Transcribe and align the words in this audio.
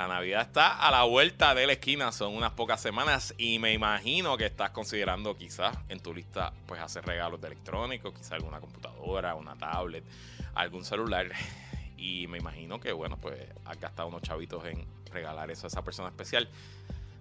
La 0.00 0.08
Navidad 0.08 0.40
está 0.40 0.78
a 0.78 0.90
la 0.90 1.02
vuelta 1.02 1.54
de 1.54 1.66
la 1.66 1.74
esquina, 1.74 2.10
son 2.10 2.34
unas 2.34 2.52
pocas 2.52 2.80
semanas 2.80 3.34
y 3.36 3.58
me 3.58 3.74
imagino 3.74 4.38
que 4.38 4.46
estás 4.46 4.70
considerando 4.70 5.36
quizás 5.36 5.76
en 5.90 6.00
tu 6.00 6.14
lista 6.14 6.54
pues 6.64 6.80
hacer 6.80 7.04
regalos 7.04 7.38
de 7.38 7.48
electrónicos, 7.48 8.14
quizás 8.14 8.32
alguna 8.32 8.60
computadora, 8.60 9.34
una 9.34 9.56
tablet, 9.56 10.02
algún 10.54 10.86
celular. 10.86 11.26
Y 11.98 12.26
me 12.28 12.38
imagino 12.38 12.80
que 12.80 12.92
bueno, 12.92 13.18
pues 13.18 13.46
has 13.66 13.78
gastado 13.78 14.08
unos 14.08 14.22
chavitos 14.22 14.64
en 14.64 14.86
regalar 15.12 15.50
eso 15.50 15.66
a 15.66 15.68
esa 15.68 15.84
persona 15.84 16.08
especial. 16.08 16.48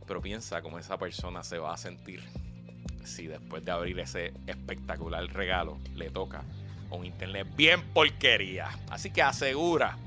Pero 0.08 0.22
piensa 0.22 0.62
cómo 0.62 0.80
esa 0.80 0.98
persona 0.98 1.44
se 1.44 1.58
va 1.58 1.74
a 1.74 1.78
sentir 1.78 2.24
si 3.04 3.28
después 3.28 3.66
de 3.66 3.72
abrir 3.72 4.00
ese 4.00 4.32
espectacular 4.48 5.26
regalo 5.34 5.80
le 5.96 6.12
toca 6.12 6.46
un 6.92 7.04
internet 7.04 7.46
bien 7.58 7.82
porquería. 7.90 8.70
Así 8.90 9.12
que 9.12 9.22
asegura 9.22 9.98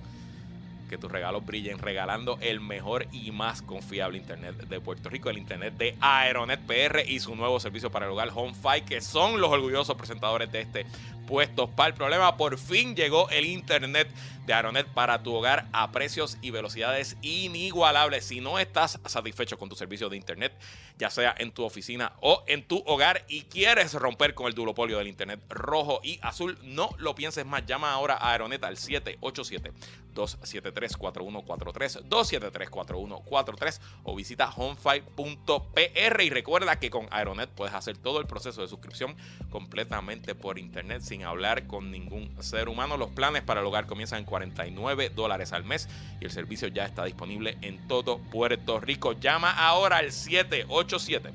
que 0.92 0.98
tus 0.98 1.10
regalos 1.10 1.46
brillen 1.46 1.78
regalando 1.78 2.36
el 2.42 2.60
mejor 2.60 3.06
y 3.12 3.30
más 3.30 3.62
confiable 3.62 4.18
internet 4.18 4.68
de 4.68 4.78
Puerto 4.78 5.08
Rico, 5.08 5.30
el 5.30 5.38
internet 5.38 5.72
de 5.78 5.96
Aeronet 6.02 6.60
PR 6.60 7.00
y 7.08 7.18
su 7.18 7.34
nuevo 7.34 7.58
servicio 7.60 7.90
para 7.90 8.04
el 8.04 8.12
hogar 8.12 8.28
HomeFi, 8.34 8.82
que 8.86 9.00
son 9.00 9.40
los 9.40 9.50
orgullosos 9.50 9.96
presentadores 9.96 10.52
de 10.52 10.60
este 10.60 10.84
puesto 11.32 11.66
para 11.66 11.88
el 11.88 11.94
problema. 11.94 12.36
Por 12.36 12.58
fin 12.58 12.94
llegó 12.94 13.30
el 13.30 13.46
internet 13.46 14.06
de 14.44 14.52
Aeronet 14.52 14.86
para 14.88 15.22
tu 15.22 15.34
hogar 15.34 15.66
a 15.72 15.90
precios 15.90 16.36
y 16.42 16.50
velocidades 16.50 17.16
inigualables. 17.22 18.26
Si 18.26 18.42
no 18.42 18.58
estás 18.58 19.00
satisfecho 19.06 19.58
con 19.58 19.70
tu 19.70 19.74
servicio 19.74 20.10
de 20.10 20.18
internet, 20.18 20.52
ya 20.98 21.08
sea 21.08 21.34
en 21.38 21.50
tu 21.50 21.64
oficina 21.64 22.12
o 22.20 22.44
en 22.46 22.64
tu 22.64 22.82
hogar 22.86 23.24
y 23.28 23.44
quieres 23.44 23.94
romper 23.94 24.34
con 24.34 24.46
el 24.46 24.52
duopolio 24.52 24.98
del 24.98 25.08
internet 25.08 25.40
rojo 25.48 26.00
y 26.02 26.18
azul, 26.20 26.58
no 26.62 26.90
lo 26.98 27.14
pienses 27.14 27.46
más. 27.46 27.64
Llama 27.64 27.92
ahora 27.92 28.18
a 28.20 28.32
Aeronet 28.32 28.62
al 28.64 28.76
787 28.76 29.72
273 30.12 30.96
4143 30.96 32.08
273 32.08 32.70
4143 32.70 33.80
o 34.02 34.14
visita 34.14 34.50
homefive.pr 34.50 36.22
y 36.22 36.30
recuerda 36.30 36.78
que 36.78 36.90
con 36.90 37.08
Aeronet 37.10 37.48
puedes 37.48 37.74
hacer 37.74 37.96
todo 37.96 38.20
el 38.20 38.26
proceso 38.26 38.60
de 38.60 38.68
suscripción 38.68 39.16
completamente 39.50 40.34
por 40.34 40.58
internet 40.58 41.00
sin 41.02 41.21
hablar 41.24 41.66
con 41.66 41.90
ningún 41.90 42.30
ser 42.40 42.68
humano. 42.68 42.96
Los 42.96 43.10
planes 43.10 43.42
para 43.42 43.60
el 43.60 43.66
hogar 43.66 43.86
comienzan 43.86 44.20
en 44.20 44.24
49 44.24 45.10
dólares 45.10 45.52
al 45.52 45.64
mes 45.64 45.88
y 46.20 46.24
el 46.24 46.30
servicio 46.30 46.68
ya 46.68 46.84
está 46.84 47.04
disponible 47.04 47.58
en 47.62 47.78
todo 47.88 48.18
Puerto 48.18 48.80
Rico. 48.80 49.12
Llama 49.12 49.50
ahora 49.50 49.98
al 49.98 50.12
787 50.12 51.30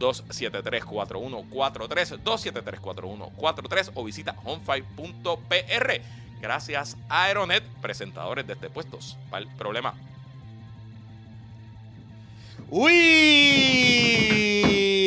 273-4143, 0.00 2.22
273-4143 2.24 3.90
o 3.94 4.04
visita 4.04 4.34
homefive.pr. 4.44 6.00
Gracias 6.40 6.96
a 7.08 7.24
Aeronet, 7.24 7.62
presentadores 7.82 8.46
de 8.46 8.54
este 8.54 8.70
puestos 8.70 9.18
el 9.32 9.46
problema. 9.56 9.94
Uy, 12.70 12.90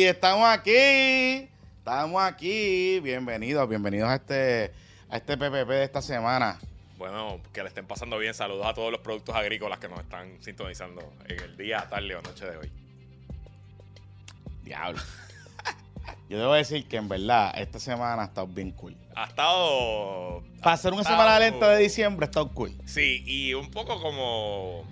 estamos 0.04 0.48
aquí, 0.48 1.48
estamos 1.84 2.22
aquí. 2.22 2.98
Bienvenidos, 3.00 3.68
bienvenidos 3.68 4.08
a 4.08 4.14
este, 4.14 4.72
a 5.10 5.18
este 5.18 5.36
PPP 5.36 5.68
de 5.68 5.84
esta 5.84 6.00
semana. 6.00 6.58
Bueno, 6.96 7.42
que 7.52 7.62
le 7.62 7.68
estén 7.68 7.86
pasando 7.86 8.16
bien. 8.16 8.32
Saludos 8.32 8.64
a 8.64 8.72
todos 8.72 8.90
los 8.90 9.02
productos 9.02 9.36
agrícolas 9.36 9.80
que 9.80 9.88
nos 9.90 10.00
están 10.00 10.42
sintonizando 10.42 11.02
en 11.26 11.38
el 11.40 11.58
día, 11.58 11.86
tarde 11.90 12.16
o 12.16 12.22
noche 12.22 12.46
de 12.46 12.56
hoy. 12.56 12.72
Diablo. 14.62 14.98
Yo 16.30 16.38
debo 16.38 16.54
decir 16.54 16.88
que 16.88 16.96
en 16.96 17.06
verdad 17.06 17.52
esta 17.54 17.78
semana 17.78 18.22
ha 18.22 18.26
estado 18.26 18.46
bien 18.46 18.70
cool. 18.70 18.96
Ha 19.14 19.26
estado. 19.26 20.42
Para 20.62 20.78
ser 20.78 20.94
una 20.94 21.04
semana 21.04 21.38
lenta 21.38 21.68
de 21.68 21.82
diciembre 21.82 22.24
ha 22.24 22.28
estado 22.30 22.48
cool. 22.54 22.72
Sí, 22.86 23.22
y 23.26 23.52
un 23.52 23.70
poco 23.70 24.00
como. 24.00 24.86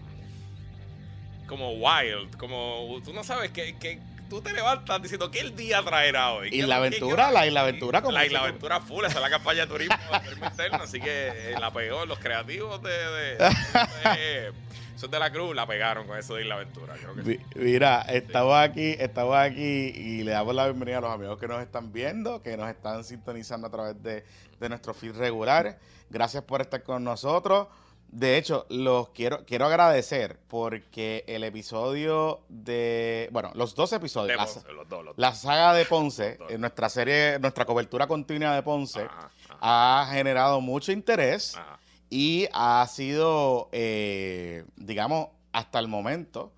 Como 1.47 1.71
wild. 1.71 2.37
Como. 2.37 3.01
Tú 3.03 3.15
no 3.15 3.25
sabes 3.25 3.51
que, 3.51 3.79
que 3.79 3.99
tú 4.33 4.41
te 4.41 4.55
levantas 4.55 5.03
diciendo 5.03 5.31
que 5.31 5.41
el 5.41 5.55
día 5.55 5.83
traerá 5.83 6.33
hoy. 6.33 6.49
Y 6.51 6.63
la 6.63 6.77
aventura, 6.77 7.31
la 7.31 7.47
isla 7.47 7.61
aventura 7.61 8.01
como 8.01 8.13
La 8.13 8.25
isla 8.25 8.41
aventura 8.41 8.81
full, 8.81 9.05
esa 9.05 9.17
es 9.17 9.21
la 9.21 9.29
campaña 9.29 9.61
de 9.61 9.67
turismo, 9.67 9.95
interno, 10.43 10.79
así 10.83 11.01
que 11.01 11.55
la 11.61 11.71
pegó 11.71 12.07
los 12.07 12.19
creativos 12.19 12.83
de, 12.83 12.91
de, 12.91 13.37
de 13.37 14.53
son 14.97 15.11
de 15.11 15.19
la 15.19 15.31
Cruz 15.31 15.55
la 15.55 15.67
pegaron 15.67 16.07
con 16.07 16.17
eso 16.17 16.37
de 16.37 16.43
Isla 16.43 16.55
Aventura. 16.55 16.95
Creo 16.95 17.15
que 17.15 17.23
sí. 17.25 17.41
Mira, 17.57 18.03
estamos 18.03 18.55
aquí, 18.57 18.97
estamos 18.99 19.37
aquí 19.37 19.61
y 19.61 20.23
le 20.23 20.31
damos 20.31 20.55
la 20.55 20.65
bienvenida 20.65 20.99
a 20.99 21.01
los 21.03 21.13
amigos 21.13 21.39
que 21.39 21.49
nos 21.49 21.61
están 21.61 21.93
viendo, 21.93 22.41
que 22.41 22.57
nos 22.57 22.71
están 22.71 23.05
sintonizando 23.05 23.67
a 23.67 23.71
través 23.71 24.03
de, 24.03 24.25
de 24.59 24.69
nuestro 24.71 24.95
feed 24.95 25.15
regular. 25.15 25.79
Gracias 26.09 26.43
por 26.45 26.63
estar 26.63 26.83
con 26.83 27.05
nosotros. 27.05 27.69
De 28.13 28.37
hecho, 28.37 28.67
los 28.69 29.09
quiero, 29.09 29.45
quiero 29.47 29.65
agradecer 29.65 30.39
porque 30.49 31.25
el 31.27 31.45
episodio 31.45 32.41
de. 32.51 33.29
Bueno, 33.33 33.51
los 33.55 33.75
dos 33.75 33.91
episodios. 33.95 34.37
La, 34.37 34.45
Ponce, 34.45 34.73
los 34.73 34.87
dos, 34.89 35.05
los 35.05 35.19
la 35.19 35.31
dos. 35.31 35.39
saga 35.39 35.73
de 35.73 35.87
Ponce, 35.87 36.39
en 36.51 36.61
nuestra 36.61 36.91
serie, 36.91 37.39
nuestra 37.41 37.65
cobertura 37.65 38.07
continua 38.07 38.55
de 38.55 38.63
Ponce, 38.63 39.01
Ajá, 39.01 39.31
ajá, 39.49 40.03
ha 40.03 40.07
generado 40.13 40.61
mucho 40.61 40.93
interés 40.93 41.57
ajá. 41.57 41.79
y 42.11 42.47
ha 42.53 42.87
sido, 42.87 43.71
eh, 43.73 44.65
digamos, 44.77 45.29
hasta 45.53 45.79
el 45.79 45.89
momento, 45.89 46.53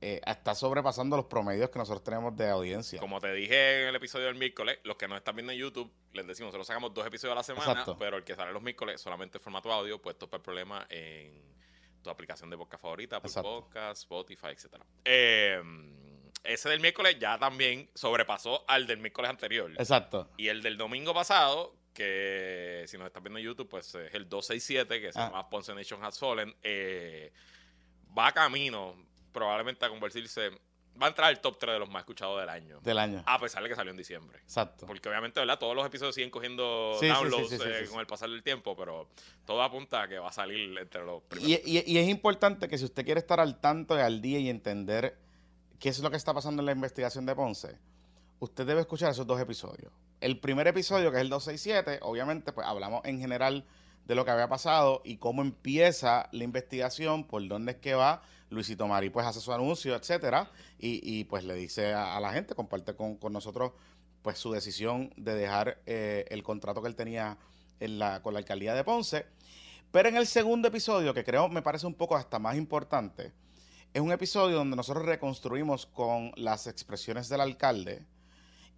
eh, 0.00 0.20
está 0.26 0.54
sobrepasando 0.54 1.16
los 1.16 1.26
promedios 1.26 1.70
que 1.70 1.78
nosotros 1.78 2.04
tenemos 2.04 2.36
de 2.36 2.48
audiencia. 2.48 3.00
Como 3.00 3.20
te 3.20 3.32
dije 3.32 3.82
en 3.82 3.88
el 3.88 3.96
episodio 3.96 4.26
del 4.26 4.36
miércoles, 4.36 4.78
los 4.84 4.96
que 4.96 5.08
nos 5.08 5.18
están 5.18 5.34
viendo 5.36 5.52
en 5.52 5.58
YouTube, 5.58 5.92
les 6.12 6.26
decimos, 6.26 6.48
nosotros 6.48 6.66
sacamos 6.68 6.94
dos 6.94 7.06
episodios 7.06 7.32
a 7.32 7.36
la 7.36 7.42
semana, 7.42 7.70
Exacto. 7.72 7.96
pero 7.98 8.16
el 8.16 8.24
que 8.24 8.34
sale 8.36 8.52
los 8.52 8.62
miércoles 8.62 9.00
solamente 9.00 9.38
en 9.38 9.42
formato 9.42 9.72
audio, 9.72 10.00
puesto 10.00 10.28
para 10.28 10.38
el 10.38 10.44
problema 10.44 10.86
en 10.88 11.42
tu 12.02 12.10
aplicación 12.10 12.48
de 12.48 12.56
podcast 12.56 12.82
favorita, 12.82 13.16
Exacto. 13.16 13.62
Podcast, 13.62 14.02
Spotify, 14.02 14.46
etcétera. 14.52 14.84
Eh, 15.04 15.60
ese 16.44 16.68
del 16.68 16.78
miércoles 16.80 17.16
ya 17.18 17.36
también 17.38 17.90
sobrepasó 17.94 18.64
al 18.70 18.86
del 18.86 18.98
miércoles 18.98 19.28
anterior. 19.30 19.72
Exacto. 19.72 20.30
Y 20.36 20.46
el 20.48 20.62
del 20.62 20.76
domingo 20.76 21.12
pasado, 21.12 21.74
que 21.92 22.84
si 22.86 22.96
nos 22.96 23.08
estás 23.08 23.20
viendo 23.22 23.40
en 23.40 23.44
YouTube, 23.44 23.68
pues 23.68 23.92
es 23.96 24.14
el 24.14 24.28
267, 24.28 25.00
que 25.00 25.12
se 25.12 25.18
Ah. 25.18 25.26
llama 25.26 25.50
Ponce 25.50 25.74
Nation 25.74 26.02
Has 26.04 26.16
Fallen, 26.20 26.54
eh, 26.62 27.32
va 28.16 28.30
camino 28.30 28.94
probablemente 29.32 29.84
a 29.84 29.88
convertirse, 29.88 30.50
va 31.00 31.06
a 31.06 31.08
entrar 31.10 31.28
al 31.28 31.40
top 31.40 31.58
3 31.58 31.74
de 31.74 31.78
los 31.78 31.88
más 31.90 32.00
escuchados 32.00 32.40
del 32.40 32.48
año. 32.48 32.80
Del 32.80 32.98
año. 32.98 33.22
A 33.26 33.38
pesar 33.38 33.62
de 33.62 33.68
que 33.68 33.74
salió 33.76 33.90
en 33.92 33.96
diciembre. 33.96 34.38
Exacto. 34.40 34.86
Porque 34.86 35.08
obviamente, 35.08 35.38
¿verdad? 35.40 35.58
Todos 35.58 35.76
los 35.76 35.86
episodios 35.86 36.14
siguen 36.14 36.30
cogiendo 36.30 36.96
Sí, 36.98 37.06
downloads 37.06 37.50
sí, 37.50 37.56
sí, 37.58 37.62
eh, 37.66 37.86
con 37.90 38.00
el 38.00 38.06
pasar 38.06 38.28
del 38.30 38.42
tiempo, 38.42 38.74
pero 38.76 39.08
todo 39.46 39.62
apunta 39.62 40.02
a 40.02 40.08
que 40.08 40.18
va 40.18 40.28
a 40.28 40.32
salir 40.32 40.76
entre 40.78 41.04
los 41.04 41.22
primeros. 41.22 41.60
Y, 41.66 41.78
y- 41.78 41.84
y 41.86 41.98
es 41.98 42.08
importante 42.08 42.66
que 42.68 42.78
si 42.78 42.84
usted 42.84 43.04
quiere 43.04 43.20
estar 43.20 43.38
al 43.40 43.60
tanto 43.60 43.96
y 43.96 44.00
al 44.00 44.20
día 44.20 44.38
y 44.40 44.48
entender 44.50 45.16
qué 45.78 45.88
es 45.90 45.98
lo 46.00 46.10
que 46.10 46.16
está 46.16 46.34
pasando 46.34 46.62
en 46.62 46.66
la 46.66 46.72
investigación 46.72 47.24
de 47.26 47.36
Ponce, 47.36 47.78
usted 48.40 48.66
debe 48.66 48.80
escuchar 48.80 49.10
esos 49.12 49.26
dos 49.26 49.40
episodios. 49.40 49.92
El 50.20 50.40
primer 50.40 50.66
episodio, 50.66 51.12
que 51.12 51.18
es 51.18 51.22
el 51.22 51.28
267, 51.28 52.00
obviamente, 52.02 52.52
pues 52.52 52.66
hablamos 52.66 53.04
en 53.04 53.20
general 53.20 53.64
de 54.08 54.14
lo 54.14 54.24
que 54.24 54.30
había 54.32 54.48
pasado 54.48 55.02
y 55.04 55.18
cómo 55.18 55.42
empieza 55.42 56.28
la 56.32 56.42
investigación, 56.42 57.24
por 57.24 57.46
dónde 57.46 57.72
es 57.72 57.78
que 57.78 57.94
va. 57.94 58.22
Luisito 58.50 58.88
Mari 58.88 59.10
pues 59.10 59.26
hace 59.26 59.40
su 59.40 59.52
anuncio, 59.52 59.94
etcétera, 59.94 60.50
y, 60.78 61.00
y, 61.04 61.24
pues 61.24 61.44
le 61.44 61.52
dice 61.54 61.92
a, 61.92 62.18
la 62.18 62.32
gente, 62.32 62.54
comparte 62.54 62.96
con, 62.96 63.16
con 63.18 63.34
nosotros 63.34 63.72
pues 64.22 64.38
su 64.38 64.50
decisión 64.50 65.12
de 65.16 65.34
dejar 65.34 65.82
eh, 65.84 66.24
el 66.30 66.42
contrato 66.42 66.80
que 66.80 66.88
él 66.88 66.96
tenía 66.96 67.36
en 67.78 67.98
la, 67.98 68.22
con 68.22 68.32
la 68.32 68.40
alcaldía 68.40 68.74
de 68.74 68.82
Ponce. 68.82 69.26
Pero 69.92 70.08
en 70.08 70.16
el 70.16 70.26
segundo 70.26 70.68
episodio, 70.68 71.12
que 71.12 71.24
creo 71.24 71.48
me 71.50 71.62
parece 71.62 71.86
un 71.86 71.94
poco 71.94 72.16
hasta 72.16 72.38
más 72.38 72.56
importante, 72.56 73.32
es 73.92 74.00
un 74.00 74.12
episodio 74.12 74.56
donde 74.56 74.76
nosotros 74.76 75.04
reconstruimos 75.04 75.84
con 75.84 76.32
las 76.36 76.66
expresiones 76.66 77.28
del 77.28 77.42
alcalde 77.42 78.06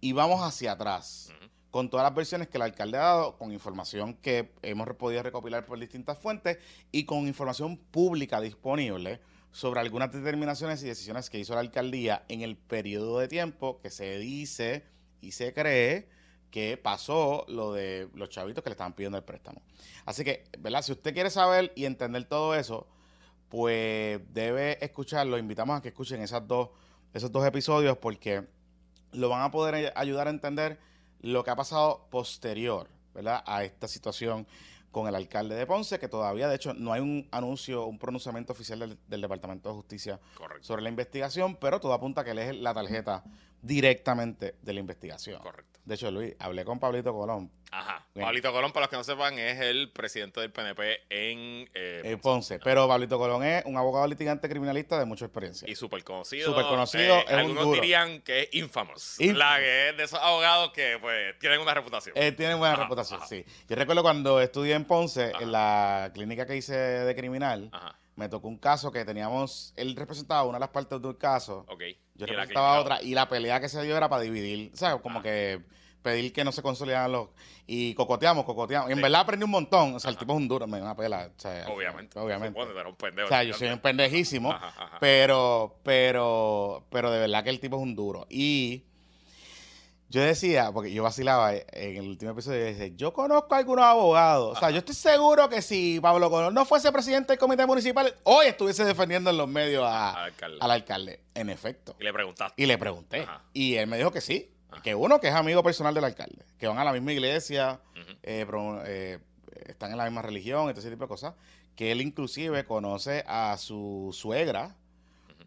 y 0.01 0.11
vamos 0.11 0.41
hacia 0.41 0.73
atrás. 0.73 1.31
Con 1.71 1.89
todas 1.89 2.03
las 2.03 2.13
versiones 2.13 2.49
que 2.49 2.57
el 2.57 2.63
alcalde 2.63 2.97
ha 2.97 3.01
dado, 3.01 3.37
con 3.37 3.51
información 3.51 4.13
que 4.15 4.53
hemos 4.61 4.87
podido 4.95 5.23
recopilar 5.23 5.65
por 5.65 5.79
distintas 5.79 6.19
fuentes 6.19 6.57
y 6.91 7.05
con 7.05 7.27
información 7.27 7.77
pública 7.77 8.39
disponible 8.41 9.21
sobre 9.51 9.79
algunas 9.79 10.11
determinaciones 10.11 10.83
y 10.83 10.87
decisiones 10.87 11.29
que 11.29 11.39
hizo 11.39 11.53
la 11.55 11.61
alcaldía 11.61 12.23
en 12.27 12.41
el 12.41 12.57
periodo 12.57 13.19
de 13.19 13.27
tiempo 13.27 13.79
que 13.81 13.89
se 13.89 14.17
dice 14.19 14.85
y 15.21 15.31
se 15.31 15.53
cree 15.53 16.09
que 16.51 16.75
pasó 16.77 17.45
lo 17.47 17.71
de 17.73 18.09
los 18.13 18.29
chavitos 18.29 18.61
que 18.63 18.69
le 18.69 18.73
estaban 18.73 18.93
pidiendo 18.93 19.17
el 19.17 19.23
préstamo. 19.23 19.61
Así 20.05 20.25
que, 20.25 20.43
¿verdad? 20.59 20.81
Si 20.81 20.91
usted 20.91 21.13
quiere 21.13 21.29
saber 21.29 21.71
y 21.75 21.85
entender 21.85 22.25
todo 22.25 22.55
eso, 22.55 22.87
pues 23.47 24.21
debe 24.33 24.83
escucharlo. 24.83 25.37
Invitamos 25.37 25.77
a 25.77 25.81
que 25.81 25.89
escuchen 25.89 26.21
esas 26.21 26.45
dos, 26.47 26.69
esos 27.13 27.31
dos 27.31 27.45
episodios 27.45 27.97
porque 27.97 28.45
lo 29.13 29.29
van 29.29 29.41
a 29.43 29.51
poder 29.51 29.75
ay- 29.75 29.91
ayudar 29.95 30.27
a 30.27 30.31
entender 30.31 30.79
lo 31.21 31.43
que 31.43 31.51
ha 31.51 31.55
pasado 31.55 32.07
posterior, 32.09 32.89
¿verdad? 33.13 33.43
A 33.45 33.63
esta 33.63 33.87
situación 33.87 34.47
con 34.91 35.07
el 35.07 35.15
alcalde 35.15 35.55
de 35.55 35.65
Ponce, 35.65 35.99
que 35.99 36.09
todavía, 36.09 36.49
de 36.49 36.55
hecho, 36.55 36.73
no 36.73 36.91
hay 36.91 37.01
un 37.01 37.27
anuncio, 37.31 37.85
un 37.85 37.97
pronunciamiento 37.97 38.51
oficial 38.51 38.79
del, 38.79 38.97
del 39.07 39.21
Departamento 39.21 39.69
de 39.69 39.75
Justicia 39.75 40.19
Correcto. 40.35 40.65
sobre 40.65 40.81
la 40.81 40.89
investigación, 40.89 41.55
pero 41.55 41.79
todo 41.79 41.93
apunta 41.93 42.21
a 42.21 42.23
que 42.25 42.31
él 42.31 42.39
es 42.39 42.55
la 42.57 42.73
tarjeta 42.73 43.23
directamente 43.61 44.55
de 44.61 44.73
la 44.73 44.79
investigación. 44.79 45.41
Correcto. 45.41 45.79
De 45.85 45.95
hecho, 45.95 46.11
Luis, 46.11 46.35
hablé 46.39 46.65
con 46.65 46.79
Pablito 46.79 47.13
Colón 47.13 47.49
Ajá. 47.71 48.05
Bien. 48.13 48.25
Pablito 48.25 48.51
Colón, 48.51 48.71
para 48.73 48.83
los 48.85 48.89
que 48.89 48.97
no 48.97 49.03
sepan, 49.03 49.39
es 49.39 49.59
el 49.61 49.89
presidente 49.91 50.41
del 50.41 50.51
PNP 50.51 51.03
en 51.09 51.69
eh, 51.73 52.17
Ponce. 52.21 52.59
Pero 52.59 52.87
Pablito 52.87 53.17
Colón 53.17 53.43
es 53.43 53.63
un 53.65 53.77
abogado 53.77 54.05
litigante 54.07 54.49
criminalista 54.49 54.99
de 54.99 55.05
mucha 55.05 55.23
experiencia. 55.25 55.69
y 55.69 55.75
súper 55.75 56.03
conocido. 56.03 56.49
Súper 56.49 56.65
conocido, 56.65 57.17
es 57.19 57.31
un 57.31 57.39
algunos 57.39 57.63
duro. 57.65 57.81
dirían 57.81 58.21
que 58.21 58.41
es 58.41 58.49
infamous. 58.53 59.19
Infamous. 59.21 59.37
La 59.37 59.57
que 59.59 59.89
es 59.89 59.97
de 59.97 60.03
esos 60.03 60.19
abogados 60.19 60.71
que 60.73 60.97
pues 60.99 61.39
tienen 61.39 61.61
una 61.61 61.73
reputación. 61.73 62.13
Él 62.17 62.35
tiene 62.35 62.55
buena 62.55 62.73
Ajá, 62.73 62.83
reputación, 62.83 63.19
ajá. 63.19 63.27
sí. 63.29 63.45
Yo 63.69 63.75
recuerdo 63.77 64.01
cuando 64.03 64.41
estudié 64.41 64.73
en 64.75 64.83
Ponce, 64.85 65.31
Ajá. 65.33 65.41
en 65.43 65.51
la 65.53 66.11
clínica 66.13 66.45
que 66.45 66.57
hice 66.57 66.73
de 66.75 67.15
criminal, 67.15 67.69
Ajá. 67.71 67.97
me 68.17 68.27
tocó 68.27 68.49
un 68.49 68.57
caso 68.57 68.91
que 68.91 69.05
teníamos, 69.05 69.73
él 69.77 69.95
representaba 69.95 70.43
una 70.43 70.57
de 70.57 70.59
las 70.59 70.69
partes 70.69 71.01
de 71.01 71.07
un 71.07 71.13
caso, 71.13 71.65
Ok. 71.69 71.83
yo 72.15 72.25
representaba 72.25 72.81
otra, 72.81 73.01
y 73.01 73.13
la 73.15 73.29
pelea 73.29 73.61
que 73.61 73.69
se 73.69 73.81
dio 73.83 73.95
era 73.95 74.09
para 74.09 74.23
dividir, 74.23 74.71
¿sabes? 74.75 75.01
Como 75.01 75.19
Ah. 75.19 75.23
que 75.23 75.61
pedir 76.01 76.33
que 76.33 76.43
no 76.43 76.51
se 76.51 76.61
consolidaran 76.61 77.11
los... 77.11 77.29
Y 77.67 77.93
cocoteamos, 77.93 78.43
cocoteamos. 78.45 78.89
Y 78.89 78.93
en 78.93 78.97
Sí. 78.97 79.03
verdad 79.03 79.21
aprendí 79.21 79.45
un 79.45 79.51
montón. 79.51 79.95
O 79.95 79.99
sea, 79.99 80.11
el 80.11 80.17
tipo 80.17 80.33
es 80.33 80.37
un 80.37 80.47
duro, 80.47 80.67
me 80.67 80.77
dio 80.77 80.85
una 80.85 80.95
pela. 80.95 81.29
o 81.35 81.39
sea, 81.39 81.67
Obviamente. 81.69 82.19
Obviamente. 82.19 82.59
Supone, 82.59 82.79
era 82.79 82.89
un 82.89 82.95
pendejo. 82.95 83.25
O 83.25 83.29
sea, 83.29 83.43
yo 83.43 83.53
soy 83.53 83.69
un 83.69 83.79
pendejísimo, 83.79 84.51
Ajá, 84.51 84.67
ajá. 84.67 84.97
pero, 84.99 85.77
pero, 85.83 86.85
pero 86.89 87.11
de 87.11 87.19
verdad 87.19 87.43
que 87.43 87.49
el 87.49 87.59
tipo 87.59 87.77
es 87.77 87.83
un 87.83 87.95
duro. 87.95 88.25
Y 88.29 88.83
yo 90.09 90.21
decía, 90.21 90.71
porque 90.73 90.91
yo 90.91 91.03
vacilaba 91.03 91.53
en 91.55 91.95
el 91.95 92.09
último 92.09 92.31
episodio, 92.31 92.59
yo 92.59 92.65
decía, 92.65 92.87
yo 92.97 93.13
conozco 93.13 93.55
a 93.55 93.59
algunos 93.59 93.85
abogados. 93.85 94.57
O 94.57 94.59
sea, 94.59 94.69
yo 94.71 94.79
estoy 94.79 94.95
seguro 94.95 95.47
que 95.47 95.61
si 95.61 95.99
Pablo 96.01 96.29
Colón 96.29 96.53
no 96.53 96.65
fuese 96.65 96.91
presidente 96.91 97.31
del 97.31 97.39
comité 97.39 97.65
municipal, 97.65 98.13
hoy 98.23 98.47
estuviese 98.47 98.83
defendiendo 98.83 99.29
en 99.29 99.37
los 99.37 99.47
medios 99.47 99.85
a- 99.85 100.09
Al 100.09 100.23
alcalde. 100.25 100.57
al 100.59 100.71
alcalde. 100.71 101.19
En 101.33 101.49
efecto. 101.49 101.95
Y 101.97 102.03
le 102.03 102.11
preguntaste. 102.11 102.61
Y 102.61 102.65
le 102.65 102.77
pregunté. 102.77 103.21
Ajá. 103.21 103.43
Y 103.53 103.75
él 103.75 103.87
me 103.87 103.97
dijo 103.97 104.11
que 104.11 104.19
sí. 104.19 104.51
Ajá. 104.71 104.81
Que 104.81 104.95
uno, 104.95 105.19
que 105.19 105.27
es 105.27 105.33
amigo 105.33 105.61
personal 105.63 105.93
del 105.93 106.03
alcalde. 106.03 106.43
Que 106.57 106.67
van 106.67 106.79
a 106.79 106.83
la 106.83 106.93
misma 106.93 107.13
iglesia, 107.13 107.79
eh, 108.23 108.45
eh, 108.85 109.19
están 109.67 109.91
en 109.91 109.97
la 109.97 110.05
misma 110.05 110.21
religión, 110.21 110.69
y 110.69 110.71
todo 110.71 110.79
ese 110.79 110.89
tipo 110.89 111.03
de 111.03 111.09
cosas. 111.09 111.33
Que 111.75 111.91
él 111.91 112.01
inclusive 112.01 112.65
conoce 112.65 113.23
a 113.27 113.57
su 113.57 114.09
suegra 114.13 114.75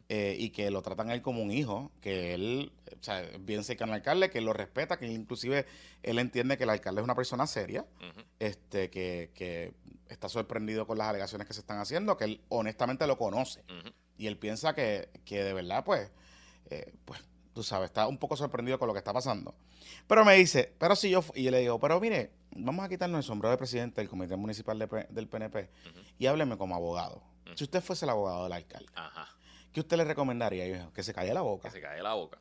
eh, 0.08 0.36
y 0.38 0.50
que 0.50 0.70
lo 0.70 0.82
tratan 0.82 1.10
a 1.10 1.14
él 1.14 1.22
como 1.22 1.42
un 1.42 1.50
hijo. 1.50 1.90
Que 2.00 2.34
él, 2.34 2.72
o 2.98 3.02
sea, 3.02 3.22
bien 3.40 3.64
cercano 3.64 3.92
al 3.92 4.00
alcalde, 4.00 4.30
que 4.30 4.38
él 4.38 4.44
lo 4.44 4.52
respeta, 4.52 4.98
que 4.98 5.06
él 5.06 5.12
inclusive 5.12 5.66
él 6.02 6.18
entiende 6.18 6.56
que 6.56 6.64
el 6.64 6.70
alcalde 6.70 7.00
es 7.00 7.04
una 7.04 7.14
persona 7.14 7.46
seria, 7.46 7.84
este 8.38 8.90
que, 8.90 9.30
que 9.34 9.72
está 10.08 10.28
sorprendido 10.28 10.86
con 10.86 10.98
las 10.98 11.08
alegaciones 11.08 11.46
que 11.46 11.54
se 11.54 11.60
están 11.60 11.78
haciendo, 11.78 12.16
que 12.16 12.24
él 12.24 12.40
honestamente 12.48 13.06
lo 13.06 13.16
conoce. 13.16 13.62
Y 14.16 14.26
él 14.26 14.36
piensa 14.36 14.74
que, 14.74 15.08
que 15.24 15.42
de 15.42 15.52
verdad, 15.54 15.84
pues, 15.84 16.10
eh, 16.70 16.92
pues, 17.04 17.20
tú 17.54 17.62
sabes, 17.62 17.86
está 17.86 18.06
un 18.06 18.18
poco 18.18 18.36
sorprendido 18.36 18.78
con 18.78 18.88
lo 18.88 18.92
que 18.94 18.98
está 18.98 19.12
pasando. 19.12 19.54
Pero 20.06 20.24
me 20.24 20.34
dice, 20.34 20.74
pero 20.78 20.94
si 20.96 21.08
yo, 21.10 21.24
y 21.34 21.44
yo 21.44 21.50
le 21.50 21.60
digo, 21.60 21.78
pero 21.80 21.98
mire, 22.00 22.32
vamos 22.56 22.84
a 22.84 22.88
quitarnos 22.88 23.18
el 23.18 23.24
sombrero 23.24 23.52
de 23.52 23.56
presidente 23.58 24.00
del 24.00 24.10
Comité 24.10 24.36
Municipal 24.36 24.78
de 24.78 25.06
del 25.08 25.28
PNP 25.28 25.70
y 26.18 26.26
hábleme 26.26 26.58
como 26.58 26.74
abogado. 26.74 27.22
Si 27.54 27.64
usted 27.64 27.80
fuese 27.82 28.04
el 28.04 28.10
abogado 28.10 28.44
del 28.44 28.52
alcalde, 28.52 28.90
Ajá. 28.94 29.28
¿qué 29.72 29.80
usted 29.80 29.96
le 29.96 30.04
recomendaría? 30.04 30.66
Y 30.66 30.78
yo, 30.78 30.92
que 30.92 31.02
se 31.02 31.14
calle 31.14 31.32
la 31.32 31.40
Que 31.40 31.46
boca. 31.46 31.70
se 31.70 31.80
cae 31.80 32.02
la 32.02 32.14
boca. 32.14 32.38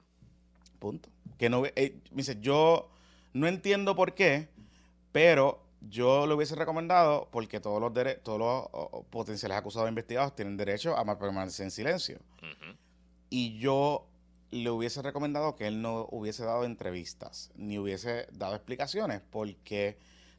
Punto. 0.80 1.10
Que 1.38 1.50
no, 1.50 1.64
eh, 1.66 2.00
me 2.12 2.18
dice, 2.18 2.38
yo 2.42 2.90
no 3.34 3.48
entiendo 3.48 3.96
por 3.96 4.14
qué, 4.16 4.50
pero 5.12 5.62
yo 5.82 6.26
lo 6.26 6.36
hubiese 6.36 6.56
recomendado 6.56 7.28
porque 7.32 7.60
todos 7.60 7.80
los 7.82 7.94
todos 8.24 8.40
los 8.40 9.06
potenciales 9.08 9.58
acusados 9.58 9.90
investigados 9.90 10.34
tienen 10.36 10.56
derecho 10.58 10.98
a 10.98 11.20
permanecer 11.20 11.66
en 11.66 11.72
silencio. 11.72 12.20
Y 13.30 13.58
yo 13.60 14.08
le 14.54 14.70
hubiese 14.70 15.02
recomendado 15.02 15.56
que 15.56 15.68
él 15.68 15.82
no 15.82 16.08
hubiese 16.12 16.44
dado 16.46 16.64
entrevistas 16.66 17.52
ni 17.56 17.78
hubiese 17.80 18.28
dado 18.32 18.56
explicaciones 18.56 19.22
porque 19.30 19.98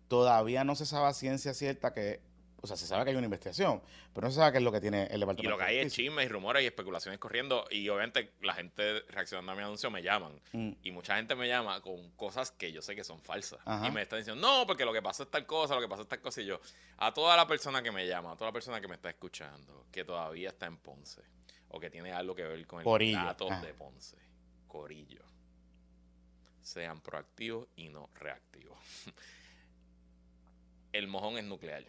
todavía 0.08 0.64
no 0.64 0.75
se 0.76 0.87
sabe 0.87 1.06
a 1.08 1.12
ciencia 1.14 1.55
cierta 1.55 1.93
que, 1.93 2.20
o 2.61 2.66
sea, 2.66 2.76
se 2.76 2.87
sabe 2.87 3.05
que 3.05 3.11
hay 3.11 3.16
una 3.16 3.26
investigación, 3.26 3.82
pero 4.12 4.26
no 4.26 4.31
se 4.31 4.37
sabe 4.38 4.52
qué 4.52 4.58
es 4.58 4.64
lo 4.64 4.72
que 4.72 4.81
tiene 4.81 5.02
el 5.05 5.16
Y 5.16 5.20
departamento. 5.20 5.50
lo 5.50 5.58
que 5.58 5.64
hay 5.64 5.78
es 5.78 5.93
chismes 5.93 6.25
y 6.26 6.28
rumores 6.28 6.62
y 6.62 6.66
especulaciones 6.66 7.19
corriendo. 7.19 7.64
Y 7.70 7.88
obviamente 7.88 8.32
la 8.43 8.55
gente 8.55 9.00
reaccionando 9.08 9.52
a 9.52 9.55
mi 9.55 9.62
anuncio 9.62 9.90
me 9.90 10.02
llaman. 10.02 10.40
Mm, 10.52 10.72
Y 10.82 10.90
mucha 10.93 11.17
gente 11.17 11.34
me 11.34 11.49
llama 11.49 11.81
con 11.81 12.10
cosas 12.12 12.50
que 12.52 12.70
yo 12.72 12.81
sé 12.81 12.94
que 12.94 13.05
son 13.05 13.20
falsas. 13.20 13.58
Ajá. 13.64 13.87
Y 13.87 13.90
me 13.90 14.02
están 14.02 14.20
diciendo, 14.20 14.40
no, 14.46 14.67
porque 14.67 14.84
lo 14.84 14.93
que 14.93 15.02
pasa 15.02 15.25
es 15.25 15.31
tal 15.31 15.44
cosa, 15.46 15.75
lo 15.75 15.81
que 15.81 15.88
pasa 15.88 16.02
es 16.02 16.08
tal 16.08 16.20
cosa. 16.20 16.40
Y 16.40 16.46
yo, 16.46 16.60
a 16.99 17.12
toda 17.12 17.37
la 17.37 17.46
persona 17.46 17.82
que 17.82 17.90
me 17.93 18.06
llama, 18.06 18.32
a 18.32 18.37
toda 18.37 18.49
la 18.50 18.52
persona 18.55 18.81
que 18.81 18.88
me 18.88 18.94
está 18.94 19.10
escuchando, 19.10 19.87
que 19.90 20.05
todavía 20.05 20.50
está 20.50 20.67
en 20.67 20.76
Ponce, 20.78 21.22
o 21.75 21.81
que 21.81 21.91
tiene 21.91 22.12
algo 22.12 22.37
que 22.37 22.44
ver 22.44 22.65
con 22.69 22.79
el 22.79 22.85
Corillo, 22.85 23.25
datos 23.25 23.61
de 23.61 23.75
Ponce, 23.75 24.17
Corillo, 24.69 25.25
sean 26.62 27.00
proactivos 27.00 27.67
y 27.75 27.88
no 27.88 28.11
reactivos. 28.15 28.79
el 30.93 31.09
mojón 31.09 31.37
es 31.37 31.44
nuclear. 31.44 31.85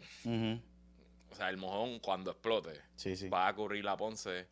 O 1.29 1.35
sea, 1.35 1.49
el 1.49 1.57
mojón 1.57 1.99
cuando 1.99 2.31
explote 2.31 2.81
Sí, 2.95 3.15
sí. 3.15 3.29
va 3.29 3.47
a 3.47 3.53
cubrir 3.53 3.85
la 3.85 3.95
Ponce 3.95 4.47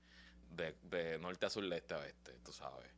de, 0.52 0.76
de 0.84 1.18
norte 1.18 1.48
a 1.48 1.50
sur, 1.50 1.68
de 1.68 1.78
este 1.78 1.96
a 1.96 1.98
oeste, 1.98 2.34
tú 2.46 2.54
sabes. 2.54 2.92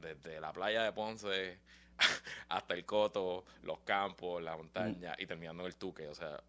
Desde 0.00 0.40
la 0.40 0.50
playa 0.50 0.84
de 0.84 0.92
Ponce 0.92 1.58
hasta 2.48 2.72
el 2.72 2.86
Coto, 2.86 3.44
los 3.64 3.80
campos, 3.80 4.42
la 4.42 4.56
montaña 4.56 5.14
y 5.18 5.26
terminando 5.26 5.64
en 5.64 5.66
el 5.66 5.76
Tuque. 5.76 6.08
O 6.08 6.14
sea, 6.14 6.42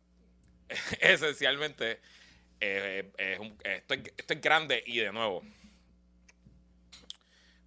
esencialmente 1.02 2.00
eh, 2.66 3.12
es 3.18 3.40
un- 3.40 3.58
esto, 3.64 3.94
es, 3.94 4.14
esto 4.18 4.34
es 4.34 4.42
grande 4.42 4.84
y 4.86 4.98
de 5.00 5.12
nuevo. 5.12 5.44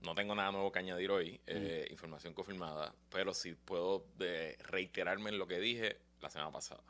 No 0.03 0.15
tengo 0.15 0.35
nada 0.35 0.53
nuevo 0.53 0.71
que 0.71 0.79
añadir 0.79 1.11
hoy, 1.11 1.41
eh, 1.47 1.87
información 1.91 2.33
confirmada, 2.33 2.95
pero 3.11 3.35
sí 3.35 3.55
puedo 3.55 4.07
de, 4.17 4.57
reiterarme 4.69 5.31
en 5.31 5.39
lo 5.39 5.47
que 5.47 5.59
dije 5.59 5.97
la 6.21 6.31
semana 6.31 6.53
pasada. 6.53 6.83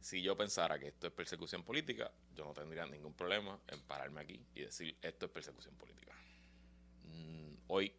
Si 0.00 0.22
yo 0.22 0.36
pensara 0.36 0.78
que 0.78 0.88
esto 0.88 1.08
es 1.08 1.12
persecución 1.12 1.64
política, 1.64 2.10
yo 2.36 2.44
no 2.44 2.52
tendría 2.54 2.86
ningún 2.86 3.14
problema 3.14 3.58
en 3.66 3.80
pararme 3.82 4.20
aquí 4.20 4.40
y 4.54 4.60
decir 4.60 4.96
esto 5.02 5.26
es 5.26 5.32
persecución 5.32 5.74
política. 5.74 6.12
Mm, 7.04 7.54
hoy, 7.66 7.92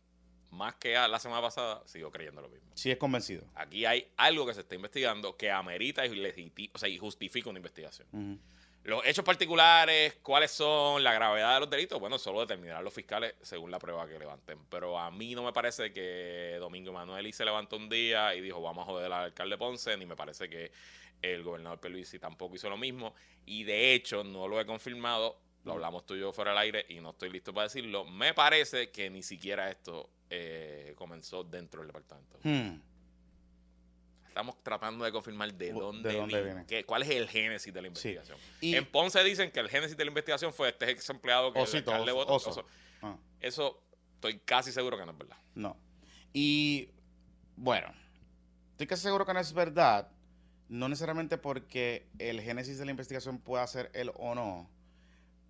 más 0.51 0.75
que 0.75 0.95
a 0.95 1.07
la 1.09 1.19
semana 1.19 1.41
pasada, 1.41 1.83
sigo 1.86 2.09
creyendo 2.09 2.41
lo 2.41 2.47
mismo. 2.50 2.71
Sí 2.75 2.89
es 2.89 2.97
convencido. 2.97 3.44
Aquí 3.56 3.86
hay 3.86 4.07
algo 4.15 4.45
que 4.47 4.53
se 4.53 4.62
está 4.62 4.75
investigando 4.75 5.36
que 5.36 5.51
amerita 5.51 6.06
y, 6.06 6.09
legiti- 6.12 6.71
o 6.74 6.77
sea, 6.77 6.88
y 6.88 6.97
justifica 6.97 7.50
una 7.50 7.59
investigación. 7.59 8.07
Ujú. 8.13 8.39
Los 8.83 9.05
hechos 9.05 9.25
particulares, 9.25 10.17
cuáles 10.23 10.51
son, 10.51 11.03
la 11.03 11.13
gravedad 11.13 11.55
de 11.55 11.59
los 11.59 11.69
delitos, 11.69 11.99
bueno, 11.99 12.17
solo 12.17 12.41
determinarán 12.41 12.83
los 12.83 12.93
fiscales 12.93 13.35
según 13.41 13.71
la 13.71 13.79
prueba 13.79 14.07
que 14.07 14.17
levanten. 14.17 14.59
Pero 14.69 14.97
a 14.97 15.11
mí 15.11 15.35
no 15.35 15.43
me 15.43 15.51
parece 15.51 15.91
que 15.91 16.57
Domingo 16.59 16.91
Emanuel 16.91 17.31
se 17.33 17.43
levantó 17.43 17.75
un 17.75 17.89
día 17.89 18.33
y 18.35 18.41
dijo, 18.41 18.61
vamos 18.61 18.83
a 18.83 18.91
joder 18.91 19.05
al 19.07 19.25
alcalde 19.25 19.57
Ponce, 19.57 19.95
ni 19.97 20.05
me 20.05 20.15
parece 20.15 20.49
que 20.49 20.71
el 21.21 21.43
gobernador 21.43 21.79
Peluisi 21.79 22.19
tampoco 22.19 22.55
hizo 22.55 22.69
lo 22.69 22.77
mismo. 22.77 23.13
Y 23.45 23.63
de 23.63 23.93
hecho, 23.93 24.23
no 24.23 24.47
lo 24.47 24.59
he 24.59 24.65
confirmado, 24.65 25.37
lo 25.65 25.73
hablamos 25.73 26.05
tú 26.05 26.15
y 26.15 26.21
yo 26.21 26.31
fuera 26.31 26.51
del 26.51 26.59
aire 26.59 26.85
y 26.89 27.01
no 27.01 27.11
estoy 27.11 27.29
listo 27.29 27.53
para 27.53 27.65
decirlo. 27.65 28.05
Me 28.05 28.33
parece 28.33 28.91
que 28.91 29.09
ni 29.09 29.24
siquiera 29.24 29.69
esto 29.69 30.09
eh, 30.29 30.93
comenzó 30.95 31.43
dentro 31.43 31.81
del 31.81 31.88
departamento. 31.88 32.39
Hmm. 32.43 32.81
Estamos 34.39 34.63
tratando 34.63 35.03
de 35.03 35.12
confirmar 35.12 35.53
de 35.53 35.65
¿De 35.65 35.74
dónde, 35.74 36.13
dónde 36.13 36.38
vi- 36.39 36.46
viene? 36.46 36.65
qué- 36.65 36.86
cuál 36.86 37.01
es 37.03 37.10
el 37.10 37.27
génesis 37.27 37.74
de 37.74 37.81
la 37.81 37.88
investigación. 37.88 38.38
Y- 38.62 38.74
En 38.74 38.86
Ponce 38.86 39.22
dicen 39.22 39.51
que 39.51 39.60
el 39.60 39.67
génesis 39.67 39.98
de 39.98 40.05
la 40.05 40.10
investigación 40.12 40.53
fue 40.53 40.69
este 40.69 40.89
ex 40.91 41.10
empleado 41.10 41.51
que 41.51 41.60
Osito, 41.60 41.91
oso, 41.91 42.13
votó. 42.15 42.65
Ah, 43.01 43.17
Eso 43.41 43.84
estoy 44.15 44.39
casi 44.39 44.72
seguro 44.72 44.98
que 44.98 45.05
no 45.05 45.12
es 45.12 45.17
verdad. 45.17 45.36
no. 45.55 45.75
Y 46.31 46.89
bueno, 47.58 47.91
estoy 48.72 48.88
casi 48.88 49.01
seguro 49.03 49.25
que 49.25 49.34
no 49.34 49.41
es 49.41 49.51
verdad. 49.51 50.10
No 50.69 50.88
necesariamente 50.88 51.38
porque 51.38 52.08
el 52.17 52.39
génesis 52.39 52.77
de 52.77 52.86
la 52.86 52.91
investigación 52.91 53.39
pueda 53.39 53.67
ser 53.67 53.91
él 53.93 54.10
o 54.15 54.36
no. 54.36 54.69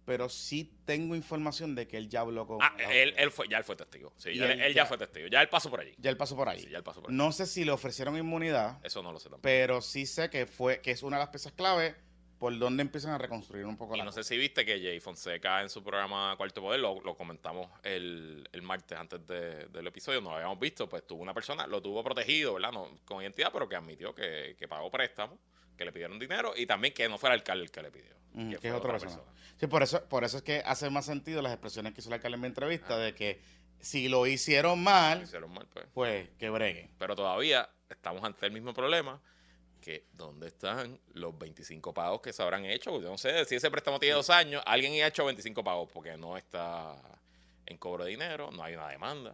Pero 0.10 0.28
sí 0.28 0.74
tengo 0.86 1.16
información 1.16 1.76
de 1.76 1.88
que 1.88 1.96
él 1.96 2.10
ya 2.10 2.22
habló 2.22 2.48
con. 2.48 2.58
Ah, 2.64 2.76
él, 2.92 3.14
él 3.16 3.30
fue, 3.30 3.48
ya 3.48 3.60
él 3.60 3.64
fue 3.64 3.76
testigo. 3.76 4.12
Sí, 4.18 4.32
Y 4.32 4.38
ya- 4.40 4.46
él 4.52 4.60
él, 4.60 4.74
ya 4.74 4.82
ya- 4.82 4.86
fue 4.88 4.98
testigo. 4.98 5.28
Ya 5.28 5.40
él 5.40 5.50
pasó 5.50 5.70
por 5.70 5.82
allí. 5.82 5.94
Ya 6.00 6.10
él 6.10 6.18
pasó 6.18 6.36
por 6.36 6.50
ahí. 6.50 6.60
Sí, 6.62 6.68
ya 6.72 6.78
él 6.80 6.84
pasó 6.84 7.00
por 7.00 7.12
allí. 7.12 7.18
No 7.18 7.32
sé 7.32 7.46
si 7.46 7.64
le 7.64 7.70
ofrecieron 7.72 8.18
inmunidad, 8.18 8.84
Eso 8.84 9.04
no 9.04 9.12
lo 9.12 9.20
sé 9.20 9.26
tampoco. 9.26 9.44
pero 9.44 9.82
sí 9.82 10.08
sé 10.08 10.32
que 10.32 10.48
fue 10.48 10.82
que 10.82 10.90
es 10.90 11.04
una 11.04 11.18
de 11.18 11.22
las 11.26 11.30
piezas 11.30 11.52
clave 11.54 11.96
por 12.40 12.58
donde 12.58 12.82
empiezan 12.82 13.12
a 13.12 13.20
reconstruir 13.20 13.66
un 13.68 13.78
poco 13.78 13.94
Y 13.94 14.00
la 14.00 14.06
no 14.06 14.12
sé 14.12 14.24
si 14.24 14.36
viste 14.36 14.66
que 14.66 14.82
Jay 14.82 15.00
Fonseca 15.00 15.62
en 15.62 15.70
su 15.70 15.84
programa 15.84 16.34
Cuarto 16.38 16.60
Poder, 16.62 16.80
lo, 16.80 17.00
lo 17.02 17.16
comentamos 17.16 17.70
el, 17.84 18.50
el 18.52 18.62
martes 18.64 18.98
antes 18.98 19.28
de- 19.28 19.68
del 19.68 19.86
episodio, 19.86 20.22
no 20.22 20.32
lo 20.32 20.36
habíamos 20.38 20.60
visto, 20.60 20.90
pues 20.90 21.06
tuvo 21.06 21.22
una 21.22 21.36
persona, 21.36 21.68
lo 21.68 21.84
tuvo 21.84 22.04
protegido, 22.04 22.56
¿verdad? 22.56 22.72
No, 22.72 22.98
con 23.06 23.22
identidad, 23.22 23.52
pero 23.54 23.70
que 23.70 23.76
admitió 23.76 24.16
que, 24.16 24.56
que 24.58 24.68
pagó 24.68 24.90
préstamo, 24.90 25.38
que 25.80 25.86
le 25.86 25.92
pidieron 25.94 26.20
dinero 26.20 26.54
y 26.56 26.66
también 26.66 26.94
que 26.94 27.08
no 27.08 27.18
fuera 27.18 27.34
el 27.36 27.40
alcalde 27.40 27.64
el 27.64 27.72
que 27.72 27.82
le 27.82 27.90
pidió. 27.90 28.14
Mm, 28.34 28.56
que 28.56 28.68
es 28.68 28.74
otra 28.74 28.92
persona. 28.98 29.24
Sí, 29.58 29.68
por 29.68 29.82
eso, 29.82 30.04
por 30.10 30.24
eso 30.26 30.38
es 30.38 30.44
que 30.44 30.62
hace 30.66 30.90
más 30.90 31.06
sentido 31.06 31.42
las 31.42 31.54
expresiones 31.54 31.94
que 31.94 32.02
hizo 32.02 32.10
el 32.10 32.16
alcalde 32.16 32.36
en 32.36 32.42
mi 32.42 32.48
entrevista 32.48 32.96
Ah. 32.96 32.98
de 32.98 33.16
que 33.16 33.42
si 33.80 34.10
lo 34.10 34.28
hicieron 34.28 34.72
Lo 34.72 34.76
mal, 34.76 35.24
hicieron 35.24 35.52
mal, 35.54 35.66
pues. 35.74 35.86
pues 35.94 36.30
que 36.38 36.50
breguen. 36.50 36.92
Pero 37.00 37.16
todavía 37.16 37.70
estamos 37.90 38.24
ante 38.26 38.46
el 38.46 38.52
mismo 38.52 38.74
problema 38.74 39.22
que 39.82 40.06
¿dónde 40.12 40.48
están 40.48 41.00
los 41.14 41.38
25 41.40 41.94
pagos 41.94 42.20
que 42.22 42.34
se 42.34 42.44
habrán 42.44 42.66
hecho? 42.66 43.00
Yo 43.02 43.10
no 43.10 43.18
sé, 43.18 43.46
si 43.46 43.56
ese 43.56 43.72
préstamo 43.72 44.00
tiene 44.00 44.16
dos 44.16 44.30
años, 44.30 44.62
alguien 44.66 45.02
ha 45.02 45.08
hecho 45.08 45.24
25 45.24 45.64
pagos 45.64 45.90
porque 45.94 46.18
no 46.18 46.36
está 46.38 46.96
en 47.66 47.78
cobro 47.78 48.04
de 48.04 48.10
dinero, 48.12 48.52
no 48.52 48.62
hay 48.64 48.76
una 48.76 48.90
demanda. 48.90 49.34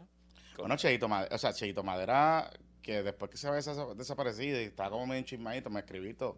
Bueno, 0.58 0.78
Cheito 0.78 1.08
Madera, 1.08 1.36
o 1.36 1.38
sea, 1.40 1.52
Cheito 1.52 1.84
Madera, 1.84 2.50
que 2.86 3.02
después 3.02 3.32
que 3.32 3.38
se 3.38 3.48
había 3.48 3.62
desa- 3.62 3.96
desaparecido 3.96 4.62
y 4.62 4.66
estaba 4.66 4.92
como 4.92 5.08
medio 5.08 5.24
chismadito, 5.24 5.72
me 5.72 5.80
escribí 5.80 6.14
todo. 6.14 6.38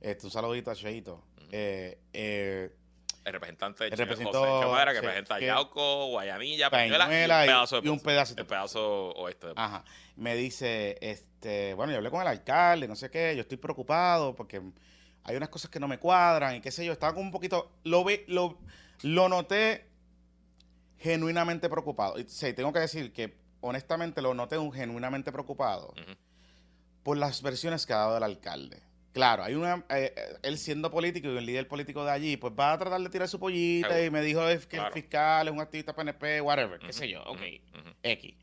Este, 0.00 0.26
un 0.26 0.30
saludito 0.30 0.70
a 0.70 0.76
Cheito. 0.76 1.24
Eh, 1.50 1.98
eh, 2.12 2.70
El 3.24 3.32
representante 3.32 3.82
de 3.84 3.90
El 3.90 3.98
representó- 3.98 4.38
José 4.38 4.64
Chamara, 4.64 4.92
que 4.92 5.00
sí, 5.00 5.04
representa 5.04 5.38
que- 5.40 5.46
Yauco, 5.46 6.06
Guayanilla, 6.10 6.70
Peñuela 6.70 7.06
y- 7.10 7.14
un 7.14 7.46
pedazo 7.48 7.80
de 7.80 7.88
y 7.88 7.90
un 7.90 7.98
pedacito. 8.00 8.40
El 8.42 8.46
pedazo 8.46 9.08
oeste 9.16 9.48
de. 9.48 9.52
Ajá. 9.56 9.84
Me 10.14 10.36
dice, 10.36 10.96
este, 11.00 11.74
bueno, 11.74 11.90
yo 11.90 11.98
hablé 11.98 12.10
con 12.10 12.20
el 12.22 12.28
alcalde, 12.28 12.86
no 12.86 12.94
sé 12.94 13.10
qué, 13.10 13.34
yo 13.34 13.40
estoy 13.42 13.58
preocupado 13.58 14.36
porque 14.36 14.62
hay 15.24 15.36
unas 15.36 15.48
cosas 15.48 15.68
que 15.70 15.80
no 15.80 15.88
me 15.88 15.98
cuadran 15.98 16.54
y 16.54 16.60
qué 16.60 16.70
sé 16.70 16.84
yo, 16.86 16.92
estaba 16.92 17.12
como 17.12 17.26
un 17.26 17.32
poquito, 17.32 17.72
lo 17.82 18.04
vi, 18.04 18.20
lo, 18.28 18.56
lo 19.02 19.28
noté 19.28 19.84
genuinamente 20.98 21.68
preocupado. 21.68 22.18
Y 22.20 22.24
sí, 22.28 22.52
tengo 22.52 22.72
que 22.72 22.78
decir 22.80 23.12
que 23.12 23.36
honestamente 23.60 24.22
lo 24.22 24.34
noté 24.34 24.58
un 24.58 24.72
genuinamente 24.72 25.32
preocupado 25.32 25.92
por 27.02 27.16
las 27.16 27.42
versiones 27.42 27.86
que 27.86 27.92
ha 27.92 27.98
dado 27.98 28.16
el 28.18 28.22
alcalde. 28.22 28.82
Claro, 29.12 29.42
hay 29.42 29.54
una, 29.54 29.84
eh, 29.88 30.12
eh, 30.16 30.36
él 30.42 30.58
siendo 30.58 30.90
político 30.90 31.28
y 31.28 31.36
un 31.36 31.44
líder 31.46 31.66
político 31.66 32.04
de 32.04 32.10
allí, 32.12 32.36
pues 32.36 32.52
va 32.56 32.72
a 32.74 32.78
tratar 32.78 33.00
de 33.00 33.08
tirar 33.08 33.26
su 33.26 33.40
pollita 33.40 33.88
Seguro. 33.88 34.04
y 34.06 34.10
me 34.10 34.20
dijo 34.22 34.46
es 34.48 34.66
que 34.66 34.76
Claro. 34.76 34.88
el 34.88 34.92
fiscal 34.92 35.48
es 35.48 35.54
un 35.54 35.60
activista 35.60 35.94
PNP, 35.94 36.40
whatever, 36.40 36.78
qué 36.78 36.92
sé 36.92 37.08
yo, 37.08 37.22
ok. 37.24 37.40
X. 38.02 38.34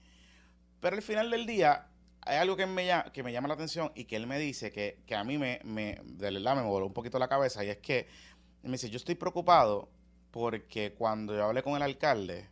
Pero 0.81 0.95
al 0.95 1.01
final 1.01 1.29
del 1.31 1.45
día, 1.45 1.87
hay 2.21 2.37
algo 2.37 2.57
que 2.57 2.65
me, 2.65 2.85
llama, 2.85 3.11
que 3.13 3.23
me 3.23 3.31
llama 3.31 3.47
la 3.47 3.53
atención 3.53 3.91
y 3.95 4.05
que 4.05 4.15
él 4.15 4.27
me 4.27 4.37
dice 4.39 4.71
que, 4.71 5.03
que 5.05 5.15
a 5.15 5.23
mí 5.23 5.37
me, 5.37 5.61
me, 5.63 5.99
de 6.03 6.31
verdad 6.31 6.55
me 6.55 6.63
voló 6.63 6.87
un 6.87 6.93
poquito 6.93 7.19
la 7.19 7.27
cabeza 7.29 7.63
y 7.63 7.69
es 7.69 7.77
que 7.77 8.07
me 8.63 8.71
dice, 8.71 8.89
yo 8.89 8.97
estoy 8.97 9.15
preocupado 9.15 9.89
porque 10.31 10.93
cuando 10.93 11.35
yo 11.35 11.45
hablé 11.45 11.61
con 11.63 11.75
el 11.75 11.83
alcalde, 11.83 12.49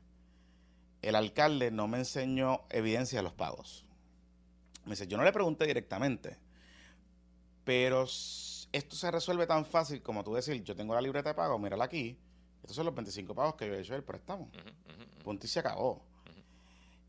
el 1.03 1.15
alcalde 1.15 1.69
no 1.69 1.87
me 1.87 1.99
enseñó 1.99 2.61
evidencia 2.69 3.19
de 3.19 3.23
los 3.23 3.33
pagos. 3.33 3.85
Me 4.85 4.91
dice, 4.91 5.07
yo 5.07 5.17
no 5.17 5.23
le 5.23 5.31
pregunté 5.31 5.65
directamente, 5.65 6.37
pero 7.63 8.03
esto 8.03 8.95
se 8.95 9.11
resuelve 9.11 9.45
tan 9.45 9.65
fácil 9.65 10.01
como 10.01 10.23
tú 10.23 10.33
decir, 10.33 10.63
yo 10.63 10.75
tengo 10.75 10.95
la 10.95 11.01
libreta 11.01 11.29
de 11.29 11.35
pago, 11.35 11.59
mírala 11.59 11.85
aquí, 11.85 12.17
estos 12.61 12.75
son 12.75 12.85
los 12.85 12.95
25 12.95 13.35
pagos 13.35 13.55
que 13.55 13.67
yo 13.67 13.73
he 13.75 13.81
hecho 13.81 13.93
del 13.93 14.03
préstamo. 14.03 14.49
Punto 15.23 15.45
y 15.45 15.49
se 15.49 15.59
acabó. 15.59 16.01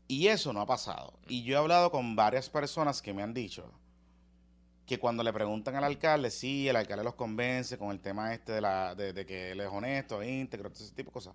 Y 0.07 0.27
eso 0.27 0.53
no 0.53 0.61
ha 0.61 0.65
pasado. 0.65 1.17
Y 1.27 1.43
yo 1.43 1.55
he 1.55 1.57
hablado 1.57 1.89
con 1.89 2.15
varias 2.15 2.49
personas 2.49 3.01
que 3.01 3.13
me 3.13 3.23
han 3.23 3.33
dicho 3.33 3.71
que 4.85 4.99
cuando 4.99 5.23
le 5.23 5.33
preguntan 5.33 5.75
al 5.75 5.85
alcalde, 5.85 6.29
sí, 6.29 6.67
el 6.67 6.75
alcalde 6.75 7.03
los 7.03 7.15
convence 7.15 7.77
con 7.77 7.91
el 7.91 7.99
tema 7.99 8.33
este 8.33 8.51
de, 8.51 8.61
la, 8.61 8.93
de, 8.93 9.13
de 9.13 9.25
que 9.25 9.51
él 9.51 9.61
es 9.61 9.69
honesto, 9.69 10.21
íntegro, 10.21 10.69
todo 10.69 10.83
ese 10.83 10.93
tipo 10.93 11.09
de 11.09 11.13
cosas. 11.13 11.33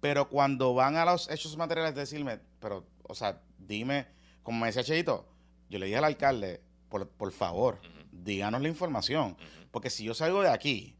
Pero 0.00 0.28
cuando 0.28 0.74
van 0.74 0.96
a 0.96 1.04
los 1.04 1.30
hechos 1.30 1.56
materiales, 1.56 1.94
decirme, 1.94 2.40
pero, 2.58 2.86
o 3.02 3.14
sea, 3.14 3.42
dime, 3.58 4.06
como 4.42 4.60
me 4.60 4.66
decía 4.68 4.82
Cheito, 4.82 5.26
yo 5.68 5.78
le 5.78 5.86
dije 5.86 5.98
al 5.98 6.04
alcalde, 6.04 6.62
por, 6.88 7.08
por 7.08 7.32
favor, 7.32 7.80
díganos 8.10 8.62
la 8.62 8.68
información. 8.68 9.36
Porque 9.70 9.90
si 9.90 10.04
yo 10.04 10.14
salgo 10.14 10.42
de 10.42 10.48
aquí 10.48 10.96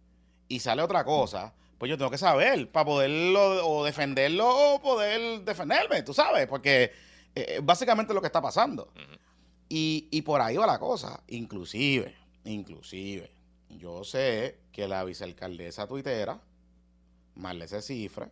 y 0.49 0.61
sale 0.61 0.83
otra 0.83 1.05
cosa, 1.05 1.55
pues 1.79 1.89
yo 1.89 1.97
tengo 1.97 2.11
que 2.11 2.19
saber 2.19 2.71
para 2.71 2.85
poderlo 2.85 3.67
o 3.67 3.85
defenderlo 3.85 4.75
o 4.75 4.83
poder 4.83 5.43
defenderme, 5.45 6.03
tú 6.03 6.13
sabes, 6.13 6.47
porque 6.47 6.93
eh, 7.35 7.61
básicamente 7.63 8.13
es 8.13 8.15
lo 8.15 8.21
que 8.21 8.27
está 8.27 8.43
pasando. 8.43 8.93
Y, 9.69 10.09
y 10.11 10.23
por 10.23 10.41
ahí 10.41 10.57
va 10.57 10.67
la 10.67 10.79
cosa. 10.79 11.23
Inclusive, 11.29 12.15
inclusive, 12.45 13.31
yo 13.71 14.05
sé 14.05 14.59
que 14.73 14.87
la 14.89 15.05
vicealcaldesa 15.05 15.87
tuitera, 15.87 16.41
Marlese 17.37 17.81
Cifre, 17.81 18.29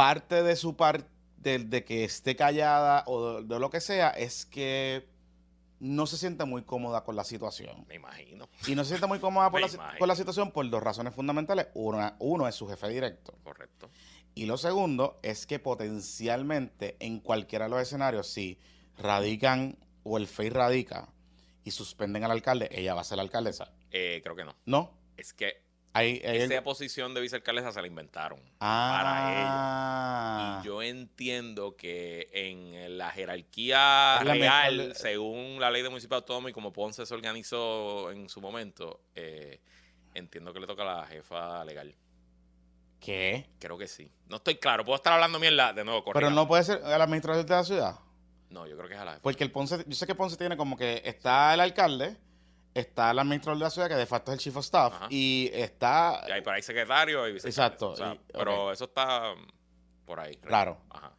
parte 0.00 0.42
de 0.42 0.56
su 0.56 0.76
parte 0.76 1.10
de, 1.36 1.58
de 1.58 1.84
que 1.84 2.04
esté 2.04 2.34
callada 2.36 3.04
o 3.06 3.42
de, 3.42 3.46
de 3.46 3.60
lo 3.60 3.68
que 3.68 3.82
sea 3.82 4.08
es 4.08 4.46
que 4.46 5.06
no 5.78 6.06
se 6.06 6.16
siente 6.16 6.46
muy 6.46 6.62
cómoda 6.62 7.04
con 7.04 7.16
la 7.16 7.24
situación. 7.24 7.84
Me 7.86 7.96
imagino. 7.96 8.48
Y 8.66 8.74
no 8.74 8.82
se 8.84 8.90
siente 8.90 9.06
muy 9.06 9.18
cómoda 9.18 9.50
por 9.50 9.60
la, 9.60 9.98
con 9.98 10.08
la 10.08 10.16
situación 10.16 10.52
por 10.52 10.68
dos 10.70 10.82
razones 10.82 11.14
fundamentales. 11.14 11.68
Una, 11.74 12.16
uno 12.18 12.48
es 12.48 12.54
su 12.54 12.66
jefe 12.66 12.88
directo. 12.88 13.34
Correcto. 13.42 13.90
Y 14.34 14.46
lo 14.46 14.56
segundo 14.56 15.18
es 15.22 15.44
que 15.46 15.58
potencialmente 15.58 16.96
en 17.00 17.20
cualquiera 17.20 17.66
de 17.66 17.70
los 17.70 17.82
escenarios, 17.82 18.26
si 18.26 18.58
radican 18.96 19.76
o 20.02 20.16
el 20.16 20.28
FEI 20.28 20.48
radica 20.48 21.12
y 21.62 21.72
suspenden 21.72 22.24
al 22.24 22.30
alcalde, 22.30 22.70
ella 22.72 22.94
va 22.94 23.02
a 23.02 23.04
ser 23.04 23.16
la 23.16 23.22
alcaldesa. 23.22 23.70
Eh, 23.90 24.20
creo 24.22 24.34
que 24.34 24.46
no. 24.46 24.56
No. 24.64 24.98
Es 25.18 25.34
que 25.34 25.69
Ahí- 25.92 26.20
esa 26.22 26.62
posición 26.62 27.14
de 27.14 27.20
vicealcaldesa 27.20 27.72
se 27.72 27.80
la 27.80 27.88
inventaron 27.88 28.38
ah, 28.60 29.00
para 29.02 30.54
ella. 30.54 30.60
Y 30.62 30.66
yo 30.66 30.82
entiendo 30.82 31.76
que 31.76 32.28
en 32.32 32.96
la 32.96 33.10
jerarquía 33.10 34.20
la 34.22 34.34
real, 34.34 34.76
mejor- 34.76 34.94
según 34.94 35.58
la 35.60 35.70
ley 35.70 35.82
de 35.82 35.88
municipio 35.88 36.16
autónomo 36.16 36.48
y 36.48 36.52
como 36.52 36.72
Ponce 36.72 37.04
se 37.04 37.12
organizó 37.14 38.12
en 38.12 38.28
su 38.28 38.40
momento, 38.40 39.00
eh, 39.16 39.60
entiendo 40.14 40.52
que 40.52 40.60
le 40.60 40.66
toca 40.68 40.82
a 40.82 41.00
la 41.00 41.06
jefa 41.06 41.64
legal. 41.64 41.92
¿Qué? 43.00 43.48
Creo 43.58 43.78
que 43.78 43.88
sí. 43.88 44.12
No 44.28 44.36
estoy 44.36 44.56
claro. 44.56 44.84
Puedo 44.84 44.96
estar 44.96 45.12
hablando 45.14 45.38
mierda 45.40 45.72
de 45.72 45.84
nuevo, 45.84 46.00
Pero 46.04 46.12
corrígame. 46.12 46.36
no 46.36 46.46
puede 46.46 46.64
ser 46.64 46.80
el 46.84 47.00
administrador 47.00 47.44
de 47.44 47.50
la 47.54 47.64
ciudad. 47.64 47.94
No, 48.50 48.66
yo 48.66 48.76
creo 48.76 48.88
que 48.88 48.94
es 48.94 49.00
a 49.00 49.04
la 49.04 49.10
jefa. 49.12 49.22
Porque 49.22 49.42
el 49.42 49.50
Ponce, 49.50 49.82
yo 49.86 49.94
sé 49.94 50.06
que 50.06 50.14
Ponce 50.14 50.36
tiene 50.36 50.56
como 50.56 50.76
que 50.76 51.00
está 51.04 51.54
el 51.54 51.60
alcalde, 51.60 52.16
está 52.74 53.10
el 53.10 53.18
administrador 53.18 53.58
de 53.58 53.64
la 53.64 53.70
ciudad, 53.70 53.88
que 53.88 53.94
de 53.96 54.06
facto 54.06 54.30
es 54.32 54.38
el 54.38 54.40
chief 54.42 54.56
of 54.56 54.64
staff, 54.64 54.92
Ajá. 54.94 55.06
y 55.10 55.50
está... 55.52 56.22
Y 56.28 56.32
hay 56.32 56.40
por 56.42 56.54
ahí 56.54 56.62
secretario 56.62 57.28
y. 57.28 57.36
Exacto, 57.36 57.90
O 57.90 57.96
sea, 57.96 58.14
y- 58.14 58.20
pero 58.32 58.70
eso 58.72 58.84
está 58.84 59.34
mm, 59.34 60.04
por 60.06 60.20
ahí. 60.20 60.36
Claro. 60.36 60.78
Ajá. 60.90 61.12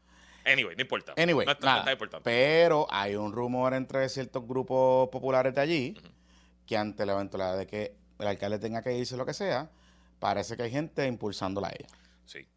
Anyway, 0.46 0.76
no 0.76 0.82
importa. 0.82 1.14
Anyway, 1.18 1.46
no, 1.46 1.54
nada, 1.62 1.80
está 1.80 1.92
importante. 1.92 2.24
pero 2.24 2.88
hay 2.90 3.16
un 3.16 3.32
rumor 3.32 3.74
entre 3.76 4.10
ciertos 4.10 4.48
grupos 4.48 5.08
populares 5.10 5.54
de 5.54 5.62
allí 5.62 5.98
que 6.66 6.78
ante 6.78 7.06
la 7.06 7.14
eventualidad 7.14 7.58
de 7.58 7.68
que 7.68 7.96
el 8.18 8.28
alcalde 8.28 8.58
tenga 8.58 8.82
que 8.82 8.98
irse 8.98 9.16
lo 9.18 9.26
que 9.26 9.34
sea, 9.34 9.70
parece 10.20 10.58
que 10.58 10.64
hay 10.64 10.72
gente 10.72 11.06
impulsándola 11.06 11.68
a 11.68 11.72
ella. 11.72 11.88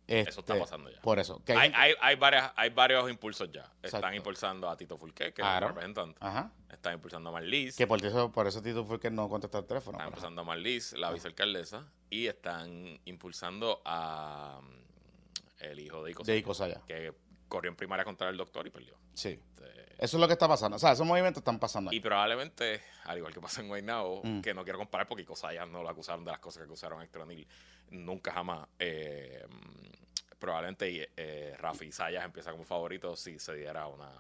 Eso 0.06 0.40
está 0.40 0.52
Este, 0.54 0.60
pasando 0.60 0.90
ya. 0.90 1.00
Por 1.00 1.18
eso. 1.18 1.40
Hay 1.48 1.72
Hay, 1.74 1.94
hay, 2.00 2.16
varias, 2.16 2.52
hay 2.56 2.70
varios 2.70 3.08
impulsos 3.10 3.50
ya. 3.50 3.70
Están 3.82 4.14
impulsando 4.14 4.68
a 4.68 4.76
Tito 4.76 4.98
Fulqué, 4.98 5.26
que 5.26 5.34
Claro. 5.34 5.66
es 5.66 5.70
el 5.70 5.74
representante. 5.76 6.18
Ajá. 6.20 6.50
Están 6.70 6.94
impulsando 6.94 7.30
a 7.30 7.32
Marliz. 7.32 7.76
Que 7.76 7.86
por 7.86 8.04
eso, 8.04 8.30
por 8.30 8.46
eso 8.46 8.60
Tito 8.60 8.84
fue 8.84 9.00
que 9.00 9.10
no 9.10 9.28
contestó 9.28 9.58
el 9.58 9.64
teléfono. 9.64 9.96
Están 9.96 10.08
impulsando 10.08 10.40
a 10.42 10.44
Marliz, 10.44 10.92
la 10.92 11.10
vicealcaldesa. 11.10 11.90
Y 12.10 12.26
están 12.26 13.00
impulsando 13.06 13.80
a 13.86 14.60
mm, 14.62 15.62
el 15.64 15.80
hijo 15.80 16.04
de 16.04 16.10
Ico, 16.10 16.22
de 16.22 16.36
Ico 16.36 16.52
Saya. 16.54 16.82
que 16.86 17.12
corrió 17.48 17.70
en 17.70 17.76
primaria 17.76 18.04
contra 18.04 18.28
el 18.28 18.36
doctor 18.36 18.66
y 18.66 18.70
perdió. 18.70 18.96
Sí. 19.14 19.30
Este, 19.56 19.83
Eso 19.98 20.16
es 20.16 20.20
lo 20.20 20.26
que 20.26 20.32
está 20.34 20.48
pasando. 20.48 20.76
O 20.76 20.78
sea, 20.78 20.92
esos 20.92 21.06
movimientos 21.06 21.40
están 21.40 21.58
pasando 21.58 21.90
ahí. 21.90 21.96
Y 21.96 22.00
probablemente, 22.00 22.80
al 23.04 23.18
igual 23.18 23.32
que 23.32 23.40
pasa 23.40 23.60
en 23.60 23.68
Guaynabo, 23.68 24.22
Mm. 24.24 24.40
que 24.40 24.54
no 24.54 24.64
quiero 24.64 24.78
comparar 24.78 25.06
porque 25.06 25.24
Cosaya 25.24 25.64
no 25.66 25.82
lo 25.82 25.88
acusaron 25.88 26.24
de 26.24 26.30
las 26.30 26.40
cosas 26.40 26.60
que 26.60 26.64
acusaron 26.64 27.00
a 27.00 27.04
Héctor 27.04 27.22
O'Neill, 27.22 27.46
nunca 27.90 28.32
jamás. 28.32 28.66
eh, 28.78 29.44
mm, 29.48 30.38
probablemente 30.38 31.10
eh, 31.16 31.54
Rafi 31.58 31.90
Sayas 31.90 32.22
empieza 32.24 32.50
como 32.52 32.64
favorito 32.64 33.16
si 33.16 33.38
se 33.38 33.54
diera 33.54 33.86
una 33.86 34.10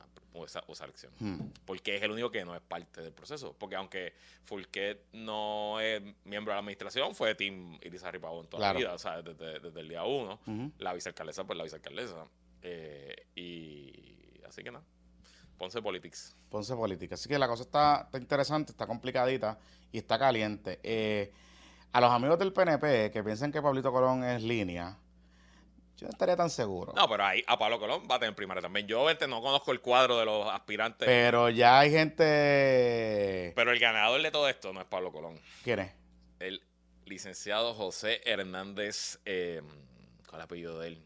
esa, 0.46 0.64
esa 0.66 0.84
elección. 0.84 1.12
Hmm. 1.20 1.50
Porque 1.66 1.94
es 1.96 2.02
el 2.02 2.10
único 2.10 2.30
que 2.30 2.44
no 2.44 2.54
es 2.56 2.62
parte 2.62 3.02
del 3.02 3.12
proceso. 3.12 3.54
Porque 3.58 3.76
aunque 3.76 4.14
Fulquet 4.44 5.04
no 5.12 5.78
es 5.80 6.02
miembro 6.24 6.50
de 6.52 6.56
la 6.56 6.60
administración, 6.60 7.14
fue 7.14 7.34
Team 7.34 7.78
Irizarry 7.82 8.18
Pavón 8.18 8.46
toda 8.48 8.60
Claro. 8.60 8.74
la 8.74 8.78
vida, 8.86 8.94
o 8.94 8.98
sea, 8.98 9.22
desde, 9.22 9.60
desde 9.60 9.80
el 9.80 9.88
día 9.88 10.02
uno. 10.04 10.40
La 10.78 10.92
vicealcaldesa, 10.94 11.44
pues 11.44 11.56
la 11.56 11.64
vicealcaldesa. 11.64 12.24
Eh, 12.62 13.26
y 13.36 14.40
así 14.48 14.62
que 14.64 14.70
nada. 14.72 14.84
Ponce 15.58 15.80
Politics. 15.80 16.36
Ponce 16.50 16.74
Política. 16.74 17.14
Así 17.14 17.28
que 17.28 17.38
la 17.38 17.46
cosa 17.48 17.62
está, 17.62 18.02
está 18.04 18.18
interesante, 18.18 18.72
está 18.72 18.86
complicadita 18.86 19.58
y 19.92 19.98
está 19.98 20.18
caliente. 20.18 20.80
Eh, 20.82 21.32
a 21.92 22.00
los 22.00 22.10
amigos 22.10 22.38
del 22.38 22.52
PNP 22.52 23.10
que 23.12 23.22
piensan 23.22 23.52
que 23.52 23.62
Pablito 23.62 23.92
Colón 23.92 24.24
es 24.24 24.42
línea, 24.42 24.98
yo 25.96 26.06
no 26.08 26.10
estaría 26.10 26.34
tan 26.36 26.50
seguro. 26.50 26.92
No, 26.96 27.08
pero 27.08 27.24
ahí 27.24 27.44
a 27.46 27.56
Pablo 27.56 27.78
Colón 27.78 28.08
va 28.10 28.16
a 28.16 28.18
tener 28.18 28.34
primaria 28.34 28.60
también. 28.60 28.86
Yo 28.88 29.08
este, 29.08 29.28
no 29.28 29.40
conozco 29.40 29.70
el 29.70 29.80
cuadro 29.80 30.18
de 30.18 30.24
los 30.24 30.48
aspirantes, 30.52 31.06
Pero 31.06 31.50
ya 31.50 31.78
hay 31.78 31.90
gente... 31.92 33.52
pero 33.54 33.70
el 33.70 33.78
ganador 33.78 34.20
de 34.20 34.30
todo 34.32 34.48
esto 34.48 34.72
no 34.72 34.80
es 34.80 34.86
Pablo 34.86 35.12
Colón. 35.12 35.38
¿Quién 35.62 35.78
es? 35.80 35.92
El 36.40 36.62
licenciado 37.04 37.74
José 37.74 38.20
Hernández, 38.24 39.20
eh, 39.24 39.62
¿cuál 40.26 40.30
es 40.30 40.34
el 40.34 40.40
apellido 40.40 40.78
de 40.80 40.88
él? 40.88 41.04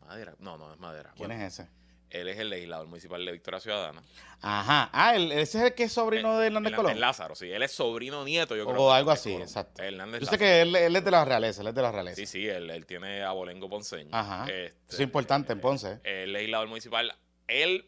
Madera. 0.00 0.34
No, 0.38 0.56
no 0.56 0.72
es 0.72 0.78
Madera. 0.80 1.12
¿Quién 1.14 1.28
Bueno, 1.28 1.44
es 1.44 1.60
ese? 1.60 1.68
Él 2.10 2.28
es 2.28 2.38
el 2.38 2.50
legislador 2.50 2.86
municipal 2.88 3.24
de 3.24 3.32
Victoria 3.32 3.60
Ciudadana. 3.60 4.02
Ajá. 4.42 4.90
Ah, 4.92 5.14
el- 5.14 5.30
ese 5.32 5.58
es 5.58 5.64
el 5.64 5.74
que 5.74 5.84
es 5.84 5.92
sobrino 5.92 6.38
de 6.38 6.46
Hernández 6.46 6.72
Hernández 6.72 6.76
Colón. 6.92 7.00
Lázaro, 7.00 7.34
sí. 7.34 7.50
Él 7.50 7.62
es 7.62 7.72
sobrino 7.72 8.24
nieto, 8.24 8.56
yo 8.56 8.66
creo. 8.66 8.80
O 8.82 8.90
algo 8.92 9.10
Hernández 9.12 9.20
así, 9.20 9.30
Colón. 9.32 9.42
exacto. 9.48 9.82
Hernández 9.82 10.20
Yo 10.20 10.26
sé 10.26 10.32
Lázaro. 10.32 10.38
que 10.38 10.62
él, 10.62 10.76
él 10.76 10.96
es 10.96 11.04
de 11.04 11.10
la 11.10 11.24
realeza, 11.24 11.60
él 11.62 11.68
es 11.68 11.74
de 11.74 11.82
la 11.82 11.92
realeza. 11.92 12.16
Sí, 12.16 12.26
sí, 12.26 12.48
él, 12.48 12.70
él 12.70 12.86
tiene 12.86 13.22
abolengo 13.22 13.68
ponceño. 13.68 14.08
Ajá. 14.12 14.42
Este, 14.44 14.66
Eso 14.66 14.74
es 14.96 15.00
importante 15.00 15.52
en 15.52 15.60
Ponce. 15.60 16.00
El 16.04 16.32
legislador 16.32 16.68
municipal, 16.68 17.14
él, 17.46 17.86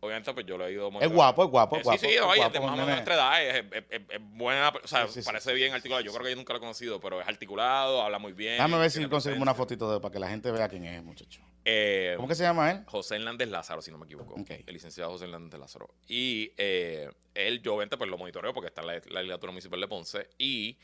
obviamente, 0.00 0.32
pues 0.34 0.46
yo 0.46 0.56
lo 0.58 0.66
he 0.66 0.72
ido 0.72 0.90
Es 1.00 1.08
guapo, 1.10 1.44
es 1.44 1.50
guapo, 1.50 1.76
es 1.76 1.82
guapo. 1.84 1.98
sí, 1.98 2.06
sí, 2.08 2.14
es 2.14 2.20
oye, 2.22 2.38
guapo, 2.40 2.52
de 2.54 2.60
más 2.60 2.68
o 2.68 2.72
menos 2.72 2.88
nuestra 2.88 3.14
edad, 3.14 3.42
es, 3.46 3.64
es- 3.72 3.84
es- 3.90 4.00
es 4.10 4.20
buena, 4.20 4.68
o 4.82 4.86
sea, 4.88 5.06
Sí, 5.06 5.14
sí, 5.14 5.22
sí. 5.22 5.26
parece 5.26 5.52
bien 5.54 5.72
articulado. 5.72 6.02
Yo 6.04 6.12
creo 6.12 6.24
que 6.24 6.30
yo 6.30 6.36
nunca 6.36 6.52
lo 6.52 6.58
he 6.58 6.60
conocido, 6.60 7.00
pero 7.00 7.20
es 7.20 7.28
articulado, 7.28 8.02
habla 8.02 8.18
muy 8.18 8.32
bien. 8.32 8.52
Déjame 8.54 8.78
ver 8.78 8.90
si 8.90 9.04
conseguimos 9.06 9.42
una 9.42 9.54
fotito 9.54 9.92
de, 9.92 10.00
para 10.00 10.12
que 10.12 10.18
la 10.18 10.28
gente 10.28 10.50
vea 10.50 10.68
quién 10.68 10.84
es, 10.84 11.02
muchacho. 11.02 11.40
Eh, 11.64 12.14
¿Cómo 12.16 12.26
que 12.26 12.34
se 12.34 12.42
llama 12.42 12.70
él? 12.70 12.82
José 12.86 13.16
Hernández 13.16 13.48
Lázaro, 13.48 13.82
si 13.82 13.90
no 13.90 13.98
me 13.98 14.06
equivoco. 14.06 14.34
Ok. 14.40 14.50
El 14.66 14.72
licenciado 14.72 15.10
José 15.10 15.24
Hernández 15.26 15.60
Lázaro. 15.60 15.90
Y 16.08 16.52
eh, 16.56 17.10
él, 17.34 17.60
yo 17.60 17.74
obviamente, 17.74 17.98
pues 17.98 18.08
lo 18.08 18.16
monitoreo 18.16 18.54
porque 18.54 18.68
está 18.68 18.80
en 18.80 18.86
la, 18.86 18.94
la 18.94 19.20
legislatura 19.20 19.52
municipal 19.52 19.78
de 19.80 19.86
Ponce. 19.86 20.30
Y 20.38 20.78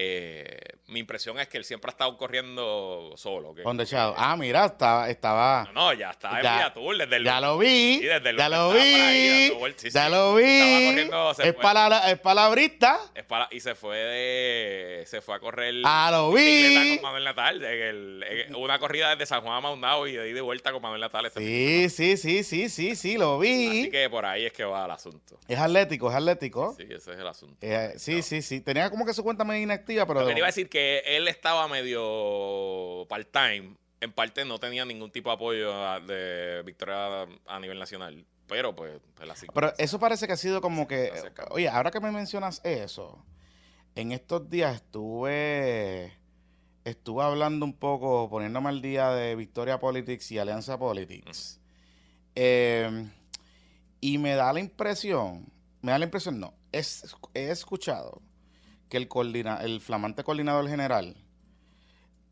eh, 0.00 0.58
mi 0.86 1.00
impresión 1.00 1.40
es 1.40 1.48
que 1.48 1.58
él 1.58 1.64
siempre 1.64 1.88
ha 1.90 1.92
estado 1.92 2.16
corriendo 2.16 3.12
solo. 3.16 3.52
Que, 3.52 3.62
shadow. 3.84 4.14
Ah, 4.16 4.36
mira, 4.36 4.66
estaba, 4.66 5.10
estaba. 5.10 5.64
No, 5.64 5.72
no, 5.72 5.92
ya 5.92 6.10
está 6.10 6.36
en 6.38 6.44
Ya- 6.44 6.54
Villatur 6.54 6.96
desde 6.98 7.16
el. 7.16 7.24
ya 7.24 7.40
lo 7.40 7.58
vi. 7.58 7.98
Sí, 7.98 8.06
desde 8.06 8.30
el 8.30 8.36
ya 8.36 8.48
lo 8.48 8.72
estaba 8.74 9.08
ahí 9.08 9.50
vi. 9.50 9.72
Sí, 9.76 9.90
ya 9.90 10.04
sí. 10.06 10.10
lo 10.12 10.38
Estaba 10.38 10.78
vi. 10.78 10.86
corriendo, 10.86 11.34
se 11.34 11.42
Es, 11.48 11.54
fue. 11.54 11.62
palabra, 11.62 12.10
es 12.12 12.18
palabrista. 12.20 12.98
Es 13.14 13.24
para, 13.24 13.48
y 13.50 13.58
se 13.60 13.74
fue 13.74 13.96
de. 13.98 15.04
Se 15.06 15.20
fue 15.20 15.34
a 15.34 15.40
correr. 15.40 15.74
Ah, 15.84 16.08
lo 16.12 16.32
vi. 16.32 16.94
con 16.96 17.02
Manuel 17.02 17.24
Natal. 17.24 17.64
en 17.64 17.82
el- 17.82 18.22
en 18.22 18.54
una 18.54 18.78
corrida 18.78 19.10
desde 19.10 19.26
San 19.26 19.40
Juan 19.42 19.56
a 19.56 19.60
Maunao 19.60 20.06
y 20.06 20.12
de 20.12 20.22
ahí 20.22 20.32
de 20.32 20.40
vuelta 20.40 20.70
con 20.72 20.80
Manuel 20.80 21.00
Natal. 21.00 21.26
este 21.26 21.40
Sí, 21.40 21.88
sí, 21.90 22.16
sí, 22.16 22.44
sí, 22.44 22.68
sí, 22.68 22.94
sí, 22.94 23.18
lo 23.18 23.38
vi. 23.40 23.66
Así 23.68 23.90
que 23.90 24.08
por 24.08 24.24
ahí 24.24 24.46
es 24.46 24.52
que 24.52 24.64
va 24.64 24.84
el 24.84 24.90
asunto. 24.92 25.38
Es 25.48 25.58
atlético, 25.58 26.08
es 26.08 26.16
atlético. 26.16 26.74
Sí, 26.76 26.84
ese 26.84 27.12
es 27.12 27.18
el 27.18 27.26
asunto. 27.26 27.56
Eh, 27.60 27.94
sí, 27.96 28.22
sí, 28.22 28.42
sí. 28.42 28.60
Tenía 28.60 28.90
como 28.90 29.04
que 29.04 29.12
su 29.12 29.22
cuenta 29.24 29.44
inactiva, 29.58 29.87
pero. 30.06 30.20
Lo 30.20 30.26
que 30.26 30.32
te 30.32 30.38
iba 30.38 30.46
a 30.46 30.50
decir 30.50 30.68
que 30.68 31.02
él 31.06 31.28
estaba 31.28 31.68
medio 31.68 33.06
part-time. 33.08 33.74
En 34.00 34.12
parte 34.12 34.44
no 34.44 34.58
tenía 34.58 34.84
ningún 34.84 35.10
tipo 35.10 35.28
de 35.28 35.34
apoyo 35.34 36.00
de 36.06 36.62
Victoria 36.64 37.26
a 37.46 37.58
nivel 37.58 37.78
nacional. 37.78 38.24
Pero 38.46 38.74
pues, 38.74 39.00
la 39.24 39.34
Pero 39.52 39.72
eso 39.76 39.98
parece 39.98 40.26
que 40.26 40.32
ha 40.32 40.36
sido 40.36 40.60
como 40.60 40.86
que. 40.86 41.12
Oye, 41.50 41.68
ahora 41.68 41.90
que 41.90 42.00
me 42.00 42.10
mencionas 42.10 42.60
eso, 42.64 43.24
en 43.94 44.12
estos 44.12 44.48
días 44.48 44.76
estuve. 44.76 46.16
Estuve 46.84 47.22
hablando 47.22 47.66
un 47.66 47.74
poco, 47.74 48.30
poniéndome 48.30 48.70
al 48.70 48.80
día 48.80 49.10
de 49.10 49.34
Victoria 49.34 49.78
Politics 49.78 50.30
y 50.32 50.38
Alianza 50.38 50.78
Politics. 50.78 51.60
Eh, 52.34 53.10
y 54.00 54.18
me 54.18 54.34
da 54.34 54.52
la 54.52 54.60
impresión, 54.60 55.52
me 55.82 55.92
da 55.92 55.98
la 55.98 56.04
impresión, 56.04 56.38
no, 56.38 56.54
es, 56.72 57.16
he 57.34 57.50
escuchado 57.50 58.22
que 58.88 58.96
el, 58.96 59.08
coordina, 59.08 59.58
el 59.62 59.80
flamante 59.80 60.24
coordinador 60.24 60.68
general 60.68 61.16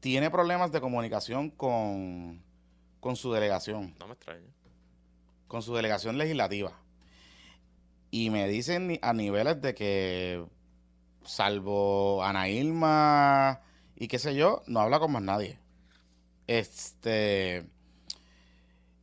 tiene 0.00 0.30
problemas 0.30 0.72
de 0.72 0.80
comunicación 0.80 1.50
con, 1.50 2.42
con 3.00 3.16
su 3.16 3.32
delegación 3.32 3.94
No 3.98 4.06
me 4.06 4.14
extraña. 4.14 4.46
con 5.48 5.62
su 5.62 5.74
delegación 5.74 6.18
legislativa. 6.18 6.72
Y 8.10 8.30
me 8.30 8.46
dicen 8.48 8.98
a 9.02 9.12
niveles 9.12 9.60
de 9.60 9.74
que, 9.74 10.46
salvo 11.24 12.22
Ana 12.22 12.48
Irma 12.48 13.60
y 13.96 14.08
qué 14.08 14.18
sé 14.18 14.34
yo, 14.34 14.62
no 14.66 14.80
habla 14.80 14.98
con 14.98 15.12
más 15.12 15.22
nadie. 15.22 15.58
Este. 16.46 17.68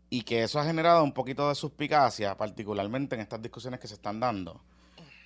Y 0.10 0.22
que 0.22 0.44
eso 0.44 0.60
ha 0.60 0.64
generado 0.66 1.04
un 1.04 1.12
poquito 1.12 1.50
de 1.50 1.56
suspicacia, 1.56 2.38
particularmente 2.38 3.16
en 3.16 3.22
estas 3.22 3.42
discusiones 3.42 3.80
que 3.80 3.88
se 3.88 3.96
están 3.96 4.20
dando. 4.20 4.64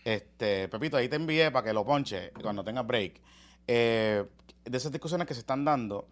Este, 0.07 0.69
Pepito, 0.69 0.95
ahí 0.95 1.09
te 1.09 1.17
envié 1.17 1.51
para 1.51 1.65
que 1.65 1.73
lo 1.73 1.83
ponche 1.83 2.31
cuando 2.41 2.63
tenga 2.63 2.81
break. 2.81 3.19
Eh, 3.67 4.23
de 4.63 4.77
esas 4.77 4.89
discusiones 4.89 5.27
que 5.27 5.33
se 5.33 5.41
están 5.41 5.65
dando 5.65 6.07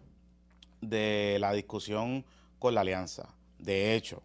de 0.82 1.38
la 1.40 1.54
discusión 1.54 2.22
con 2.58 2.74
la 2.74 2.82
alianza. 2.82 3.34
De 3.58 3.94
hecho, 3.94 4.22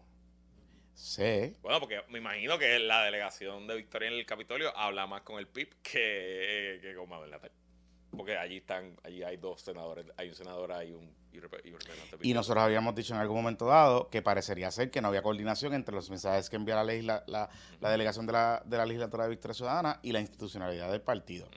sé 0.92 1.56
Bueno, 1.62 1.80
porque 1.80 2.02
me 2.10 2.18
imagino 2.18 2.58
que 2.58 2.78
la 2.80 3.02
delegación 3.02 3.66
de 3.66 3.76
Victoria 3.76 4.08
en 4.08 4.14
el 4.16 4.26
Capitolio 4.26 4.76
habla 4.76 5.06
más 5.06 5.22
con 5.22 5.38
el 5.38 5.46
PIB 5.46 5.80
que, 5.82 6.78
que 6.82 6.94
con 6.94 7.08
Manuel 7.08 7.30
Natal. 7.30 7.50
Porque 8.16 8.36
allí 8.36 8.58
están, 8.58 8.94
allí 9.04 9.22
hay 9.22 9.38
dos 9.38 9.62
senadores, 9.62 10.06
hay 10.18 10.28
un 10.28 10.34
senador 10.34 10.70
ahí 10.72 10.92
un, 10.92 11.14
y 11.32 11.38
un 11.38 11.42
representante 11.44 12.18
Y 12.28 12.34
nosotros 12.34 12.62
habíamos 12.62 12.94
dicho 12.94 13.14
en 13.14 13.20
algún 13.20 13.38
momento 13.38 13.66
dado 13.66 14.10
que 14.10 14.20
parecería 14.20 14.70
ser 14.70 14.90
que 14.90 15.00
no 15.00 15.08
había 15.08 15.22
coordinación 15.22 15.72
entre 15.72 15.94
los 15.94 16.10
mensajes 16.10 16.50
que 16.50 16.56
envía 16.56 16.74
la, 16.74 16.84
legisla- 16.84 17.24
la, 17.26 17.48
la 17.80 17.90
delegación 17.90 18.26
de 18.26 18.32
la, 18.34 18.62
de 18.66 18.76
la 18.76 18.84
legislatura 18.84 19.24
de 19.24 19.30
Victoria 19.30 19.54
Ciudadana 19.54 19.98
y 20.02 20.12
la 20.12 20.20
institucionalidad 20.20 20.90
del 20.90 21.00
partido. 21.00 21.48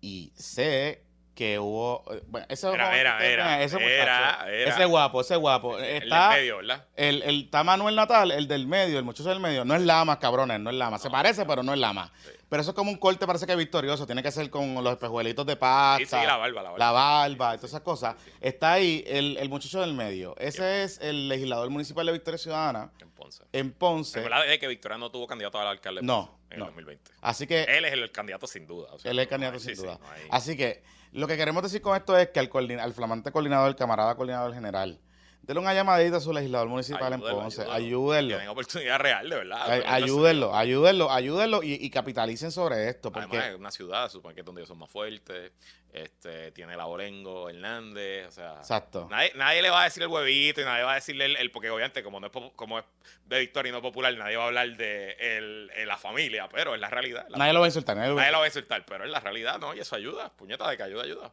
Y 0.00 0.32
sé 0.36 1.04
que 1.38 1.56
hubo... 1.60 2.02
eh, 2.12 2.20
Bueno, 2.26 2.46
ese 2.50 2.68
Era, 2.68 2.98
era, 2.98 3.24
era, 3.24 3.62
ese 3.62 3.76
era, 3.76 4.44
era. 4.50 4.70
Ese 4.74 4.84
guapo, 4.86 5.20
ese 5.20 5.36
guapo. 5.36 5.78
El 5.78 6.02
Está, 6.02 6.30
del 6.30 6.40
medio, 6.40 6.56
¿verdad? 6.56 6.84
el, 6.96 7.22
el, 7.22 7.44
está 7.44 7.62
Manuel 7.62 7.94
Natal, 7.94 8.32
el 8.32 8.48
del 8.48 8.66
medio, 8.66 8.98
el 8.98 9.04
muchacho 9.04 9.28
del 9.28 9.38
medio. 9.38 9.64
No 9.64 9.76
es 9.76 9.82
Lama, 9.82 10.18
cabrones, 10.18 10.58
no 10.58 10.70
es 10.70 10.74
Lama. 10.76 10.98
Se 10.98 11.08
parece, 11.10 11.46
pero 11.46 11.62
no 11.62 11.72
es 11.72 11.78
Lama. 11.78 12.10
Sí. 12.24 12.30
Pero 12.48 12.62
eso 12.62 12.72
es 12.72 12.74
como 12.74 12.90
un 12.90 12.96
corte, 12.96 13.24
parece 13.24 13.46
que 13.46 13.54
victorioso. 13.54 14.04
Tiene 14.04 14.20
que 14.22 14.32
ser 14.32 14.50
con 14.50 14.74
los 14.82 14.92
espejuelitos 14.94 15.46
de 15.46 15.54
pasta. 15.54 15.98
Sí, 15.98 16.06
sí, 16.06 16.26
la 16.26 16.36
barba, 16.38 16.62
la 16.62 16.70
barba. 16.70 16.78
La 16.78 16.90
barba, 16.90 17.52
Sí, 17.52 17.56
todas 17.58 17.70
esas 17.70 17.82
cosas. 17.82 18.16
Está 18.40 18.72
ahí 18.72 19.04
el, 19.06 19.36
el 19.36 19.48
muchacho 19.48 19.80
del 19.80 19.94
medio. 19.94 20.34
Ese 20.38 20.82
es 20.82 20.98
el 21.00 21.28
legislador 21.28 21.70
municipal 21.70 22.04
de 22.04 22.12
Victoria 22.12 22.38
Ciudadana 22.38 22.90
En 23.00 23.10
Ponce. 23.10 23.44
en 23.52 23.70
Ponce. 23.72 24.18
Es 24.18 24.24
verdad 24.24 24.50
es 24.52 24.58
que 24.58 24.66
Victoria 24.66 24.98
no 24.98 25.08
tuvo 25.10 25.28
candidato 25.28 25.60
al 25.60 25.68
alcalde 25.68 26.00
de 26.00 26.06
No, 26.06 26.36
en 26.50 26.58
no. 26.58 26.64
el 26.64 26.70
2020. 26.70 27.12
Así 27.20 27.46
que 27.46 27.62
Él 27.64 27.84
es 27.84 27.92
el 27.92 28.10
candidato 28.10 28.46
sin 28.48 28.66
duda. 28.66 28.88
o 28.92 28.98
sea, 28.98 29.10
él 29.12 29.18
es 29.20 29.22
el 29.24 29.28
candidato 29.28 29.60
sin 29.60 29.76
duda. 29.76 30.00
Así 30.30 30.56
que 30.56 30.82
lo 31.12 31.26
que 31.26 31.36
queremos 31.36 31.62
decir 31.62 31.80
con 31.80 31.96
esto 31.96 32.16
es 32.16 32.28
que 32.28 32.40
al, 32.40 32.50
al 32.80 32.92
flamante 32.92 33.32
coordinador, 33.32 33.68
el 33.68 33.76
camarada 33.76 34.14
coordinador 34.14 34.54
general, 34.54 35.00
denle 35.48 35.60
una 35.62 35.74
llamadita 35.74 36.18
a 36.18 36.20
su 36.20 36.32
legislador 36.32 36.68
municipal 36.68 37.12
en 37.12 37.14
Ayúdenlo, 37.14 37.40
Ponce. 37.40 37.62
ayúdenlo. 37.68 38.28
Tienen 38.36 38.48
oportunidad 38.48 38.98
real, 39.00 39.28
de 39.28 39.36
verdad. 39.36 39.70
Ay- 39.70 39.82
Ayúdenlo, 39.86 40.54
ayúdenlo, 40.54 41.10
ayúdenlo 41.10 41.62
y, 41.64 41.72
y 41.74 41.90
capitalicen 41.90 42.52
sobre 42.52 42.88
esto. 42.88 43.10
Porque 43.10 43.28
Además, 43.38 43.48
es 43.50 43.56
una 43.58 43.70
ciudad, 43.72 44.10
supongo 44.10 44.34
que 44.34 44.40
es 44.42 44.46
donde 44.46 44.60
ellos 44.60 44.68
son 44.68 44.78
más 44.78 44.90
fuertes. 44.90 45.50
Este, 45.90 46.52
tiene 46.52 46.76
la 46.76 46.84
Orengo, 46.86 47.48
Hernández, 47.48 48.26
o 48.28 48.30
sea. 48.30 48.54
Exacto. 48.58 49.08
Nadie, 49.10 49.32
nadie 49.36 49.62
le 49.62 49.70
va 49.70 49.80
a 49.80 49.84
decir 49.84 50.02
el 50.02 50.10
huevito 50.10 50.60
y 50.60 50.64
nadie 50.64 50.84
va 50.84 50.92
a 50.92 50.94
decirle 50.96 51.24
el, 51.24 51.36
el- 51.36 51.50
porque 51.50 51.70
obviamente 51.70 52.02
como 52.02 52.20
no 52.20 52.26
es 52.26 52.32
como 52.54 52.78
es 52.78 52.84
de 53.24 53.38
Victoria 53.40 53.70
y 53.70 53.72
no 53.72 53.80
popular, 53.80 54.14
nadie 54.16 54.36
va 54.36 54.44
a 54.44 54.46
hablar 54.48 54.76
de 54.76 55.12
el- 55.18 55.70
el- 55.74 55.88
la 55.88 55.96
familia, 55.96 56.46
pero 56.52 56.74
es 56.74 56.80
la 56.80 56.90
realidad. 56.90 57.24
La- 57.30 57.38
Nadie 57.38 57.54
lo 57.54 57.60
va 57.60 57.66
a 57.66 57.68
insultar. 57.68 57.96
nadie 57.96 58.10
lo 58.10 58.16
va 58.16 58.20
a 58.20 58.24
nadie 58.24 58.32
lo 58.32 58.38
va 58.38 58.44
a 58.44 58.48
insultar, 58.48 58.84
pero 58.86 59.04
es 59.06 59.10
la 59.10 59.20
realidad, 59.20 59.58
¿no? 59.58 59.74
Y 59.74 59.80
eso 59.80 59.96
ayuda, 59.96 60.30
puñeta 60.30 60.68
de 60.68 60.76
que 60.76 60.82
ayuda, 60.82 61.04
ayuda. 61.04 61.32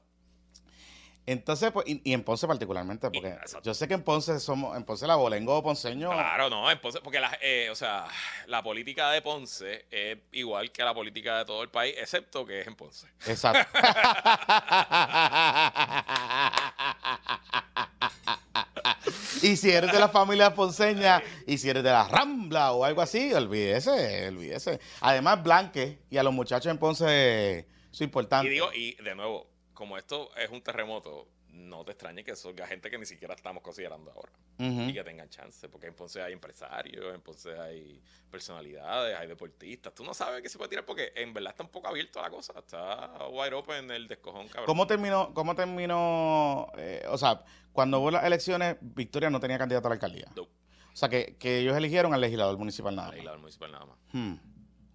Entonces, 1.27 1.71
pues, 1.71 1.87
y, 1.87 2.01
y 2.03 2.13
en 2.13 2.23
Ponce 2.23 2.45
particularmente, 2.45 3.09
porque 3.09 3.35
yo 3.63 3.73
sé 3.73 3.87
que 3.87 3.95
en 3.95 4.03
Ponce 4.03 4.39
somos, 4.39 4.77
en 4.77 4.83
Ponce 4.83 5.07
la 5.07 5.15
bolengo 5.15 5.63
ponceño. 5.63 6.11
Claro, 6.11 6.51
no, 6.51 6.69
en 6.69 6.79
Ponce, 6.79 6.99
porque 7.01 7.19
la, 7.19 7.35
eh, 7.41 7.69
o 7.71 7.75
sea, 7.75 8.05
la 8.45 8.61
política 8.61 9.09
de 9.09 9.23
Ponce 9.23 9.87
es 9.89 10.19
igual 10.33 10.71
que 10.71 10.83
la 10.83 10.93
política 10.93 11.39
de 11.39 11.45
todo 11.45 11.63
el 11.63 11.69
país, 11.69 11.95
excepto 11.97 12.45
que 12.45 12.61
es 12.61 12.67
en 12.67 12.75
Ponce. 12.75 13.07
Exacto. 13.25 13.67
y 19.41 19.55
si 19.55 19.71
eres 19.71 19.91
de 19.91 19.99
la 19.99 20.09
familia 20.09 20.53
ponceña 20.53 21.23
y 21.47 21.57
si 21.57 21.69
eres 21.69 21.83
de 21.83 21.89
la 21.89 22.07
Rambla 22.07 22.71
o 22.71 22.85
algo 22.85 23.01
así, 23.01 23.33
olvídese, 23.33 24.27
olvídese. 24.27 24.79
Además, 25.01 25.43
Blanque 25.43 26.01
y 26.11 26.17
a 26.17 26.23
los 26.23 26.33
muchachos 26.33 26.71
en 26.71 26.77
Ponce, 26.77 27.65
es 27.91 28.01
importante. 28.01 28.47
Y 28.47 28.51
digo, 28.51 28.71
y 28.73 28.93
de 28.95 29.15
nuevo, 29.15 29.54
como 29.75 29.97
esto 29.97 30.35
es 30.35 30.49
un 30.49 30.61
terremoto, 30.61 31.27
no 31.49 31.85
te 31.85 31.91
extrañe 31.91 32.23
que 32.23 32.35
salga 32.35 32.65
gente 32.67 32.89
que 32.89 32.97
ni 32.97 33.05
siquiera 33.05 33.35
estamos 33.35 33.61
considerando 33.61 34.11
ahora. 34.11 34.31
Y 34.57 34.93
que 34.93 35.03
tengan 35.03 35.29
chance, 35.29 35.67
porque 35.69 35.87
en 35.87 35.93
Ponce 35.93 36.21
hay 36.21 36.33
empresarios, 36.33 37.13
en 37.13 37.21
Ponce 37.21 37.59
hay 37.59 38.01
personalidades, 38.31 39.17
hay 39.17 39.27
deportistas. 39.27 39.93
Tú 39.93 40.03
no 40.03 40.13
sabes 40.13 40.41
qué 40.41 40.49
se 40.49 40.57
puede 40.57 40.69
tirar 40.69 40.85
porque 40.85 41.11
en 41.15 41.33
verdad 41.33 41.51
está 41.51 41.63
un 41.63 41.69
poco 41.69 41.87
abierto 41.87 42.21
la 42.21 42.29
cosa. 42.29 42.53
Está 42.57 43.27
wide 43.27 43.53
open 43.53 43.91
el 43.91 44.07
descojón, 44.07 44.47
cabrón. 44.47 44.65
¿Cómo 44.65 44.87
terminó, 44.87 45.33
cómo 45.33 45.55
terminó, 45.55 46.71
eh, 46.77 47.03
o 47.09 47.17
sea, 47.17 47.43
cuando 47.73 47.99
hubo 47.99 48.11
las 48.11 48.23
elecciones, 48.23 48.77
Victoria 48.81 49.29
no 49.29 49.39
tenía 49.39 49.57
candidato 49.57 49.87
a 49.87 49.89
la 49.89 49.95
alcaldía? 49.95 50.31
No. 50.35 50.43
O 50.43 50.97
sea, 50.97 51.09
que, 51.09 51.35
que 51.37 51.59
ellos 51.59 51.75
eligieron 51.75 52.13
al 52.13 52.21
legislador 52.21 52.57
municipal 52.57 52.95
nada 52.95 53.09
más. 53.09 53.17
isla 53.17 53.37
municipal 53.37 53.71
nada 53.71 53.85
más. 53.85 53.97
Hmm, 54.13 54.35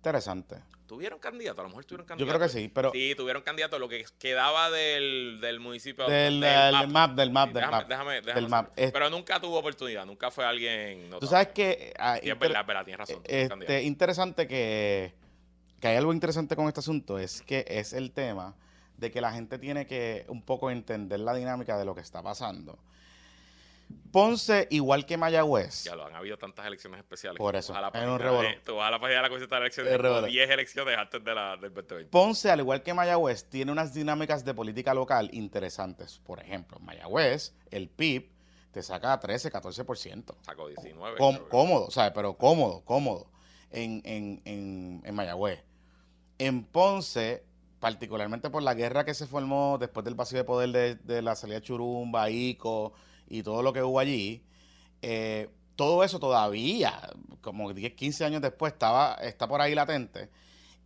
Interesante. 0.00 0.56
¿Tuvieron 0.86 1.18
candidato? 1.20 1.60
A 1.60 1.64
lo 1.64 1.68
mejor 1.68 1.84
tuvieron 1.84 2.04
Yo 2.06 2.08
candidato. 2.08 2.38
creo 2.38 2.48
que 2.48 2.52
sí, 2.52 2.68
pero 2.68 2.90
Sí, 2.92 3.14
tuvieron 3.16 3.42
candidato. 3.42 3.78
Lo 3.78 3.86
que 3.88 4.04
quedaba 4.18 4.70
del, 4.70 5.38
del 5.40 5.60
municipio. 5.60 6.06
del, 6.08 6.40
del 6.40 6.88
map, 6.88 7.14
del 7.14 7.30
map, 7.30 7.48
Sí, 7.50 7.52
del 7.54 7.62
déjame, 7.62 7.76
map. 7.78 7.88
déjame, 7.88 8.14
déjame 8.22 8.40
del 8.40 8.48
map. 8.48 8.70
Pero 8.74 9.10
nunca 9.10 9.38
tuvo 9.40 9.58
oportunidad. 9.58 10.06
Nunca 10.06 10.30
fue 10.30 10.44
alguien. 10.46 11.02
Tú 11.04 11.08
notable. 11.10 11.28
sabes 11.28 11.48
que 11.48 11.92
ah, 11.98 12.18
Sí, 12.20 12.30
es 12.30 12.38
verdad, 12.38 12.62
es 12.62 12.66
verdad, 12.66 12.84
tienes 12.86 12.98
razón. 12.98 13.22
este, 13.26 13.82
interesante 13.82 14.48
que, 14.48 15.14
que 15.80 15.88
hay 15.88 15.96
algo 15.96 16.12
interesante 16.14 16.56
con 16.56 16.66
este 16.66 16.80
asunto, 16.80 17.18
es 17.18 17.42
que 17.42 17.64
es 17.68 17.92
el 17.92 18.10
tema 18.12 18.56
de 18.96 19.10
que 19.10 19.20
la 19.20 19.32
gente 19.32 19.58
tiene 19.58 19.86
que 19.86 20.24
un 20.28 20.42
poco 20.42 20.70
entender 20.70 21.20
la 21.20 21.34
dinámica 21.34 21.78
de 21.78 21.84
lo 21.84 21.94
que 21.94 22.00
está 22.00 22.22
pasando. 22.22 22.78
Ponce, 24.12 24.66
igual 24.70 25.06
que 25.06 25.16
Mayagüez, 25.16 25.84
Ya 25.84 25.94
lo 25.94 26.04
han 26.04 26.14
habido 26.16 26.36
tantas 26.36 26.66
elecciones 26.66 26.98
especiales. 26.98 27.38
Por 27.38 27.54
eso, 27.54 27.68
tú 27.72 27.74
vas 27.74 27.78
a 27.78 27.82
la 27.82 27.88
es 27.88 27.94
un 28.08 28.18
página 28.18 28.18
revolú. 28.30 28.48
de- 28.48 28.60
Tú 28.64 28.74
vas 28.76 28.88
a 28.88 28.90
la 28.90 28.98
página 29.00 29.22
de 29.22 29.28
la 29.28 29.28
de 29.28 29.56
Elecciones 29.56 29.92
Es 29.92 29.98
y 29.98 30.02
como 30.02 30.08
revolú. 30.14 30.26
10 30.26 30.50
elecciones 30.50 30.98
antes 30.98 31.24
de 31.24 31.34
la, 31.34 31.56
del 31.56 31.72
2020. 31.72 32.10
Ponce, 32.10 32.50
al 32.50 32.58
igual 32.60 32.82
que 32.82 32.92
Mayagüez, 32.92 33.44
tiene 33.44 33.70
unas 33.70 33.94
dinámicas 33.94 34.44
de 34.44 34.52
política 34.52 34.94
local 34.94 35.30
interesantes. 35.32 36.18
Por 36.24 36.40
ejemplo, 36.40 36.78
Mayagüez, 36.80 37.54
el 37.70 37.88
PIB 37.88 38.28
te 38.72 38.82
saca 38.82 39.18
13, 39.20 39.50
14%. 39.52 40.34
Sacó 40.42 40.66
19. 40.68 41.16
Com- 41.18 41.36
creo 41.36 41.48
cómodo, 41.48 41.90
¿sabes? 41.92 42.12
Pero 42.12 42.34
cómodo, 42.34 42.82
cómodo 42.84 43.30
en, 43.70 44.02
en, 44.04 44.42
en, 44.44 45.02
en 45.04 45.14
Mayagüez. 45.14 45.62
En 46.38 46.64
Ponce, 46.64 47.44
particularmente 47.78 48.50
por 48.50 48.62
la 48.64 48.74
guerra 48.74 49.04
que 49.04 49.14
se 49.14 49.26
formó 49.28 49.76
después 49.78 50.04
del 50.04 50.14
vacío 50.14 50.38
de 50.38 50.44
poder 50.44 50.70
de, 50.70 50.94
de 50.96 51.22
la 51.22 51.36
salida 51.36 51.56
de 51.60 51.62
Churumba, 51.66 52.28
Ico 52.30 52.92
y 53.30 53.42
todo 53.42 53.62
lo 53.62 53.72
que 53.72 53.82
hubo 53.82 53.98
allí, 53.98 54.42
eh, 55.00 55.48
todo 55.76 56.04
eso 56.04 56.18
todavía, 56.18 57.00
como 57.40 57.72
10, 57.72 57.94
15 57.94 58.24
años 58.26 58.42
después, 58.42 58.74
estaba, 58.74 59.14
está 59.14 59.48
por 59.48 59.62
ahí 59.62 59.74
latente. 59.74 60.28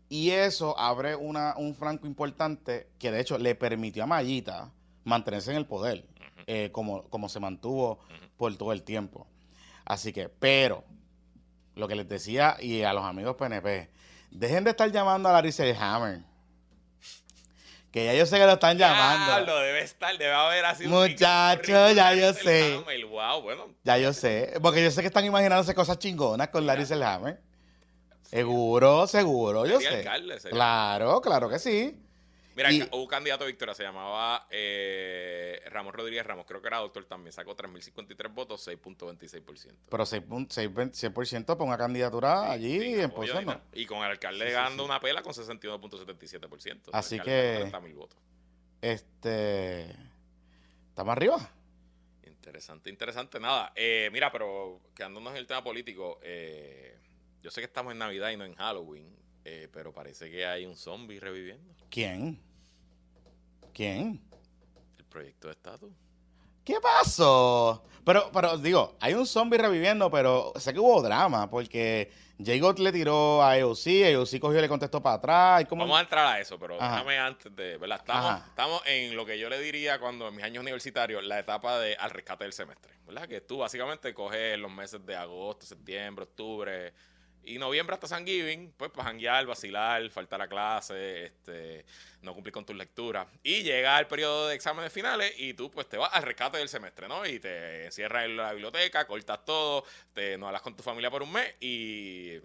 Y 0.08 0.30
eso 0.30 0.78
abre 0.78 1.16
una, 1.16 1.54
un 1.56 1.74
flanco 1.74 2.06
importante 2.06 2.90
que 2.98 3.10
de 3.10 3.20
hecho 3.20 3.38
le 3.38 3.56
permitió 3.56 4.04
a 4.04 4.06
Mayita 4.06 4.70
mantenerse 5.02 5.50
en 5.50 5.56
el 5.56 5.66
poder, 5.66 6.06
eh, 6.46 6.68
como, 6.70 7.08
como 7.08 7.28
se 7.28 7.40
mantuvo 7.40 7.98
por 8.36 8.54
todo 8.56 8.72
el 8.72 8.82
tiempo. 8.82 9.26
Así 9.84 10.12
que, 10.12 10.28
pero, 10.28 10.84
lo 11.74 11.88
que 11.88 11.96
les 11.96 12.08
decía 12.08 12.56
y 12.60 12.82
a 12.82 12.92
los 12.92 13.04
amigos 13.04 13.36
PNP, 13.36 13.90
dejen 14.30 14.64
de 14.64 14.70
estar 14.70 14.90
llamando 14.92 15.28
a 15.28 15.32
Larissa 15.32 15.64
Hammer. 15.78 16.22
Que 17.94 18.06
ya 18.06 18.12
yo 18.12 18.26
sé 18.26 18.40
que 18.40 18.44
lo 18.44 18.54
están 18.54 18.76
llamando. 18.76 19.46
lo 19.46 19.60
debe 19.60 19.82
estar, 19.82 20.18
debe 20.18 20.32
haber 20.32 20.64
así. 20.64 20.88
Muchacho, 20.88 21.92
ya 21.92 22.12
yo 22.12 22.32
sé. 22.32 22.82
Wow, 23.08 23.42
bueno. 23.42 23.68
Ya 23.84 23.98
yo 23.98 24.12
sé. 24.12 24.54
Porque 24.60 24.82
yo 24.82 24.90
sé 24.90 25.00
que 25.00 25.06
están 25.06 25.24
imaginándose 25.24 25.76
cosas 25.76 26.00
chingonas 26.00 26.48
con 26.48 26.66
Larry 26.66 26.86
Selhammer. 26.86 27.40
Seguro, 28.22 29.06
seguro, 29.06 29.64
yo 29.64 29.78
sé. 29.80 30.04
claro, 30.50 31.20
claro 31.20 31.48
que 31.48 31.60
sí. 31.60 31.96
Mira, 32.54 32.70
hubo 32.92 33.02
un 33.02 33.08
candidato 33.08 33.44
a 33.44 33.46
Victoria, 33.46 33.74
se 33.74 33.82
llamaba 33.82 34.46
eh, 34.50 35.60
Ramos 35.66 35.92
Rodríguez 35.94 36.24
Ramos, 36.24 36.46
creo 36.46 36.60
que 36.60 36.68
era 36.68 36.78
doctor 36.78 37.04
también, 37.04 37.32
sacó 37.32 37.56
3.053 37.56 38.32
votos, 38.32 38.66
6.26%. 38.68 39.74
Pero 39.90 40.04
6%, 40.04 41.46
para 41.46 41.64
una 41.64 41.76
candidatura 41.76 42.50
allí 42.50 42.94
en 42.94 43.12
no. 43.44 43.60
Y 43.72 43.86
con 43.86 43.98
el 43.98 44.04
alcalde 44.04 44.52
ganando 44.52 44.84
una 44.84 45.00
pela 45.00 45.22
con 45.22 45.32
61.77%. 45.32 46.90
Así 46.92 47.18
que... 47.18 47.70
votos. 47.94 48.18
Este... 48.80 49.90
¿Estamos 50.90 51.12
arriba? 51.12 51.50
Interesante, 52.24 52.88
interesante. 52.88 53.40
Nada, 53.40 53.72
eh, 53.74 54.10
mira, 54.12 54.30
pero 54.30 54.80
quedándonos 54.94 55.32
en 55.32 55.38
el 55.38 55.46
tema 55.46 55.64
político, 55.64 56.20
eh, 56.22 56.96
yo 57.42 57.50
sé 57.50 57.60
que 57.60 57.64
estamos 57.64 57.92
en 57.92 57.98
Navidad 57.98 58.30
y 58.30 58.36
no 58.36 58.44
en 58.44 58.54
Halloween, 58.54 59.23
eh, 59.44 59.68
pero 59.72 59.92
parece 59.92 60.30
que 60.30 60.46
hay 60.46 60.64
un 60.64 60.76
zombie 60.76 61.20
reviviendo. 61.20 61.74
¿Quién? 61.90 62.40
¿Quién? 63.72 64.20
El 64.98 65.04
proyecto 65.04 65.48
de 65.48 65.52
estatus. 65.52 65.92
¿Qué 66.64 66.76
pasó? 66.80 67.84
Pero, 68.04 68.30
pero 68.32 68.56
digo, 68.56 68.96
hay 69.00 69.14
un 69.14 69.26
zombie 69.26 69.58
reviviendo, 69.58 70.10
pero 70.10 70.52
sé 70.56 70.72
que 70.72 70.78
hubo 70.78 71.02
drama, 71.02 71.48
porque 71.50 72.10
J. 72.38 72.82
le 72.82 72.92
tiró 72.92 73.42
a 73.42 73.56
EOC, 73.56 73.86
EOC 73.86 74.38
cogió 74.40 74.58
y 74.58 74.62
le 74.62 74.68
contestó 74.68 75.02
para 75.02 75.16
atrás. 75.16 75.66
Vamos 75.70 75.98
a 75.98 76.00
entrar 76.00 76.26
a 76.26 76.40
eso, 76.40 76.58
pero 76.58 76.74
déjame 76.74 77.18
antes 77.18 77.54
de, 77.54 77.76
¿verdad? 77.76 77.98
Estamos, 78.00 78.46
estamos 78.46 78.82
en 78.86 79.14
lo 79.14 79.24
que 79.24 79.38
yo 79.38 79.48
le 79.48 79.58
diría 79.60 79.98
cuando 79.98 80.28
en 80.28 80.36
mis 80.36 80.44
años 80.44 80.62
universitarios, 80.62 81.22
la 81.24 81.38
etapa 81.38 81.78
de 81.78 81.96
al 81.96 82.10
rescate 82.10 82.44
del 82.44 82.52
semestre, 82.52 82.94
¿verdad? 83.06 83.28
Que 83.28 83.40
tú 83.40 83.58
básicamente 83.58 84.12
coges 84.12 84.58
los 84.58 84.72
meses 84.72 85.04
de 85.04 85.16
agosto, 85.16 85.64
septiembre, 85.66 86.24
octubre, 86.24 86.92
y 87.46 87.58
noviembre 87.58 87.94
hasta 87.94 88.06
San 88.06 88.26
Giving, 88.26 88.74
pues 88.76 88.90
para 88.90 89.08
janguear, 89.08 89.46
vacilar, 89.46 90.08
faltar 90.10 90.40
a 90.42 90.48
clase, 90.48 91.26
este, 91.26 91.84
no 92.22 92.34
cumplir 92.34 92.52
con 92.52 92.64
tus 92.64 92.76
lecturas. 92.76 93.26
Y 93.42 93.62
llega 93.62 93.98
el 93.98 94.06
periodo 94.06 94.48
de 94.48 94.54
exámenes 94.54 94.92
finales 94.92 95.32
y 95.38 95.54
tú 95.54 95.70
pues 95.70 95.88
te 95.88 95.96
vas 95.96 96.10
al 96.12 96.22
rescate 96.22 96.58
del 96.58 96.68
semestre, 96.68 97.08
¿no? 97.08 97.26
Y 97.26 97.38
te 97.38 97.86
encierras 97.86 98.24
en 98.24 98.36
la 98.36 98.52
biblioteca, 98.52 99.06
cortas 99.06 99.44
todo, 99.44 99.84
te 100.12 100.36
no 100.38 100.46
hablas 100.46 100.62
con 100.62 100.76
tu 100.76 100.82
familia 100.82 101.10
por 101.10 101.22
un 101.22 101.32
mes 101.32 101.54
y 101.60 102.38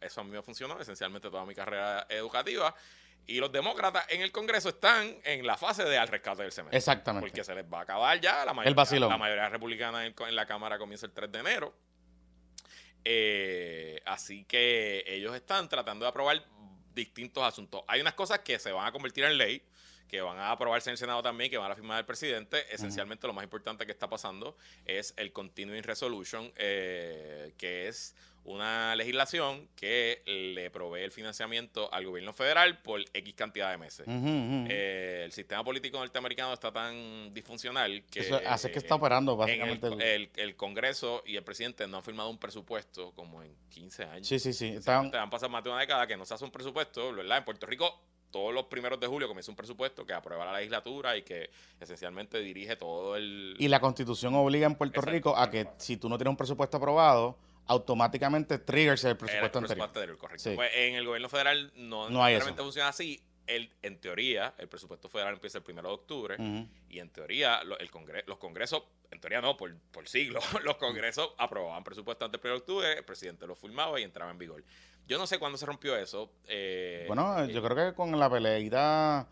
eso 0.00 0.20
a 0.20 0.24
mí 0.24 0.30
me 0.30 0.42
funcionó 0.42 0.78
esencialmente 0.80 1.30
toda 1.30 1.44
mi 1.44 1.54
carrera 1.54 2.06
educativa. 2.08 2.74
Y 3.26 3.40
los 3.40 3.50
demócratas 3.50 4.04
en 4.10 4.20
el 4.20 4.30
Congreso 4.30 4.68
están 4.68 5.16
en 5.24 5.46
la 5.46 5.56
fase 5.56 5.84
de 5.84 5.96
al 5.96 6.08
rescate 6.08 6.42
del 6.42 6.52
semestre. 6.52 6.76
Exactamente. 6.76 7.26
Porque 7.26 7.42
se 7.42 7.54
les 7.54 7.64
va 7.64 7.78
a 7.78 7.82
acabar 7.82 8.20
ya. 8.20 8.44
La 8.44 8.52
mayoría, 8.52 9.00
la 9.00 9.16
mayoría 9.16 9.48
republicana 9.48 10.04
en 10.04 10.14
la 10.36 10.44
Cámara 10.44 10.78
comienza 10.78 11.06
el 11.06 11.12
3 11.12 11.32
de 11.32 11.38
enero. 11.38 11.74
Eh, 13.04 14.00
así 14.06 14.44
que 14.44 15.04
ellos 15.06 15.34
están 15.34 15.68
tratando 15.68 16.04
de 16.04 16.10
aprobar 16.10 16.44
distintos 16.94 17.42
asuntos. 17.42 17.82
Hay 17.86 18.00
unas 18.00 18.14
cosas 18.14 18.40
que 18.40 18.58
se 18.58 18.72
van 18.72 18.86
a 18.86 18.92
convertir 18.92 19.24
en 19.24 19.36
ley, 19.36 19.62
que 20.08 20.20
van 20.20 20.38
a 20.38 20.50
aprobarse 20.50 20.90
en 20.90 20.92
el 20.92 20.98
Senado 20.98 21.22
también, 21.22 21.50
que 21.50 21.58
van 21.58 21.70
a 21.70 21.74
firmar 21.74 21.98
el 21.98 22.06
presidente. 22.06 22.72
Esencialmente 22.72 23.26
lo 23.26 23.32
más 23.32 23.44
importante 23.44 23.84
que 23.84 23.92
está 23.92 24.08
pasando 24.08 24.56
es 24.84 25.12
el 25.16 25.32
Continuing 25.32 25.82
Resolution, 25.82 26.52
eh, 26.56 27.52
que 27.58 27.88
es 27.88 28.14
una 28.44 28.94
legislación 28.94 29.68
que 29.74 30.22
le 30.26 30.70
provee 30.70 31.02
el 31.02 31.10
financiamiento 31.10 31.92
al 31.92 32.04
gobierno 32.04 32.32
federal 32.32 32.78
por 32.82 33.00
X 33.12 33.34
cantidad 33.34 33.70
de 33.70 33.78
meses. 33.78 34.06
Eh, 34.06 35.22
el 35.24 35.32
sistema 35.32 35.64
político 35.64 35.98
norteamericano 35.98 36.52
está 36.52 36.70
tan 36.70 37.32
disfuncional 37.32 38.04
que... 38.10 38.20
Eso 38.20 38.40
hace 38.46 38.70
que 38.70 38.78
está 38.78 38.96
operando 38.96 39.36
básicamente. 39.36 39.86
El, 39.86 40.30
el, 40.36 40.56
Congreso 40.56 41.22
y 41.26 41.36
el 41.36 41.42
presidente 41.42 41.86
no 41.86 41.98
han 41.98 42.02
firmado 42.02 42.28
un 42.28 42.38
presupuesto 42.38 43.12
como 43.12 43.42
en 43.42 43.54
15 43.70 44.04
años. 44.04 44.28
Sí, 44.28 44.38
sí, 44.38 44.52
sí. 44.52 44.68
Están... 44.68 45.14
Han 45.14 45.30
pasado 45.30 45.50
más 45.50 45.64
de 45.64 45.70
una 45.70 45.80
década 45.80 46.06
que 46.06 46.16
no 46.16 46.26
se 46.26 46.34
hace 46.34 46.44
un 46.44 46.50
presupuesto, 46.50 47.14
¿verdad? 47.14 47.38
En 47.38 47.44
Puerto 47.44 47.66
Rico 47.66 47.98
todos 48.30 48.52
los 48.52 48.64
primeros 48.64 48.98
de 48.98 49.06
julio 49.06 49.28
comienza 49.28 49.52
un 49.52 49.56
presupuesto 49.56 50.04
que 50.04 50.12
aprueba 50.12 50.44
la 50.44 50.54
legislatura 50.58 51.16
y 51.16 51.22
que 51.22 51.50
esencialmente 51.78 52.40
dirige 52.40 52.74
todo 52.74 53.14
el... 53.14 53.54
Y 53.60 53.68
la 53.68 53.78
constitución 53.78 54.34
obliga 54.34 54.66
en 54.66 54.74
Puerto 54.74 55.00
Rico 55.02 55.36
a 55.36 55.48
que 55.48 55.68
si 55.78 55.96
tú 55.96 56.08
no 56.08 56.18
tienes 56.18 56.30
un 56.30 56.36
presupuesto 56.36 56.78
aprobado 56.78 57.38
automáticamente 57.66 58.58
triggers 58.58 59.04
el 59.04 59.16
presupuesto, 59.16 59.58
el 59.58 59.64
presupuesto 59.64 59.98
anterior. 60.00 60.18
correcto. 60.18 60.50
Pues 60.54 60.70
en 60.74 60.94
el 60.94 61.06
gobierno 61.06 61.28
federal 61.28 61.72
no, 61.76 62.10
no 62.10 62.24
necesariamente 62.24 62.62
funciona 62.62 62.88
así. 62.88 63.22
El, 63.46 63.70
en 63.82 64.00
teoría, 64.00 64.54
el 64.56 64.68
presupuesto 64.68 65.10
federal 65.10 65.34
empieza 65.34 65.58
el 65.58 65.64
1 65.68 65.82
de 65.82 65.88
octubre 65.88 66.36
y 66.88 66.98
en 66.98 67.10
teoría 67.10 67.60
el 67.60 67.90
los 68.26 68.38
congresos, 68.38 68.84
en 69.10 69.20
teoría 69.20 69.42
no, 69.42 69.54
por, 69.54 69.76
por 69.90 70.08
siglos, 70.08 70.42
los 70.64 70.76
congresos 70.76 71.30
aprobaban 71.36 71.84
presupuesto 71.84 72.24
antes 72.24 72.40
del 72.40 72.50
1 72.50 72.54
de 72.54 72.60
octubre, 72.60 72.92
el 72.98 73.04
presidente 73.04 73.46
lo 73.46 73.54
firmaba 73.54 74.00
y 74.00 74.02
entraba 74.02 74.30
en 74.30 74.38
vigor. 74.38 74.64
Yo 75.06 75.18
no 75.18 75.26
sé 75.26 75.38
cuándo 75.38 75.58
se 75.58 75.66
rompió 75.66 75.94
eso. 75.94 76.30
Eh, 76.46 77.04
bueno, 77.06 77.44
yo 77.46 77.62
creo 77.62 77.90
que 77.90 77.94
con 77.94 78.18
la 78.18 78.30
peleita 78.30 79.28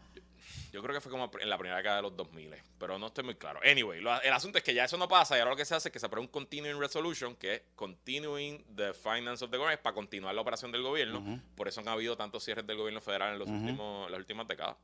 yo 0.73 0.83
creo 0.83 0.95
que 0.95 1.01
fue 1.03 1.13
como 1.13 1.31
en 1.39 1.51
la 1.51 1.59
primera 1.59 1.77
década 1.77 1.97
de 1.97 2.03
los 2.03 2.17
2000, 2.17 2.55
pero 2.79 2.99
no 2.99 3.09
estoy 3.09 3.25
muy 3.25 3.35
claro. 3.35 3.61
Anyway, 3.63 4.01
el 4.01 4.33
asunto 4.33 4.57
es 4.57 4.65
que 4.65 4.73
ya 4.73 4.85
eso 4.85 4.97
no 4.97 5.07
pasa 5.07 5.37
y 5.37 5.41
ahora 5.41 5.51
lo 5.51 5.57
que 5.57 5.67
se 5.67 5.75
hace 5.75 5.89
es 5.89 5.93
que 5.93 5.99
se 5.99 6.07
aprueba 6.07 6.25
un 6.25 6.33
Continuing 6.33 6.81
Resolution, 6.81 7.37
que 7.37 7.55
es 7.55 7.63
Continuing 7.75 8.65
the 8.75 8.95
Finance 8.95 9.45
of 9.45 9.51
the 9.51 9.59
Government, 9.59 9.83
para 9.83 9.95
continuar 9.95 10.35
la 10.35 10.41
operación 10.41 10.73
del 10.73 10.83
gobierno. 10.83 11.41
Por 11.55 11.69
eso 11.69 11.81
han 11.81 11.89
habido 11.89 12.17
tantos 12.17 12.43
cierres 12.43 12.67
del 12.67 12.79
gobierno 12.79 13.03
federal 13.03 13.35
en 13.35 13.39
los 13.39 13.49
últimos, 13.49 14.11
las 14.11 14.19
últimas 14.19 14.49
décadas. 14.49 14.77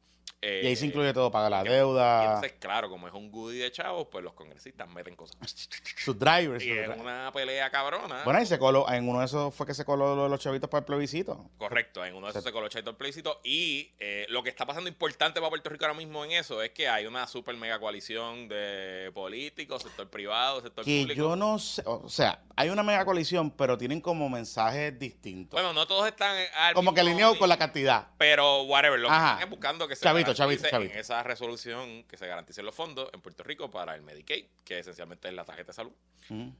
y 0.42 0.46
ahí 0.46 0.76
se 0.76 0.84
eh, 0.84 0.88
incluye 0.88 1.12
todo, 1.14 1.30
paga 1.30 1.48
la 1.48 1.64
deuda. 1.64 2.22
Y 2.22 2.26
entonces, 2.26 2.52
claro, 2.60 2.90
como 2.90 3.08
es 3.08 3.14
un 3.14 3.30
goodie 3.30 3.62
de 3.62 3.72
chavos, 3.72 4.08
pues 4.10 4.22
los 4.22 4.34
congresistas 4.34 4.88
meten 4.90 5.16
cosas. 5.16 5.36
Sus 5.96 6.18
drivers. 6.18 6.64
Y 6.64 6.70
es 6.70 6.88
una 6.96 7.32
pelea 7.32 7.70
cabrona. 7.70 8.24
Bueno, 8.24 8.42
y 8.42 8.46
se 8.46 8.58
coló, 8.58 8.88
en 8.90 9.08
uno 9.08 9.20
de 9.20 9.24
esos 9.24 9.54
fue 9.54 9.66
que 9.66 9.74
se 9.74 9.84
coló 9.86 10.28
los 10.28 10.40
chavitos 10.40 10.68
para 10.68 10.80
el 10.80 10.84
plebiscito. 10.84 11.50
Correcto, 11.56 12.04
en 12.04 12.14
uno 12.14 12.26
de 12.26 12.32
esos 12.32 12.44
se, 12.44 12.52
coló 12.52 12.64
los 12.64 12.72
chavitos 12.72 12.94
para 12.94 13.08
el 13.08 13.12
plebiscito. 13.12 13.40
Y 13.42 13.92
eh, 13.98 14.26
lo 14.28 14.42
que 14.42 14.50
está 14.50 14.66
pasando 14.66 14.88
importante 14.88 15.40
para 15.40 15.48
Puerto 15.48 15.70
Rico 15.70 15.77
ahora 15.84 15.96
mismo 15.96 16.24
en 16.24 16.32
eso 16.32 16.62
es 16.62 16.70
que 16.70 16.88
hay 16.88 17.06
una 17.06 17.26
super 17.26 17.56
mega 17.56 17.78
coalición 17.78 18.48
de 18.48 19.10
políticos, 19.14 19.82
sector 19.82 20.08
privado, 20.08 20.60
sector 20.60 20.84
que 20.84 21.00
público. 21.02 21.18
Yo 21.18 21.36
no 21.36 21.58
sé, 21.58 21.82
o 21.86 22.08
sea, 22.08 22.40
hay 22.58 22.70
una 22.70 22.82
mega 22.82 23.04
coalición, 23.04 23.52
pero 23.52 23.78
tienen 23.78 24.00
como 24.00 24.28
mensajes 24.28 24.98
distintos. 24.98 25.52
Bueno, 25.52 25.72
no 25.72 25.86
todos 25.86 26.08
están 26.08 26.36
como 26.74 26.92
que 26.92 27.00
alineados 27.00 27.38
con 27.38 27.48
la 27.48 27.56
cantidad. 27.56 28.08
Pero 28.18 28.62
whatever, 28.62 28.98
lo 28.98 29.08
que 29.08 29.14
están 29.14 29.42
es 29.42 29.48
buscando 29.48 29.86
que 29.86 29.94
se 29.94 30.02
chavito, 30.02 30.34
chavito, 30.34 30.66
en 30.66 30.90
esa 30.90 31.22
resolución 31.22 32.02
que 32.04 32.16
se 32.16 32.26
garanticen 32.26 32.66
los 32.66 32.74
fondos 32.74 33.10
en 33.12 33.20
Puerto 33.20 33.44
Rico 33.44 33.70
para 33.70 33.94
el 33.94 34.02
Medicaid, 34.02 34.46
que 34.64 34.80
esencialmente 34.80 35.28
es 35.28 35.34
la 35.34 35.44
tarjeta 35.44 35.68
de 35.68 35.72
salud, 35.72 35.92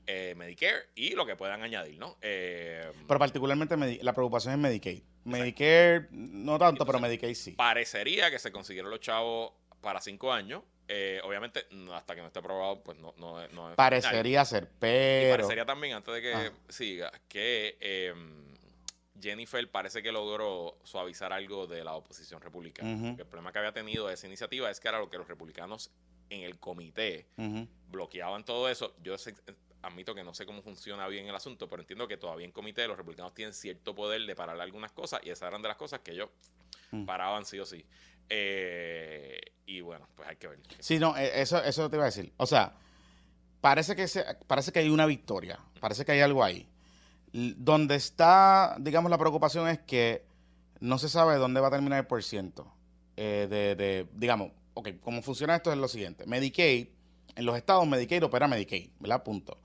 eh, 0.06 0.34
Medicare 0.36 0.90
y 0.94 1.16
lo 1.16 1.26
que 1.26 1.34
puedan 1.34 1.62
añadir, 1.62 1.98
¿no? 1.98 2.16
Eh, 2.22 2.92
pero 3.08 3.18
particularmente 3.18 3.76
la 4.00 4.12
preocupación 4.12 4.54
es 4.54 4.60
Medicaid. 4.60 5.02
Medicare 5.24 6.06
no 6.12 6.60
tanto, 6.60 6.86
pero 6.86 7.00
Medicaid 7.00 7.34
sí. 7.34 7.50
Parecería 7.52 8.30
que 8.30 8.38
se 8.38 8.52
consiguieron 8.52 8.90
los 8.90 9.00
chavos 9.00 9.52
para 9.80 10.00
cinco 10.00 10.32
años. 10.32 10.62
Eh, 10.90 11.20
obviamente, 11.22 11.66
hasta 11.92 12.14
que 12.14 12.22
no 12.22 12.28
esté 12.28 12.38
aprobado, 12.38 12.82
pues 12.82 12.98
no, 12.98 13.14
no, 13.18 13.46
no 13.48 13.74
Parecería 13.76 14.44
ser, 14.46 14.68
pero. 14.78 15.32
parecería 15.36 15.66
también, 15.66 15.94
antes 15.94 16.14
de 16.14 16.22
que 16.22 16.32
ah. 16.32 16.50
siga, 16.68 17.12
que 17.28 17.76
em, 17.78 18.56
Jennifer 19.20 19.70
parece 19.70 20.02
que 20.02 20.10
logró 20.10 20.78
suavizar 20.84 21.32
algo 21.32 21.66
de 21.66 21.84
la 21.84 21.94
oposición 21.94 22.40
republicana. 22.40 23.10
El 23.18 23.26
problema 23.26 23.52
que 23.52 23.58
había 23.58 23.72
tenido 23.72 24.08
esa 24.10 24.26
iniciativa 24.26 24.70
es 24.70 24.80
que 24.80 24.88
era 24.88 24.98
lo 24.98 25.10
que 25.10 25.18
los 25.18 25.28
republicanos 25.28 25.90
en 26.30 26.42
el 26.42 26.58
comité 26.58 27.26
bloqueaban 27.88 28.44
todo 28.44 28.68
eso. 28.68 28.94
Yo 29.02 29.16
admito 29.82 30.14
que 30.14 30.24
no 30.24 30.34
sé 30.34 30.46
cómo 30.46 30.62
funciona 30.62 31.06
bien 31.08 31.26
el 31.26 31.34
asunto, 31.34 31.68
pero 31.68 31.82
entiendo 31.82 32.08
que 32.08 32.16
todavía 32.16 32.46
en 32.46 32.52
comité 32.52 32.86
los 32.88 32.96
republicanos 32.96 33.34
tienen 33.34 33.52
cierto 33.52 33.94
poder 33.94 34.22
de 34.22 34.34
parar 34.34 34.60
algunas 34.60 34.92
cosas 34.92 35.20
y 35.22 35.30
esas 35.30 35.48
eran 35.48 35.62
de 35.62 35.68
las 35.68 35.76
cosas 35.76 36.00
que 36.00 36.12
ellos 36.12 36.30
paraban 37.06 37.44
sí 37.44 37.58
o 37.58 37.66
sí. 37.66 37.84
Eh, 38.30 39.40
y 39.66 39.80
bueno, 39.80 40.08
pues 40.14 40.28
hay 40.28 40.36
que 40.36 40.48
ver. 40.48 40.60
Sí, 40.78 40.98
no, 40.98 41.16
eh, 41.16 41.42
eso, 41.42 41.62
eso 41.62 41.88
te 41.90 41.96
iba 41.96 42.04
a 42.04 42.06
decir. 42.06 42.32
O 42.36 42.46
sea, 42.46 42.74
parece 43.60 43.94
que, 43.94 44.08
se, 44.08 44.24
parece 44.46 44.72
que 44.72 44.80
hay 44.80 44.88
una 44.88 45.06
victoria, 45.06 45.58
parece 45.80 46.04
que 46.04 46.12
hay 46.12 46.20
algo 46.20 46.42
ahí. 46.42 46.68
Donde 47.32 47.94
está, 47.94 48.76
digamos, 48.80 49.10
la 49.10 49.18
preocupación 49.18 49.68
es 49.68 49.78
que 49.80 50.24
no 50.80 50.98
se 50.98 51.08
sabe 51.08 51.36
dónde 51.36 51.60
va 51.60 51.68
a 51.68 51.70
terminar 51.70 51.98
el 51.98 52.06
porciento. 52.06 52.72
Eh, 53.16 53.46
de, 53.50 53.74
de, 53.74 54.06
digamos, 54.14 54.52
ok, 54.74 54.90
cómo 55.00 55.22
funciona 55.22 55.56
esto 55.56 55.72
es 55.72 55.78
lo 55.78 55.88
siguiente. 55.88 56.24
Medicaid 56.26 56.88
En 57.34 57.44
los 57.44 57.56
estados 57.56 57.86
Medicaid 57.86 58.24
opera 58.24 58.46
Medicaid, 58.48 58.90
¿verdad? 59.00 59.22
Punto. 59.22 59.58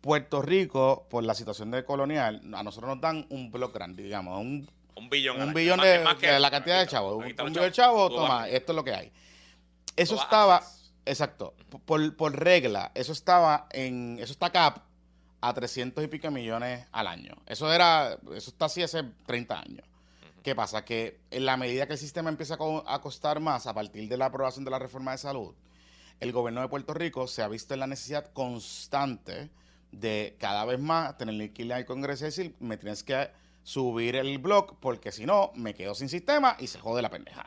Puerto 0.00 0.40
Rico, 0.40 1.06
por 1.10 1.24
la 1.24 1.34
situación 1.34 1.70
de 1.70 1.84
colonial, 1.84 2.40
a 2.54 2.62
nosotros 2.62 2.88
nos 2.94 3.00
dan 3.00 3.26
un 3.28 3.50
bloque 3.50 3.74
grande, 3.74 4.02
digamos, 4.02 4.40
un, 4.40 4.66
Un 5.00 5.08
billón. 5.08 5.40
un 5.40 5.54
billón 5.54 5.80
de, 5.80 5.96
es 5.96 6.04
más 6.04 6.16
que 6.16 6.26
de 6.26 6.32
eso. 6.32 6.40
la 6.40 6.50
cantidad 6.50 6.80
de 6.80 6.86
chavos. 6.86 7.16
Un, 7.16 7.24
billón 7.24 7.52
de 7.52 7.72
chavos, 7.72 8.14
toma, 8.14 8.48
esto 8.48 8.72
es 8.72 8.76
lo 8.76 8.84
que 8.84 8.94
hay. 8.94 9.12
Eso 9.96 10.14
estaba, 10.14 10.62
exacto, 11.04 11.54
por, 11.84 12.16
por 12.16 12.38
regla, 12.38 12.92
eso 12.94 13.12
estaba 13.12 13.66
en, 13.70 14.18
eso 14.20 14.32
está 14.32 14.50
cap 14.50 14.84
a 15.40 15.54
300 15.54 16.04
y 16.04 16.08
pico 16.08 16.30
millones 16.30 16.86
al 16.92 17.06
año. 17.06 17.34
Eso 17.46 17.72
era, 17.72 18.18
eso 18.34 18.50
está 18.50 18.66
así 18.66 18.82
hace 18.82 19.02
30 19.26 19.58
años. 19.58 19.86
¿Qué 20.42 20.54
pasa? 20.54 20.84
Que 20.84 21.20
en 21.30 21.44
la 21.44 21.56
medida 21.56 21.86
que 21.86 21.94
el 21.94 21.98
sistema 21.98 22.30
empieza 22.30 22.56
a 22.86 23.00
costar 23.00 23.40
más 23.40 23.66
a 23.66 23.74
partir 23.74 24.08
de 24.08 24.16
la 24.16 24.26
aprobación 24.26 24.64
de 24.64 24.70
la 24.70 24.78
reforma 24.78 25.12
de 25.12 25.18
salud, 25.18 25.54
el 26.20 26.32
gobierno 26.32 26.60
de 26.60 26.68
Puerto 26.68 26.94
Rico 26.94 27.26
se 27.26 27.42
ha 27.42 27.48
visto 27.48 27.74
en 27.74 27.80
la 27.80 27.86
necesidad 27.86 28.32
constante 28.32 29.50
de 29.92 30.36
cada 30.38 30.64
vez 30.64 30.78
más 30.78 31.16
tener 31.18 31.52
que 31.52 31.62
ir 31.62 31.72
al 31.72 31.84
Congreso 31.84 32.24
y 32.24 32.26
decir, 32.26 32.54
me 32.60 32.76
tienes 32.76 33.02
que 33.02 33.30
subir 33.62 34.16
el 34.16 34.38
blog 34.38 34.78
porque 34.80 35.12
si 35.12 35.26
no, 35.26 35.52
me 35.54 35.74
quedo 35.74 35.94
sin 35.94 36.08
sistema 36.08 36.56
y 36.58 36.66
se 36.66 36.78
jode 36.78 37.02
la 37.02 37.10
pendeja. 37.10 37.46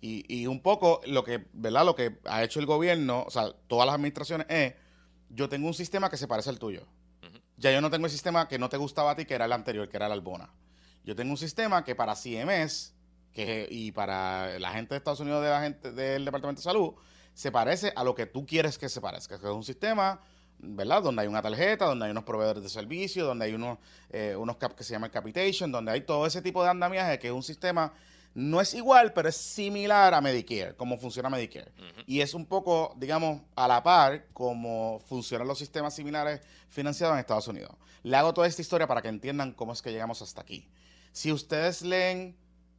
Y, 0.00 0.24
y 0.28 0.46
un 0.46 0.60
poco 0.60 1.00
lo 1.06 1.22
que, 1.22 1.46
¿verdad? 1.52 1.84
Lo 1.84 1.94
que 1.94 2.18
ha 2.24 2.42
hecho 2.42 2.60
el 2.60 2.66
gobierno, 2.66 3.24
o 3.26 3.30
sea, 3.30 3.52
todas 3.68 3.86
las 3.86 3.94
administraciones 3.94 4.46
es, 4.50 4.74
yo 5.30 5.48
tengo 5.48 5.66
un 5.68 5.74
sistema 5.74 6.10
que 6.10 6.16
se 6.16 6.28
parece 6.28 6.50
al 6.50 6.58
tuyo. 6.58 6.86
Ya 7.56 7.70
yo 7.70 7.80
no 7.80 7.90
tengo 7.90 8.06
el 8.06 8.12
sistema 8.12 8.48
que 8.48 8.58
no 8.58 8.68
te 8.68 8.76
gustaba 8.76 9.12
a 9.12 9.16
ti, 9.16 9.24
que 9.24 9.34
era 9.34 9.44
el 9.44 9.52
anterior, 9.52 9.88
que 9.88 9.96
era 9.96 10.06
el 10.06 10.12
Albona. 10.12 10.50
Yo 11.04 11.14
tengo 11.14 11.30
un 11.30 11.36
sistema 11.36 11.84
que 11.84 11.94
para 11.94 12.14
CMS 12.14 12.94
que, 13.32 13.68
y 13.70 13.92
para 13.92 14.58
la 14.58 14.72
gente 14.72 14.94
de 14.94 14.98
Estados 14.98 15.20
Unidos 15.20 15.42
de 15.42 15.50
la 15.50 15.62
gente 15.62 15.92
del 15.92 16.24
Departamento 16.24 16.60
de 16.60 16.64
Salud 16.64 16.94
se 17.34 17.50
parece 17.50 17.92
a 17.96 18.04
lo 18.04 18.14
que 18.14 18.26
tú 18.26 18.46
quieres 18.46 18.78
que 18.78 18.88
se 18.88 19.00
parezca, 19.00 19.38
que 19.38 19.46
es 19.46 19.52
un 19.52 19.64
sistema, 19.64 20.20
¿verdad? 20.62 21.02
Donde 21.02 21.22
hay 21.22 21.28
una 21.28 21.42
tarjeta, 21.42 21.86
donde 21.86 22.06
hay 22.06 22.10
unos 22.12 22.24
proveedores 22.24 22.62
de 22.62 22.68
servicio, 22.68 23.26
donde 23.26 23.46
hay 23.46 23.54
unos, 23.54 23.78
eh, 24.10 24.34
unos 24.38 24.56
cap 24.56 24.74
que 24.74 24.84
se 24.84 24.92
llama 24.92 25.10
capitation, 25.10 25.70
donde 25.70 25.92
hay 25.92 26.02
todo 26.02 26.26
ese 26.26 26.40
tipo 26.40 26.62
de 26.62 26.70
andamiaje, 26.70 27.18
que 27.18 27.26
es 27.26 27.32
un 27.32 27.42
sistema, 27.42 27.92
no 28.34 28.60
es 28.60 28.72
igual, 28.72 29.12
pero 29.12 29.28
es 29.28 29.36
similar 29.36 30.14
a 30.14 30.20
Medicare, 30.20 30.74
como 30.76 30.96
funciona 30.96 31.28
Medicare. 31.28 31.72
Y 32.06 32.20
es 32.20 32.32
un 32.32 32.46
poco, 32.46 32.94
digamos, 32.96 33.42
a 33.56 33.68
la 33.68 33.82
par 33.82 34.26
como 34.32 35.00
funcionan 35.06 35.46
los 35.46 35.58
sistemas 35.58 35.94
similares 35.94 36.40
financiados 36.68 37.14
en 37.14 37.20
Estados 37.20 37.48
Unidos. 37.48 37.76
Le 38.02 38.16
hago 38.16 38.32
toda 38.32 38.46
esta 38.46 38.62
historia 38.62 38.86
para 38.86 39.02
que 39.02 39.08
entiendan 39.08 39.52
cómo 39.52 39.72
es 39.72 39.82
que 39.82 39.90
llegamos 39.90 40.22
hasta 40.22 40.40
aquí. 40.40 40.68
Si 41.12 41.30
ustedes 41.30 41.82
leen 41.82 42.36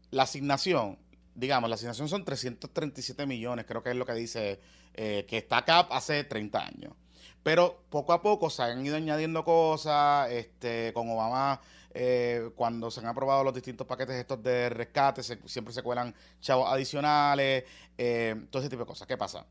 la 0.09 0.23
asignación, 0.23 0.97
digamos, 1.35 1.69
la 1.69 1.75
asignación 1.75 2.09
son 2.09 2.25
337 2.25 3.25
millones, 3.25 3.65
creo 3.67 3.83
que 3.83 3.91
es 3.91 3.95
lo 3.95 4.05
que 4.05 4.13
dice, 4.13 4.59
eh, 4.95 5.25
que 5.27 5.37
está 5.37 5.63
CAP 5.65 5.91
hace 5.91 6.23
30 6.23 6.65
años. 6.65 6.93
Pero 7.41 7.83
poco 7.89 8.13
a 8.13 8.21
poco 8.21 8.49
se 8.49 8.63
han 8.63 8.85
ido 8.85 8.95
añadiendo 8.95 9.43
cosas, 9.43 10.31
este, 10.31 10.91
con 10.93 11.09
Obama, 11.09 11.59
eh, 11.93 12.49
cuando 12.55 12.89
se 12.89 13.01
han 13.01 13.05
aprobado 13.07 13.43
los 13.43 13.53
distintos 13.53 13.85
paquetes 13.85 14.15
estos 14.15 14.41
de 14.41 14.69
rescate, 14.69 15.21
siempre 15.21 15.73
se 15.73 15.83
cuelan 15.83 16.13
chavos 16.39 16.71
adicionales, 16.71 17.65
eh, 17.97 18.47
todo 18.49 18.61
ese 18.61 18.69
tipo 18.69 18.81
de 18.81 18.87
cosas. 18.87 19.07
¿Qué 19.07 19.17
pasa? 19.17 19.45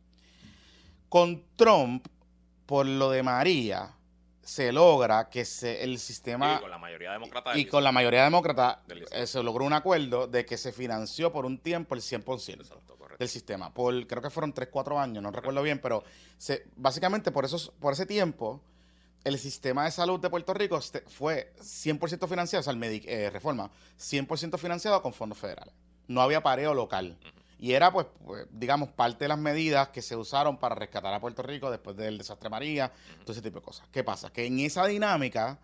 Con 1.09 1.45
Trump, 1.57 2.07
por 2.67 2.87
lo 2.87 3.11
de 3.11 3.23
María, 3.23 3.95
se 4.43 4.73
logra 4.73 5.29
que 5.31 5.45
se, 5.45 5.85
el 5.85 5.99
sistema... 5.99 6.57
Y 6.57 6.61
con 6.61 6.71
la 6.71 6.79
mayoría 6.79 7.13
demócrata. 7.13 7.57
Y 7.57 7.67
con 7.67 7.85
la 7.85 7.93
mayoría 7.93 8.25
demócrata 8.25 8.83
eh, 9.13 9.27
se 9.27 9.43
logró 9.43 9.65
un 9.65 9.73
acuerdo 9.73 10.27
de 10.27 10.45
que 10.45 10.57
se 10.57 10.73
financió 10.73 11.33
por 11.33 11.47
un 11.47 11.59
tiempo 11.59 11.95
el 11.95 12.01
100% 12.01 12.61
Exacto, 12.61 12.99
del 13.19 13.29
sistema. 13.29 13.73
Por, 13.73 14.07
creo 14.07 14.21
que 14.23 14.31
fueron 14.31 14.53
3, 14.53 14.69
4 14.71 14.99
años, 14.99 15.23
no 15.23 15.31
recuerdo 15.31 15.63
bien, 15.63 15.79
pero 15.81 16.03
se, 16.39 16.65
básicamente 16.77 17.31
por, 17.31 17.45
esos, 17.45 17.71
por 17.81 17.93
ese 17.93 18.07
tiempo 18.07 18.61
el 19.25 19.39
sistema 19.39 19.85
de 19.85 19.93
salud 19.93 20.19
de 20.19 20.29
Puerto 20.29 20.53
Rico 20.53 20.77
este, 20.77 21.03
fue 21.03 21.53
100% 21.61 22.27
financiado, 22.29 22.61
o 22.61 22.65
sea, 22.65 22.73
el 22.73 22.79
Medi- 22.81 23.05
eh, 23.07 23.31
reforma, 23.31 23.71
100% 23.97 24.59
financiado 24.59 25.01
con 25.03 25.13
fondos 25.13 25.39
federales. 25.39 25.73
No 26.09 26.21
había 26.21 26.43
pareo 26.43 26.75
local. 26.75 27.17
Y 27.62 27.75
era, 27.75 27.92
pues, 27.92 28.09
pues, 28.27 28.48
digamos, 28.51 28.88
parte 28.88 29.22
de 29.22 29.29
las 29.29 29.38
medidas 29.38 29.90
que 29.90 30.03
se 30.03 30.16
usaron 30.16 30.59
para 30.59 30.75
rescatar 30.75 31.14
a 31.14 31.20
Puerto 31.20 31.44
Rico 31.44 31.70
después 31.70 31.96
del 31.96 32.18
desastre 32.18 32.51
María, 32.51 32.90
todo 33.20 33.31
ese 33.31 33.40
tipo 33.40 33.61
de 33.61 33.64
cosas. 33.64 33.87
¿Qué 33.92 34.03
pasa? 34.03 34.33
Que 34.33 34.46
en 34.46 34.59
esa 34.59 34.85
dinámica, 34.85 35.61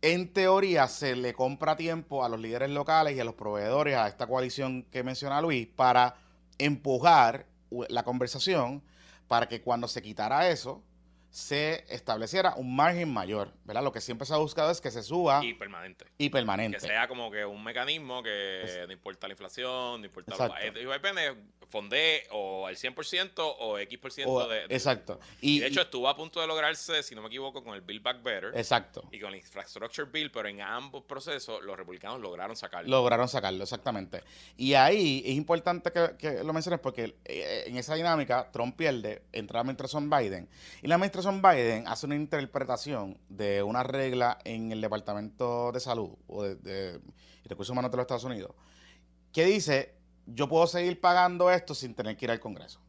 en 0.00 0.32
teoría, 0.32 0.88
se 0.88 1.16
le 1.16 1.34
compra 1.34 1.76
tiempo 1.76 2.24
a 2.24 2.30
los 2.30 2.40
líderes 2.40 2.70
locales 2.70 3.14
y 3.14 3.20
a 3.20 3.24
los 3.24 3.34
proveedores, 3.34 3.94
a 3.94 4.08
esta 4.08 4.26
coalición 4.26 4.84
que 4.84 5.02
menciona 5.02 5.42
Luis, 5.42 5.68
para 5.68 6.16
empujar 6.56 7.44
la 7.90 8.02
conversación 8.02 8.82
para 9.28 9.48
que 9.48 9.60
cuando 9.60 9.86
se 9.86 10.00
quitara 10.00 10.48
eso, 10.48 10.82
se 11.30 11.84
estableciera 11.88 12.54
un 12.56 12.74
margen 12.74 13.12
mayor, 13.12 13.52
¿verdad? 13.64 13.82
Lo 13.84 13.92
que 13.92 14.00
siempre 14.00 14.26
se 14.26 14.34
ha 14.34 14.38
buscado 14.38 14.70
es 14.70 14.80
que 14.80 14.90
se 14.90 15.02
suba 15.02 15.44
Y 15.44 15.50
y, 15.50 15.54
permanente. 15.54 16.04
permanente. 16.30 16.78
Que 16.78 16.86
sea 16.86 17.06
como 17.06 17.30
que 17.30 17.44
un 17.44 17.62
mecanismo 17.62 18.22
que 18.22 18.84
no 18.86 18.92
importa 18.92 19.28
la 19.28 19.34
inflación, 19.34 20.00
no 20.00 20.06
importa 20.06 20.34
los 20.36 20.50
y 20.76 20.84
depende, 20.84 21.36
fondee 21.68 22.24
o 22.32 22.68
el 22.68 22.76
100% 22.76 23.32
o 23.60 23.78
X% 23.78 24.28
O- 24.28 24.48
de, 24.48 24.66
de- 24.66 24.74
exacto. 24.74 25.20
Y, 25.40 25.58
Y, 25.58 25.60
de 25.60 25.66
hecho 25.68 25.82
estuvo 25.82 26.08
a 26.08 26.16
punto 26.16 26.40
de 26.40 26.48
lograrse, 26.48 27.00
si 27.04 27.14
no 27.14 27.22
me 27.22 27.28
equivoco, 27.28 27.62
con 27.62 27.74
el 27.74 27.80
Build 27.80 28.02
Back 28.02 28.22
Better 28.24 28.50
exacto. 28.56 29.04
y 29.12 29.20
con 29.20 29.30
el 29.30 29.36
Infrastructure 29.36 30.08
Bill, 30.10 30.32
pero 30.32 30.48
en 30.48 30.60
ambos 30.62 31.04
procesos 31.04 31.62
los 31.62 31.76
republicanos 31.76 32.20
lograron 32.20 32.56
sacarlo. 32.56 32.90
Lograron 32.90 33.28
sacarlo, 33.28 33.62
exactamente. 33.62 34.24
Y 34.56 34.74
ahí 34.74 35.22
es 35.24 35.34
importante 35.36 35.92
que, 35.92 36.16
que 36.18 36.42
lo 36.42 36.52
menciones 36.52 36.80
porque 36.80 37.14
eh, 37.24 37.64
en 37.68 37.76
esa 37.76 37.94
dinámica 37.94 38.50
Trump 38.52 38.76
pierde, 38.76 39.22
entra 39.32 39.58
la 39.58 39.60
administración 39.60 40.10
Biden. 40.10 40.48
Y 40.82 40.88
la 40.88 40.96
administración 40.96 41.19
Biden 41.26 41.86
hace 41.86 42.06
una 42.06 42.16
interpretación 42.16 43.18
de 43.28 43.62
una 43.62 43.82
regla 43.82 44.38
en 44.44 44.72
el 44.72 44.80
Departamento 44.80 45.72
de 45.72 45.80
Salud 45.80 46.10
o 46.26 46.42
de, 46.42 47.00
Recursos 47.44 47.70
Humanos 47.70 47.90
de 47.90 47.96
los 47.96 48.04
Estados 48.04 48.24
Unidos 48.24 48.52
que 49.32 49.44
dice, 49.44 49.94
yo 50.26 50.48
puedo 50.48 50.66
seguir 50.66 51.00
pagando 51.00 51.50
esto 51.50 51.74
sin 51.74 51.94
tener 51.94 52.16
que 52.16 52.26
ir 52.26 52.30
al 52.30 52.40
Congreso. 52.40 52.80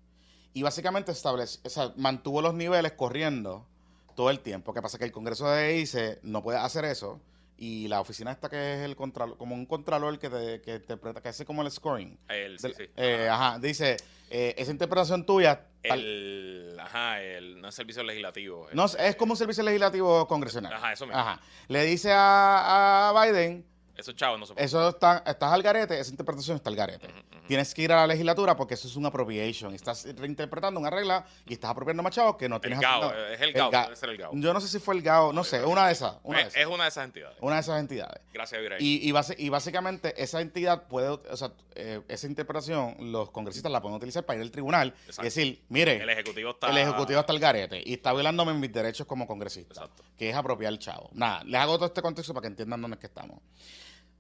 Y 0.54 0.63
básicamente 0.63 1.12
establece, 1.12 1.60
o 1.63 1.70
sea, 1.70 1.94
mantuvo 1.98 2.41
los 2.41 2.54
niveles 2.54 2.94
corriendo 2.94 3.67
todo 4.15 4.30
el 4.30 4.39
tiempo. 4.39 4.74
Que 4.74 4.82
pasa 4.82 4.98
que 4.98 5.06
el 5.06 5.12
Congreso 5.12 5.50
de 5.50 5.70
dice, 5.70 6.20
no 6.24 6.44
puede 6.44 6.58
hacer 6.58 6.86
eso. 6.86 7.22
Y 7.63 7.88
la 7.89 8.02
oficina 8.02 8.32
esta 8.32 8.50
que 8.50 8.74
es 8.74 8.80
el 8.80 8.95
contralor, 8.95 9.38
como 9.38 9.54
un 9.54 9.67
contralor 9.67 10.17
que, 10.17 10.32
te, 10.32 10.62
que 10.62 10.78
interpreta, 10.78 11.21
que 11.21 11.30
hace 11.30 11.45
como 11.45 11.62
el 11.62 11.69
scoring. 11.69 12.17
El, 12.28 12.58
sí, 12.58 12.63
del- 12.69 12.76
sí. 12.76 12.84
eh, 12.97 13.30
Ajá. 13.30 13.60
dice, 13.60 13.97
eh, 14.32 14.56
esa 14.58 14.71
interpretación 14.71 15.28
tuya, 15.28 15.67
tal- 15.84 16.00
el, 16.00 16.76
ajá, 16.80 17.21
el, 17.21 17.62
no 17.62 17.67
es 17.67 17.76
servicio 17.76 18.02
legislativo. 18.02 18.67
no, 18.74 18.86
el- 18.86 19.00
es 19.06 19.15
como 19.15 19.34
un 19.34 19.38
servicio 19.38 19.62
legislativo 19.62 20.28
congresional. 20.28 20.74
Ajá, 20.74 20.93
eso 20.93 21.06
mismo. 21.06 21.19
Ajá. 21.21 21.39
Le 21.67 21.84
dice 21.86 22.12
a, 22.12 23.10
a 23.15 23.26
Biden, 23.26 23.63
Esos 24.02 24.16
chavos 24.16 24.40
no 24.40 24.46
se 24.46 24.54
pueden. 24.54 24.66
eso 24.66 24.90
está, 24.90 25.24
estás 25.26 25.52
al 25.54 25.62
garete, 25.64 26.00
esa 26.00 26.12
interpretación 26.12 26.58
está 26.58 26.70
al 26.70 26.76
garete. 26.76 27.08
Tienes 27.48 27.74
que 27.74 27.82
ir 27.84 27.92
a 27.92 27.98
la 27.98 28.08
legislatura 28.08 28.56
porque 28.56 28.74
eso 28.76 28.88
es 28.88 28.96
un 28.96 29.06
appropriation. 29.06 29.74
Estás 29.76 30.06
reinterpretando 30.16 30.80
una 30.80 30.90
regla 30.90 31.26
y 31.46 31.54
estás 31.54 31.72
apropiando 31.72 32.02
más 32.02 32.14
chavos 32.14 32.36
que 32.38 32.48
no 32.50 32.56
El 32.56 32.62
tienes 32.62 32.80
GAO, 32.80 33.04
asignado. 33.04 33.28
es 33.34 33.42
el 33.42 33.54
GAO, 33.54 33.70
GAO. 33.72 33.84
debe 33.86 33.96
ser 33.96 34.10
el 34.10 34.18
GAO. 34.18 34.32
Yo 34.34 34.54
no 34.54 34.62
sé 34.62 34.68
si 34.68 34.80
fue 34.80 34.96
el 34.96 35.02
GAO, 35.02 35.34
no 35.34 35.44
sé, 35.44 35.64
una 35.66 35.88
de 35.88 35.94
esas. 35.94 36.16
Una 36.24 36.38
de 36.40 36.44
es, 36.46 36.50
esas, 36.50 36.62
es 36.62 36.68
una 36.68 36.84
de 36.84 36.90
esas 36.90 37.04
entidades. 37.06 37.38
una 37.42 37.56
de 37.56 37.62
esas 37.62 37.80
entidades. 37.80 38.22
Gracias, 38.34 38.62
Virey. 38.62 38.78
Y, 38.80 39.08
y, 39.08 39.12
base- 39.12 39.36
y 39.38 39.50
básicamente 39.50 40.14
esa 40.22 40.40
entidad 40.42 40.88
puede, 40.88 41.10
o 41.10 41.38
sea, 41.38 41.52
eh, 41.76 42.02
esa 42.08 42.28
interpretación 42.28 42.96
los 43.12 43.32
congresistas 43.32 43.72
la 43.72 43.82
pueden 43.82 43.98
utilizar 43.98 44.26
para 44.26 44.38
ir 44.38 44.44
al 44.44 44.52
tribunal 44.52 44.94
Exacto. 45.06 45.22
y 45.22 45.26
decir, 45.26 45.64
mire, 45.70 46.02
el 46.02 46.10
ejecutivo 46.10 46.52
está. 46.52 46.70
el 46.70 46.78
ejecutivo 46.78 47.20
está 47.20 47.34
al 47.34 47.40
garete 47.40 47.82
y 47.86 47.94
está 47.94 48.14
violándome 48.14 48.54
mis 48.54 48.72
derechos 48.72 49.06
como 49.06 49.28
congresista, 49.28 49.74
Exacto. 49.74 50.04
que 50.18 50.30
es 50.30 50.36
apropiar 50.36 50.72
el 50.72 50.80
chavo. 50.80 51.10
Nada, 51.14 51.44
les 51.44 51.60
hago 51.60 51.76
todo 51.76 51.88
este 51.88 52.02
contexto 52.02 52.34
para 52.34 52.42
que 52.44 52.48
entiendan 52.48 52.82
dónde 52.82 52.96
es 52.96 53.00
que 53.02 53.08
estamos. 53.08 53.40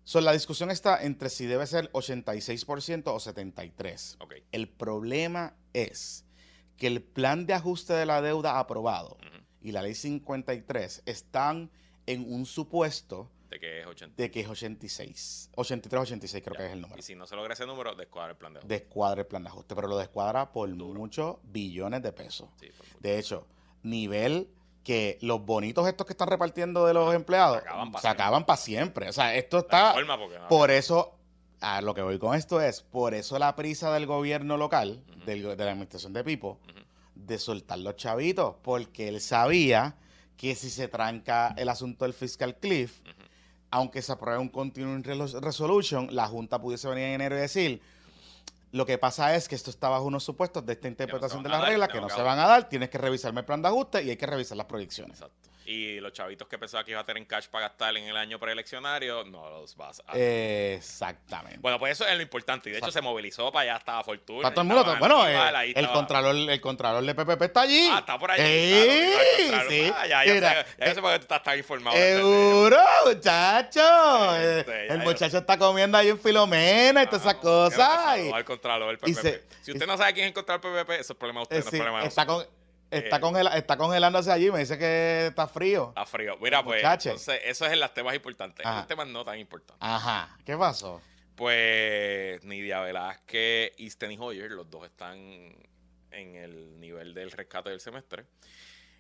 So, 0.03 0.19
la 0.21 0.31
discusión 0.33 0.71
está 0.71 1.03
entre 1.03 1.29
si 1.29 1.45
debe 1.45 1.65
ser 1.67 1.91
86% 1.91 3.03
o 3.07 3.17
73%. 3.19 4.17
Ok. 4.19 4.33
El 4.51 4.67
problema 4.67 5.55
es 5.73 6.25
que 6.77 6.87
el 6.87 7.01
plan 7.03 7.45
de 7.45 7.53
ajuste 7.53 7.93
de 7.93 8.05
la 8.05 8.21
deuda 8.21 8.59
aprobado 8.59 9.17
y 9.61 9.71
la 9.71 9.81
ley 9.83 9.93
53 9.93 11.03
están 11.05 11.69
en 12.07 12.25
un 12.33 12.47
supuesto 12.47 13.29
De 13.51 13.59
que 13.59 13.81
es 13.81 13.85
80. 13.85 14.15
de 14.17 14.31
que 14.31 14.39
es 14.39 14.47
86. 14.49 15.51
83, 15.55 16.01
86 16.01 16.43
creo 16.43 16.53
Ya. 16.55 16.57
que 16.61 16.65
es 16.67 16.73
el 16.73 16.81
número. 16.81 16.99
Y 16.99 17.03
si 17.03 17.13
no 17.15 17.27
se 17.27 17.35
logra 17.35 17.53
ese 17.53 17.67
número, 17.67 17.93
descuadra 17.95 18.31
el 18.31 18.37
plan 18.37 18.53
de 18.53 18.59
ajuste. 18.59 18.73
Descuadra 18.73 19.21
el 19.21 19.27
plan 19.27 19.43
de 19.43 19.49
ajuste, 19.49 19.75
pero 19.75 19.87
lo 19.87 19.97
descuadra 19.97 20.51
por 20.51 20.67
muchos 20.69 21.37
billones 21.43 22.01
de 22.01 22.11
pesos. 22.11 22.49
Sí. 22.59 22.69
De 22.99 23.19
hecho, 23.19 23.45
nivel 23.83 24.49
que 24.83 25.17
los 25.21 25.45
bonitos 25.45 25.87
estos 25.87 26.07
que 26.07 26.13
están 26.13 26.27
repartiendo 26.27 26.85
de 26.85 26.93
los 26.93 27.13
empleados 27.13 27.57
Se 27.61 27.67
acaban 27.67 27.91
pa' 27.91 28.01
se 28.01 28.07
acaban 28.07 28.45
para 28.45 28.57
siempre. 28.57 29.09
O 29.09 29.13
sea, 29.13 29.35
esto 29.35 29.59
está... 29.59 29.93
forma 29.93 30.17
porque 30.17 30.39
no- 30.39 30.47
Por 30.47 30.71
eso, 30.71 31.15
a 31.59 31.81
lo 31.81 31.93
que 31.93 32.01
voy 32.01 32.17
con 32.17 32.35
esto 32.35 32.59
es, 32.61 32.81
por 32.81 33.13
eso 33.13 33.37
la 33.37 33.55
prisa 33.55 33.93
del 33.93 34.07
gobierno 34.07 34.57
local, 34.57 35.03
del- 35.25 35.43
de 35.55 35.63
la 35.65 35.71
administración 35.71 36.13
de 36.13 36.23
Pipo, 36.23 36.59
de 37.13 37.37
soltar 37.37 37.77
los 37.79 37.95
chavitos, 37.95 38.55
porque 38.63 39.07
él 39.07 39.21
sabía 39.21 39.95
que 40.35 40.55
si 40.55 40.71
se 40.71 40.87
tranca 40.87 41.53
el 41.57 41.69
asunto 41.69 42.05
del 42.05 42.13
fiscal 42.15 42.55
cliff, 42.57 42.99
aunque 43.69 44.01
se 44.01 44.11
apruebe 44.11 44.39
un 44.39 44.49
continuing 44.49 45.03
Res- 45.03 45.33
resolution, 45.33 46.07
la 46.15 46.27
Junta 46.27 46.59
pudiese 46.59 46.87
venir 46.89 47.03
en 47.05 47.13
enero 47.13 47.37
y 47.37 47.41
decir, 47.41 47.81
Lo 48.71 48.85
que 48.85 48.97
pasa 48.97 49.35
es 49.35 49.49
que 49.49 49.55
esto 49.55 49.69
está 49.69 49.89
bajo 49.89 50.05
unos 50.05 50.23
supuestos 50.23 50.65
de 50.65 50.73
esta 50.73 50.87
interpretación 50.87 51.43
de 51.43 51.49
las 51.49 51.65
reglas 51.65 51.89
que 51.89 51.99
no 51.99 52.09
se 52.09 52.17
van. 52.17 52.37
van 52.37 52.39
a 52.39 52.47
dar. 52.47 52.69
Tienes 52.69 52.89
que 52.89 52.97
revisarme 52.97 53.41
el 53.41 53.45
plan 53.45 53.61
de 53.61 53.67
ajuste 53.67 54.03
y 54.03 54.09
hay 54.09 54.17
que 54.17 54.25
revisar 54.25 54.57
las 54.57 54.65
proyecciones. 54.65 55.19
Exacto. 55.19 55.50
Y 55.65 55.99
los 55.99 56.11
chavitos 56.11 56.47
que 56.47 56.57
pensaba 56.57 56.83
que 56.83 56.91
iba 56.91 56.99
a 57.01 57.05
tener 57.05 57.25
cash 57.27 57.47
para 57.47 57.67
gastar 57.67 57.95
en 57.95 58.05
el 58.05 58.17
año 58.17 58.39
preeleccionario, 58.39 59.23
no 59.25 59.49
los 59.49 59.75
vas 59.75 60.01
a. 60.07 60.17
Exactamente. 60.17 61.59
bueno, 61.59 61.77
pues 61.79 61.93
eso 61.93 62.07
es 62.07 62.15
lo 62.15 62.21
importante. 62.21 62.69
Y 62.69 62.73
de 62.73 62.79
hecho 62.79 62.91
se 62.91 63.01
movilizó 63.01 63.51
para 63.51 63.63
allá, 63.73 63.77
estaba 63.77 64.03
Fortuna. 64.03 64.41
Para 64.43 64.55
todo 64.55 64.61
el 64.63 64.67
mundo, 64.67 64.95
bueno, 64.99 65.27
eh, 65.27 65.35
ahí 65.37 65.69
el, 65.71 65.77
estaba- 65.77 65.93
contralor, 65.93 66.35
el 66.35 66.61
contralor 66.61 67.03
de 67.05 67.13
PPP 67.15 67.41
está 67.43 67.61
allí. 67.61 67.89
Ah, 67.91 67.99
está 67.99 68.17
por 68.17 68.31
allí. 68.31 68.43
Sí. 69.69 69.91
Ah, 69.95 70.07
ya, 70.07 70.25
ya, 70.25 70.33
Mira, 70.33 70.49
sé, 70.65 70.65
ya 70.79 70.95
sé 70.95 71.01
por 71.01 71.11
qué 71.11 71.19
tú 71.19 71.23
estás 71.23 71.43
tan 71.43 71.57
informado. 71.57 71.95
tema. 71.95 72.17
Seguro, 72.17 72.77
muchacho. 73.05 74.35
Eh, 74.37 74.59
Este, 74.61 74.87
el 74.93 74.99
muchacho 74.99 75.37
está 75.37 75.57
comiendo 75.57 75.97
ahí 75.97 76.09
en 76.09 76.19
Filomena 76.19 77.03
y 77.03 77.05
todas 77.05 77.21
esas 77.21 77.35
Ah, 77.35 77.39
cosas. 77.39 78.33
al 78.33 78.45
Contralor 78.45 78.97
del 78.99 79.09
y 79.09 79.13
PPP. 79.13 79.21
se- 79.21 79.43
si 79.61 79.71
usted 79.73 79.85
no 79.87 79.97
sabe 79.97 80.13
quién 80.13 80.25
es 80.25 80.29
el 80.29 80.33
Contralor 80.33 80.61
del 80.61 80.85
PPP, 80.85 80.99
eso 81.01 81.13
es 81.13 81.19
problema 81.19 81.41
de 81.41 81.43
usted, 81.43 81.55
eh, 81.57 81.59
no 81.59 81.65
es 81.65 81.71
sí, 81.71 81.77
problema 81.77 82.01
de 82.01 82.07
está, 82.07 82.25
nosotros. 82.25 82.47
con, 82.47 82.60
está, 82.91 83.15
Eh, 83.17 83.19
congela- 83.19 83.57
está 83.57 83.77
congelándose 83.77 84.31
allí. 84.31 84.51
Me 84.51 84.59
dice 84.59 84.77
que 84.77 85.27
está 85.27 85.47
frío. 85.47 85.89
Está 85.89 86.05
frío. 86.05 86.37
Mira, 86.41 86.63
pues, 86.63 86.81
Muchache. 86.83 87.09
entonces, 87.09 87.41
eso 87.45 87.65
es 87.65 87.71
en 87.73 87.79
las 87.79 87.93
temas 87.93 88.13
importantes. 88.15 88.65
En 88.65 88.75
los 88.75 88.87
temas 88.87 89.07
no 89.07 89.23
tan 89.25 89.39
importantes. 89.39 89.77
Ajá. 89.79 90.37
¿Qué 90.45 90.55
pasó? 90.57 91.01
Pues 91.35 92.43
Nidia 92.43 92.81
Velázquez 92.81 93.71
y 93.77 93.89
Steny 93.89 94.17
Hoyer, 94.19 94.51
los 94.51 94.69
dos 94.69 94.85
están 94.85 95.17
en 96.11 96.35
el 96.35 96.79
nivel 96.79 97.13
del 97.13 97.31
rescate 97.31 97.69
del 97.71 97.79
semestre 97.79 98.25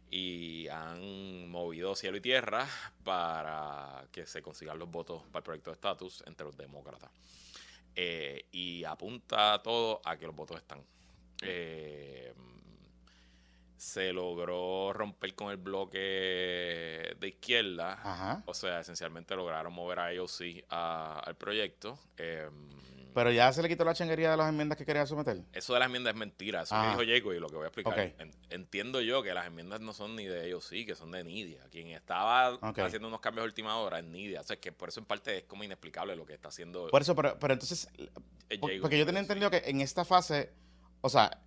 y 0.09 0.67
han 0.69 1.49
movido 1.49 1.95
cielo 1.95 2.17
y 2.17 2.21
tierra 2.21 2.65
para 3.03 4.05
que 4.11 4.25
se 4.25 4.41
consigan 4.41 4.79
los 4.79 4.89
votos 4.89 5.23
para 5.31 5.39
el 5.39 5.43
proyecto 5.43 5.69
de 5.71 5.75
estatus 5.75 6.23
entre 6.25 6.45
los 6.45 6.57
demócratas. 6.57 7.11
Eh, 7.95 8.45
y 8.51 8.83
apunta 8.85 9.61
todo 9.61 10.01
a 10.05 10.17
que 10.17 10.25
los 10.25 10.35
votos 10.35 10.57
están. 10.57 10.81
Eh, 11.41 12.33
se 13.81 14.13
logró 14.13 14.93
romper 14.93 15.33
con 15.33 15.49
el 15.49 15.57
bloque 15.57 17.15
de 17.19 17.27
izquierda. 17.27 17.93
Ajá. 17.93 18.43
O 18.45 18.53
sea, 18.53 18.79
esencialmente 18.81 19.35
lograron 19.35 19.73
mover 19.73 19.97
a 19.99 20.11
ellos 20.11 20.29
sí 20.31 20.63
a- 20.69 21.19
al 21.25 21.35
proyecto. 21.35 21.97
Eh, 22.17 22.47
Pero 23.15 23.31
ya 23.31 23.51
se 23.51 23.63
le 23.63 23.67
quitó 23.67 23.83
la 23.83 23.95
changuería 23.95 24.29
de 24.29 24.37
las 24.37 24.49
enmiendas 24.49 24.77
que 24.77 24.85
quería 24.85 25.05
someter. 25.07 25.41
eso 25.51 25.73
de 25.73 25.79
las 25.79 25.87
enmiendas 25.87 26.13
es 26.13 26.19
mentira. 26.19 26.61
Eso 26.61 26.75
Ajá. 26.75 26.95
que 26.95 27.03
dijo 27.05 27.11
Jacob 27.17 27.33
y 27.33 27.39
lo 27.39 27.47
que 27.49 27.55
voy 27.55 27.63
a 27.63 27.67
explicar. 27.69 27.93
Ok. 27.93 28.13
En- 28.19 28.31
entiendo 28.51 29.01
yo 29.01 29.23
que 29.23 29.33
las 29.33 29.47
enmiendas 29.47 29.81
no 29.81 29.93
son 29.93 30.15
ni 30.15 30.25
de 30.25 30.45
ellos 30.45 30.63
sí, 30.63 30.85
que 30.85 30.93
son 30.93 31.09
de 31.09 31.23
Nidia. 31.23 31.63
Quien 31.71 31.87
estaba 31.87 32.49
haciendo 32.85 33.07
unos 33.07 33.19
cambios 33.19 33.41
a 33.43 33.45
última 33.47 33.77
hora 33.77 33.97
es 33.97 34.05
Nidia. 34.05 34.41
O 34.41 34.43
sea, 34.43 34.57
que 34.57 34.71
por 34.71 34.89
eso 34.89 34.99
en 34.99 35.07
parte 35.07 35.37
es 35.39 35.43
como 35.45 35.63
inexplicable 35.63 36.15
lo 36.15 36.25
que 36.27 36.33
está 36.35 36.49
haciendo 36.49 36.87
Por 36.89 37.01
eso, 37.01 37.15
pero, 37.15 37.37
pero 37.39 37.53
entonces, 37.55 37.89
Jacob 38.47 38.69
porque 38.79 38.99
yo 38.99 39.07
tenía 39.07 39.21
entendido 39.21 39.49
que 39.49 39.63
en 39.65 39.81
esta 39.81 40.05
fase, 40.05 40.53
o 41.01 41.09
sea, 41.09 41.41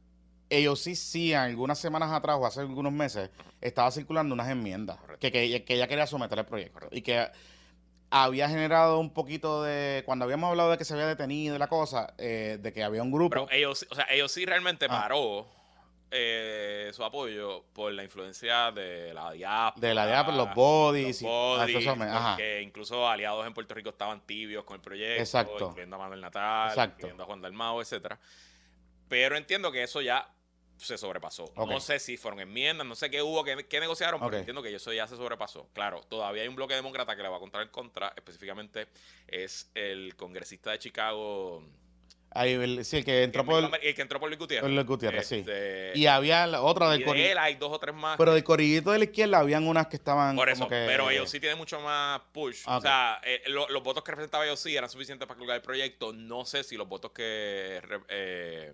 ellos 0.58 0.80
sí, 0.80 0.94
sí, 0.96 1.34
algunas 1.34 1.78
semanas 1.78 2.10
atrás 2.12 2.36
o 2.40 2.46
hace 2.46 2.60
algunos 2.60 2.92
meses, 2.92 3.30
estaba 3.60 3.90
circulando 3.90 4.34
unas 4.34 4.48
enmiendas 4.48 4.98
que, 5.20 5.30
que, 5.32 5.42
ella- 5.42 5.64
que 5.64 5.74
ella 5.74 5.86
quería 5.88 6.06
someter 6.06 6.38
al 6.38 6.46
proyecto. 6.46 6.74
Correcto. 6.74 6.96
Y 6.96 7.02
que 7.02 7.28
había 8.10 8.48
generado 8.48 8.98
un 9.00 9.12
poquito 9.12 9.62
de, 9.62 10.02
cuando 10.06 10.24
habíamos 10.24 10.50
hablado 10.50 10.70
de 10.70 10.78
que 10.78 10.84
se 10.84 10.94
había 10.94 11.06
detenido 11.06 11.56
y 11.56 11.58
la 11.58 11.66
cosa, 11.68 12.14
eh, 12.18 12.58
de 12.60 12.72
que 12.72 12.84
había 12.84 13.02
un 13.02 13.10
grupo. 13.10 13.30
Pero 13.30 13.48
ellos, 13.50 13.86
o 13.90 13.94
sea, 13.94 14.06
ellos 14.10 14.30
sí 14.30 14.44
realmente 14.46 14.86
Ah. 14.88 15.00
paró 15.02 15.46
eh, 16.16 16.92
su 16.94 17.02
apoyo 17.02 17.64
por 17.72 17.92
la 17.92 18.04
influencia 18.04 18.70
de 18.70 19.12
la 19.12 19.32
diáspora. 19.32 19.88
de 19.88 19.94
la 19.94 20.24
pues, 20.24 20.36
los 20.36 20.54
bodies, 20.54 21.22
los 21.22 21.30
bodies, 21.30 21.86
ah, 21.88 22.34
porque 22.36 22.62
incluso 22.62 23.08
aliados 23.08 23.44
en 23.48 23.52
Puerto 23.52 23.74
Rico 23.74 23.88
estaban 23.90 24.20
tibios 24.24 24.62
con 24.62 24.76
el 24.76 24.80
proyecto, 24.80 25.20
Exacto. 25.20 25.66
incluyendo 25.70 25.96
a 25.96 25.98
Manuel 25.98 26.20
Natal, 26.20 26.68
Exacto. 26.68 26.94
incluyendo 26.98 27.22
a 27.24 27.26
Juan 27.26 27.40
Dalmao, 27.40 27.80
etcétera. 27.82 28.20
Pero 29.08 29.36
entiendo 29.36 29.72
que 29.72 29.82
eso 29.82 30.00
ya 30.02 30.28
se 30.84 30.98
sobrepasó. 30.98 31.52
No 31.56 31.80
sé 31.80 31.98
si 31.98 32.16
fueron 32.16 32.40
enmiendas, 32.40 32.86
no 32.86 32.94
sé 32.94 33.10
qué 33.10 33.22
hubo, 33.22 33.42
qué, 33.44 33.66
qué 33.68 33.80
negociaron, 33.80 34.20
pero 34.20 34.28
Ok. 34.28 34.34
entiendo 34.38 34.62
que 34.62 34.74
eso 34.74 34.92
ya 34.92 35.06
se 35.06 35.16
sobrepasó. 35.16 35.68
Claro, 35.72 36.00
todavía 36.08 36.42
hay 36.42 36.48
un 36.48 36.56
bloque 36.56 36.74
demócrata 36.74 37.16
que 37.16 37.22
le 37.22 37.28
va 37.28 37.36
a 37.36 37.40
contar 37.40 37.62
en 37.62 37.68
contra, 37.68 38.12
específicamente 38.16 38.86
es 39.26 39.70
el 39.74 40.14
congresista 40.16 40.70
de 40.70 40.78
Chicago, 40.78 41.62
Ahí, 42.36 42.50
el, 42.54 42.84
sí, 42.84 42.96
el 42.96 43.04
que 43.04 43.22
entró 43.22 43.42
el, 43.42 43.46
por 43.70 43.78
el 43.80 43.94
que 43.94 44.02
entró 44.02 44.18
por 44.18 44.28
Luis 44.28 44.40
Gutiérrez. 44.40 44.68
Luis 44.68 44.84
Gutiérrez, 44.84 45.24
sí. 45.24 45.36
Este, 45.36 45.92
Y 45.94 46.06
había 46.06 46.48
la 46.48 46.62
otra 46.62 46.90
del 46.90 46.96
y 46.98 47.04
de 47.04 47.06
corillito. 47.06 47.30
él 47.30 47.38
hay 47.38 47.54
dos 47.54 47.70
o 47.72 47.78
tres 47.78 47.94
más. 47.94 48.16
Pero 48.18 48.34
del 48.34 48.42
corillito 48.42 48.90
de 48.90 48.98
la 48.98 49.04
izquierda 49.04 49.38
habían 49.38 49.68
unas 49.68 49.86
que 49.86 49.94
estaban 49.94 50.34
Por 50.34 50.50
como 50.50 50.64
eso, 50.64 50.68
que- 50.68 50.84
pero 50.84 51.10
ellos 51.10 51.30
sí 51.30 51.38
tienen 51.38 51.56
mucho 51.58 51.78
más 51.78 52.20
push. 52.32 52.62
O 52.66 52.80
sea, 52.80 53.20
eh, 53.22 53.40
lo- 53.46 53.68
los 53.68 53.84
votos 53.84 54.02
que 54.02 54.10
representaba 54.10 54.44
ellos 54.46 54.58
sí 54.58 54.76
eran 54.76 54.90
suficientes 54.90 55.28
para 55.28 55.38
colgar 55.38 55.54
el 55.54 55.62
proyecto. 55.62 56.12
No 56.12 56.44
sé 56.44 56.64
si 56.64 56.76
los 56.76 56.88
votos 56.88 57.12
que 57.12 57.80
eh, 58.08 58.72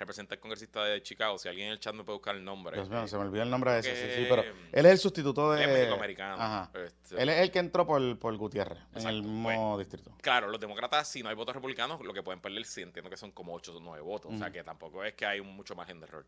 representa 0.00 0.34
el 0.34 0.40
congresista 0.40 0.84
de 0.84 1.02
Chicago, 1.02 1.38
si 1.38 1.48
alguien 1.48 1.66
en 1.68 1.72
el 1.74 1.78
chat 1.80 1.94
me 1.94 2.02
puede 2.02 2.16
buscar 2.18 2.34
el 2.34 2.44
nombre. 2.44 2.74
Dios 2.76 2.88
mío, 2.90 3.06
se 3.06 3.16
me 3.16 3.22
olvidó 3.24 3.42
el 3.44 3.50
nombre 3.50 3.70
de 3.72 3.78
ese, 3.80 3.94
sí, 3.94 4.22
sí, 4.22 4.26
pero 4.28 4.42
él 4.42 4.86
es 4.86 4.92
el 4.92 4.98
sustituto 4.98 5.52
de... 5.52 5.62
él 5.62 5.70
es 5.70 5.76
méxico-americano. 5.78 6.34
Ajá. 6.42 6.70
Este, 6.74 7.22
Él 7.22 7.28
es 7.28 7.38
el 7.40 7.50
que 7.50 7.58
entró 7.60 7.86
por, 7.86 8.18
por 8.18 8.36
Gutiérrez, 8.36 8.78
en 8.78 8.84
Exacto, 8.96 9.08
el 9.10 9.22
mismo 9.22 9.78
distrito. 9.78 10.10
Claro, 10.22 10.48
los 10.48 10.58
demócratas, 10.58 11.06
si 11.08 11.22
no 11.22 11.28
hay 11.28 11.34
votos 11.36 11.54
republicanos, 11.54 12.00
lo 12.04 12.12
que 12.12 12.22
pueden 12.22 12.40
perder, 12.40 12.64
sí 12.64 12.82
entiendo 12.82 13.08
que 13.10 13.16
son 13.16 13.30
como 13.30 13.54
8 13.54 13.76
o 13.76 13.80
9 13.80 14.00
votos. 14.02 14.32
O 14.34 14.38
sea, 14.38 14.50
que 14.50 14.64
tampoco 14.64 15.04
es 15.04 15.14
que 15.14 15.26
hay 15.26 15.40
mucho 15.42 15.74
margen 15.76 16.00
de 16.00 16.06
error. 16.06 16.26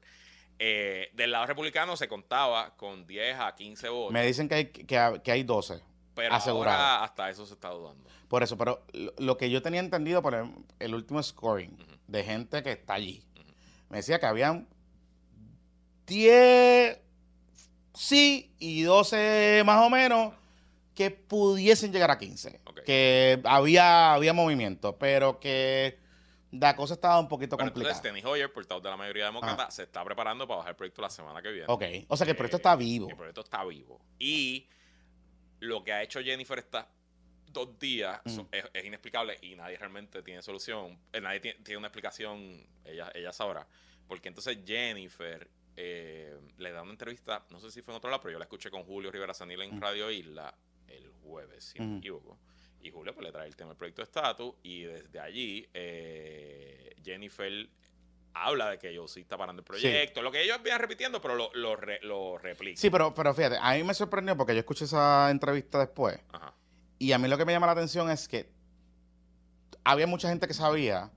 Eh, 0.58 1.10
del 1.14 1.32
lado 1.32 1.46
republicano 1.46 1.96
se 1.96 2.06
contaba 2.08 2.76
con 2.76 3.06
10 3.06 3.38
a 3.40 3.54
15 3.54 3.88
votos. 3.88 4.12
Me 4.12 4.24
dicen 4.26 4.48
que 4.48 4.54
hay, 4.54 4.66
que, 4.66 4.98
hay- 4.98 5.18
que 5.20 5.32
hay 5.32 5.42
12, 5.42 5.80
pero 6.14 6.34
asegurado. 6.34 6.76
ahora 6.78 7.04
hasta 7.04 7.30
eso 7.30 7.46
se 7.46 7.54
está 7.54 7.70
dudando. 7.70 8.08
por 8.28 8.42
eso, 8.42 8.56
pero 8.58 8.84
lo, 8.92 9.12
lo 9.18 9.36
que 9.38 9.50
yo 9.50 9.62
tenía 9.62 9.80
entendido 9.80 10.20
por 10.22 10.34
el, 10.34 10.50
el 10.78 10.94
último 10.94 11.22
scoring 11.22 11.72
Ujú. 11.72 11.96
de 12.06 12.22
gente 12.24 12.62
que 12.62 12.72
está 12.72 12.94
allí. 12.94 13.24
Me 13.92 13.98
decía 13.98 14.18
que 14.18 14.24
habían 14.24 14.66
10 16.06 16.98
sí 17.92 18.54
y 18.58 18.82
12 18.84 19.62
más 19.66 19.84
o 19.86 19.90
menos 19.90 20.32
que 20.94 21.10
pudiesen 21.10 21.92
llegar 21.92 22.10
a 22.10 22.16
15. 22.18 22.62
Ok. 22.64 22.80
Que 22.84 23.38
había, 23.44 24.14
había 24.14 24.32
movimiento, 24.32 24.96
pero 24.96 25.38
que 25.38 25.98
la 26.52 26.74
cosa 26.74 26.94
estaba 26.94 27.20
un 27.20 27.28
poquito 27.28 27.58
complicada. 27.58 27.94
entonces, 27.94 27.98
Steny 27.98 28.24
Hoyer, 28.24 28.50
portavoz 28.50 28.82
de 28.82 28.88
la 28.88 28.96
mayoría 28.96 29.26
demócrata, 29.26 29.70
se 29.70 29.82
está 29.82 30.02
preparando 30.02 30.46
para 30.48 30.58
bajar 30.58 30.70
el 30.70 30.76
proyecto 30.76 31.02
la 31.02 31.10
semana 31.10 31.42
que 31.42 31.50
viene. 31.50 31.66
ok, 31.68 31.84
o 32.08 32.16
sea 32.16 32.24
que 32.24 32.30
el 32.30 32.36
proyecto 32.36 32.56
Eh, 32.56 32.60
está 32.60 32.76
vivo. 32.76 33.10
El 33.10 33.16
proyecto 33.16 33.42
está 33.42 33.62
vivo. 33.66 34.00
Y 34.18 34.68
lo 35.60 35.84
que 35.84 35.92
ha 35.92 36.02
hecho 36.02 36.20
Jennifer 36.22 36.58
estos 36.58 36.84
dos 37.52 37.78
días 37.78 38.20
Mm. 38.24 38.40
es, 38.52 38.64
es 38.72 38.84
inexplicable 38.84 39.38
y 39.42 39.54
nadie 39.54 39.76
realmente 39.78 40.22
tiene 40.22 40.42
solución. 40.42 40.98
Eh, 41.12 41.20
nadie 41.20 41.40
tiene, 41.40 41.58
tiene 41.62 41.78
una 41.78 41.88
explicación, 41.88 42.66
ella, 42.84 43.10
ella 43.14 43.32
sabrá. 43.32 43.66
Porque 44.08 44.28
entonces 44.28 44.58
Jennifer 44.66 45.48
eh, 45.76 46.36
le 46.58 46.70
da 46.72 46.82
una 46.82 46.92
entrevista, 46.92 47.44
no 47.50 47.58
sé 47.60 47.70
si 47.70 47.80
fue 47.82 47.94
en 47.94 47.96
otro 47.98 48.10
lado, 48.10 48.20
pero 48.22 48.32
yo 48.32 48.38
la 48.38 48.44
escuché 48.44 48.70
con 48.70 48.84
Julio 48.84 49.10
Rivera 49.10 49.32
Sanil 49.34 49.62
en 49.62 49.76
Mm. 49.76 49.80
Radio 49.80 50.10
Isla 50.10 50.54
el 50.88 51.08
jueves, 51.22 51.64
si 51.64 51.78
no 51.78 51.86
me 51.86 51.98
equivoco. 51.98 52.38
Y 52.80 52.90
Julio 52.90 53.14
pues, 53.14 53.24
le 53.24 53.32
trae 53.32 53.46
el 53.46 53.54
tema 53.56 53.68
del 53.70 53.76
proyecto 53.78 54.02
estatus 54.02 54.54
y 54.62 54.82
desde 54.82 55.20
allí 55.20 55.66
eh, 55.72 56.94
Jennifer 57.04 57.68
habla 58.34 58.70
de 58.70 58.78
que 58.78 58.88
ellos 58.90 59.10
sí 59.12 59.20
está 59.20 59.36
parando 59.36 59.60
el 59.60 59.64
proyecto, 59.64 60.20
lo 60.22 60.32
que 60.32 60.42
ellos 60.42 60.60
vienen 60.62 60.80
repitiendo, 60.80 61.20
pero 61.20 61.34
lo, 61.36 61.50
lo, 61.54 61.76
re- 61.76 62.00
lo 62.02 62.38
replican. 62.38 62.76
Sí, 62.80 62.90
pero, 62.90 63.14
pero 63.14 63.32
fíjate, 63.34 63.56
a 63.60 63.74
mí 63.74 63.84
me 63.84 63.94
sorprendió 63.94 64.36
porque 64.36 64.54
yo 64.54 64.60
escuché 64.60 64.84
esa 64.86 65.30
entrevista 65.30 65.78
después 65.78 66.18
Ajá. 66.32 66.54
Y 67.02 67.10
a 67.12 67.18
mí 67.18 67.26
lo 67.26 67.36
que 67.36 67.44
me 67.44 67.50
llama 67.52 67.66
la 67.66 67.72
atención 67.72 68.08
es 68.12 68.28
que 68.28 68.48
había 69.82 70.06
mucha 70.06 70.28
gente 70.28 70.46
que 70.46 70.54
sabía, 70.54 71.10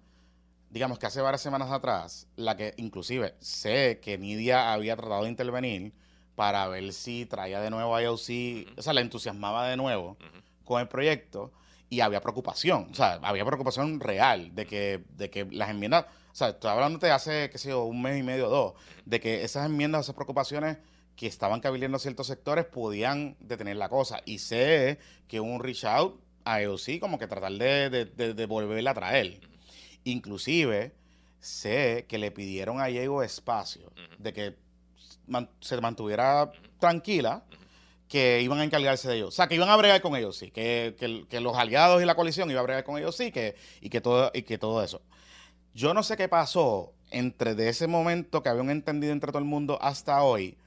digamos 0.71 0.97
que 0.97 1.05
hace 1.05 1.21
varias 1.21 1.41
semanas 1.41 1.69
atrás, 1.69 2.27
la 2.35 2.57
que 2.57 2.73
inclusive 2.77 3.35
sé 3.39 3.99
que 4.01 4.17
Nidia 4.17 4.73
había 4.73 4.95
tratado 4.95 5.25
de 5.25 5.29
intervenir 5.29 5.93
para 6.33 6.67
ver 6.69 6.91
si 6.91 7.27
traía 7.27 7.61
de 7.61 7.69
nuevo 7.69 7.95
a 7.95 8.01
IOC, 8.01 8.17
Ujú. 8.17 8.79
o 8.79 8.81
sea, 8.81 8.93
la 8.93 9.01
entusiasmaba 9.01 9.67
de 9.67 9.77
nuevo 9.77 10.17
con 10.63 10.81
el 10.81 10.87
proyecto 10.87 11.53
y 11.87 11.99
había 11.99 12.19
preocupación, 12.19 12.87
o 12.89 12.95
sea, 12.95 13.19
había 13.21 13.45
preocupación 13.45 13.99
real 13.99 14.55
de 14.55 14.65
que, 14.65 15.05
de 15.09 15.29
que 15.29 15.45
las 15.45 15.69
enmiendas, 15.69 16.05
o 16.31 16.35
sea, 16.35 16.49
estoy 16.49 16.71
hablando 16.71 16.97
de 16.97 17.11
hace, 17.11 17.51
qué 17.51 17.59
sé 17.59 17.69
yo, 17.69 17.83
un 17.83 18.01
mes 18.01 18.19
y 18.19 18.23
medio 18.23 18.47
o 18.47 18.49
dos, 18.49 18.73
de 19.05 19.19
que 19.19 19.43
esas 19.43 19.67
enmiendas, 19.67 20.05
esas 20.05 20.15
preocupaciones 20.15 20.79
que 21.15 21.27
estaban 21.27 21.59
cabildeando 21.61 21.97
ciertos 21.99 22.27
sectores 22.27 22.65
podían 22.65 23.35
detener 23.39 23.77
la 23.77 23.89
cosa. 23.89 24.21
Y 24.25 24.39
sé 24.39 24.99
que 25.27 25.39
un 25.39 25.61
reach 25.61 25.85
out 25.85 26.19
a 26.43 26.61
EOC 26.61 26.99
como 26.99 27.17
que 27.17 27.27
tratar 27.27 27.53
de, 27.53 27.89
de, 27.89 28.05
de- 28.05 28.33
de 28.33 28.45
volverla 28.45 28.91
a 28.91 28.95
traer. 28.95 29.39
Inclusive, 30.03 30.93
sé 31.39 32.05
que 32.07 32.17
le 32.17 32.31
pidieron 32.31 32.79
a 32.81 32.85
Diego 32.87 33.23
espacio 33.23 33.91
de 34.19 34.33
que 34.33 34.55
man- 35.27 35.49
se 35.61 35.79
mantuviera 35.81 36.51
tranquila 36.79 37.43
que 38.07 38.41
iban 38.41 38.59
a 38.59 38.63
encargarse 38.63 39.07
de 39.07 39.15
ellos. 39.15 39.29
O 39.29 39.31
sea, 39.31 39.47
que 39.47 39.55
iban 39.55 39.69
a 39.69 39.75
bregar 39.77 40.01
con 40.01 40.15
ellos, 40.15 40.37
sí. 40.37 40.51
Que, 40.51 40.95
que- 40.99 41.25
que 41.27 41.39
los 41.39 41.57
aliados 41.57 42.01
y 42.01 42.05
la 42.05 42.15
coalición 42.15 42.49
iban 42.51 42.59
a 42.59 42.63
bregar 42.63 42.83
con 42.83 42.97
ellos, 42.97 43.15
sí. 43.15 43.31
Que, 43.31 43.55
y, 43.81 43.89
que 43.89 44.01
todo, 44.01 44.31
y 44.33 44.43
que 44.43 44.57
todo 44.57 44.83
eso. 44.83 45.01
Yo 45.73 45.93
no 45.93 46.03
sé 46.03 46.15
qué 46.17 46.27
pasó 46.29 46.93
entre 47.11 47.55
de 47.55 47.69
ese 47.69 47.87
momento 47.87 48.43
que 48.43 48.49
habían 48.49 48.69
entendido 48.69 49.11
entre 49.13 49.31
todo 49.31 49.39
el 49.39 49.45
mundo 49.45 49.79
hasta 49.81 50.21
hoy. 50.23 50.57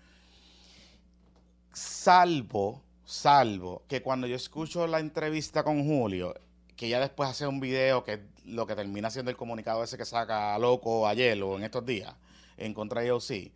Salvo, 1.72 2.82
salvo, 3.04 3.82
que 3.88 4.02
cuando 4.02 4.26
yo 4.26 4.36
escucho 4.36 4.86
la 4.86 5.00
entrevista 5.00 5.62
con 5.62 5.84
Julio, 5.84 6.34
que 6.76 6.86
ella 6.86 7.00
después 7.00 7.28
hace 7.28 7.46
un 7.46 7.60
video 7.60 8.04
que 8.04 8.14
es 8.14 8.20
lo 8.44 8.66
que 8.66 8.74
termina 8.74 9.10
siendo 9.10 9.30
el 9.30 9.36
comunicado 9.36 9.82
ese 9.82 9.98
que 9.98 10.04
saca 10.04 10.58
Loco 10.58 11.06
ayer 11.06 11.42
o 11.42 11.56
en 11.56 11.64
estos 11.64 11.84
días 11.84 12.14
en 12.56 12.74
contra 12.74 13.02
de 13.02 13.12
OC, 13.12 13.52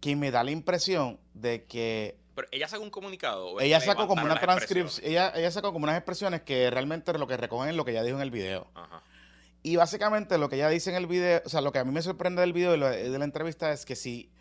que 0.00 0.16
me 0.16 0.30
da 0.30 0.42
la 0.42 0.50
impresión 0.50 1.20
de 1.34 1.64
que 1.64 2.16
Pero 2.34 2.48
ella 2.50 2.68
sacó 2.68 2.82
un 2.82 2.90
comunicado. 2.90 3.52
¿o 3.52 3.60
es 3.60 3.66
ella 3.66 3.80
sacó 3.80 4.06
como 4.06 4.24
una 4.24 4.40
transcripción, 4.40 5.06
ella, 5.06 5.32
ella 5.34 5.50
sacó 5.50 5.72
como 5.72 5.84
unas 5.84 5.96
expresiones 5.96 6.42
que 6.42 6.70
realmente 6.70 7.12
lo 7.18 7.26
que 7.26 7.36
recogen 7.36 7.70
es 7.70 7.76
lo 7.76 7.84
que 7.84 7.92
ella 7.92 8.02
dijo 8.02 8.16
en 8.16 8.22
el 8.22 8.30
video. 8.30 8.70
Ajá. 8.74 9.02
Y 9.62 9.76
básicamente 9.76 10.38
lo 10.38 10.48
que 10.48 10.56
ella 10.56 10.68
dice 10.68 10.90
en 10.90 10.96
el 10.96 11.06
video, 11.06 11.40
o 11.44 11.48
sea, 11.48 11.60
lo 11.60 11.70
que 11.70 11.78
a 11.78 11.84
mí 11.84 11.92
me 11.92 12.02
sorprende 12.02 12.40
del 12.40 12.52
video 12.52 12.74
y 12.74 13.10
de 13.10 13.18
la 13.18 13.24
entrevista 13.24 13.72
es 13.72 13.84
que 13.84 13.94
si, 13.94 14.31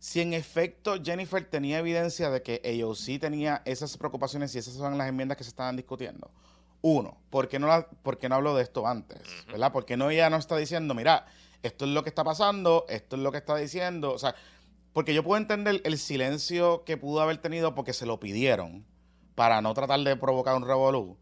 si 0.00 0.22
en 0.22 0.32
efecto 0.32 0.94
Jennifer 1.00 1.44
tenía 1.44 1.78
evidencia 1.78 2.30
de 2.30 2.42
que 2.42 2.62
AOC 2.64 3.20
tenía 3.20 3.60
esas 3.66 3.98
preocupaciones 3.98 4.54
y 4.54 4.58
esas 4.58 4.72
son 4.72 4.96
las 4.96 5.06
enmiendas 5.06 5.36
que 5.36 5.44
se 5.44 5.50
estaban 5.50 5.76
discutiendo. 5.76 6.30
Uno, 6.80 7.18
¿por 7.28 7.48
qué 7.48 7.58
no, 7.58 7.66
la, 7.66 7.86
por 7.86 8.16
qué 8.16 8.30
no 8.30 8.36
habló 8.36 8.56
de 8.56 8.62
esto 8.62 8.86
antes? 8.86 9.20
¿Verdad? 9.48 9.70
Porque 9.72 9.98
no 9.98 10.08
ella 10.08 10.30
no 10.30 10.38
está 10.38 10.56
diciendo, 10.56 10.94
mira, 10.94 11.26
esto 11.62 11.84
es 11.84 11.90
lo 11.90 12.02
que 12.02 12.08
está 12.08 12.24
pasando, 12.24 12.86
esto 12.88 13.16
es 13.16 13.22
lo 13.22 13.30
que 13.30 13.36
está 13.36 13.54
diciendo. 13.56 14.12
O 14.12 14.18
sea, 14.18 14.34
porque 14.94 15.12
yo 15.12 15.22
puedo 15.22 15.38
entender 15.38 15.82
el 15.84 15.98
silencio 15.98 16.82
que 16.84 16.96
pudo 16.96 17.20
haber 17.20 17.36
tenido 17.36 17.74
porque 17.74 17.92
se 17.92 18.06
lo 18.06 18.18
pidieron 18.18 18.86
para 19.34 19.60
no 19.60 19.74
tratar 19.74 20.00
de 20.00 20.16
provocar 20.16 20.56
un 20.56 20.66
revolú. 20.66 21.18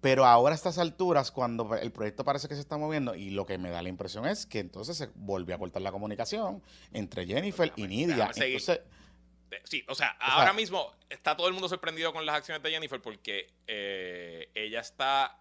Pero 0.00 0.24
ahora 0.24 0.52
a 0.52 0.56
estas 0.56 0.78
alturas, 0.78 1.30
cuando 1.30 1.74
el 1.76 1.92
proyecto 1.92 2.24
parece 2.24 2.48
que 2.48 2.54
se 2.54 2.60
está 2.60 2.78
moviendo, 2.78 3.14
y 3.14 3.30
lo 3.30 3.44
que 3.44 3.58
me 3.58 3.70
da 3.70 3.82
la 3.82 3.88
impresión 3.90 4.26
es 4.26 4.46
que 4.46 4.58
entonces 4.60 4.96
se 4.96 5.08
volvió 5.14 5.54
a 5.54 5.58
cortar 5.58 5.82
la 5.82 5.92
comunicación 5.92 6.62
entre 6.92 7.26
Jennifer 7.26 7.70
y 7.76 7.86
Nidia. 7.86 8.30
Entonces, 8.34 8.68
Eh, 9.50 9.60
Sí, 9.64 9.84
o 9.88 9.96
sea, 9.96 10.16
sea- 10.20 10.34
ahora 10.36 10.52
mismo 10.52 10.92
está 11.08 11.36
todo 11.36 11.48
el 11.48 11.52
mundo 11.54 11.68
sorprendido 11.68 12.12
con 12.12 12.24
las 12.24 12.36
acciones 12.36 12.62
de 12.62 12.70
Jennifer 12.70 13.02
porque 13.02 13.48
eh, 13.66 14.48
ella 14.54 14.78
está 14.78 15.39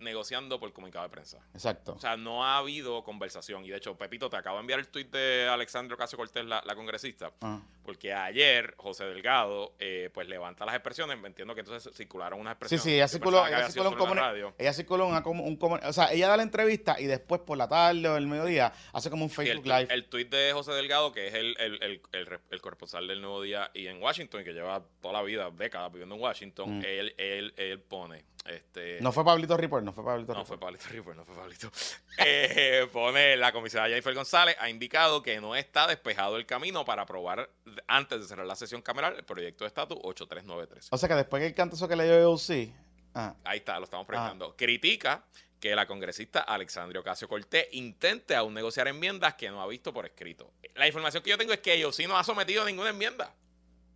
negociando 0.00 0.58
por 0.58 0.72
comunicado 0.72 1.04
de 1.04 1.10
prensa. 1.10 1.38
exacto. 1.54 1.92
O 1.92 1.98
sea, 1.98 2.16
no 2.16 2.44
ha 2.44 2.58
habido 2.58 3.02
conversación. 3.04 3.64
Y 3.64 3.70
de 3.70 3.76
hecho, 3.76 3.96
Pepito, 3.96 4.28
te 4.30 4.36
acabo 4.36 4.56
de 4.56 4.60
enviar 4.62 4.80
el 4.80 4.88
tuit 4.88 5.10
de 5.10 5.48
Alexandro 5.48 5.96
Casio 5.96 6.16
Cortés, 6.18 6.44
la, 6.44 6.62
la 6.64 6.74
congresista, 6.74 7.32
Ah. 7.42 7.60
porque 7.84 8.12
ayer 8.12 8.74
José 8.76 9.04
Delgado 9.04 9.74
eh, 9.78 10.10
pues 10.12 10.28
levanta 10.28 10.64
las 10.64 10.74
expresiones. 10.74 11.18
Entiendo 11.24 11.54
que 11.54 11.60
entonces 11.60 11.94
circularon 11.94 12.40
unas 12.40 12.52
Sí, 12.52 12.56
expresiones. 12.76 12.82
sí, 12.84 12.94
ella 12.94 13.04
Yo 13.04 13.08
circuló, 13.08 13.46
ella 13.46 13.68
circuló 13.70 14.04
un 14.04 14.16
radio. 14.16 14.54
ella 14.58 14.72
circuló 14.72 15.06
una 15.06 15.22
un 15.26 15.58
o 15.84 15.92
sea, 15.92 16.12
ella 16.12 16.28
da 16.28 16.36
la 16.36 16.42
entrevista 16.42 16.96
y 16.98 17.06
después 17.06 17.40
por 17.42 17.56
la 17.58 17.68
tarde 17.68 18.08
o 18.08 18.16
el 18.16 18.26
mediodía 18.26 18.72
hace 18.92 19.10
como 19.10 19.24
un 19.24 19.30
Sí, 19.30 19.42
el, 19.42 19.46
Facebook 19.48 19.66
Live. 19.66 19.88
el 19.94 20.04
tuit 20.06 20.28
de 20.30 20.52
José 20.52 20.72
Delgado, 20.72 21.12
que 21.12 21.28
es 21.28 21.34
el, 21.34 21.54
el, 21.58 21.82
el, 21.82 22.02
el 22.12 22.26
re- 22.26 22.40
el 22.50 22.60
corresponsal 22.60 23.06
del 23.06 23.20
Nuevo 23.20 23.42
Día 23.42 23.70
y 23.74 23.86
en 23.86 24.02
Washington, 24.02 24.42
que 24.44 24.52
lleva 24.52 24.82
toda 25.00 25.14
la 25.14 25.22
vida, 25.22 25.50
décadas 25.50 25.92
viviendo 25.92 26.14
en 26.14 26.20
Washington, 26.20 26.78
Mm. 26.78 26.82
él, 26.84 27.14
él, 27.18 27.54
él 27.56 27.80
pone. 27.80 28.24
Este, 28.44 28.98
no 29.00 29.12
fue 29.12 29.24
Pablito 29.24 29.56
Report, 29.56 29.84
no 29.84 29.92
fue 29.92 30.04
Pablito 30.04 30.32
No 30.32 30.44
fue 30.44 30.58
Pablito 30.58 30.86
Ripper, 30.88 31.14
no 31.14 31.24
fue 31.24 31.34
Pablito. 31.34 31.70
Eh, 32.22 32.86
pone 32.92 33.34
la 33.36 33.50
comisionada 33.50 33.88
Jennifer 33.88 34.12
González 34.14 34.54
ha 34.58 34.68
indicado 34.68 35.22
que 35.22 35.40
no 35.40 35.56
está 35.56 35.86
despejado 35.86 36.36
el 36.36 36.44
camino 36.44 36.84
para 36.84 37.02
aprobar 37.02 37.48
antes 37.86 38.20
de 38.20 38.26
cerrar 38.26 38.46
la 38.46 38.56
sesión 38.56 38.82
cameral 38.82 39.14
el 39.16 39.24
proyecto 39.24 39.64
de 39.64 39.68
estatus 39.68 39.96
8393. 40.02 40.88
O 40.90 40.98
sea 40.98 41.08
que 41.08 41.14
después 41.14 41.40
que 41.40 41.46
el 41.46 41.54
cantazo 41.54 41.88
que 41.88 41.96
le 41.96 42.04
dio 42.04 42.28
AOC, 42.28 42.74
ah, 43.14 43.34
Ahí 43.44 43.58
está, 43.58 43.78
lo 43.78 43.84
estamos 43.84 44.06
proyectando. 44.06 44.54
Critica 44.54 45.24
que 45.60 45.74
la 45.74 45.86
congresista 45.86 46.40
Alexandria 46.40 47.00
Ocasio 47.00 47.28
Cortés 47.28 47.68
intente 47.72 48.34
aún 48.34 48.52
negociar 48.52 48.88
enmiendas 48.88 49.34
que 49.34 49.50
no 49.50 49.62
ha 49.62 49.66
visto 49.66 49.92
por 49.92 50.04
escrito. 50.06 50.50
La 50.74 50.86
información 50.86 51.22
que 51.22 51.30
yo 51.30 51.38
tengo 51.38 51.52
es 51.52 51.60
que 51.60 51.74
ellos 51.74 51.94
sí 51.94 52.06
no 52.06 52.18
ha 52.18 52.24
sometido 52.24 52.64
ninguna 52.64 52.90
enmienda. 52.90 53.32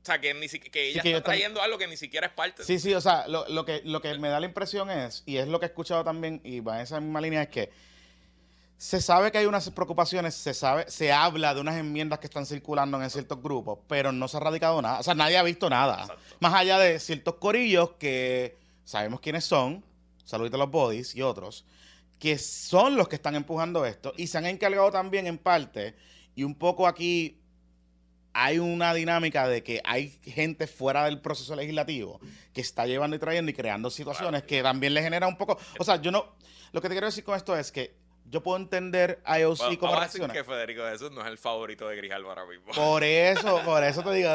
O 0.04 0.06
sea, 0.06 0.20
que, 0.20 0.34
ni 0.34 0.48
si- 0.48 0.60
que 0.60 0.90
ella 0.90 1.00
que 1.00 1.12
está 1.12 1.22
trayendo 1.24 1.62
algo 1.62 1.78
que 1.78 1.86
ni 1.86 1.96
siquiera 1.96 2.26
es 2.26 2.32
parte 2.34 2.62
Sí, 2.62 2.78
sí, 2.78 2.92
o 2.92 3.00
sea, 3.00 3.26
lo, 3.26 3.48
lo 3.48 3.64
que, 3.64 3.80
lo 3.86 4.02
que 4.02 4.18
me 4.18 4.28
da 4.28 4.38
la 4.38 4.44
impresión 4.44 4.90
es, 4.90 5.22
y 5.24 5.38
es 5.38 5.48
lo 5.48 5.58
que 5.58 5.64
he 5.64 5.68
escuchado 5.70 6.04
también, 6.04 6.42
y 6.44 6.60
va 6.60 6.76
en 6.76 6.82
esa 6.82 7.00
misma 7.00 7.22
línea, 7.22 7.40
es 7.44 7.48
que 7.48 7.70
se 8.76 9.00
sabe 9.00 9.32
que 9.32 9.38
hay 9.38 9.46
unas 9.46 9.70
preocupaciones, 9.70 10.34
se 10.34 10.52
sabe, 10.52 10.84
se 10.90 11.10
habla 11.10 11.54
de 11.54 11.62
unas 11.62 11.76
enmiendas 11.76 12.18
que 12.18 12.26
están 12.26 12.44
circulando 12.44 13.02
en 13.02 13.08
ciertos 13.08 13.40
grupos, 13.42 13.78
pero 13.88 14.12
no 14.12 14.28
se 14.28 14.36
ha 14.36 14.40
radicado 14.40 14.82
nada. 14.82 15.00
O 15.00 15.02
sea, 15.02 15.14
nadie 15.14 15.38
ha 15.38 15.42
visto 15.42 15.70
nada. 15.70 16.02
Exacto. 16.02 16.22
Más 16.40 16.52
allá 16.52 16.78
de 16.78 17.00
ciertos 17.00 17.36
corillos 17.36 17.92
que 17.98 18.58
sabemos 18.84 19.20
quiénes 19.20 19.46
son, 19.46 19.82
saluditos 20.26 20.60
a 20.60 20.64
los 20.64 20.70
bodies 20.70 21.14
y 21.14 21.22
otros, 21.22 21.64
que 22.18 22.36
son 22.36 22.96
los 22.96 23.08
que 23.08 23.16
están 23.16 23.36
empujando 23.36 23.86
esto 23.86 24.12
y 24.18 24.26
se 24.26 24.36
han 24.36 24.44
encargado 24.44 24.90
también 24.90 25.26
en 25.26 25.38
parte, 25.38 25.94
y 26.34 26.42
un 26.44 26.54
poco 26.54 26.86
aquí 26.86 27.38
hay 28.34 28.58
una 28.58 28.92
dinámica 28.92 29.48
de 29.48 29.62
que 29.62 29.80
hay 29.84 30.10
gente 30.24 30.66
fuera 30.66 31.04
del 31.04 31.20
proceso 31.20 31.54
legislativo 31.56 32.20
que 32.52 32.60
está 32.60 32.86
llevando 32.86 33.16
y 33.16 33.18
trayendo 33.18 33.50
y 33.50 33.54
creando 33.54 33.90
situaciones 33.90 34.42
Claro. 34.42 34.46
que 34.48 34.62
también 34.62 34.92
le 34.94 35.02
genera 35.02 35.26
un 35.26 35.36
poco. 35.38 35.58
O 35.78 35.84
sea, 35.84 35.96
yo 36.02 36.10
no. 36.10 36.34
Lo 36.72 36.82
que 36.82 36.88
te 36.88 36.94
quiero 36.94 37.06
decir 37.06 37.24
con 37.24 37.36
esto 37.36 37.56
es 37.56 37.70
que 37.72 37.94
yo 38.26 38.42
puedo 38.42 38.56
entender 38.56 39.20
a 39.24 39.38
IOC 39.38 39.58
Bueno, 39.58 39.70
decir 39.70 39.88
reacciona. 39.98 40.32
que 40.34 40.42
Federico 40.44 40.82
Jesús 40.90 41.12
no 41.12 41.20
es 41.20 41.28
el 41.28 41.38
favorito 41.38 41.86
de 41.88 41.94
Grijalvo 41.96 42.30
ahora 42.30 42.44
mismo. 42.46 42.72
Por 42.72 43.04
eso, 43.04 43.60
por 43.64 43.84
eso 43.84 44.02
te 44.02 44.12
digo. 44.14 44.28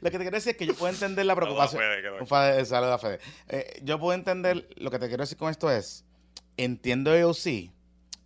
Lo 0.00 0.10
que 0.10 0.18
te 0.18 0.24
quiero 0.24 0.30
decir 0.36 0.50
es 0.52 0.56
que 0.56 0.66
yo 0.66 0.74
puedo 0.74 0.92
entender 0.92 1.24
la 1.26 1.36
preocupación. 1.36 1.80
Fede, 1.82 2.02
que 2.02 2.08
no- 2.08 2.16
Un 2.18 2.26
Fede- 2.26 2.64
saludo 2.64 2.94
a 2.94 2.98
Fede. 2.98 3.20
Eh, 3.48 3.78
yo 3.82 4.00
puedo 4.00 4.14
entender. 4.14 4.68
Lo 4.76 4.90
que 4.90 4.98
te 4.98 5.06
quiero 5.06 5.22
decir 5.22 5.38
con 5.38 5.50
esto 5.50 5.70
es. 5.70 6.04
Entiendo 6.56 7.12
a 7.12 7.18
IOC 7.18 7.46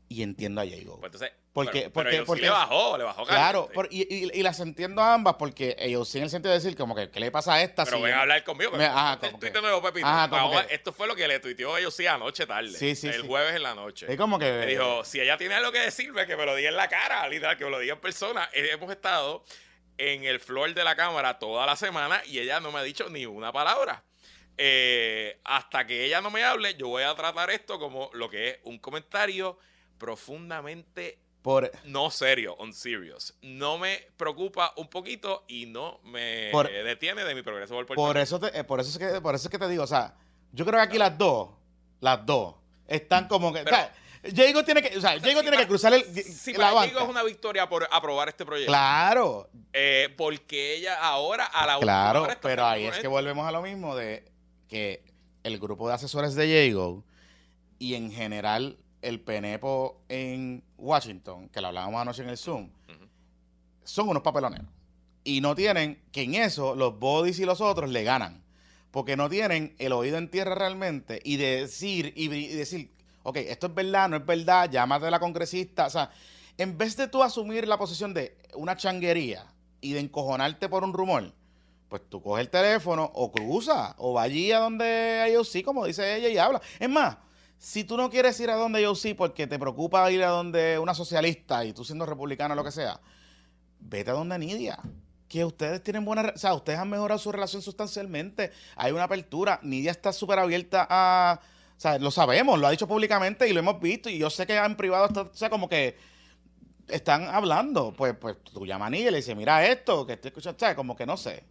y 0.09 0.23
entiendo 0.23 0.61
a 0.61 0.64
Jago. 0.64 0.99
Pues 1.01 1.12
entonces, 1.12 1.33
Porque- 1.53 1.80
pero, 1.80 1.92
porque- 1.92 2.05
pero 2.05 2.11
ellos 2.11 2.20
sí 2.22 2.26
porque- 2.26 2.42
le 2.42 2.51
bajó, 2.51 2.96
le 2.98 3.05
bajó 3.05 3.24
Claro, 3.26 3.68
por- 3.74 3.88
y, 3.90 4.03
y- 4.03 4.30
y 4.38 4.42
las 4.44 4.61
entiendo 4.61 5.03
a 5.03 5.14
ambas 5.14 5.34
porque 5.34 5.74
ellos 5.80 6.09
sí 6.09 6.18
en 6.18 6.24
el 6.24 6.30
sentido 6.30 6.53
de 6.53 6.61
decir 6.61 6.76
como 6.76 6.94
que, 6.94 7.11
¿qué 7.11 7.18
le 7.18 7.30
pasa 7.32 7.55
a 7.55 7.62
esta? 7.62 7.84
Pero 7.84 7.96
si- 7.96 8.03
ven 8.05 8.12
a 8.14 8.20
hablar 8.20 8.44
conmigo. 8.44 8.70
Me- 8.72 8.84
ajá, 8.84 9.12
Ponte 9.12 9.26
el 9.26 9.32
como 9.32 9.40
tuit 9.40 9.53
que- 9.53 9.59
de 9.59 9.62
nuevo, 9.62 9.82
Pepito. 9.82 10.07
ajá, 10.07 10.28
como 10.28 10.48
Vamos, 10.51 10.62
que- 10.66 10.74
Esto 10.76 10.92
fue 10.92 11.07
lo 11.09 11.16
que 11.16 11.26
le 11.26 11.40
tuiteó 11.40 11.76
ellos 11.76 11.92
sí 11.94 12.07
anoche 12.07 12.46
tarde. 12.46 12.70
Sí, 12.70 12.94
sí, 12.94 13.09
El 13.09 13.22
sí. 13.22 13.26
jueves 13.26 13.55
en 13.57 13.62
la 13.64 13.74
noche. 13.74 14.07
Es 14.09 14.16
como 14.16 14.38
que... 14.38 14.51
Me 14.53 14.66
dijo, 14.66 15.05
si 15.05 15.20
ella 15.20 15.36
tiene 15.36 15.55
algo 15.57 15.72
que 15.72 15.80
decirme, 15.80 16.24
que 16.26 16.36
me 16.36 16.46
lo 16.46 16.55
diga 16.55 16.68
en 16.68 16.76
la 16.76 16.88
cara, 16.88 17.26
literal, 17.28 17.57
que 17.59 17.64
me 17.64 17.70
lo 17.70 17.80
diga 17.80 17.94
en 17.94 18.01
persona. 18.01 18.48
Eh, 18.53 18.68
Hemos 18.72 18.90
estado 18.92 19.44
en 19.98 20.22
el 20.24 20.38
floor 20.38 20.72
de 20.72 20.84
la 20.84 20.94
cámara 20.94 21.38
toda 21.40 21.66
la 21.66 21.74
semana 21.74 22.22
y 22.26 22.38
ella 22.38 22.61
no 22.61 22.70
me 22.70 22.78
ha 22.78 22.82
dicho 22.84 23.09
ni 23.11 23.26
una 23.26 23.53
palabra. 23.53 24.05
Eh, 24.57 25.40
hasta 25.44 25.86
que 25.86 26.05
ella 26.05 26.20
no 26.20 26.30
me 26.30 26.44
hable, 26.44 26.74
yo 26.76 26.86
voy 26.88 27.03
a 27.03 27.14
tratar 27.14 27.51
esto 27.51 27.78
como 27.80 28.09
lo 28.14 28.30
que 28.30 28.48
es 28.51 28.59
un 28.64 28.78
comentario 28.78 29.59
profundamente 29.98 31.18
por, 31.43 31.70
no 31.84 32.11
serio, 32.11 32.55
on 32.59 32.72
serious. 32.72 33.34
No 33.43 33.78
me 33.78 33.99
preocupa 34.16 34.72
un 34.76 34.88
poquito 34.88 35.45
y 35.49 35.66
no 35.66 36.01
me 36.05 36.51
Por- 36.53 36.70
detiene 36.70 37.24
de 37.24 37.34
mi 37.34 37.43
progreso 37.43 37.74
por 37.95 38.18
eso 38.18 38.38
te- 38.38 38.59
eh, 38.59 38.64
por 38.64 38.80
eso 38.80 38.91
es 38.91 38.99
que 38.99 39.20
por 39.20 39.34
eso 39.34 39.49
es 39.49 39.51
que 39.51 39.59
te 39.59 39.68
digo, 39.68 39.84
o 39.84 39.86
sea, 39.86 40.14
yo 40.53 40.64
creo 40.66 40.78
que 40.78 40.84
aquí 40.86 40.99
las 40.99 41.16
dos, 41.16 41.51
las 42.01 42.24
dos 42.26 42.57
están 42.86 43.26
como 43.28 43.53
que, 43.53 43.62
Pero- 43.62 43.76
o 43.76 43.78
sea, 43.78 43.95
tiene 44.64 44.82
que, 44.82 44.99
o 44.99 45.01
sea, 45.01 45.14
O 45.16 45.18
sea, 45.18 45.20
Jago 45.20 45.41
si 45.41 45.43
tiene 45.43 45.57
que 45.57 45.66
cruzar 45.66 45.95
el, 45.95 46.05
Si 46.05 46.53
la 46.53 46.59
para 46.59 46.72
banca. 46.72 46.86
Diego 46.91 47.01
es 47.05 47.09
una 47.09 47.22
victoria 47.22 47.68
por 47.70 47.88
aprobar 47.91 48.28
este 48.28 48.45
proyecto. 48.45 48.70
Claro, 48.70 49.49
Eh, 49.72 50.12
porque 50.18 50.74
ella 50.76 51.01
ahora 51.01 51.47
a 51.47 51.66
la 51.66 51.78
claro, 51.78 52.22
hora 52.24 52.38
pero 52.43 52.66
ahí 52.66 52.84
es 52.84 52.99
que 52.99 53.09
volvemos 53.09 53.47
a 53.47 53.53
lo 53.53 53.62
mismo 53.62 53.97
de 53.97 54.30
que 54.68 55.03
el 55.43 55.59
grupo 55.59 55.88
de 55.88 55.95
asesores 55.95 56.34
de 56.34 56.68
Jago 56.70 57.03
y 57.78 57.95
en 57.95 58.12
general 58.12 58.76
el 59.01 59.20
PNEPO 59.20 60.03
en 60.11 60.62
Washington, 60.81 61.49
que 61.49 61.61
lo 61.61 61.68
hablábamos 61.68 62.01
anoche 62.01 62.22
en 62.22 62.31
el 62.31 62.39
Zoom, 62.39 62.70
son 63.85 64.09
unos 64.09 64.22
papeloneros. 64.22 64.66
Y 65.22 65.41
no 65.41 65.55
tienen, 65.55 66.03
que 66.12 66.22
en 66.22 66.35
eso 66.35 66.74
los 66.74 66.99
bodies 66.99 67.39
y 67.39 67.45
los 67.45 67.61
otros 67.61 67.91
le 67.91 68.03
ganan. 68.05 68.43
Porque 68.91 69.16
no 69.16 69.28
tienen 69.28 69.76
el 69.78 69.93
oído 69.93 70.18
en 70.18 70.31
tierra 70.31 70.55
realmente 70.55 71.20
y 71.22 71.37
decir, 71.37 72.12
y, 72.16 72.33
y 72.33 72.49
decir, 72.49 72.93
ok, 73.22 73.37
esto 73.37 73.68
es 73.68 73.74
verdad, 73.74 74.09
no 74.09 74.16
es 74.16 74.26
verdad, 74.26 74.68
llámate 74.70 75.07
a 75.07 75.11
la 75.11 75.20
congresista. 75.20 75.87
O 75.87 75.91
sea, 75.91 76.11
en 76.59 76.76
vez 76.76 76.97
de 76.97 77.09
tú 77.09 77.22
asumir 77.22 77.68
la 77.68 77.78
posición 77.78 78.12
de 78.14 78.37
una 78.55 78.76
changuería 78.76 79.47
y 79.81 79.93
de 79.93 80.01
encojonarte 80.01 80.68
por 80.68 80.83
un 80.83 80.93
rumor, 80.93 81.33
pues 81.89 82.03
tú 82.09 82.22
coges 82.22 82.43
el 82.43 82.51
teléfono 82.51 83.11
o 83.14 83.31
cruza 83.31 83.95
o 83.99 84.14
va 84.14 84.22
allí 84.22 84.53
a 84.53 84.61
donde 84.61 85.28
ellos 85.28 85.49
sí, 85.49 85.62
como 85.62 85.87
dice 85.87 86.16
ella, 86.16 86.28
y 86.28 86.39
habla. 86.39 86.61
Es 86.78 86.89
más, 86.89 87.16
si 87.61 87.85
tú 87.85 87.99
no 87.99 88.09
quieres 88.09 88.41
ir 88.41 88.49
a 88.49 88.55
donde 88.55 88.81
ellos 88.81 88.99
sí 88.99 89.13
porque 89.13 89.47
te 89.47 89.59
preocupa 89.59 90.11
ir 90.11 90.25
a 90.25 90.31
donde 90.31 90.79
una 90.79 90.95
socialista 90.95 91.63
y 91.67 91.75
tú 91.75 91.85
siendo 91.85 92.07
republicano 92.07 92.55
o 92.55 92.57
lo 92.57 92.65
que 92.65 92.73
sea, 92.73 92.99
vete 93.79 94.11
a 94.11 94.15
donde 94.15 94.39
Nidia. 94.39 94.79
Que 95.29 95.45
ustedes 95.45 95.83
tienen 95.83 96.07
buena. 96.07 96.33
O 96.35 96.39
sea, 96.39 96.55
ustedes 96.55 96.79
han 96.79 96.89
mejorado 96.89 97.19
su 97.19 97.31
relación 97.31 97.61
sustancialmente. 97.61 98.51
Hay 98.77 98.93
una 98.93 99.05
apertura. 99.05 99.61
Nidia 99.63 99.91
está 99.91 100.11
súper 100.11 100.39
abierta 100.39 100.87
a. 100.89 101.39
O 101.77 101.81
sea, 101.81 101.99
lo 101.99 102.11
sabemos, 102.11 102.59
lo 102.59 102.67
ha 102.67 102.71
dicho 102.71 102.89
públicamente 102.89 103.47
y 103.47 103.53
lo 103.53 103.61
hemos 103.61 103.79
visto. 103.79 104.09
Y 104.09 104.17
yo 104.19 104.31
sé 104.31 104.47
que 104.47 104.57
en 104.57 104.77
privado 104.77 105.07
está. 105.07 105.21
O 105.21 105.35
sea, 105.35 105.51
como 105.51 105.69
que 105.69 105.99
están 106.89 107.25
hablando. 107.29 107.93
Pues, 107.93 108.17
pues 108.17 108.43
tú 108.43 108.65
llamas 108.65 108.87
a 108.87 108.91
Nidia 108.91 109.09
y 109.09 109.11
le 109.13 109.17
dices, 109.19 109.37
mira 109.37 109.67
esto, 109.67 110.07
que 110.07 110.15
estoy 110.15 110.31
escuchando. 110.31 110.57
O 110.57 110.61
sea, 110.61 110.75
como 110.75 110.97
que 110.97 111.05
no 111.05 111.19
sé. 111.19 111.45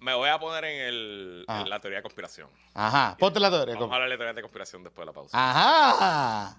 Me 0.00 0.14
voy 0.14 0.28
a 0.30 0.38
poner 0.38 0.64
en, 0.64 0.80
el, 0.80 1.44
Ah. 1.46 1.60
en 1.60 1.70
la 1.70 1.80
teoría 1.80 1.98
de 1.98 2.02
conspiración. 2.02 2.48
Ajá. 2.74 3.16
Ponte 3.18 3.38
la 3.38 3.50
teoría. 3.50 3.74
Vamos 3.74 3.90
a 3.92 3.94
hablar 3.96 4.08
de 4.10 4.16
teoría 4.16 4.32
de 4.34 4.42
conspiración 4.42 4.82
después 4.82 5.02
de 5.02 5.06
la 5.06 5.12
pausa. 5.12 5.36
Ajá. 5.38 6.56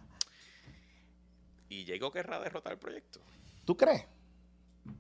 ¿Y 1.70 1.86
Jago 1.86 2.12
querrá 2.12 2.40
derrotar 2.40 2.74
el 2.74 2.80
proyecto? 2.80 3.20
¿Tú 3.66 3.76
crees? 3.76 4.06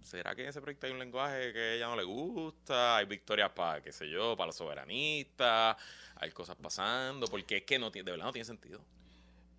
¿será 0.03 0.35
que 0.35 0.43
en 0.43 0.49
ese 0.49 0.61
proyecto 0.61 0.85
hay 0.85 0.93
un 0.93 0.99
lenguaje 0.99 1.51
que 1.53 1.59
a 1.59 1.73
ella 1.73 1.87
no 1.87 1.95
le 1.95 2.03
gusta? 2.03 2.97
Hay 2.97 3.05
victorias 3.05 3.49
para, 3.51 3.81
qué 3.81 3.91
sé 3.91 4.07
yo, 4.09 4.37
para 4.37 4.47
los 4.47 4.55
soberanistas, 4.55 5.75
hay 6.15 6.31
cosas 6.31 6.55
pasando, 6.55 7.27
porque 7.27 7.57
es 7.57 7.63
que 7.63 7.79
no 7.79 7.91
tiene, 7.91 8.05
de 8.05 8.11
verdad 8.11 8.25
no 8.27 8.31
tiene 8.31 8.45
sentido. 8.45 8.79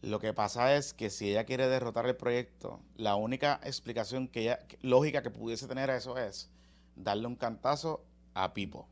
Lo 0.03 0.18
que 0.20 0.33
pasa 0.33 0.74
es 0.76 0.95
que 0.95 1.11
si 1.11 1.30
ella 1.30 1.45
quiere 1.45 1.68
derrotar 1.68 2.07
el 2.07 2.16
proyecto, 2.16 2.80
la 2.97 3.14
única 3.16 3.61
explicación 3.64 4.28
que 4.28 4.43
ella, 4.43 4.59
lógica 4.80 5.22
que 5.22 5.30
pudiese 5.30 5.66
tener 5.66 5.91
a 5.91 5.97
eso 5.97 6.16
es 6.18 6.51
darle 6.97 7.26
un 7.26 7.37
cantazo 7.37 8.05
a 8.35 8.53
Pipo 8.55 8.89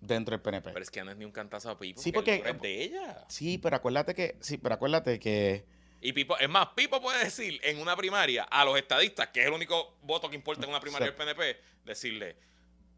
dentro 0.00 0.32
del 0.32 0.40
PNP. 0.42 0.70
Pero 0.70 0.82
es 0.82 0.90
que 0.90 1.02
no 1.02 1.10
es 1.10 1.16
ni 1.16 1.24
un 1.24 1.32
cantazo 1.32 1.70
a 1.70 1.78
Pipo. 1.78 2.00
Sí, 2.00 2.12
porque 2.12 2.42
es 2.44 2.60
de 2.60 2.82
ella. 2.84 3.24
Sí, 3.28 3.58
pero 3.58 3.76
acuérdate 3.76 4.14
que, 4.14 4.36
sí, 4.40 4.58
pero 4.58 4.74
acuérdate 4.74 5.18
que 5.18 5.64
Y 6.00 6.12
Pipo, 6.12 6.36
es 6.38 6.48
más, 6.48 6.68
Pipo 6.76 7.00
puede 7.00 7.24
decir 7.24 7.58
en 7.62 7.78
una 7.80 7.96
primaria 7.96 8.42
a 8.44 8.64
los 8.64 8.76
estadistas, 8.76 9.28
que 9.28 9.40
es 9.40 9.46
el 9.46 9.52
único 9.54 9.94
voto 10.02 10.28
que 10.28 10.36
importa 10.36 10.64
en 10.64 10.70
una 10.70 10.80
primaria 10.80 11.06
del 11.06 11.14
PNP, 11.16 11.56
decirle, 11.86 12.36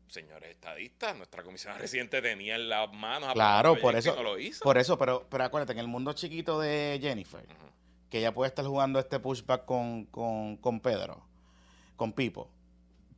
señores 0.09 0.51
estadistas, 0.51 1.17
nuestra 1.17 1.43
comisión 1.45 1.79
residente 1.79 2.21
tenía 2.21 2.57
en 2.57 2.69
las 2.69 2.93
manos 2.93 3.29
a 3.31 3.33
Claro, 3.35 3.77
por 3.81 3.95
eso- 3.95 4.15
no 4.17 4.23
lo 4.25 4.39
hizo. 4.39 4.65
por 4.65 4.77
eso, 4.79 4.99
pero, 4.99 5.27
pero 5.31 5.45
acuérdate, 5.45 5.73
en 5.73 5.79
el 5.79 5.87
mundo 5.89 6.13
chiquito 6.15 6.59
de 6.59 6.99
Jennifer, 7.01 7.45
que 8.11 8.19
ella 8.19 8.33
puede 8.35 8.49
estar 8.49 8.65
jugando 8.65 8.99
este 8.99 9.21
pushback 9.21 9.65
con, 9.65 10.07
con, 10.07 10.57
con 10.57 10.81
Pedro, 10.81 11.25
con 11.97 12.13
Pipo, 12.13 12.49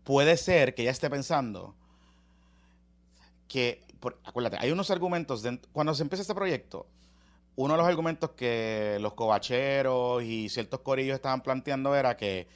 puede 0.05 0.37
ser 0.37 0.75
que 0.75 0.83
ella 0.83 0.91
esté 0.91 1.09
pensando 1.11 1.75
que, 3.49 3.81
por- 4.01 4.19
acuérdate, 4.25 4.59
hay 4.61 4.71
unos 4.71 4.91
argumentos, 4.91 5.43
de- 5.43 5.61
cuando 5.73 5.95
se 5.95 6.03
empieza 6.03 6.23
este 6.23 6.35
proyecto, 6.35 6.87
uno 7.57 7.75
de 7.75 7.79
los 7.79 7.89
argumentos 7.89 8.31
que 8.31 8.99
los 9.01 9.15
covacheros 9.15 10.23
y 10.23 10.49
ciertos 10.49 10.81
corillos 10.81 11.17
estaban 11.17 11.43
planteando 11.43 11.95
era 11.97 12.17
que 12.17 12.47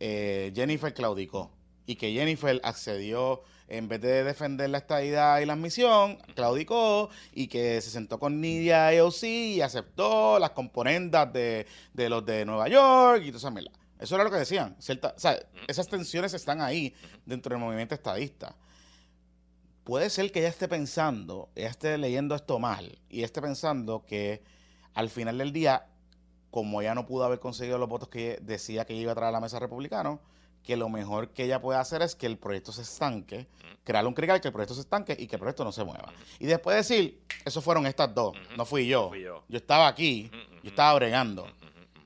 eh, 0.00 0.52
Jennifer 0.54 0.92
claudicó 0.92 1.50
y 1.86 1.96
que 1.96 2.12
Jennifer 2.12 2.60
accedió 2.62 3.42
en 3.68 3.88
vez 3.88 4.00
de 4.00 4.24
defender 4.24 4.68
la 4.68 4.78
estadidad 4.78 5.40
y 5.40 5.46
la 5.46 5.52
admisión, 5.54 6.18
claudicó 6.34 7.08
y 7.32 7.46
que 7.46 7.80
se 7.80 7.88
sentó 7.90 8.18
con 8.18 8.40
Nidia 8.40 8.88
AOC 8.88 9.22
y 9.22 9.60
aceptó 9.60 10.38
las 10.38 10.50
componendas 10.50 11.32
de, 11.32 11.66
de 11.94 12.08
los 12.08 12.26
de 12.26 12.44
Nueva 12.44 12.68
York 12.68 13.22
y 13.24 13.32
toda 13.32 13.38
esa. 13.50 13.70
Eso 14.00 14.14
era 14.16 14.24
lo 14.24 14.30
que 14.30 14.36
decían. 14.38 14.74
Cierta, 14.80 15.14
esas 15.68 15.88
tensiones 15.88 16.34
están 16.34 16.60
ahí 16.60 16.92
dentro 17.24 17.54
del 17.54 17.62
movimiento 17.62 17.94
estadista. 17.94 18.56
Puede 19.84 20.10
ser 20.10 20.30
que 20.30 20.40
ella 20.40 20.48
esté 20.48 20.68
pensando, 20.68 21.48
ella 21.54 21.68
esté 21.68 21.96
leyendo 21.98 22.34
esto 22.34 22.58
mal 22.58 22.98
y 23.08 23.22
esté 23.22 23.40
pensando 23.40 24.04
que 24.04 24.42
al 24.94 25.08
final 25.08 25.38
del 25.38 25.52
día, 25.52 25.86
como 26.50 26.82
ella 26.82 26.94
no 26.94 27.06
pudo 27.06 27.24
haber 27.24 27.40
conseguido 27.40 27.78
los 27.78 27.88
votos 27.88 28.08
que 28.08 28.38
decía 28.42 28.84
que 28.84 28.94
iba 28.94 29.12
a 29.12 29.14
traer 29.14 29.30
a 29.30 29.32
la 29.32 29.40
mesa 29.40 29.58
republicana, 29.58 30.20
que 30.62 30.76
lo 30.76 30.88
mejor 30.88 31.30
que 31.30 31.44
ella 31.44 31.60
puede 31.60 31.78
hacer 31.78 32.02
es 32.02 32.14
que 32.14 32.26
el 32.26 32.38
proyecto 32.38 32.72
se 32.72 32.82
estanque, 32.82 33.48
crearle 33.84 34.08
un 34.08 34.14
crical, 34.14 34.40
que 34.40 34.48
el 34.48 34.52
proyecto 34.52 34.74
se 34.74 34.82
estanque 34.82 35.16
y 35.18 35.26
que 35.26 35.36
el 35.36 35.40
proyecto 35.40 35.64
no 35.64 35.72
se 35.72 35.84
mueva. 35.84 36.12
Y 36.38 36.46
después 36.46 36.76
decir, 36.76 37.22
eso 37.44 37.62
fueron 37.62 37.86
estas 37.86 38.14
dos, 38.14 38.36
no 38.56 38.66
fui 38.66 38.86
yo. 38.86 39.08
Fui 39.08 39.22
yo. 39.22 39.44
Yo 39.48 39.56
estaba 39.56 39.88
aquí, 39.88 40.30
yo 40.62 40.68
estaba 40.68 40.94
bregando. 40.94 41.46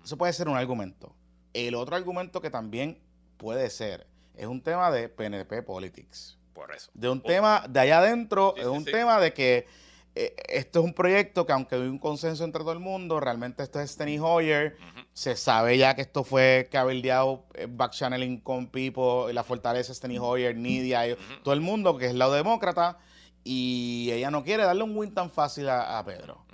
Eso 0.04 0.16
puede 0.16 0.32
ser 0.32 0.48
un 0.48 0.56
argumento. 0.56 1.14
El 1.52 1.74
otro 1.74 1.96
argumento 1.96 2.40
que 2.40 2.50
también 2.50 3.00
puede 3.36 3.68
ser 3.70 4.06
es 4.36 4.46
un 4.46 4.62
tema 4.62 4.90
de 4.90 5.08
PNP 5.08 5.62
Politics. 5.62 6.38
Por 6.54 6.74
eso. 6.74 6.90
De 6.94 7.08
un 7.08 7.20
tema 7.20 7.64
de 7.68 7.80
allá 7.80 7.98
adentro, 7.98 8.52
Sí, 8.56 8.60
es 8.62 8.66
sí, 8.66 8.72
un 8.72 8.84
sí. 8.84 8.92
tema 8.92 9.20
de 9.20 9.32
que 9.34 9.66
eh, 10.14 10.36
esto 10.48 10.78
es 10.78 10.84
un 10.84 10.94
proyecto 10.94 11.44
que 11.44 11.52
aunque 11.52 11.74
hay 11.74 11.80
un 11.82 11.98
consenso 11.98 12.44
entre 12.44 12.60
todo 12.60 12.72
el 12.72 12.78
mundo, 12.78 13.18
realmente 13.18 13.62
esto 13.64 13.80
es 13.80 13.90
Steny 13.90 14.18
Hoyer. 14.20 14.76
Se 15.12 15.34
sabe 15.36 15.76
ya 15.76 15.94
que 15.96 16.02
esto 16.02 16.22
fue 16.24 16.68
cabildeado, 16.70 17.46
eh, 17.54 17.66
backchanneling 17.68 18.40
con 18.40 18.68
Pipo, 18.68 19.28
la 19.32 19.42
fortaleza 19.42 19.92
Steny 19.92 20.18
Hoyer, 20.18 20.56
Nidia, 20.56 21.16
todo 21.42 21.52
el 21.54 21.60
mundo 21.60 21.98
que 21.98 22.06
es 22.06 22.12
el 22.12 22.18
lado 22.18 22.32
demócrata. 22.34 22.98
Y 23.42 24.08
ella 24.12 24.30
no 24.30 24.44
quiere 24.44 24.62
darle 24.64 24.84
un 24.84 24.96
win 24.96 25.12
tan 25.12 25.30
fácil 25.30 25.68
a, 25.68 25.98
a 25.98 26.04
Pedro. 26.04 26.46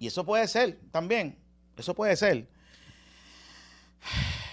Y 0.00 0.08
eso 0.08 0.24
puede 0.26 0.46
ser 0.48 0.78
también. 0.90 1.38
Eso 1.76 1.94
puede 1.94 2.16
ser. 2.16 2.48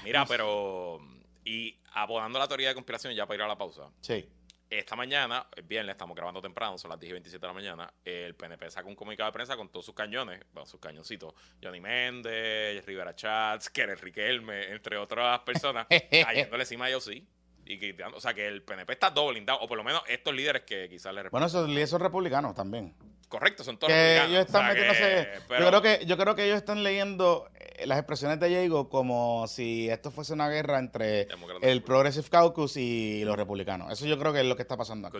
Mira, 0.03 0.25
pero. 0.27 0.99
Y 1.43 1.75
abonando 1.93 2.39
la 2.39 2.47
teoría 2.47 2.69
de 2.69 2.73
conspiración, 2.75 3.13
ya 3.13 3.25
para 3.25 3.35
ir 3.37 3.41
a 3.41 3.47
la 3.47 3.57
pausa. 3.57 3.89
Sí. 4.01 4.25
Esta 4.71 4.95
mañana, 4.95 5.47
el 5.53 5.63
viernes, 5.63 5.95
estamos 5.95 6.15
grabando 6.15 6.41
temprano, 6.41 6.77
son 6.77 6.91
las 6.91 6.99
10 7.01 7.09
y 7.09 7.11
27 7.11 7.41
de 7.41 7.47
la 7.47 7.53
mañana. 7.53 7.93
El 8.05 8.35
PNP 8.35 8.71
saca 8.71 8.87
un 8.87 8.95
comunicado 8.95 9.27
de 9.27 9.33
prensa 9.33 9.57
con 9.57 9.67
todos 9.67 9.85
sus 9.85 9.93
cañones, 9.93 10.39
bueno, 10.53 10.65
sus 10.65 10.79
cañoncitos. 10.79 11.33
Johnny 11.61 11.81
Méndez, 11.81 12.85
Rivera 12.85 13.13
Chats, 13.13 13.69
Kenneth 13.69 13.99
Riquelme, 13.99 14.71
entre 14.71 14.95
otras 14.95 15.39
personas, 15.39 15.87
cayéndole 16.09 16.63
encima 16.63 16.85
a 16.85 16.87
ellos 16.87 17.03
sí. 17.03 17.27
Y 17.65 17.79
quitando, 17.79 18.15
o 18.15 18.21
sea 18.21 18.33
que 18.33 18.47
el 18.47 18.63
PNP 18.63 18.93
está 18.93 19.13
todo 19.13 19.27
blindado, 19.27 19.59
o 19.59 19.67
por 19.67 19.77
lo 19.77 19.83
menos 19.83 20.03
estos 20.07 20.33
líderes 20.33 20.61
que 20.61 20.87
quizás 20.87 21.13
le 21.13 21.27
Bueno, 21.27 21.47
esos 21.47 21.67
líderes 21.67 21.89
son 21.89 21.99
republicanos 21.99 22.55
también. 22.55 22.95
Correcto, 23.31 23.63
son 23.63 23.79
todos 23.79 23.93
Que 23.93 24.17
ellos 24.25 24.45
están 24.45 24.69
o 24.69 24.73
sea 24.73 24.75
que- 24.75 24.87
metiéndose. 24.89 25.41
pero- 25.47 25.61
Yo, 25.61 25.67
creo 25.69 25.81
que, 25.81 26.05
yo 26.05 26.17
creo 26.17 26.35
que 26.35 26.43
ellos 26.45 26.57
están 26.57 26.83
leyendo 26.83 27.49
eh, 27.57 27.85
las 27.87 27.97
expresiones 27.97 28.41
de 28.41 28.49
Diego 28.49 28.89
como 28.89 29.47
si 29.47 29.89
esto 29.89 30.11
fuese 30.11 30.33
una 30.33 30.49
guerra 30.49 30.79
entre 30.79 31.29
el 31.61 31.81
Progressive 31.81 32.27
Caucus 32.29 32.75
y 32.75 33.23
los 33.23 33.37
republicanos. 33.37 33.89
Eso 33.89 34.05
yo 34.05 34.19
creo 34.19 34.33
que 34.33 34.41
es 34.41 34.45
lo 34.45 34.57
que 34.57 34.63
está 34.63 34.75
pasando 34.75 35.07
aquí. 35.07 35.17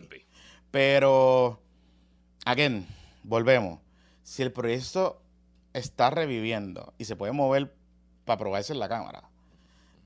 Pero, 0.72 1.62
again, 2.46 2.86
volvemos. 3.24 3.80
Si 4.24 4.42
el 4.44 4.52
proyecto 4.52 5.22
está 5.74 6.10
reviviendo 6.10 6.94
y 6.98 7.06
se 7.06 7.16
puede 7.16 7.32
mover 7.32 7.74
para 8.26 8.38
probarse 8.40 8.74
en 8.74 8.80
la 8.80 8.90
cámara, 8.90 9.24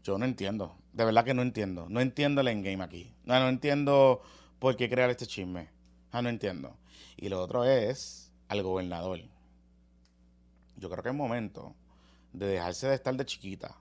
yo 0.03 0.19
no 0.19 0.25
entiendo. 0.25 0.75
De 0.93 1.05
verdad 1.05 1.25
que 1.25 1.33
no 1.33 1.41
entiendo. 1.41 1.87
No 1.89 2.01
entiendo 2.01 2.41
el 2.41 2.49
endgame 2.49 2.83
aquí. 2.83 3.11
No, 3.23 3.39
no 3.39 3.49
entiendo 3.49 4.21
por 4.59 4.75
qué 4.75 4.87
crear 4.89 5.09
este 5.09 5.25
chisme. 5.25 5.69
Ah, 6.11 6.21
no 6.21 6.29
entiendo. 6.29 6.77
Y 7.17 7.29
lo 7.29 7.41
otro 7.41 7.63
es 7.63 8.31
al 8.49 8.61
gobernador. 8.63 9.19
Yo 10.77 10.89
creo 10.89 11.01
que 11.03 11.09
es 11.09 11.15
momento 11.15 11.73
de 12.33 12.47
dejarse 12.47 12.87
de 12.87 12.95
estar 12.95 13.15
de 13.15 13.25
chiquita 13.25 13.75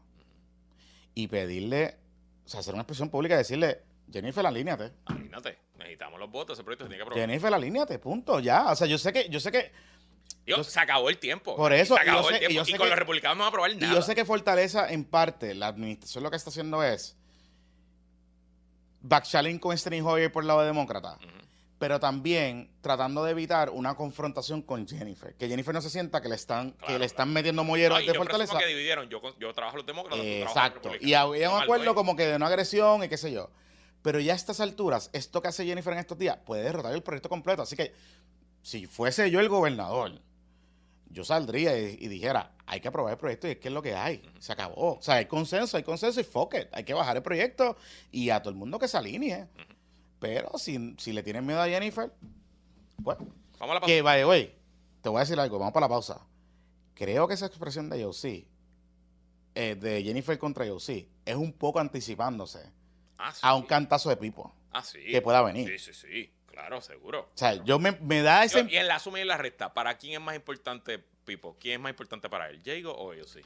y 1.14 1.26
pedirle, 1.28 1.96
o 2.44 2.48
sea, 2.48 2.60
hacer 2.60 2.74
una 2.74 2.82
expresión 2.82 3.10
pública 3.10 3.34
y 3.34 3.38
decirle, 3.38 3.82
Jennifer, 4.12 4.46
alíneate. 4.46 4.92
Imagínate, 5.08 5.58
necesitamos 5.78 6.20
los 6.20 6.30
votos, 6.30 6.56
ese 6.56 6.64
proyecto 6.64 6.84
se 6.84 6.88
tiene 6.88 6.98
que 6.98 7.02
aprobar. 7.02 7.20
Jennifer, 7.28 7.52
alíneate, 7.54 7.98
punto, 7.98 8.38
ya. 8.40 8.70
O 8.70 8.76
sea, 8.76 8.86
yo 8.86 8.98
sé 8.98 9.12
que, 9.12 9.28
yo 9.28 9.40
sé 9.40 9.50
que, 9.50 9.72
Digo, 10.46 10.58
yo- 10.58 10.64
se 10.64 10.78
acabó 10.78 11.08
el 11.08 11.18
tiempo. 11.18 11.56
Por 11.56 11.72
eso, 11.72 11.94
se 11.96 12.00
acabó 12.02 12.28
sé- 12.28 12.34
el 12.34 12.48
tiempo. 12.48 12.68
y 12.68 12.72
con 12.72 12.82
que- 12.82 12.88
los 12.90 12.98
republicanos 12.98 13.36
no 13.38 13.40
va 13.42 13.46
a 13.46 13.48
aprobar 13.48 13.74
nada. 13.76 13.92
y 13.92 13.94
yo 13.96 14.02
sé 14.02 14.14
que 14.14 14.24
Fortaleza, 14.24 14.90
en 14.92 15.04
parte, 15.04 15.54
la 15.54 15.66
administración 15.68 16.22
lo 16.22 16.30
que 16.30 16.36
está 16.36 16.50
haciendo 16.50 16.82
es 16.82 17.16
backchalling 19.02 19.58
con 19.58 19.76
Steny 19.76 20.00
Hoyer 20.00 20.30
por 20.32 20.42
el 20.44 20.48
lado 20.48 20.60
de 20.60 20.66
demócrata, 20.66 21.16
Ujú. 21.16 21.28
Pero 21.84 22.00
también 22.00 22.70
tratando 22.80 23.22
de 23.24 23.32
evitar 23.32 23.68
una 23.68 23.94
confrontación 23.94 24.62
con 24.62 24.88
Jennifer. 24.88 25.34
Que 25.34 25.48
Jennifer 25.48 25.74
no 25.74 25.82
se 25.82 25.90
sienta 25.90 26.22
que 26.22 26.30
le 26.30 26.34
están, 26.34 26.72
que 26.86 26.98
le 26.98 27.04
están 27.04 27.26
claro. 27.26 27.34
metiendo 27.34 27.62
molleros 27.62 27.98
No, 27.98 28.06
de 28.06 28.10
yo 28.10 28.14
Fortaleza. 28.14 28.56
que 28.58 28.64
dividieron. 28.64 29.06
Yo, 29.10 29.20
yo 29.38 29.52
trabajo 29.52 29.76
los 29.76 29.84
demócratas, 29.84 30.18
Eh, 30.24 30.40
los 30.40 30.48
Exacto. 30.48 30.92
Y 30.98 31.12
había 31.12 31.50
un 31.50 31.62
acuerdo 31.62 31.94
como 31.94 32.16
que 32.16 32.24
de 32.26 32.38
no 32.38 32.46
agresión 32.46 33.04
y 33.04 33.08
qué 33.10 33.18
sé 33.18 33.32
yo. 33.32 33.50
Pero 34.00 34.18
ya 34.18 34.32
a 34.32 34.36
estas 34.36 34.60
alturas, 34.60 35.10
esto 35.12 35.42
que 35.42 35.48
hace 35.48 35.66
Jennifer 35.66 35.92
en 35.92 35.98
estos 35.98 36.16
días 36.16 36.38
puede 36.38 36.62
derrotar 36.62 36.94
el 36.94 37.02
proyecto 37.02 37.28
completo. 37.28 37.60
Así 37.60 37.76
que, 37.76 37.92
si 38.62 38.86
fuese 38.86 39.30
yo 39.30 39.40
el 39.40 39.50
gobernador, 39.50 40.22
yo 41.10 41.22
saldría 41.22 41.78
y, 41.78 41.98
y 42.00 42.08
dijera, 42.08 42.52
hay 42.64 42.80
que 42.80 42.88
aprobar 42.88 43.12
el 43.12 43.18
proyecto 43.18 43.46
y 43.46 43.50
es 43.50 43.56
que 43.58 43.68
es 43.68 43.74
lo 43.74 43.82
que 43.82 43.94
hay. 43.94 44.22
Se 44.38 44.54
acabó. 44.54 44.94
O 44.94 45.02
sea, 45.02 45.16
hay 45.16 45.26
consenso, 45.26 45.76
hay 45.76 45.82
consenso 45.82 46.18
y 46.18 46.24
fuck 46.24 46.54
it. 46.54 46.68
Hay 46.72 46.84
que 46.84 46.94
bajar 46.94 47.14
el 47.18 47.22
proyecto 47.22 47.76
y 48.10 48.30
a 48.30 48.40
todo 48.40 48.48
el 48.48 48.56
mundo 48.56 48.78
que 48.78 48.88
se 48.88 48.96
alinee. 48.96 49.48
Pero 50.20 50.56
si, 50.58 50.94
si 50.98 51.12
le 51.12 51.22
tienen 51.22 51.44
miedo 51.46 51.60
a 51.60 51.66
Jennifer, 51.68 52.12
pues, 53.02 53.18
Vamos 53.18 53.30
a 53.60 53.74
la 53.74 53.80
pausa. 53.80 53.86
que 53.86 54.02
vaya, 54.02 54.24
güey, 54.24 54.54
te 55.02 55.08
voy 55.08 55.18
a 55.18 55.20
decir 55.20 55.38
algo, 55.38 55.58
vamos 55.58 55.72
para 55.74 55.84
la 55.84 55.88
pausa. 55.90 56.20
Creo 56.94 57.26
que 57.28 57.34
esa 57.34 57.46
expresión 57.46 57.90
de 57.90 58.00
Yossi, 58.00 58.46
eh, 59.54 59.74
de 59.74 60.02
Jennifer 60.02 60.38
contra 60.38 60.64
Yossi, 60.66 61.08
es 61.24 61.36
un 61.36 61.52
poco 61.52 61.78
anticipándose 61.80 62.60
Ah, 63.18 63.32
sí. 63.32 63.40
a 63.42 63.54
un 63.54 63.62
cantazo 63.62 64.08
de 64.08 64.16
Pipo 64.16 64.54
Ah, 64.72 64.82
sí. 64.82 65.00
que 65.10 65.20
pueda 65.22 65.42
venir. 65.42 65.68
Sí, 65.78 65.92
sí, 65.92 65.94
sí. 66.08 66.30
Claro, 66.46 66.80
seguro. 66.80 67.30
O 67.34 67.36
sea, 67.38 67.62
yo 67.64 67.78
me, 67.80 67.92
me 67.92 68.22
da 68.22 68.46
Yo- 68.46 68.60
ese... 68.60 68.72
y 68.72 68.76
en 68.76 68.86
la 68.86 68.98
suma 69.00 69.18
y 69.18 69.22
en 69.22 69.28
la 69.28 69.36
resta, 69.36 69.74
¿para 69.74 69.96
quién 69.98 70.12
es 70.14 70.20
más 70.20 70.36
importante, 70.36 71.00
Pipo? 71.24 71.56
¿Quién 71.58 71.74
es 71.74 71.80
más 71.80 71.90
importante 71.90 72.28
para 72.30 72.48
él? 72.48 72.62
¿Jago 72.64 72.92
o 72.92 73.12
ellos 73.12 73.30
sí? 73.30 73.40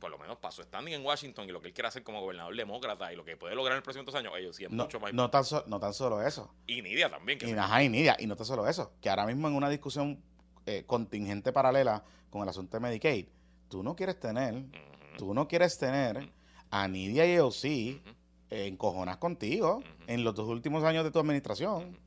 Por 0.00 0.10
lo 0.10 0.18
menos 0.18 0.38
para 0.38 0.50
su 0.50 0.62
standing 0.62 0.94
en 0.94 1.04
Washington 1.04 1.48
y 1.48 1.52
lo 1.52 1.60
que 1.60 1.68
él 1.68 1.74
quiere 1.74 1.88
hacer 1.88 2.02
como 2.02 2.20
gobernador 2.22 2.56
demócrata 2.56 3.12
y 3.12 3.16
lo 3.16 3.24
que 3.24 3.36
puede 3.36 3.54
lograr 3.54 3.74
en 3.74 3.78
los 3.78 3.84
próximos 3.84 4.14
años, 4.14 4.32
ellos 4.38 4.56
sí 4.56 4.64
es 4.64 4.70
No, 4.70 4.84
mucho 4.84 4.98
más 4.98 5.12
no, 5.12 5.30
tan 5.30 5.44
so- 5.44 5.64
no 5.66 5.78
tan 5.78 5.92
solo 5.94 6.22
eso. 6.26 6.52
Y 6.66 6.80
Nidia 6.82 7.10
también. 7.10 7.38
Que 7.38 7.48
Y, 7.48 7.52
ajá, 7.52 7.82
y 7.84 7.88
Nidia, 7.88 8.16
y 8.18 8.26
no 8.26 8.34
tan 8.34 8.46
solo 8.46 8.66
eso, 8.66 8.92
que 9.00 9.10
ahora 9.10 9.26
mismo 9.26 9.46
en 9.46 9.54
una 9.54 9.68
discusión 9.68 10.22
eh, 10.66 10.84
contingente 10.86 11.52
paralela 11.52 12.02
con 12.30 12.42
el 12.42 12.48
asunto 12.48 12.76
de 12.76 12.80
Medicaid, 12.80 13.26
tú 13.68 13.82
no 13.82 13.94
quieres 13.94 14.18
tener, 14.18 14.64
tú 15.18 15.34
no 15.34 15.46
quieres 15.46 15.76
tener 15.78 16.30
a 16.70 16.88
Nidia 16.88 17.26
y 17.26 17.36
Yossi 17.36 18.00
eh, 18.50 18.66
encojonas 18.66 19.18
contigo 19.18 19.82
en 20.06 20.24
los 20.24 20.34
dos 20.34 20.48
últimos 20.48 20.82
años 20.84 21.04
de 21.04 21.10
tu 21.10 21.18
administración. 21.18 21.98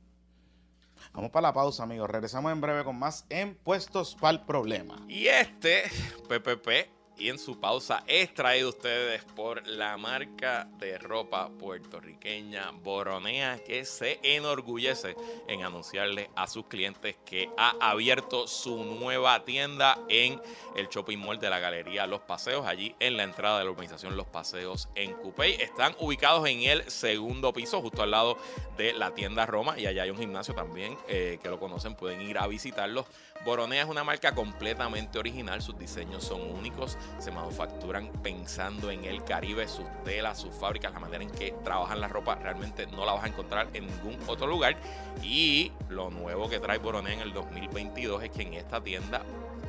Vamos 1.12 1.30
para 1.30 1.48
la 1.48 1.52
pausa, 1.52 1.82
amigos. 1.84 2.08
Regresamos 2.10 2.50
en 2.50 2.60
breve 2.60 2.82
con 2.82 2.98
más 2.98 3.24
en 3.28 3.54
Puestos 3.54 4.16
para 4.20 4.38
el 4.38 4.44
Problema. 4.44 4.96
Y 5.08 5.26
este 5.26 5.84
PPP 6.28 6.90
y 7.16 7.28
en 7.28 7.38
su 7.38 7.60
pausa 7.60 8.02
es 8.06 8.32
traído 8.34 8.70
ustedes 8.70 9.24
por 9.36 9.66
la 9.66 9.96
marca 9.96 10.68
de 10.78 10.98
ropa 10.98 11.48
puertorriqueña 11.48 12.70
Boronea 12.82 13.58
que 13.64 13.84
se 13.84 14.18
enorgullece 14.22 15.16
en 15.48 15.62
anunciarle 15.62 16.30
a 16.34 16.46
sus 16.46 16.66
clientes 16.66 17.16
que 17.24 17.50
ha 17.56 17.74
abierto 17.80 18.46
su 18.46 18.84
nueva 18.84 19.44
tienda 19.44 19.98
en 20.08 20.40
el 20.76 20.88
shopping 20.88 21.18
mall 21.18 21.38
de 21.38 21.50
la 21.50 21.58
Galería 21.58 22.06
Los 22.06 22.20
Paseos, 22.20 22.66
allí 22.66 22.94
en 23.00 23.16
la 23.16 23.22
entrada 23.22 23.58
de 23.58 23.64
la 23.64 23.70
urbanización 23.70 24.16
Los 24.16 24.26
Paseos 24.26 24.88
en 24.94 25.12
Cupey. 25.12 25.54
Están 25.54 25.94
ubicados 26.00 26.46
en 26.48 26.62
el 26.62 26.90
segundo 26.90 27.52
piso, 27.52 27.80
justo 27.80 28.02
al 28.02 28.10
lado 28.10 28.36
de 28.76 28.92
la 28.92 29.14
tienda 29.14 29.46
Roma 29.46 29.78
y 29.78 29.86
allá 29.86 30.02
hay 30.02 30.10
un 30.10 30.18
gimnasio 30.18 30.54
también 30.54 30.96
eh, 31.08 31.38
que 31.42 31.48
lo 31.48 31.58
conocen, 31.58 31.94
pueden 31.94 32.20
ir 32.22 32.38
a 32.38 32.46
visitarlos. 32.46 33.06
Boronea 33.44 33.82
es 33.82 33.88
una 33.88 34.04
marca 34.04 34.34
completamente 34.34 35.18
original, 35.18 35.60
sus 35.60 35.78
diseños 35.78 36.24
son 36.24 36.40
únicos, 36.40 36.96
se 37.18 37.30
manufacturan 37.30 38.10
pensando 38.22 38.90
en 38.90 39.04
el 39.04 39.22
Caribe, 39.22 39.68
sus 39.68 39.84
telas, 40.02 40.38
sus 40.38 40.54
fábricas, 40.54 40.94
la 40.94 40.98
manera 40.98 41.22
en 41.22 41.30
que 41.30 41.54
trabajan 41.62 42.00
la 42.00 42.08
ropa, 42.08 42.36
realmente 42.36 42.86
no 42.86 43.04
la 43.04 43.12
vas 43.12 43.24
a 43.24 43.28
encontrar 43.28 43.68
en 43.74 43.86
ningún 43.86 44.18
otro 44.28 44.46
lugar. 44.46 44.76
Y 45.22 45.72
lo 45.90 46.10
nuevo 46.10 46.48
que 46.48 46.58
trae 46.58 46.78
Boronea 46.78 47.12
en 47.12 47.20
el 47.20 47.34
2022 47.34 48.22
es 48.22 48.30
que 48.30 48.42
en 48.42 48.54
esta 48.54 48.82
tienda 48.82 49.20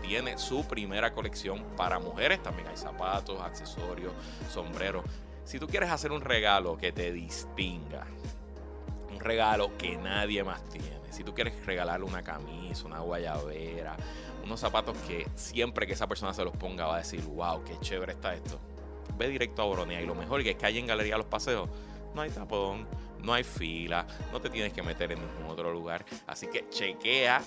tiene 0.01 0.37
su 0.37 0.65
primera 0.65 1.13
colección 1.13 1.61
para 1.75 1.99
mujeres, 1.99 2.41
también 2.41 2.69
hay 2.69 2.77
zapatos, 2.77 3.41
accesorios, 3.41 4.13
sombreros. 4.49 5.03
Si 5.43 5.59
tú 5.59 5.67
quieres 5.67 5.89
hacer 5.89 6.13
un 6.13 6.21
regalo 6.21 6.77
que 6.77 6.93
te 6.93 7.11
distinga, 7.11 8.07
un 9.11 9.19
regalo 9.19 9.77
que 9.77 9.97
nadie 9.97 10.45
más 10.45 10.63
tiene, 10.69 11.04
si 11.15 11.23
tú 11.23 11.33
quieres 11.33 11.65
regalarle 11.65 12.05
una 12.05 12.21
camisa, 12.21 12.85
una 12.85 12.99
guayabera, 12.99 13.95
unos 14.43 14.59
zapatos 14.59 14.97
que 15.07 15.25
siempre 15.35 15.87
que 15.87 15.93
esa 15.93 16.07
persona 16.07 16.33
se 16.33 16.43
los 16.43 16.55
ponga 16.57 16.85
va 16.85 16.95
a 16.95 16.97
decir, 16.99 17.23
wow, 17.23 17.63
qué 17.63 17.77
chévere 17.79 18.11
está 18.11 18.33
esto. 18.33 18.59
Ve 19.17 19.29
directo 19.29 19.61
a 19.61 19.65
Boronea 19.65 20.01
y 20.01 20.05
lo 20.05 20.13
mejor 20.13 20.43
que 20.43 20.51
es 20.51 20.55
que 20.57 20.65
hay 20.65 20.77
en 20.77 20.87
Galería 20.87 21.17
Los 21.17 21.27
Paseos 21.27 21.69
no 22.13 22.21
hay 22.21 22.29
tapón, 22.29 22.87
no 23.21 23.33
hay 23.33 23.43
fila, 23.43 24.07
no 24.31 24.39
te 24.39 24.49
tienes 24.49 24.73
que 24.73 24.81
meter 24.81 25.11
en 25.11 25.19
ningún 25.19 25.49
otro 25.49 25.71
lugar. 25.71 26.05
Así 26.27 26.47
que 26.47 26.67
chequea 26.69 27.41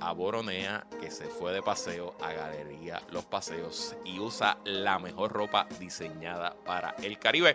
a 0.00 0.12
Boronea 0.12 0.86
que 1.00 1.10
se 1.10 1.26
fue 1.26 1.52
de 1.52 1.62
paseo 1.62 2.14
a 2.20 2.32
Galería 2.32 3.02
Los 3.10 3.24
Paseos 3.24 3.96
y 4.04 4.18
usa 4.18 4.58
la 4.64 4.98
mejor 4.98 5.32
ropa 5.32 5.66
diseñada 5.78 6.56
para 6.64 6.90
el 7.02 7.18
Caribe. 7.18 7.54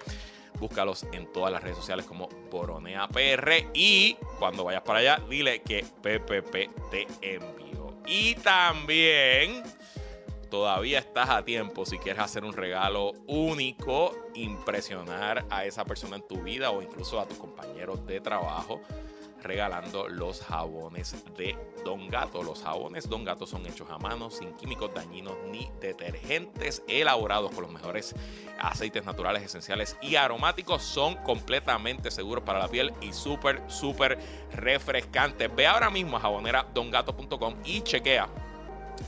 Búscalos 0.59 1.05
en 1.11 1.31
todas 1.31 1.51
las 1.51 1.63
redes 1.63 1.77
sociales 1.77 2.05
como 2.05 2.29
Boronea 2.51 3.07
PR 3.07 3.69
y 3.73 4.17
cuando 4.39 4.63
vayas 4.63 4.83
para 4.83 4.99
allá 4.99 5.21
dile 5.29 5.61
que 5.61 5.83
PPP 6.01 6.89
te 6.89 7.07
envió. 7.21 7.93
Y 8.05 8.35
también 8.35 9.63
todavía 10.49 10.99
estás 10.99 11.29
a 11.29 11.43
tiempo 11.43 11.85
si 11.85 11.97
quieres 11.97 12.21
hacer 12.21 12.43
un 12.43 12.53
regalo 12.53 13.13
único, 13.27 14.15
impresionar 14.35 15.45
a 15.49 15.65
esa 15.65 15.83
persona 15.83 16.17
en 16.17 16.27
tu 16.27 16.43
vida 16.43 16.69
o 16.69 16.81
incluso 16.81 17.19
a 17.19 17.27
tus 17.27 17.37
compañeros 17.37 18.05
de 18.05 18.21
trabajo 18.21 18.81
regalando 19.43 20.07
los 20.07 20.41
jabones 20.41 21.15
de 21.37 21.57
Don 21.85 22.07
Gato. 22.09 22.41
Los 22.43 22.63
jabones 22.63 23.09
Don 23.09 23.23
Gato 23.23 23.45
son 23.45 23.65
hechos 23.65 23.89
a 23.89 23.97
mano, 23.97 24.29
sin 24.29 24.53
químicos 24.53 24.93
dañinos 24.93 25.35
ni 25.51 25.69
detergentes, 25.79 26.83
elaborados 26.87 27.51
con 27.51 27.63
los 27.63 27.71
mejores 27.71 28.15
aceites 28.59 29.05
naturales, 29.05 29.43
esenciales 29.43 29.97
y 30.01 30.15
aromáticos. 30.15 30.81
Son 30.83 31.15
completamente 31.17 32.09
seguros 32.09 32.43
para 32.43 32.59
la 32.59 32.67
piel 32.67 32.93
y 33.01 33.13
súper, 33.13 33.61
súper 33.67 34.17
refrescantes. 34.53 35.53
Ve 35.55 35.67
ahora 35.67 35.89
mismo 35.89 36.17
a 36.17 36.21
jaboneradongato.com 36.21 37.55
y 37.65 37.81
chequea 37.81 38.29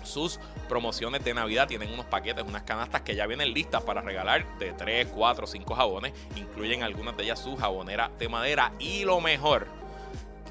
sus 0.03 0.39
promociones 0.67 1.23
de 1.23 1.33
Navidad. 1.33 1.67
Tienen 1.67 1.91
unos 1.91 2.05
paquetes, 2.05 2.43
unas 2.43 2.63
canastas 2.63 3.01
que 3.01 3.15
ya 3.15 3.27
vienen 3.27 3.53
listas 3.53 3.83
para 3.83 4.01
regalar 4.01 4.45
de 4.57 4.73
3, 4.73 5.07
4, 5.13 5.47
5 5.47 5.75
jabones. 5.75 6.13
Incluyen 6.35 6.83
algunas 6.83 7.15
de 7.17 7.23
ellas 7.23 7.39
su 7.39 7.55
jabonera 7.55 8.11
de 8.17 8.29
madera. 8.29 8.73
Y 8.79 9.05
lo 9.05 9.21
mejor, 9.21 9.67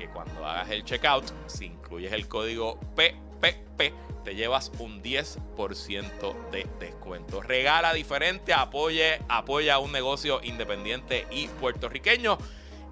que 0.05 0.13
cuando 0.13 0.47
hagas 0.47 0.71
el 0.71 0.85
checkout, 0.85 1.25
si 1.47 1.67
incluyes 1.67 2.13
el 2.13 2.29
código 2.29 2.79
PPP, 2.95 3.93
te 4.23 4.35
llevas 4.35 4.71
un 4.79 5.03
10% 5.03 6.51
de 6.51 6.67
descuento. 6.79 7.41
Regala 7.41 7.93
diferente, 7.95 8.53
apoye, 8.53 9.21
apoya 9.29 9.79
un 9.79 9.93
negocio 9.93 10.41
independiente 10.43 11.27
y 11.31 11.49
puertorriqueño. 11.49 12.39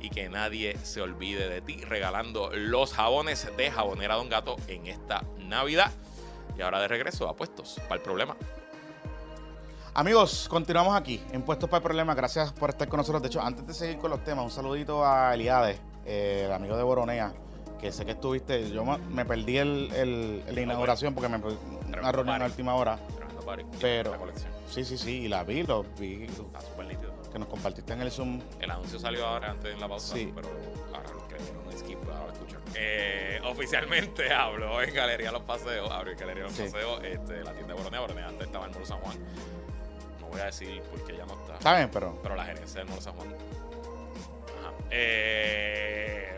Y 0.01 0.11
que 0.11 0.29
nadie 0.29 0.77
se 0.83 1.01
olvide 1.01 1.49
de 1.49 1.61
ti 1.61 1.77
regalando 1.83 2.51
los 2.53 2.93
jabones 2.93 3.49
de 3.57 3.71
Jabonera 3.71 4.17
Don 4.17 4.29
Gato 4.29 4.57
en 4.67 4.87
esta 4.87 5.23
Navidad. 5.39 5.93
Y 6.59 6.63
ahora 6.63 6.81
de 6.81 6.89
regreso 6.89 7.29
a 7.29 7.37
Puestos 7.37 7.77
para 7.89 7.97
el 7.97 8.03
Problema. 8.03 8.37
Amigos, 9.95 10.49
continuamos 10.49 10.97
aquí 10.97 11.23
en 11.31 11.43
Puestos 11.43 11.69
para 11.69 11.79
el 11.79 11.85
Problema. 11.85 12.15
Gracias 12.15 12.53
por 12.53 12.71
estar 12.71 12.89
con 12.89 12.97
nosotros. 12.97 13.23
De 13.23 13.29
hecho, 13.29 13.41
antes 13.41 13.67
de 13.67 13.75
seguir 13.75 13.99
con 13.99 14.11
los 14.11 14.25
temas, 14.25 14.45
un 14.45 14.51
saludito 14.51 15.07
a 15.07 15.35
Eliades, 15.35 15.79
eh, 16.07 16.45
el 16.47 16.53
amigo 16.53 16.77
de 16.77 16.83
Boronea, 16.83 17.33
que 17.81 17.91
sé 17.93 18.05
que 18.05 18.13
estuviste. 18.13 18.71
Yo 18.71 18.85
me, 18.85 19.25
perdí 19.25 19.59
el, 19.59 19.91
el- 19.95 20.45
la 20.55 20.61
inauguración 20.61 21.15
porque 21.15 21.29
me 21.29 21.37
una 21.39 22.13
reunión 22.13 22.37
a 22.37 22.39
party. 22.39 22.45
última 22.53 22.75
hora. 22.75 22.99
Party. 23.45 23.65
Pero- 23.81 24.13
La. 24.13 24.47
Sí, 24.69 24.85
sí, 24.85 24.97
sí, 24.97 25.23
y 25.25 25.29
la 25.29 25.45
vi, 25.45 25.65
lo 25.65 25.83
vi 25.99 26.25
Está 26.25 26.61
súper 26.63 26.87
nítido. 26.87 27.13
que 27.31 27.39
nos 27.39 27.49
compartiste 27.49 27.93
en 27.93 28.01
el 28.03 28.11
Zoom. 28.11 28.41
El 28.61 28.71
anuncio 28.71 28.99
salió 28.99 29.27
ahora 29.27 29.51
antes 29.51 29.75
en 29.75 29.81
la 29.81 29.89
pausa, 29.89 30.15
Sí. 30.15 30.33
pero 30.35 30.49
ahora 30.95 31.11
los 31.13 31.23
que 31.25 31.35
dieron 31.37 31.79
skip 31.79 31.99
ahora 32.09 32.33
escuchan. 32.33 32.61
Eh, 32.75 33.39
oficialmente 33.45 34.33
habló 34.33 34.81
en 34.81 34.95
Galería 34.95 35.31
Los 35.33 35.43
Paseos, 35.43 35.91
abrió 35.91 36.13
en 36.15 36.19
Galería 36.21 36.45
Los 36.45 36.53
Sí. 36.53 36.63
Paseos, 36.65 37.03
este, 37.05 37.43
la 37.45 37.53
tienda 37.53 37.75
de 37.75 37.81
Boronea, 37.81 38.01
Boronea 38.01 38.29
antes 38.29 38.47
estaba 38.47 38.65
en 38.67 38.73
Moro 38.73 38.87
San 38.87 38.99
Juan. 39.01 39.17
No 40.21 40.27
voy 40.29 40.41
a 40.41 40.45
decir 40.47 40.81
porque 40.91 41.17
ya 41.19 41.27
no 41.27 41.35
está. 41.35 41.61
¿Saben? 41.61 41.91
Pero 41.93 42.19
Pero 42.23 42.35
la 42.37 42.45
gerencia 42.45 42.81
del 42.81 42.89
Moro 42.89 43.03
San 43.03 43.13
Juan. 43.15 43.29
Eh, 44.95 46.37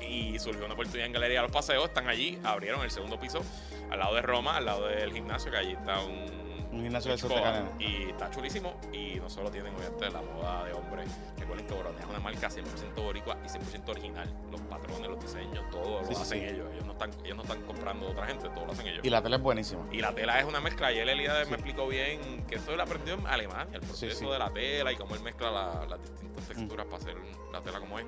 y 0.00 0.38
surgió 0.38 0.64
una 0.64 0.74
oportunidad 0.74 1.06
en 1.06 1.12
Galería 1.12 1.42
Los 1.42 1.52
Paseos, 1.52 1.84
están 1.86 2.08
allí, 2.08 2.38
abrieron 2.42 2.82
el 2.82 2.90
segundo 2.90 3.20
piso, 3.20 3.40
al 3.90 4.00
lado 4.00 4.16
de 4.16 4.22
Roma, 4.22 4.56
al 4.56 4.64
lado 4.64 4.88
del 4.88 5.12
gimnasio, 5.12 5.50
que 5.50 5.58
allí 5.58 5.72
está 5.72 6.00
un, 6.00 6.47
Un 6.70 6.82
gimnasio 6.82 7.16
de. 7.16 7.64
Y 7.78 8.10
está 8.10 8.30
chulísimo. 8.30 8.74
Y 8.92 9.14
no 9.16 9.30
solo 9.30 9.50
tienen, 9.50 9.74
obviamente, 9.74 10.10
la 10.10 10.20
moda 10.20 10.64
de 10.64 10.72
hombre. 10.74 11.04
Recuerden 11.38 11.66
que 11.66 11.74
Boronea 11.74 12.00
es 12.00 12.06
una 12.06 12.20
marca 12.20 12.48
100% 12.48 12.94
boricua 13.02 13.38
y 13.44 13.48
100% 13.48 13.88
original. 13.88 14.28
Los 14.50 14.60
patrones, 14.62 15.08
los 15.08 15.20
diseños, 15.20 15.64
todo 15.70 16.00
Sí, 16.04 16.10
lo 16.10 16.16
sí, 16.16 16.22
hacen 16.22 16.40
sí. 16.40 16.44
ellos. 16.54 16.68
Ellos 16.72 16.84
no, 16.86 16.92
están, 16.92 17.10
ellos 17.24 17.36
no 17.36 17.42
están 17.42 17.62
comprando 17.62 18.06
de 18.06 18.12
otra 18.12 18.26
gente, 18.26 18.48
todo 18.50 18.66
lo 18.66 18.72
hacen 18.72 18.86
ellos. 18.86 19.00
Y 19.04 19.10
la 19.10 19.22
tela 19.22 19.36
es 19.36 19.42
buenísima. 19.42 19.86
Y 19.90 20.00
la 20.00 20.12
tela 20.14 20.38
es 20.38 20.44
una 20.44 20.60
mezcla. 20.60 20.92
Y 20.92 20.98
él 20.98 21.08
Elías 21.08 21.44
Sí. 21.44 21.50
me 21.50 21.56
explicó 21.56 21.86
bien 21.88 22.44
que 22.46 22.56
esto 22.56 22.72
él 22.74 22.80
aprendió 22.80 23.14
en 23.14 23.26
Alemania, 23.26 23.68
el 23.74 23.80
proceso 23.80 24.32
de 24.32 24.38
la 24.38 24.50
tela 24.52 24.92
y 24.92 24.96
cómo 24.96 25.14
él 25.14 25.22
mezcla 25.22 25.50
la- 25.50 25.86
las 25.88 26.00
distintas 26.02 26.48
texturas 26.48 26.84
para 26.86 26.96
hacer 26.98 27.16
la 27.52 27.60
tela 27.62 27.80
como 27.80 27.98
es. 27.98 28.04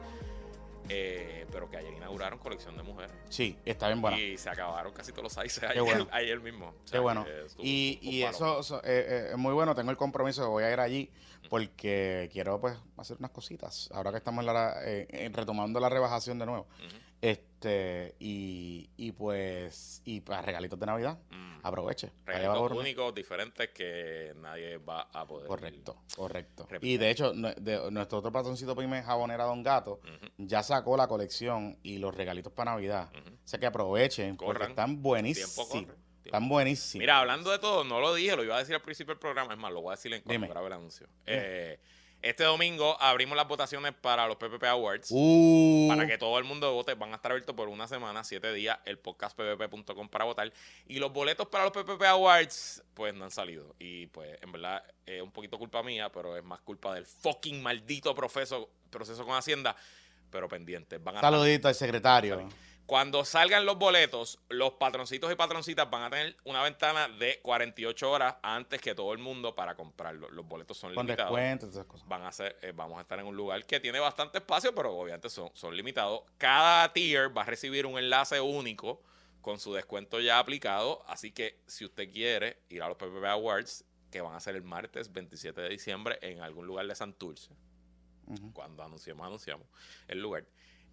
Eh, 0.92 1.46
pero 1.52 1.70
que 1.70 1.76
ayer 1.76 1.92
inauguraron 1.94 2.38
colección 2.40 2.76
de 2.76 2.82
mujeres. 2.82 3.12
Sí, 3.28 3.56
está 3.64 3.86
bien 3.86 4.02
buena. 4.02 4.18
Y 4.18 4.36
se 4.36 4.50
acabaron 4.50 4.92
casi 4.92 5.12
todos 5.12 5.24
los 5.24 5.32
sizes 5.32 5.62
ayer, 5.62 5.82
bueno. 5.82 6.08
ayer 6.12 6.40
mismo. 6.40 6.68
O 6.68 6.90
Qué 6.90 6.98
bueno. 6.98 7.24
Y, 7.58 8.00
y 8.02 8.22
eso, 8.22 8.60
eso, 8.60 8.78
eh, 8.78 9.06
eh, 9.08 9.28
es 9.32 9.38
muy 9.38 9.52
bueno. 9.52 9.74
Tengo 9.74 9.92
el 9.92 9.96
compromiso 9.96 10.42
de 10.42 10.48
voy 10.48 10.64
a 10.64 10.72
ir 10.72 10.80
allí 10.80 11.10
porque 11.48 12.28
quiero 12.32 12.60
pues 12.60 12.76
hacer 12.96 13.18
unas 13.18 13.30
cositas. 13.30 13.88
Ahora 13.92 14.10
que 14.10 14.18
estamos 14.18 14.42
en 14.44 14.52
la, 14.52 14.74
eh, 14.82 15.30
retomando 15.32 15.78
la 15.78 15.88
rebajación 15.88 16.38
de 16.40 16.46
nuevo. 16.46 16.66
Ujú. 16.78 16.96
Este, 17.22 18.14
y, 18.18 18.88
y 18.96 19.12
pues, 19.12 20.00
y 20.06 20.20
para 20.22 20.40
regalitos 20.42 20.78
de 20.80 20.86
Navidad, 20.86 21.18
Mm. 21.30 21.58
aproveche. 21.62 22.10
Regalitos 22.24 22.72
únicos, 22.72 23.14
diferentes 23.14 23.68
que 23.70 24.32
nadie 24.36 24.78
va 24.78 25.02
a 25.12 25.26
poder. 25.26 25.46
Correcto, 25.46 26.02
correcto. 26.16 26.66
Y 26.80 26.96
de 26.96 27.10
hecho, 27.10 27.32
de- 27.32 27.90
nuestro 27.90 28.18
otro 28.18 28.32
patroncito 28.32 28.74
pyme 28.74 29.02
jabonera 29.02 29.44
Don 29.44 29.62
Gato 29.62 30.00
ya 30.38 30.62
sacó 30.62 30.96
la 30.96 31.06
colección 31.08 31.78
y 31.82 31.98
los 31.98 32.14
regalitos 32.14 32.52
para 32.52 32.70
Navidad. 32.72 33.10
ujú. 33.12 33.34
O 33.34 33.48
sea 33.50 33.60
que 33.60 33.66
aprovechen 33.66 34.36
porque 34.38 34.64
están 34.64 35.02
buenísimos. 35.02 35.58
Están 36.24 36.48
buenísimos. 36.48 37.00
Mira, 37.00 37.18
hablando 37.18 37.50
de 37.50 37.58
todo, 37.58 37.82
no 37.84 37.98
lo 38.00 38.14
dije, 38.14 38.36
lo 38.36 38.44
iba 38.44 38.54
a 38.56 38.60
decir 38.60 38.74
al 38.74 38.82
principio 38.82 39.12
del 39.14 39.18
programa, 39.18 39.52
es 39.52 39.58
más, 39.58 39.72
lo 39.72 39.80
voy 39.82 39.92
a 39.92 39.96
decir 39.96 40.12
en 40.14 40.22
cuanto 40.22 40.48
grabe 40.48 40.66
el 40.68 40.72
anuncio. 40.74 41.08
Eh, 41.26 41.78
este 42.22 42.44
domingo 42.44 43.00
abrimos 43.00 43.36
las 43.36 43.48
votaciones 43.48 43.94
para 43.94 44.26
los 44.26 44.36
PPP 44.36 44.64
Awards. 44.64 45.08
Uh, 45.10 45.88
Para 45.88 46.06
que 46.06 46.18
todo 46.18 46.38
el 46.38 46.44
mundo 46.44 46.72
vote, 46.72 46.94
van 46.94 47.12
a 47.12 47.16
estar 47.16 47.32
abiertos 47.32 47.54
por 47.54 47.68
una 47.68 47.88
semana, 47.88 48.24
siete 48.24 48.52
días, 48.52 48.78
el 48.84 48.98
podcast 48.98 49.36
ppp.com 49.36 50.08
para 50.08 50.24
votar. 50.24 50.52
Y 50.86 50.98
los 50.98 51.12
boletos 51.12 51.48
para 51.48 51.64
los 51.64 51.72
PPP 51.72 52.02
Awards, 52.02 52.82
pues 52.94 53.14
no 53.14 53.24
han 53.24 53.30
salido. 53.30 53.74
Y 53.78 54.06
pues, 54.08 54.38
en 54.42 54.52
verdad, 54.52 54.84
es 55.06 55.22
un 55.22 55.30
poquito 55.30 55.58
culpa 55.58 55.82
mía, 55.82 56.10
pero 56.12 56.36
es 56.36 56.44
más 56.44 56.60
culpa 56.60 56.94
del 56.94 57.06
fucking 57.06 57.62
maldito 57.62 58.14
proceso, 58.14 58.68
proceso 58.90 59.24
con 59.24 59.34
Hacienda. 59.34 59.74
Pero 60.30 60.46
pendientes, 60.46 61.02
van 61.02 61.16
a 61.16 61.18
estar 61.18 61.32
Saludito 61.32 61.68
al 61.68 61.74
secretario. 61.74 62.48
Cuando 62.90 63.24
salgan 63.24 63.66
los 63.66 63.78
boletos, 63.78 64.40
los 64.48 64.72
patroncitos 64.72 65.30
y 65.30 65.36
patroncitas 65.36 65.88
van 65.88 66.02
a 66.02 66.10
tener 66.10 66.36
una 66.42 66.60
ventana 66.60 67.06
de 67.06 67.38
48 67.40 68.10
horas 68.10 68.34
antes 68.42 68.80
que 68.80 68.96
todo 68.96 69.12
el 69.12 69.20
mundo 69.20 69.54
para 69.54 69.76
comprarlo. 69.76 70.28
Los 70.30 70.44
boletos 70.44 70.76
son 70.76 70.92
Con 70.96 71.06
limitados. 71.06 71.30
descuentos, 71.32 71.68
esas 71.70 71.86
cosas. 71.86 72.08
Van 72.08 72.24
a 72.24 72.32
ser, 72.32 72.58
eh, 72.62 72.72
vamos 72.74 72.98
a 72.98 73.02
estar 73.02 73.20
en 73.20 73.26
un 73.26 73.36
lugar 73.36 73.64
que 73.64 73.78
tiene 73.78 74.00
bastante 74.00 74.38
espacio, 74.38 74.74
pero 74.74 74.92
obviamente 74.92 75.30
son, 75.30 75.52
son 75.54 75.76
limitados. 75.76 76.22
Cada 76.36 76.92
tier 76.92 77.30
va 77.38 77.42
a 77.42 77.44
recibir 77.44 77.86
un 77.86 77.96
enlace 77.96 78.40
único 78.40 79.00
con 79.40 79.60
su 79.60 79.72
descuento 79.72 80.18
ya 80.18 80.40
aplicado. 80.40 81.04
Así 81.06 81.30
que 81.30 81.60
si 81.68 81.84
usted 81.84 82.10
quiere 82.10 82.58
ir 82.70 82.82
a 82.82 82.88
los 82.88 82.96
PPP 82.96 83.24
Awards, 83.24 83.84
que 84.10 84.20
van 84.20 84.34
a 84.34 84.40
ser 84.40 84.56
el 84.56 84.64
martes 84.64 85.12
27 85.12 85.60
de 85.60 85.68
diciembre 85.68 86.18
en 86.22 86.40
algún 86.40 86.66
lugar 86.66 86.88
de 86.88 86.96
Santurce. 86.96 87.54
Ujú. 88.26 88.52
Cuando 88.52 88.82
anunciamos, 88.82 89.24
anunciamos 89.24 89.68
el 90.08 90.18
lugar. 90.20 90.44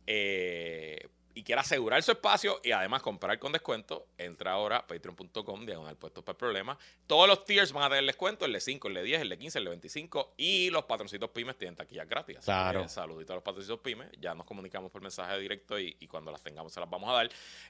Eh, 0.05 1.09
y 1.37 1.43
quiere 1.43 1.61
asegurar 1.61 2.01
su 2.01 2.11
espacio 2.11 2.59
y 2.63 2.71
además 2.71 3.03
comprar 3.03 3.37
con 3.37 3.51
descuento, 3.51 4.07
entra 4.17 4.53
ahora 4.53 4.77
a 4.77 4.87
patreon.com, 4.87 5.67
diagonal 5.67 5.95
puestos 5.95 6.23
para 6.23 6.33
el 6.33 6.37
problema. 6.37 6.79
Todos 7.05 7.27
los 7.27 7.45
tiers 7.45 7.71
van 7.73 7.83
a 7.83 7.89
tener 7.89 8.05
descuento, 8.05 8.43
el 8.45 8.53
de 8.53 8.59
5, 8.59 8.87
el 8.87 8.93
de 8.95 9.03
10, 9.03 9.21
el 9.21 9.29
de 9.29 9.37
15, 9.37 9.57
el 9.59 9.63
de 9.65 9.69
25 9.69 10.33
y 10.35 10.71
los 10.71 10.85
patroncitos 10.85 11.29
pymes 11.29 11.55
tienen 11.55 11.75
taquillas 11.75 12.09
gratis. 12.09 12.39
Claro. 12.43 12.81
que 12.81 12.89
saludito 12.89 13.33
a 13.33 13.35
los 13.35 13.43
patroncitos 13.43 13.79
pymes, 13.81 14.09
ya 14.19 14.33
nos 14.33 14.47
comunicamos 14.47 14.89
por 14.89 15.03
mensaje 15.03 15.37
directo 15.37 15.79
y, 15.79 15.95
y 15.99 16.07
cuando 16.07 16.31
las 16.31 16.41
tengamos 16.41 16.73
se 16.73 16.79
las 16.79 16.89
vamos 16.89 17.07
a 17.11 17.13
dar. 17.13 17.29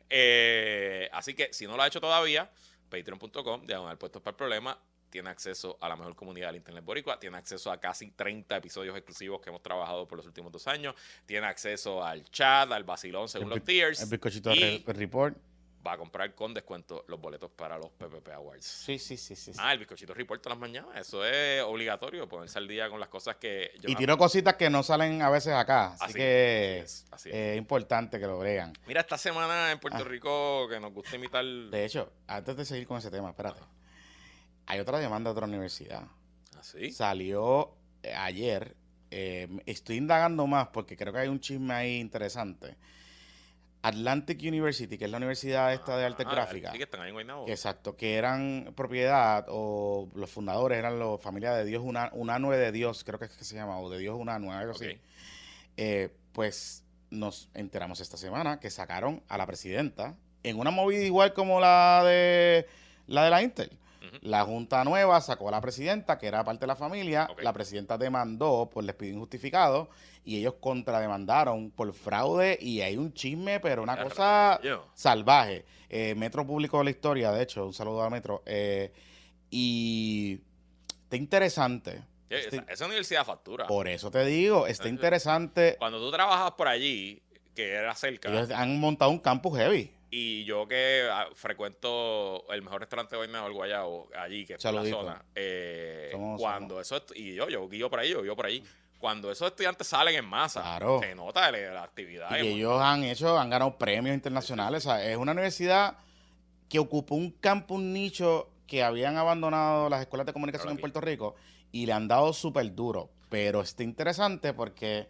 Eh, 0.10 1.10
así 1.12 1.34
que 1.34 1.52
si 1.52 1.68
no 1.68 1.76
lo 1.76 1.84
ha 1.84 1.88
hecho 1.88 2.00
todavía, 2.00 2.50
patreon.com, 2.90 3.66
diagonal 3.66 3.98
puestos 3.98 4.22
para 4.22 4.32
el 4.32 4.38
problema, 4.38 4.80
tiene 5.10 5.30
acceso 5.30 5.78
a 5.82 5.90
la 5.90 5.96
mejor 5.96 6.16
comunidad 6.16 6.48
del 6.48 6.58
Internet 6.58 6.84
Boricua, 6.84 7.20
tiene 7.20 7.38
acceso 7.38 7.72
a 7.72 7.80
casi 7.80 8.12
30 8.12 8.58
episodios 8.58 8.96
exclusivos 8.96 9.40
que 9.42 9.50
hemos 9.50 9.62
trabajado 9.64 10.08
por 10.08 10.18
los 10.18 10.26
últimos 10.26 10.52
dos 10.52 10.68
años, 10.68 10.96
tiene 11.26 11.48
acceso 11.48 12.04
al 12.04 12.24
chat, 12.32 12.72
al 12.72 12.84
vacilón 12.84 13.28
según 13.30 13.52
El 13.52 13.60
los 13.60 13.66
tiers, 13.66 14.02
El 14.02 14.10
bizcochito 14.10 14.54
y 14.54 14.84
re- 14.86 14.94
report. 14.94 15.38
va 15.86 15.94
a 15.94 15.98
comprar 15.98 16.36
con 16.36 16.54
descuento 16.54 17.06
los 17.08 17.18
boletos 17.22 17.50
para 17.52 17.78
los 17.78 17.90
PPP 17.92 18.28
Awards. 18.34 18.66
Sí, 18.66 19.00
sí, 19.00 19.16
sí, 19.16 19.36
sí. 19.38 19.54
sí. 19.54 19.60
Ah, 19.64 19.72
el 19.72 19.80
bizcochito 19.80 20.14
report 20.14 20.42
todas 20.42 20.58
las 20.58 20.62
mañanas, 20.70 20.90
eso 21.00 21.24
es 21.26 21.62
obligatorio, 21.64 22.28
ponerse 22.28 22.58
al 22.58 22.68
día 22.68 22.90
con 22.90 23.00
las 23.00 23.08
cosas 23.08 23.38
que 23.38 23.72
yo 23.80 23.90
y 23.90 23.96
tiro 23.96 24.18
cositas 24.18 24.56
que 24.56 24.70
no 24.70 24.84
salen 24.84 25.22
a 25.22 25.30
veces 25.30 25.54
acá. 25.54 25.94
Así, 25.94 26.04
Así 26.04 26.14
que 26.16 26.80
es, 26.80 27.06
así 27.12 27.30
es. 27.30 27.36
es 27.36 27.58
importante 27.58 28.20
que 28.20 28.26
lo 28.28 28.40
vean. 28.40 28.74
Mira, 28.86 29.00
esta 29.02 29.18
semana 29.18 29.72
en 29.72 29.80
Puerto 29.80 30.00
Ah. 30.02 30.06
Rico 30.06 30.68
que 30.68 30.78
nos 30.80 30.92
gusta 30.94 31.16
imitar... 31.16 31.46
De 31.46 31.86
hecho, 31.86 32.12
antes 32.28 32.58
de 32.58 32.66
seguir 32.66 32.86
con 32.86 32.98
ese 32.98 33.10
tema, 33.10 33.30
espérate. 33.30 33.62
Hay 34.68 34.80
otra 34.80 35.00
demanda 35.00 35.30
de 35.30 35.32
otra 35.34 35.48
universidad. 35.48 36.04
Así. 36.60 36.92
Salió 36.92 37.74
eh, 38.04 38.14
ayer. 38.14 38.76
eh, 39.10 39.48
estoy 39.66 39.98
indagando 39.98 40.46
más 40.48 40.68
porque 40.68 40.96
creo 40.98 41.14
que 41.14 41.20
hay 41.20 41.28
un 41.30 41.40
chisme 41.40 41.74
ahí 41.74 41.98
interesante. 42.00 42.76
Atlantic 43.82 44.40
University, 44.42 44.98
que 44.98 45.06
es 45.06 45.12
la 45.12 45.18
universidad 45.18 45.74
esta 45.74 45.96
de 45.98 46.06
artes 46.06 46.26
Ah, 46.28 46.32
gráficas. 46.34 46.72
Sí, 46.74 46.78
que 46.78 46.84
están 46.84 47.02
ahí 47.02 47.12
en. 47.12 47.48
Exacto, 47.48 47.96
que 47.96 48.16
eran 48.16 48.74
propiedad 48.76 49.46
o 49.50 50.10
los 50.14 50.30
fundadores 50.30 50.78
eran 50.78 51.00
los 51.00 51.22
familia 51.22 51.54
de 51.54 51.64
Dios, 51.64 51.82
una, 51.86 52.10
Unanue 52.14 52.58
de 52.58 52.72
Dios, 52.74 53.04
creo 53.06 53.18
que 53.20 53.26
es 53.26 53.32
que 53.32 53.46
se 53.46 53.56
llama, 53.56 53.80
o 53.80 53.90
de 53.90 54.00
Dios 54.00 54.18
Unanue, 54.20 54.54
algo 54.54 54.72
así. 54.72 55.00
Eh, 55.78 56.10
pues 56.34 56.84
nos 57.12 57.50
enteramos 57.54 58.02
esta 58.02 58.18
semana 58.18 58.60
que 58.60 58.70
sacaron 58.70 59.24
a 59.30 59.38
la 59.38 59.46
presidenta 59.46 60.16
en 60.44 60.60
una 60.60 60.72
movida 60.72 61.04
igual 61.04 61.34
como 61.34 61.62
la 61.62 62.04
de 62.04 62.68
la 63.06 63.24
de 63.24 63.30
la 63.30 63.42
Intel. 63.42 63.72
La 64.22 64.44
Junta 64.44 64.84
Nueva 64.84 65.20
sacó 65.22 65.48
a 65.50 65.52
la 65.52 65.62
presidenta, 65.62 66.18
que 66.18 66.28
era 66.28 66.44
parte 66.44 66.62
de 66.62 66.68
la 66.68 66.76
familia. 66.76 67.28
La 67.42 67.54
presidenta 67.54 67.98
demandó 67.98 68.70
por 68.72 68.84
despido 68.84 69.14
injustificado 69.14 69.90
y 70.24 70.38
ellos 70.40 70.56
contrademandaron 70.60 71.72
por 71.72 71.94
fraude 71.94 72.58
y 72.62 72.82
hay 72.82 72.98
un 72.98 73.14
chisme, 73.14 73.60
pero 73.60 73.84
una 73.84 74.02
cosa 74.02 74.60
Yo. 74.64 74.86
salvaje. 74.94 75.66
Eh, 75.90 76.16
Metro 76.16 76.46
publicó 76.46 76.84
la 76.84 76.90
historia, 76.90 77.32
de 77.32 77.44
hecho, 77.44 77.66
un 77.66 77.74
saludo 77.74 78.02
a 78.04 78.10
Metro. 78.10 78.44
eh, 78.46 78.92
y 79.50 80.40
está 81.04 81.16
interesante. 81.16 82.04
Está- 82.30 82.66
esa, 82.72 82.86
universidad 82.86 83.26
factura. 83.26 83.68
por 83.68 83.88
eso 83.88 84.12
te 84.12 84.26
digo, 84.26 84.68
está 84.68 84.84
Ajá. 84.84 84.90
interesante. 84.90 85.76
Cuando 85.80 86.00
tú 86.00 86.12
trabajas 86.12 86.52
por 86.58 86.68
allí, 86.68 87.22
que 87.56 87.72
era 87.72 87.96
cerca, 87.96 88.30
Ellos 88.30 88.52
han 88.52 88.80
montado 88.80 89.10
un 89.12 89.20
campus 89.20 89.58
heavy. 89.58 89.92
Y 90.10 90.46
yo 90.46 90.68
que 90.68 91.08
ah, 91.12 91.28
frecuento 91.36 92.46
el 92.52 92.62
mejor 92.62 92.80
restaurante 92.82 93.16
de 93.16 93.18
Guaynabo, 93.18 93.48
el 93.48 93.54
Guayabo, 93.54 94.10
allí, 94.18 94.46
que 94.46 94.54
es 94.56 94.64
la 94.64 94.86
zona, 94.86 95.26
eh, 95.36 96.10
Somos- 96.14 96.40
cuando 96.40 96.80
eso, 96.80 96.96
est- 96.98 97.12
y 97.16 97.36
yo, 97.36 97.50
yo 97.50 97.68
guío 97.68 97.90
por 97.90 98.00
ahí, 98.00 98.12
yo 98.12 98.22
guío 98.24 98.36
por 98.36 98.46
ahí, 98.46 98.64
cuando 99.00 99.30
esos 99.32 99.48
estudiantes 99.50 99.86
salen 99.88 100.16
en 100.16 100.26
masa, 100.26 100.62
Claro. 100.62 101.00
se 101.02 101.14
nota 101.14 101.52
la, 101.52 101.58
la 101.72 101.84
actividad. 101.84 102.36
Y 102.38 102.48
ellos 102.48 102.82
han 102.82 103.04
hecho, 103.04 103.38
han 103.38 103.50
ganado 103.50 103.78
premios 103.78 104.16
internacionales. 104.16 104.86
O 104.86 104.90
sea, 104.90 105.06
es 105.06 105.18
una 105.18 105.34
universidad 105.34 105.98
que 106.70 106.80
ocupó 106.80 107.16
un 107.16 107.32
campo, 107.32 107.76
un 107.76 107.94
nicho 107.94 108.50
que 108.66 108.84
habían 108.84 109.16
abandonado 109.18 109.88
las 109.90 110.02
escuelas 110.02 110.26
de 110.26 110.34
comunicación 110.34 110.72
en. 110.72 110.78
Puerto 110.80 111.00
Rico 111.00 111.36
y 111.72 111.86
le 111.86 111.94
han 111.94 112.08
dado 112.08 112.34
súper 112.34 112.74
duro. 112.74 113.10
Pero 113.30 113.62
está 113.62 113.84
interesante 113.84 114.54
porque 114.54 115.08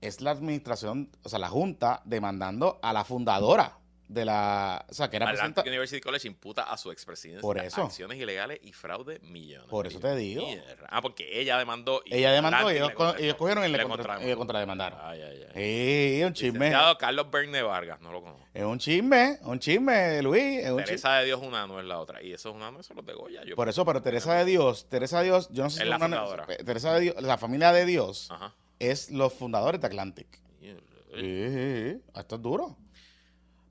es 0.00 0.20
la 0.22 0.30
administración, 0.30 1.10
o 1.22 1.28
sea, 1.28 1.38
la 1.38 1.48
Junta 1.48 2.00
demandando 2.06 2.78
a 2.82 2.92
la 2.94 3.04
fundadora 3.04 3.76
de 4.12 4.24
la. 4.24 4.84
O 4.90 4.92
sea, 4.92 5.08
que 5.08 5.16
era 5.16 5.28
Atlantic. 5.30 5.64
University 5.66 6.00
College 6.00 6.26
imputa 6.26 6.64
a 6.64 6.76
su 6.76 6.90
expresidente 6.90 7.42
Por 7.42 7.58
eso. 7.58 7.84
acciones 7.84 8.18
ilegales 8.18 8.58
y 8.62 8.72
fraude 8.72 9.20
millones. 9.20 9.68
Por 9.68 9.86
eso 9.86 10.00
te 10.00 10.16
digo. 10.16 10.44
Mierda. 10.44 10.86
Ah, 10.90 11.00
porque 11.00 11.40
ella 11.40 11.56
demandó. 11.58 12.02
y 12.04 12.16
Ella 12.16 12.32
demandó 12.32 12.72
y 12.72 12.76
ellos, 12.76 12.90
contestó. 12.90 13.22
ellos 13.22 13.36
cogieron 13.36 13.64
y 13.64 13.68
le, 13.68 13.82
contra, 13.84 14.20
ellos 14.20 14.36
contrademandaron. 14.36 14.98
Ay, 15.02 15.22
ay, 15.22 15.42
ay. 15.46 15.52
Sí, 15.54 16.20
es 16.20 16.26
un 16.26 16.32
chisme. 16.34 16.58
Licenciado 16.58 16.98
Carlos 16.98 17.30
Berne 17.30 17.62
Vargas, 17.62 18.00
no 18.00 18.10
lo 18.10 18.20
conozco. 18.20 18.44
Es 18.52 18.64
un 18.64 18.78
chisme, 18.80 19.38
un 19.42 19.58
chisme, 19.60 20.22
Luis. 20.22 20.58
Es 20.58 20.70
un 20.70 20.78
chisme. 20.78 20.84
Teresa 20.86 21.14
de 21.18 21.24
Dios 21.26 21.40
una 21.40 21.66
no 21.68 21.78
es 21.78 21.86
la 21.86 22.00
otra. 22.00 22.20
Y 22.20 22.32
esos 22.32 22.52
una 22.52 22.72
no 22.72 22.82
son 22.82 22.96
los 22.96 23.06
de 23.06 23.12
Goya. 23.14 23.44
Yo 23.44 23.54
Por 23.54 23.68
eso, 23.68 23.84
pero 23.84 24.02
Teresa 24.02 24.34
de 24.34 24.44
Dios, 24.44 24.86
Teresa 24.88 25.18
de 25.20 25.26
Dios, 25.26 25.48
yo 25.52 25.62
no 25.62 25.70
sé 25.70 25.78
Es 25.78 25.82
si 25.84 25.88
la 25.88 25.96
una- 25.96 26.04
fundadora. 26.06 26.46
Teresa 26.46 26.94
de 26.94 27.00
Dios, 27.00 27.22
la 27.22 27.38
familia 27.38 27.72
de 27.72 27.86
Dios 27.86 28.28
Ajá. 28.32 28.52
es 28.80 29.10
los 29.10 29.32
fundadores 29.32 29.80
de 29.80 29.86
Atlantic. 29.86 30.26
Mierda. 30.60 30.80
Sí, 31.14 31.20
sí, 31.20 31.90
sí. 31.92 32.02
Esto 32.18 32.34
es 32.36 32.42
duro. 32.42 32.76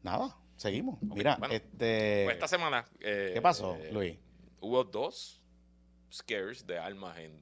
Nada, 0.03 0.35
seguimos. 0.55 1.01
Mira, 1.01 1.35
bueno. 1.37 1.53
este. 1.53 2.23
Pues 2.25 2.35
esta 2.35 2.47
semana. 2.47 2.85
eh, 2.99 3.31
¿Qué 3.33 3.41
pasó, 3.41 3.75
eh, 3.75 3.91
Luis? 3.91 4.17
Hubo 4.61 4.83
dos 4.83 5.41
scares 6.11 6.65
de 6.65 6.77
armas 6.79 7.17
en 7.19 7.39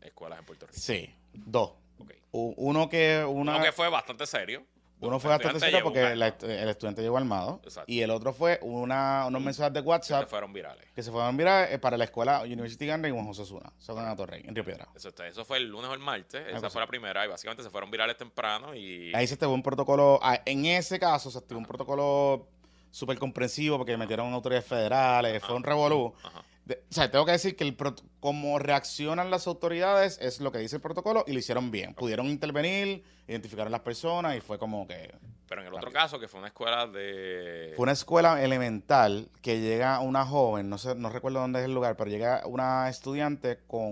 escuelas 0.00 0.38
en 0.38 0.44
Puerto 0.44 0.66
Rico. 0.66 0.78
Sí, 0.78 1.14
dos. 1.32 1.72
Ok. 1.98 2.12
U- 2.32 2.54
Uno 2.56 2.88
que 2.88 3.24
una 3.28 3.56
Uno 3.56 3.64
que 3.64 3.72
fue 3.72 3.88
bastante 3.88 4.26
serio. 4.26 4.64
Uno 5.00 5.18
fue 5.20 5.36
serio 5.38 5.60
llegó 5.78 5.84
porque 5.84 6.12
el 6.12 6.68
estudiante 6.68 7.02
llegó 7.02 7.16
armado. 7.16 7.60
Exacto. 7.64 7.90
Y 7.90 8.00
el 8.02 8.10
otro 8.10 8.32
fue 8.32 8.58
una, 8.62 9.24
unos 9.26 9.42
mensajes 9.42 9.72
de 9.72 9.80
Se 9.80 9.86
WhatsApp 9.86 10.28
fueron 10.28 10.52
virales. 10.52 10.84
que 10.94 11.02
se 11.02 11.10
fueron 11.10 11.30
enviar 11.30 11.72
eh, 11.72 11.78
para 11.78 11.96
la 11.96 12.04
escuela 12.04 12.42
University 12.42 12.86
Gandhi 12.86 13.08
en 13.08 13.14
Juan 13.14 13.26
José 13.26 13.42
Osuna, 13.42 13.72
San 13.78 13.98
Ana 13.98 14.14
Torrey, 14.16 14.42
en 14.46 14.54
Río 14.54 14.64
Piedra. 14.64 14.88
Eso, 14.94 15.08
eso 15.24 15.44
fue 15.44 15.58
el 15.58 15.68
lunes 15.68 15.90
o 15.90 15.94
el 15.94 16.00
martes. 16.00 16.42
Esa 16.48 16.70
fue 16.70 16.80
la 16.80 16.86
primera. 16.86 17.24
Y 17.24 17.28
básicamente 17.28 17.62
se 17.62 17.70
fueron 17.70 17.90
virales 17.90 18.16
temprano. 18.16 18.74
Y 18.74 19.12
Ahí 19.14 19.26
se 19.26 19.34
activó 19.34 19.52
un 19.54 19.62
protocolo, 19.62 20.18
ah, 20.22 20.40
en 20.44 20.66
ese 20.66 20.98
caso 20.98 21.30
se 21.30 21.38
activó 21.38 21.58
un 21.60 21.66
protocolo 21.66 22.48
súper 22.90 23.18
comprensivo 23.18 23.78
porque 23.78 23.96
metieron 23.96 24.32
autoridades 24.32 24.66
federales, 24.66 25.42
fue 25.44 25.54
un 25.54 25.62
revolú. 25.62 26.12
Ajá. 26.22 26.42
De- 26.64 26.82
o 26.90 26.92
sea, 26.92 27.10
tengo 27.10 27.24
que 27.24 27.32
decir 27.32 27.56
que 27.56 27.64
el 27.64 27.74
como 28.20 28.58
reaccionan 28.58 29.30
las 29.30 29.46
autoridades 29.46 30.18
es 30.20 30.40
lo 30.40 30.52
que 30.52 30.58
dice 30.58 30.76
el 30.76 30.82
protocolo 30.82 31.24
y 31.26 31.32
lo 31.32 31.38
hicieron 31.38 31.70
bien. 31.70 31.94
Pudieron 31.94 32.26
intervenir, 32.26 33.02
identificar 33.26 33.66
a 33.66 33.70
las 33.70 33.80
personas 33.80 34.36
y 34.36 34.40
fue 34.40 34.58
como 34.58 34.86
que... 34.86 35.12
Pero 35.48 35.62
en 35.62 35.66
el 35.66 35.74
otro 35.74 35.90
caso, 35.90 36.20
que 36.20 36.28
fue 36.28 36.38
una 36.38 36.46
escuela 36.46 36.86
de. 36.86 37.72
Fue 37.74 37.82
una 37.82 37.90
escuela 37.90 38.40
elemental 38.40 39.28
que 39.42 39.58
llega 39.60 39.98
una 39.98 40.24
joven, 40.24 40.70
no 40.70 40.78
sé, 40.78 40.94
no 40.94 41.10
recuerdo 41.10 41.40
dónde 41.40 41.58
es 41.58 41.64
el 41.64 41.74
lugar, 41.74 41.96
pero 41.96 42.08
llega 42.08 42.46
una 42.46 42.88
estudiante 42.88 43.58
con 43.66 43.82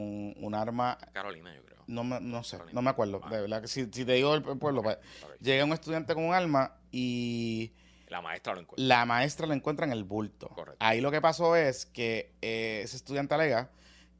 un 0.41 0.55
arma, 0.55 0.97
Carolina, 1.12 1.53
yo 1.57 1.64
creo. 1.64 1.79
no, 1.89 2.05
me- 2.05 2.20
no 2.20 2.45
sé, 2.45 2.59
Carolina. 2.59 2.76
no 2.76 2.83
me 2.83 2.91
acuerdo. 2.91 3.20
Ah. 3.24 3.31
De 3.31 3.41
verdad 3.41 3.62
si, 3.66 3.87
si 3.87 4.05
te 4.05 4.12
digo 4.12 4.37
el 4.37 4.43
pueblo, 4.45 4.85
pues, 4.85 4.99
llega 5.41 5.64
un 5.64 5.72
estudiante 5.72 6.14
con 6.14 6.26
un 6.26 6.33
arma 6.35 6.76
y... 6.93 7.72
La 8.07 8.22
maestra 8.22 8.55
lo 8.55 8.61
encuentra. 8.61 8.87
La 8.87 9.05
maestra 9.05 9.47
lo 9.49 9.53
encuentra 9.53 9.85
en 9.85 9.91
el 9.93 10.05
bulto. 10.05 10.51
Correcto. 10.51 10.76
Ahí 10.79 11.01
lo 11.01 11.11
que 11.11 11.20
pasó 11.20 11.57
es 11.57 11.87
que 11.87 12.35
eh, 12.41 12.83
ese 12.85 12.95
estudiante 12.97 13.35
alega 13.35 13.68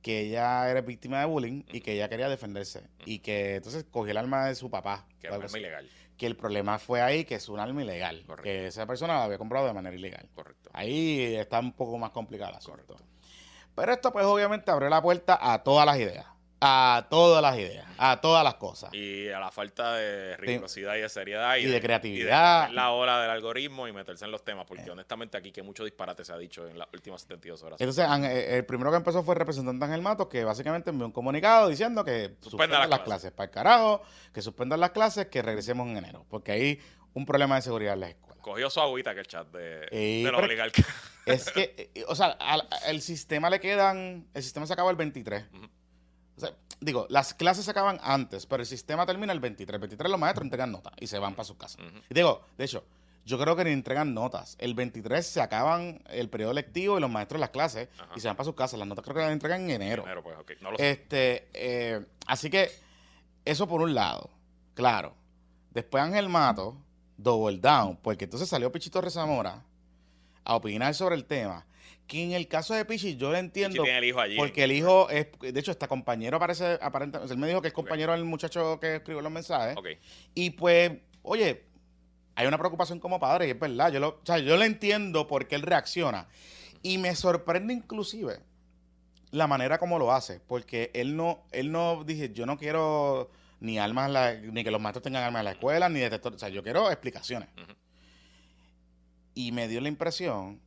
que 0.03 0.21
ella 0.21 0.69
era 0.71 0.81
víctima 0.81 1.21
de 1.21 1.27
bullying 1.27 1.65
y 1.73 1.81
que 1.81 1.93
ella 1.93 2.09
quería 2.09 2.29
defenderse. 2.29 2.89
Y 3.05 3.21
que 3.21 3.57
entonces 3.57 3.85
cogió 3.91 4.13
el 4.13 4.17
arma 4.17 4.47
de 4.47 4.55
su 4.55 4.71
papá. 4.71 5.07
Que 5.21 5.29
algo 5.29 5.41
un 5.41 5.45
arma 5.45 5.59
ilegal. 5.59 5.91
Que 6.17 6.27
el 6.27 6.37
problema 6.37 6.79
fue 6.79 7.01
ahí 7.01 7.25
que 7.25 7.37
es 7.37 7.49
un 7.49 7.61
arma 7.61 7.83
ilegal. 7.83 8.25
Correcto. 8.27 8.43
Que 8.43 8.67
esa 8.67 8.87
persona 8.87 9.15
la 9.15 9.25
había 9.25 9.39
comprado 9.39 9.67
de 9.67 9.75
manera 9.75 9.95
ilegal. 9.95 10.29
Correcto. 10.35 10.71
Ahí 10.73 11.37
está 11.37 11.61
un 11.61 11.73
poco 11.73 11.99
más 11.99 12.11
asunto. 12.11 12.71
Correcto. 12.71 12.97
Pero 13.75 13.93
esto 13.93 14.13
pues 14.13 14.25
obviamente 14.25 14.71
abrió 14.71 14.89
la 14.89 15.01
puerta 15.01 15.39
a 15.41 15.63
todas 15.63 15.87
las 15.87 15.99
ideas. 15.99 16.27
A 16.61 17.07
todas 17.09 17.41
las 17.41 17.57
ideas. 17.57 17.87
A 17.99 18.21
todas 18.21 18.43
las 18.43 18.55
cosas. 18.55 18.93
Y 18.93 19.29
a 19.29 19.39
la 19.39 19.51
falta 19.51 19.95
de 19.95 20.37
rigurosidad 20.37 20.97
y 20.97 21.01
de 21.01 21.09
seriedad. 21.09 21.57
Y 21.57 21.67
de 21.67 21.81
creatividad. 21.81 22.67
Y 22.67 22.71
de 22.71 22.75
la 22.75 22.91
hora 22.91 23.21
del 23.23 23.31
algoritmo 23.31 23.87
y 23.87 23.93
meterse 23.93 24.25
en 24.25 24.33
los 24.33 24.45
temas. 24.45 24.67
Porque 24.67 24.91
honestamente 24.91 25.37
aquí 25.37 25.53
que 25.53 25.63
mucho 25.63 25.85
disparate 25.85 26.25
se 26.25 26.33
ha 26.33 26.39
dicho 26.39 26.67
en 26.67 26.79
las 26.79 26.89
últimas 26.93 27.23
72 27.23 27.63
horas. 27.63 27.81
Entonces, 27.81 28.07
eh, 28.25 28.57
el 28.57 28.67
primero 28.67 28.91
que 28.91 28.97
empezó 28.97 29.23
fue 29.23 29.35
el 29.35 29.39
representante 29.39 29.85
Ángel 29.85 30.03
Matos, 30.03 30.29
que 30.29 30.45
básicamente 30.45 30.91
envió 30.91 31.07
un 31.07 31.13
comunicado 31.13 31.69
diciendo 31.69 32.05
que 32.05 32.37
suspendan 32.41 32.81
las 32.81 32.91
las, 32.91 33.01
clases. 33.01 33.31
para 33.31 33.47
el 33.47 33.51
carajo, 33.51 34.03
que 34.33 34.43
suspendan 34.43 34.81
las 34.81 34.91
clases, 34.91 35.27
que 35.27 35.43
regresemos 35.43 35.87
en 35.87 35.97
enero, 35.97 36.27
porque 36.29 36.53
hay 36.53 36.81
un 37.15 37.25
problema 37.25 37.57
de 37.57 37.63
seguridad 37.63 37.95
en 37.95 38.01
las 38.01 38.11
escuelas. 38.11 38.39
Cogió 38.41 38.71
su 38.71 38.81
agüita 38.81 39.15
que 39.15 39.21
el 39.21 39.27
chat 39.27 39.47
de, 39.49 39.87
Eh, 39.91 40.23
de 40.25 40.33
los 40.33 40.43
oligarcas. 40.43 40.85
Es 41.27 41.51
que, 41.51 41.91
eh, 41.95 42.05
o 42.09 42.15
sea, 42.15 42.37
al, 42.41 42.67
el 42.87 43.03
sistema 43.03 43.51
le 43.51 43.61
quedan, 43.61 44.27
el 44.33 44.43
sistema 44.43 44.67
se 44.67 44.73
acaba 44.73 44.91
el 44.91 44.97
23. 44.97 45.45
Ujú. 45.53 45.69
O 46.39 46.47
sea, 46.47 46.57
digo, 46.81 47.07
las 47.11 47.35
clases 47.35 47.65
se 47.65 47.71
acaban 47.71 47.99
antes, 48.03 48.47
pero 48.47 48.63
el 48.63 48.67
sistema 48.67 49.05
termina 49.05 49.33
el 49.33 49.41
23. 49.41 49.75
El 49.75 49.81
23 49.81 50.11
los 50.11 50.21
maestros 50.21 50.45
entregan 50.45 50.73
nota 50.73 50.93
y 50.99 51.07
se 51.07 51.19
van 51.19 51.35
para 51.35 51.45
sus 51.45 51.57
casas. 51.57 51.81
Y 52.09 52.15
digo, 52.15 52.43
de 52.57 52.65
hecho, 52.65 52.85
yo 53.25 53.39
creo 53.39 53.57
que 53.57 53.65
ni 53.65 53.73
entregan 53.73 54.15
notas. 54.15 54.57
El 54.59 54.75
23 54.75 55.27
se 55.27 55.41
acaban 55.41 56.03
el 56.09 56.31
periodo 56.31 56.55
lectivo 56.55 56.97
y 56.97 57.01
los 57.01 57.11
maestros 57.11 57.41
las 57.41 57.51
clases 57.51 57.89
Ajá. 57.99 58.13
y 58.17 58.21
se 58.21 58.29
van 58.29 58.37
para 58.37 58.47
sus 58.47 58.55
casas. 58.55 58.79
Las 58.79 58.89
notas 58.89 59.05
creo 59.05 59.17
que 59.17 59.23
las 59.23 59.33
entregan 59.33 59.63
en 59.63 59.83
enero. 59.83 60.05
Pues, 60.23 60.39
ok, 60.39 60.53
no 60.63 60.71
lo 60.71 60.79
sé. 60.79 60.91
Este, 60.91 61.49
eh, 61.53 62.07
así 62.27 62.49
que 62.49 62.71
eso 63.45 63.67
por 63.67 63.83
un 63.83 63.95
lado, 63.95 64.31
claro. 64.75 65.15
Después 65.71 66.03
Ángel 66.03 66.29
Mato, 66.29 66.77
double 67.17 67.59
down, 67.59 67.99
porque 67.99 68.25
entonces 68.25 68.49
salió 68.49 68.73
Pichito 68.73 69.01
Rezamora 69.01 69.63
a 70.45 70.55
opinar 70.57 70.95
sobre 70.95 71.15
el 71.15 71.27
tema. 71.27 71.67
Que 72.09 72.25
en 72.25 72.33
el 72.33 72.49
caso 72.49 72.75
de 72.75 72.85
Pichi 72.85 73.17
yo 73.17 73.31
lo 73.31 73.37
entiendo 73.37 73.83
tiene 73.85 73.99
el 73.99 74.05
hijo 74.05 74.19
allí. 74.21 74.37
porque 74.37 74.65
el 74.65 74.73
hijo 74.73 75.09
es, 75.11 75.29
de 75.41 75.61
hecho, 75.61 75.71
está 75.71 75.87
compañero 75.87 76.39
aparece, 76.39 76.79
aparentemente, 76.81 77.33
él 77.33 77.39
me 77.39 77.47
dijo 77.47 77.61
que 77.63 77.69
es 77.69 77.75
compañero 77.75 78.13
del 78.13 78.25
muchacho 78.25 78.81
que 78.81 78.97
escribió 78.97 79.21
los 79.21 79.31
mensajes. 79.31 79.77
Ok. 79.77 79.89
Y 80.35 80.51
pues, 80.51 80.91
oye, 81.23 81.65
hay 82.35 82.47
una 82.47 82.57
preocupación 82.59 82.99
como 82.99 83.21
padre 83.21 83.47
y 83.47 83.51
es 83.51 83.59
verdad. 83.61 83.93
Yo 83.93 84.01
lo, 84.01 84.09
o 84.09 84.21
sea, 84.25 84.39
yo 84.39 84.57
lo 84.57 84.65
entiendo 84.65 85.27
porque 85.29 85.55
él 85.55 85.63
reacciona. 85.63 86.29
Y 86.83 86.97
me 86.99 87.15
sorprende 87.15 87.75
inclusive 87.75 88.41
la 89.31 89.47
manera 89.47 89.77
como 89.79 89.99
lo 89.99 90.11
hace. 90.13 90.41
Porque 90.41 90.91
él 90.95 91.15
no, 91.15 91.45
él 91.53 91.71
no 91.71 92.05
dice, 92.05 92.33
yo 92.33 92.47
no 92.47 92.57
quiero 92.57 93.31
ni 93.61 93.79
armas, 93.79 94.07
en 94.07 94.13
la- 94.15 94.35
ni 94.35 94.65
que 94.65 94.71
los 94.71 94.81
maestros 94.81 95.03
tengan 95.03 95.25
armas 95.25 95.41
en 95.41 95.45
la 95.45 95.51
escuela, 95.51 95.89
ni 95.91 96.01
detectores. 96.01 96.37
O 96.37 96.39
sea, 96.39 96.49
yo 96.49 96.63
quiero 96.63 96.91
explicaciones. 96.91 97.49
Y 99.35 99.53
me 99.53 99.69
dio 99.69 99.81
la 99.81 99.89
impresión, 99.89 100.61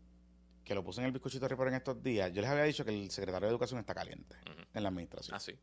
que 0.71 0.75
lo 0.75 0.83
puse 0.85 1.01
en 1.01 1.07
el 1.07 1.11
bizcochito 1.11 1.47
report 1.49 1.67
en 1.69 1.75
estos 1.75 2.01
días, 2.01 2.31
yo 2.31 2.41
les 2.41 2.49
había 2.49 2.63
dicho 2.63 2.85
que 2.85 2.91
el 2.91 3.11
secretario 3.11 3.47
de 3.47 3.51
Educación 3.51 3.79
está 3.81 3.93
caliente 3.93 4.37
en 4.73 4.83
la 4.83 4.87
administración. 4.89 5.35
Ah, 5.35 5.39
sí. 5.39 5.53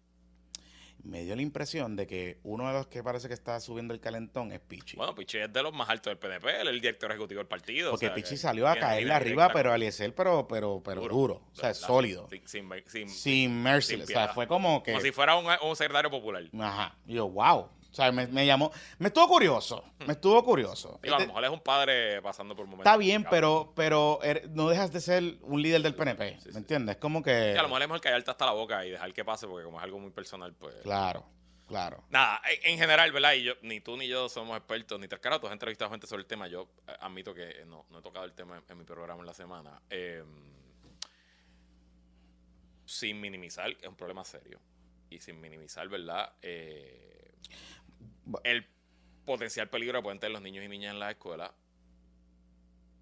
Me 1.05 1.23
dio 1.25 1.35
la 1.37 1.41
impresión 1.43 1.95
de 1.97 2.07
que 2.09 2.41
uno 2.43 2.67
de 2.67 2.73
los 2.75 2.89
que 2.89 3.03
parece 3.05 3.29
que 3.29 3.33
está 3.35 3.59
subiendo 3.61 3.95
el 3.95 4.01
calentón 4.01 4.51
es 4.53 4.59
Pichi. 4.61 4.97
Bueno, 4.97 5.15
Pichi 5.15 5.39
es 5.39 5.51
de 5.53 5.63
los 5.63 5.73
más 5.73 5.89
altos 5.89 6.11
del 6.11 6.19
PNP, 6.19 6.61
él 6.61 6.69
es 6.69 6.75
el 6.75 6.81
director 6.81 7.11
ejecutivo 7.11 7.39
del 7.39 7.47
partido. 7.47 7.93
Porque 7.93 8.07
o 8.07 8.09
sea, 8.09 8.15
Pichi 8.17 8.37
salió 8.37 8.69
a 8.69 8.75
caerle 8.77 9.13
arriba, 9.15 9.45
directa 9.45 9.53
pero 9.55 9.71
con- 9.71 9.77
Eliezer, 9.77 10.15
pero, 10.15 10.47
pero, 10.49 10.83
pero 10.85 11.01
duro. 11.03 11.35
O 11.53 11.55
sea, 11.55 11.69
verdad, 11.69 11.87
sólido. 11.87 12.29
Sin, 12.29 12.47
sin, 12.49 12.69
sin- 12.87 13.09
Sin 13.09 13.63
merciless. 13.63 14.09
sin 14.09 14.17
o 14.17 14.21
sea, 14.21 14.35
fue 14.35 14.47
como 14.49 14.83
que. 14.83 14.91
como 14.93 15.03
si 15.03 15.13
fuera 15.13 15.37
un, 15.37 15.47
un 15.67 15.77
secretario 15.77 16.11
popular. 16.11 16.43
Ajá. 16.61 16.99
Y 17.07 17.15
yo, 17.15 17.29
wow. 17.31 17.71
O 17.91 17.95
sea, 17.95 18.13
me, 18.13 18.27
me 18.27 18.45
llamó. 18.47 18.71
Me 18.99 19.09
estuvo 19.09 19.27
curioso. 19.29 19.83
Me 20.07 20.13
estuvo 20.13 20.45
curioso. 20.45 21.01
Digo, 21.03 21.15
a 21.15 21.19
lo 21.19 21.23
Este- 21.23 21.27
mejor 21.29 21.45
es 21.45 21.51
un 21.51 21.61
padre 21.61 22.21
pasando 22.23 22.55
por 22.55 22.67
momentos. 22.67 22.87
Está 22.87 22.97
bien, 22.99 23.25
pero, 23.31 23.73
pero 23.75 24.21
er- 24.23 24.49
no 24.51 24.69
dejas 24.69 24.93
de 24.93 25.01
ser 25.01 25.39
un 25.43 25.63
líder 25.63 25.81
del 25.83 25.95
PNP. 25.95 26.35
Sí, 26.35 26.41
sí, 26.41 26.47
¿Me 26.49 26.53
sí. 26.53 26.59
entiendes? 26.59 26.97
Es 26.97 27.01
como 27.01 27.23
que. 27.23 27.53
Sí, 27.55 27.59
a 27.59 27.63
lo 27.63 27.69
mejor 27.69 27.83
es 27.83 27.89
mejor 27.89 28.01
callarte 28.03 28.31
hasta 28.31 28.45
la 28.47 28.53
boca 28.53 28.85
y 28.85 28.91
dejar 28.91 29.13
que 29.15 29.25
pase, 29.25 29.47
porque 29.47 29.65
como 29.65 29.79
es 29.79 29.85
algo 29.85 29.99
muy 29.99 30.11
personal, 30.11 30.53
pues. 30.55 30.75
Claro, 30.83 31.25
claro. 31.67 32.05
Nada, 32.11 32.43
en, 32.63 32.73
en 32.73 32.79
general, 32.79 33.11
¿verdad? 33.11 33.33
Y 33.33 33.45
yo, 33.45 33.55
ni 33.63 33.81
tú 33.81 33.97
ni 33.97 34.07
yo 34.07 34.29
somos 34.29 34.57
expertos, 34.59 35.01
ni 35.01 35.09
tres 35.09 35.21
caras, 35.23 35.41
tú 35.41 35.47
has 35.47 35.53
entrevistado 35.55 35.91
gente 35.91 36.07
sobre 36.07 36.21
el 36.21 36.27
tema. 36.29 36.47
Yo 36.47 36.69
eh, 36.87 36.93
admito 37.01 37.33
que 37.33 37.65
no, 37.67 37.87
no 37.91 38.01
he 38.01 38.03
tocado 38.03 38.27
el 38.27 38.35
tema 38.35 38.59
en, 38.59 38.65
en 38.69 38.79
mi 38.79 38.85
programa 38.85 39.21
en 39.21 39.27
la 39.27 39.35
semana. 39.35 39.81
Eh, 39.89 40.23
sin 42.85 43.21
minimizar, 43.21 43.71
es 43.71 43.87
un 43.89 43.97
problema 43.97 44.25
serio. 44.25 44.61
Y 45.11 45.19
sin 45.21 45.41
minimizar, 45.41 45.89
¿verdad? 45.89 46.33
Eh, 46.43 47.35
el 48.45 48.67
potencial 49.25 49.69
peligro 49.69 49.99
que 49.99 50.03
pueden 50.05 50.19
tener 50.21 50.33
los 50.33 50.43
niños 50.43 50.65
y 50.65 50.69
niñas 50.69 50.93
en 50.95 51.01
las 51.01 51.11
escuelas 51.11 51.51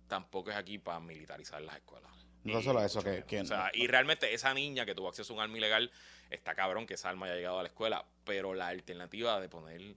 tampoco 0.08 0.50
es 0.50 0.56
aquí 0.56 0.78
para 0.78 1.00
militarizar 1.00 1.60
las 1.62 1.76
escuelas. 1.76 2.10
No 2.44 2.60
Y 2.60 2.62
solo 2.62 2.80
eso, 2.84 3.02
que- 3.02 3.40
o 3.40 3.44
sea, 3.44 3.70
y 3.74 3.88
realmente 3.88 4.32
esa 4.32 4.54
niña 4.54 4.86
que 4.86 4.94
tuvo 4.94 5.08
acceso 5.08 5.32
a 5.32 5.36
un 5.36 5.42
arma 5.42 5.56
ilegal, 5.58 5.90
está 6.30 6.54
cabrón 6.54 6.86
que 6.86 6.94
esa 6.94 7.08
arma 7.08 7.26
haya 7.26 7.34
llegado 7.34 7.58
a 7.58 7.62
la 7.62 7.68
escuela, 7.68 8.04
pero 8.24 8.54
la 8.54 8.68
alternativa 8.68 9.40
de 9.40 9.48
poner 9.48 9.96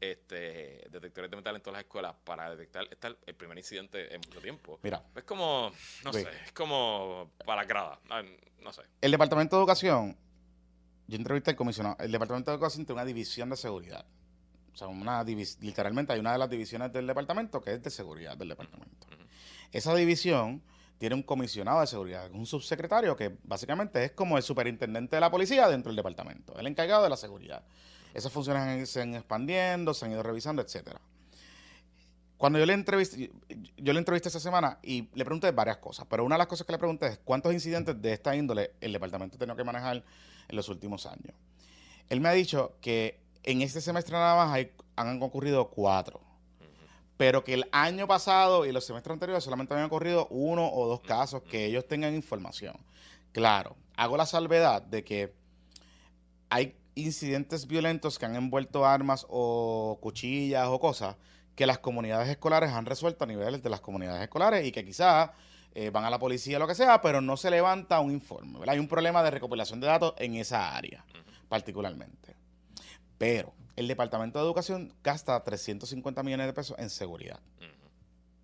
este 0.00 0.84
detectores 0.90 1.30
de 1.30 1.36
metal 1.36 1.54
en 1.54 1.62
todas 1.62 1.74
las 1.78 1.84
escuelas 1.84 2.14
para 2.24 2.50
detectar 2.50 2.86
este 2.90 3.08
es 3.08 3.14
el 3.26 3.34
primer 3.36 3.56
incidente 3.56 4.12
en 4.12 4.20
mucho 4.20 4.40
tiempo. 4.40 4.80
Mira, 4.82 5.02
Es 5.14 5.22
como, 5.22 5.72
no 6.02 6.12
Sí. 6.12 6.22
sé, 6.22 6.30
es 6.44 6.52
como 6.52 7.30
para 7.46 7.62
la 7.62 7.68
grada, 7.68 8.00
ah, 8.10 8.22
no 8.60 8.72
sé. 8.72 8.82
el 9.00 9.10
Departamento 9.12 9.54
de 9.56 9.60
Educación, 9.62 10.16
yo 11.06 11.16
entrevisté 11.16 11.50
al 11.52 11.56
comisionado, 11.56 11.96
el 12.00 12.10
Departamento 12.10 12.50
de 12.50 12.56
Educación 12.56 12.84
tiene 12.84 13.00
una 13.00 13.06
división 13.06 13.50
de 13.50 13.56
seguridad. 13.56 14.04
O 14.74 14.76
sea, 14.76 14.88
una 14.88 15.22
literalmente 15.22 16.12
hay 16.12 16.18
una 16.18 16.32
de 16.32 16.38
las 16.38 16.50
divisiones 16.50 16.92
del 16.92 17.06
departamento 17.06 17.60
que 17.60 17.74
es 17.74 17.82
de 17.82 17.90
seguridad 17.90 18.36
del 18.36 18.48
departamento. 18.48 19.06
Esa 19.70 19.94
división 19.94 20.62
tiene 20.98 21.14
un 21.14 21.22
comisionado 21.22 21.80
de 21.80 21.86
seguridad, 21.86 22.30
un 22.32 22.44
subsecretario 22.44 23.16
que 23.16 23.36
básicamente 23.44 24.04
es 24.04 24.12
como 24.12 24.36
el 24.36 24.42
superintendente 24.42 25.16
de 25.16 25.20
la 25.20 25.30
policía 25.30 25.68
dentro 25.68 25.90
del 25.90 25.96
departamento, 25.96 26.58
el 26.58 26.66
encargado 26.66 27.04
de 27.04 27.10
la 27.10 27.16
seguridad. 27.16 27.62
Esas 28.14 28.32
funciones 28.32 28.90
se 28.90 29.02
han 29.02 29.14
expandiendo, 29.14 29.94
se 29.94 30.06
han 30.06 30.12
ido 30.12 30.24
revisando, 30.24 30.60
etcétera. 30.60 31.00
Cuando 32.36 32.58
yo 32.58 32.66
le 32.66 32.72
entrevisté, 32.72 33.30
yo 33.76 33.92
le 33.92 33.98
entrevisté 34.00 34.28
esta 34.28 34.40
semana 34.40 34.78
y 34.82 35.08
le 35.14 35.24
pregunté 35.24 35.52
varias 35.52 35.76
cosas, 35.78 36.06
pero 36.10 36.24
una 36.24 36.34
de 36.34 36.38
las 36.38 36.48
cosas 36.48 36.66
que 36.66 36.72
le 36.72 36.78
pregunté 36.78 37.06
es 37.06 37.18
cuántos 37.24 37.52
incidentes 37.52 38.00
de 38.02 38.12
esta 38.12 38.34
índole 38.34 38.72
el 38.80 38.92
departamento 38.92 39.36
ha 39.36 39.38
tenido 39.38 39.56
que 39.56 39.64
manejar 39.64 40.04
en 40.48 40.56
los 40.56 40.68
últimos 40.68 41.06
años. 41.06 41.34
Él 42.08 42.20
me 42.20 42.28
ha 42.28 42.32
dicho 42.32 42.76
que 42.80 43.23
en 43.44 43.62
este 43.62 43.80
semestre 43.80 44.12
nada 44.12 44.34
más 44.36 44.52
hay- 44.54 44.72
han 44.96 45.22
ocurrido 45.22 45.68
cuatro, 45.70 46.20
pero 47.16 47.44
que 47.44 47.54
el 47.54 47.64
año 47.72 48.06
pasado 48.06 48.64
y 48.66 48.72
los 48.72 48.84
semestres 48.84 49.12
anteriores 49.14 49.44
solamente 49.44 49.72
habían 49.74 49.86
ocurrido 49.86 50.26
uno 50.30 50.68
o 50.72 50.86
dos 50.88 51.00
casos 51.00 51.42
que 51.42 51.64
ellos 51.66 51.86
tengan 51.86 52.14
información. 52.14 52.76
Claro, 53.32 53.76
hago 53.96 54.16
la 54.16 54.26
salvedad 54.26 54.82
de 54.82 55.04
que 55.04 55.34
hay 56.50 56.76
incidentes 56.94 57.66
violentos 57.66 58.18
que 58.18 58.26
han 58.26 58.36
envuelto 58.36 58.86
armas 58.86 59.26
o 59.28 59.98
cuchillas 60.00 60.68
o 60.68 60.78
cosas 60.78 61.16
que 61.56 61.66
las 61.66 61.78
comunidades 61.78 62.28
escolares 62.28 62.70
han 62.70 62.86
resuelto 62.86 63.24
a 63.24 63.26
niveles 63.26 63.62
de 63.62 63.70
las 63.70 63.80
comunidades 63.80 64.22
escolares 64.22 64.64
y 64.66 64.72
que 64.72 64.84
quizás 64.84 65.30
eh, 65.76 65.90
van 65.90 66.04
a 66.04 66.10
la 66.10 66.20
policía 66.20 66.56
o 66.56 66.60
lo 66.60 66.68
que 66.68 66.74
sea, 66.76 67.00
pero 67.00 67.20
no 67.20 67.36
se 67.36 67.50
levanta 67.50 67.98
un 67.98 68.12
informe. 68.12 68.60
¿verdad? 68.60 68.74
Hay 68.74 68.78
un 68.78 68.86
problema 68.86 69.24
de 69.24 69.32
recopilación 69.32 69.80
de 69.80 69.88
datos 69.88 70.14
en 70.18 70.36
esa 70.36 70.76
área, 70.76 71.04
particularmente. 71.48 72.36
Pero 73.18 73.52
el 73.76 73.88
Departamento 73.88 74.38
de 74.38 74.44
Educación 74.44 74.92
gasta 75.02 75.42
350 75.42 76.22
millones 76.22 76.46
de 76.46 76.52
pesos 76.52 76.76
en 76.78 76.90
seguridad. 76.90 77.40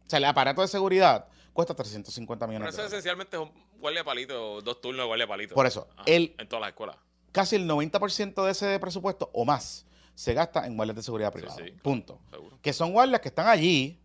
O 0.06 0.10
sea, 0.10 0.18
el 0.18 0.24
aparato 0.24 0.60
de 0.62 0.68
seguridad 0.68 1.26
cuesta 1.52 1.74
350 1.74 2.46
Pero 2.46 2.58
millones 2.58 2.74
eso 2.74 2.82
de 2.82 2.86
pesos. 2.88 2.98
esencialmente 2.98 3.36
es 3.36 3.42
un 3.42 3.52
guardia 3.80 4.02
palito, 4.04 4.60
dos 4.60 4.80
turnos 4.80 5.02
de 5.04 5.06
guardia 5.06 5.26
palito. 5.28 5.54
Por 5.54 5.66
eso, 5.66 5.86
Ajá, 5.92 6.02
el- 6.06 6.34
en 6.38 6.48
todas 6.48 6.60
las 6.62 6.70
escuelas. 6.70 6.96
Casi 7.32 7.56
el 7.56 7.66
90% 7.68 8.44
de 8.44 8.50
ese 8.50 8.78
presupuesto 8.80 9.30
o 9.32 9.44
más 9.44 9.86
se 10.14 10.34
gasta 10.34 10.66
en 10.66 10.76
guardias 10.76 10.96
de 10.96 11.02
seguridad 11.02 11.32
privada. 11.32 11.56
sí. 11.56 11.70
Punto. 11.82 12.18
Seguro. 12.30 12.58
Que 12.60 12.72
son 12.72 12.92
guardias 12.92 13.20
que 13.20 13.28
están 13.28 13.46
allí, 13.46 14.00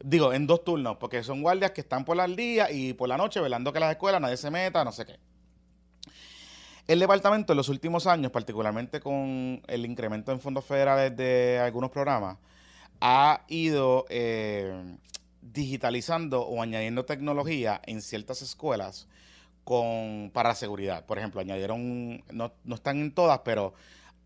digo, 0.00 0.32
en 0.32 0.46
dos 0.46 0.64
turnos, 0.64 0.96
porque 0.98 1.22
son 1.22 1.40
guardias 1.42 1.70
que 1.70 1.80
están 1.82 2.04
por 2.04 2.18
el 2.20 2.34
día 2.36 2.70
y 2.70 2.92
por 2.94 3.08
la 3.08 3.16
noche 3.16 3.40
velando 3.40 3.72
que 3.72 3.78
las 3.80 3.92
escuelas 3.92 4.20
nadie 4.20 4.36
se 4.36 4.50
meta, 4.50 4.84
no 4.84 4.90
sé 4.92 5.06
qué. 5.06 5.18
El 6.88 7.00
departamento 7.00 7.52
en 7.52 7.58
los 7.58 7.68
últimos 7.68 8.06
años, 8.06 8.32
particularmente 8.32 8.98
con 8.98 9.60
el 9.66 9.84
incremento 9.84 10.32
en 10.32 10.40
fondos 10.40 10.64
federales 10.64 11.14
de 11.14 11.60
algunos 11.62 11.90
programas, 11.90 12.38
ha 12.98 13.42
ido 13.46 14.06
eh, 14.08 14.96
digitalizando 15.42 16.40
o 16.46 16.62
añadiendo 16.62 17.04
tecnología 17.04 17.82
en 17.84 18.00
ciertas 18.00 18.40
escuelas 18.40 19.06
con, 19.64 20.30
para 20.32 20.54
seguridad. 20.54 21.04
Por 21.04 21.18
ejemplo, 21.18 21.42
añadieron, 21.42 22.24
no, 22.32 22.52
no 22.64 22.74
están 22.74 22.98
en 23.02 23.12
todas, 23.12 23.40
pero 23.44 23.74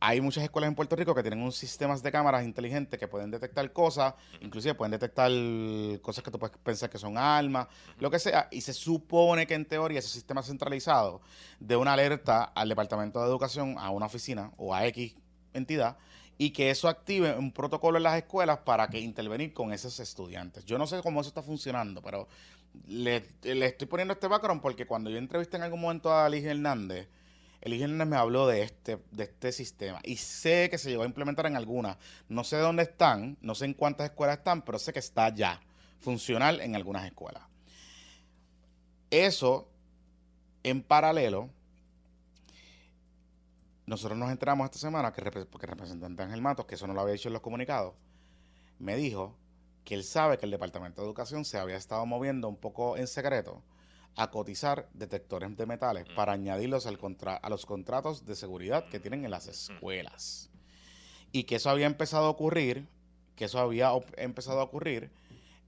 hay 0.05 0.21
muchas 0.21 0.43
escuelas 0.43 0.67
en 0.67 0.75
Puerto 0.75 0.97
Rico 0.97 1.15
que 1.15 1.23
tienen 1.23 1.41
unos 1.41 1.55
sistemas 1.55 2.03
de 2.03 2.11
cámaras 2.11 2.43
inteligentes 2.43 2.99
que 2.99 3.07
pueden 3.07 3.31
detectar 3.31 3.73
cosas, 3.73 4.15
inclusive 4.41 4.75
pueden 4.75 4.91
detectar 4.91 5.31
cosas 6.01 6.25
que 6.25 6.31
tú 6.33 6.41
puedes 6.41 6.57
pensar 6.57 6.91
que 6.91 6.99
son 6.99 7.17
armas, 7.17 7.69
lo 8.01 8.11
que 8.11 8.19
sea, 8.19 8.49
y 8.51 8.63
se 8.63 8.73
supone 8.73 9.47
que 9.47 9.55
en 9.55 9.65
teoría 9.65 10.01
ese 10.01 10.09
sistema 10.09 10.43
centralizado 10.43 11.21
de 11.61 11.77
una 11.77 11.93
alerta 11.93 12.43
al 12.43 12.69
Departamento 12.69 13.21
de 13.21 13.29
Educación, 13.29 13.77
a 13.79 13.91
una 13.91 14.07
oficina 14.07 14.51
o 14.57 14.75
a 14.75 14.85
X 14.89 15.15
entidad, 15.53 15.97
y 16.37 16.51
que 16.51 16.71
eso 16.71 16.89
active 16.89 17.39
un 17.39 17.53
protocolo 17.53 17.99
en 17.99 18.03
las 18.03 18.17
escuelas 18.17 18.59
para 18.59 18.89
que 18.89 18.99
intervenir 18.99 19.53
con 19.53 19.73
esos 19.73 20.01
estudiantes. 20.01 20.65
Yo 20.65 20.79
no 20.79 20.89
sé 20.89 21.01
cómo 21.01 21.21
eso 21.21 21.29
está 21.29 21.43
funcionando, 21.43 22.03
pero 22.03 22.27
le, 22.89 23.25
le 23.43 23.67
estoy 23.67 23.87
poniendo 23.87 24.15
este 24.15 24.27
background 24.27 24.63
porque 24.63 24.85
cuando 24.85 25.11
yo 25.11 25.19
entrevisté 25.19 25.59
en 25.59 25.63
algún 25.63 25.81
momento 25.81 26.13
a 26.13 26.27
Elige 26.27 26.51
Hernández, 26.51 27.09
Elige 27.63 27.85
Hernández 27.85 28.09
me 28.09 28.17
habló 28.17 28.49
de 28.49 28.63
este, 28.63 28.99
de 29.13 29.23
este 29.23 29.53
sistema 29.53 30.01
y 30.03 30.17
sé 30.17 30.69
que 30.69 30.79
se 30.79 30.91
llegó 30.91 31.05
a 31.05 31.07
implementar 31.07 31.47
en 31.47 31.57
algunas. 31.57 31.97
No 32.29 32.43
sé 32.43 32.57
dónde 32.57 32.83
están, 32.83 33.39
no 33.41 33.55
sé 33.55 33.67
en 33.67 33.75
cuántas 33.75 34.11
escuelas 34.11 34.39
están, 34.39 34.63
pero 34.63 34.81
sé 34.81 34.93
que 34.93 34.99
está 34.99 35.33
ya 35.33 35.61
funcional 36.01 36.61
en 36.61 36.75
algunas 36.75 37.07
escuelas. 37.07 37.45
Eso, 39.11 39.69
en 40.65 40.83
paralelo, 40.83 41.51
nosotros 43.87 44.19
nos 44.19 44.33
enteramos 44.33 44.65
esta 44.65 44.79
semana 44.79 45.13
que, 45.13 45.23
porque 45.47 45.67
el 45.67 45.71
representante 45.71 46.23
Ángel 46.25 46.43
Matos, 46.43 46.67
que 46.67 46.75
eso 46.75 46.89
no 46.89 46.95
lo 46.95 47.03
había 47.03 47.13
dicho 47.13 47.29
en 47.29 47.35
los 47.35 47.43
comunicados, 47.43 47.95
me 48.81 48.97
dijo 48.97 49.37
que 49.85 49.95
él 49.95 50.03
sabe 50.03 50.37
que 50.37 50.47
el 50.47 50.51
Departamento 50.51 51.01
de 51.01 51.07
Educación 51.07 51.45
se 51.45 51.59
había 51.59 51.77
estado 51.77 52.05
moviendo 52.07 52.49
un 52.49 52.57
poco 52.57 52.97
en 52.97 53.07
secreto 53.07 53.63
a 54.17 54.31
cotizar 54.31 54.89
detectores 54.93 55.57
de 55.57 55.67
metales 55.67 56.07
Mm. 56.11 56.15
para 56.15 56.33
añadirlos 56.33 56.87
al 56.87 56.99
contra- 56.99 57.37
a 57.37 57.49
los 57.49 57.65
contratos 57.67 58.27
de 58.27 58.37
seguridad 58.37 58.85
que 58.89 59.01
tienen 59.01 59.25
en 59.25 59.31
las 59.31 59.47
escuelas. 59.49 60.51
Y 61.33 61.45
que 61.45 61.57
eso 61.57 61.71
había 61.71 61.87
empezado 61.87 62.27
a 62.27 62.31
ocurrir, 62.31 62.87
que 63.37 63.47
eso 63.47 63.59
había 63.59 63.91
empezado 64.17 64.61
a 64.61 64.65
ocurrir 64.65 65.11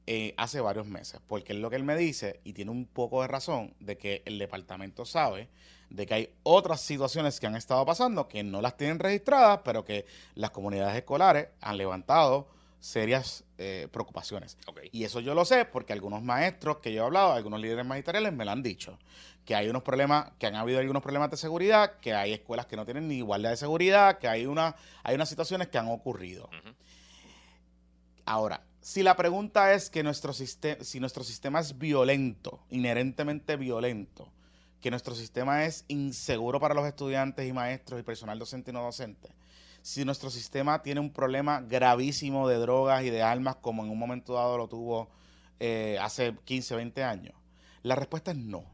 eh, 0.07 0.35
hace 0.37 0.61
varios 0.61 0.87
meses, 0.87 1.19
porque 1.27 1.55
es 1.55 1.59
lo 1.59 1.71
que 1.71 1.77
él 1.77 1.83
me 1.83 1.97
dice, 1.97 2.39
y 2.45 2.53
tiene 2.53 2.71
un 2.71 2.85
poco 2.85 3.23
de 3.23 3.29
razón, 3.29 3.73
de 3.81 3.97
que 3.97 4.23
el 4.27 4.39
departamento 4.39 5.07
sabe 5.07 5.49
de 5.89 6.05
que 6.05 6.13
hay 6.13 6.35
otras 6.43 6.83
situaciones 6.83 7.41
que 7.41 7.47
han 7.47 7.57
estado 7.57 7.87
pasando 7.87 8.29
que 8.29 8.43
no 8.43 8.61
las 8.61 8.77
tienen 8.77 8.99
registradas, 8.99 9.61
pero 9.65 9.83
que 9.83 10.05
las 10.35 10.51
comunidades 10.51 10.97
escolares 10.97 11.49
han 11.63 11.79
levantado 11.79 12.49
serias 12.85 13.45
eh, 13.57 13.89
preocupaciones. 13.91 14.59
Y 14.93 15.05
eso 15.05 15.21
yo 15.21 15.33
lo 15.35 15.47
sé 15.47 15.65
porque 15.65 15.95
algunos 15.95 16.23
maestros 16.23 16.79
que 16.79 16.93
yo 16.93 17.03
he 17.03 17.07
hablado, 17.07 17.33
algunos 17.33 17.59
líderes 17.59 17.87
magisteriales 17.87 18.31
me 18.35 18.45
lo 18.45 18.51
han 18.51 18.63
dicho, 18.63 18.99
que 19.47 19.55
hay 19.55 19.71
unos 19.71 19.83
problemas, 19.83 20.33
que 20.39 20.47
han 20.47 20.55
habido 20.55 20.81
algunos 20.81 21.03
problemas 21.03 21.31
de 21.31 21.39
seguridad, 21.39 21.99
que 22.01 22.13
hay 22.13 22.35
escuelas 22.35 22.67
que 22.67 22.77
no 22.77 22.85
tienen 22.85 23.09
ni 23.09 23.17
igualdad 23.17 23.49
de 23.49 23.57
seguridad, 23.57 24.19
que 24.19 24.29
hay, 24.29 24.45
una, 24.45 24.77
hay 25.03 25.15
unas 25.15 25.31
situaciones 25.31 25.69
que 25.69 25.79
han 25.79 25.89
ocurrido. 25.89 26.51
Ahora, 28.27 28.63
si 28.83 29.03
la 29.03 29.17
pregunta 29.17 29.73
es 29.73 29.89
que 29.89 30.03
nuestro 30.03 30.35
sistema, 30.35 30.85
si 30.85 31.01
nuestro 31.01 31.25
sistema 31.25 31.61
es 31.61 31.79
violento, 31.79 32.61
inherentemente 32.69 33.57
violento, 33.57 34.31
que 34.83 34.91
nuestro 34.91 35.15
sistema 35.15 35.65
es 35.65 35.87
inseguro 35.89 36.61
para 36.61 36.75
los 36.75 36.87
estudiantes 36.87 37.49
y 37.49 37.53
maestros 37.55 37.99
y 37.99 38.03
personal 38.03 38.39
docente 38.39 38.73
y 38.73 38.75
no 38.75 38.83
docente, 38.83 39.31
si 39.85 40.03
nuestro 40.07 40.31
sistema 40.31 40.83
tiene 40.83 40.99
un 40.99 41.13
problema 41.13 41.61
gravísimo 41.61 42.49
de 42.49 42.57
drogas 42.57 43.05
y 43.05 43.11
de 43.11 43.23
armas 43.23 43.57
como 43.57 43.85
en 43.85 43.91
un 43.91 43.99
momento 43.99 44.33
dado 44.33 44.57
lo 44.57 44.67
tuvo 44.67 45.11
eh, 45.61 45.99
hace 46.01 46.35
15, 46.43 46.77
20 46.77 47.05
años, 47.05 47.35
la 47.83 47.95
respuesta 47.95 48.31
es 48.31 48.39
no. 48.39 48.65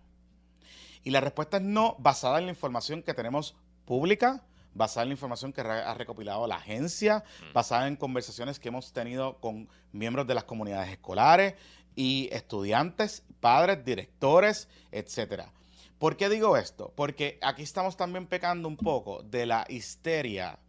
Y 1.02 1.11
la 1.11 1.20
respuesta 1.20 1.56
es 1.56 1.64
no 1.64 1.96
basada 1.98 2.38
en 2.38 2.44
la 2.44 2.52
información 2.52 3.02
que 3.02 3.12
tenemos 3.12 3.56
pública, 3.86 4.44
basada 4.72 5.02
en 5.02 5.08
la 5.08 5.14
información 5.14 5.52
que 5.52 5.62
ha 5.62 5.94
recopilado 5.94 6.46
la 6.46 6.56
agencia, 6.56 7.24
mm. 7.40 7.54
basada 7.54 7.88
en 7.88 7.96
conversaciones 7.96 8.61
que 8.61 8.68
hemos 8.68 8.92
tenido 8.92 9.40
con 9.40 9.68
miembros 9.90 10.28
de 10.28 10.34
las 10.34 10.44
comunidades 10.44 10.90
escolares 10.90 11.54
y 11.96 12.28
estudiantes, 12.30 13.24
padres, 13.40 13.84
directores, 13.84 14.68
etcétera. 14.92 15.50
¿Por 15.98 16.16
qué 16.16 16.28
digo 16.28 16.56
esto? 16.56 16.92
Porque 16.94 17.40
aquí 17.42 17.64
estamos 17.64 17.96
también 17.96 18.28
pecando 18.28 18.68
un 18.68 18.76
poco 18.76 19.24
de 19.24 19.44
la 19.46 19.66
histeria, 19.68 20.61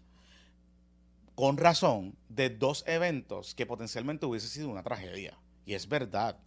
con 1.41 1.57
razón, 1.57 2.15
de 2.29 2.51
dos 2.51 2.83
eventos 2.85 3.55
que 3.55 3.65
potencialmente 3.65 4.27
hubiese 4.27 4.47
sido 4.47 4.69
una 4.69 4.83
tragedia. 4.83 5.39
Y 5.65 5.73
es 5.73 5.89
verdad, 5.89 6.37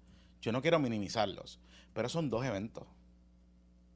yo 0.41 0.53
no 0.53 0.63
quiero 0.63 0.79
minimizarlos, 0.79 1.59
pero 1.93 2.09
son 2.09 2.31
dos 2.31 2.45
eventos. 2.45 2.87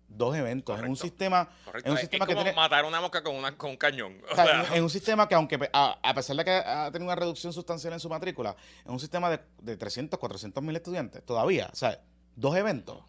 Dos 0.08 0.34
eventos 0.34 0.76
en 0.76 0.88
un 0.88 0.96
sistema 0.96 1.50
en 1.84 1.92
un 1.92 1.98
sistema 1.98 2.24
es 2.28 2.34
como 2.34 2.52
matar 2.52 2.84
una 2.84 3.00
mosca 3.00 3.22
con, 3.22 3.36
una, 3.36 3.56
con 3.56 3.70
un 3.70 3.76
cañón. 3.76 4.20
En, 4.74 4.82
un 4.82 4.90
sistema 4.90 5.28
que 5.28 5.36
aunque 5.36 5.70
a, 5.72 6.14
pesar 6.16 6.34
de 6.34 6.44
que 6.44 6.50
ha 6.50 6.90
tenido 6.90 7.12
una 7.12 7.14
reducción 7.14 7.52
sustancial 7.52 7.92
en 7.92 8.00
su 8.00 8.08
matrícula 8.08 8.56
en 8.84 8.90
un 8.90 8.98
sistema 8.98 9.30
de, 9.30 9.38
de 9.62 9.76
300 9.76 10.18
400 10.18 10.60
mil 10.64 10.74
estudiantes 10.74 11.24
todavía 11.24 11.70
o 11.72 11.76
sea 11.76 12.02
dos 12.34 12.56
eventos. 12.56 13.04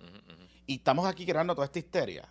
Y 0.67 0.75
estamos 0.75 1.07
aquí 1.07 1.25
creando 1.25 1.55
toda 1.55 1.65
esta 1.65 1.79
histeria. 1.79 2.29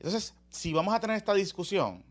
Entonces 0.00 0.34
si 0.50 0.72
vamos 0.72 0.92
a 0.92 0.98
tener 0.98 1.16
esta 1.16 1.32
discusión 1.34 2.07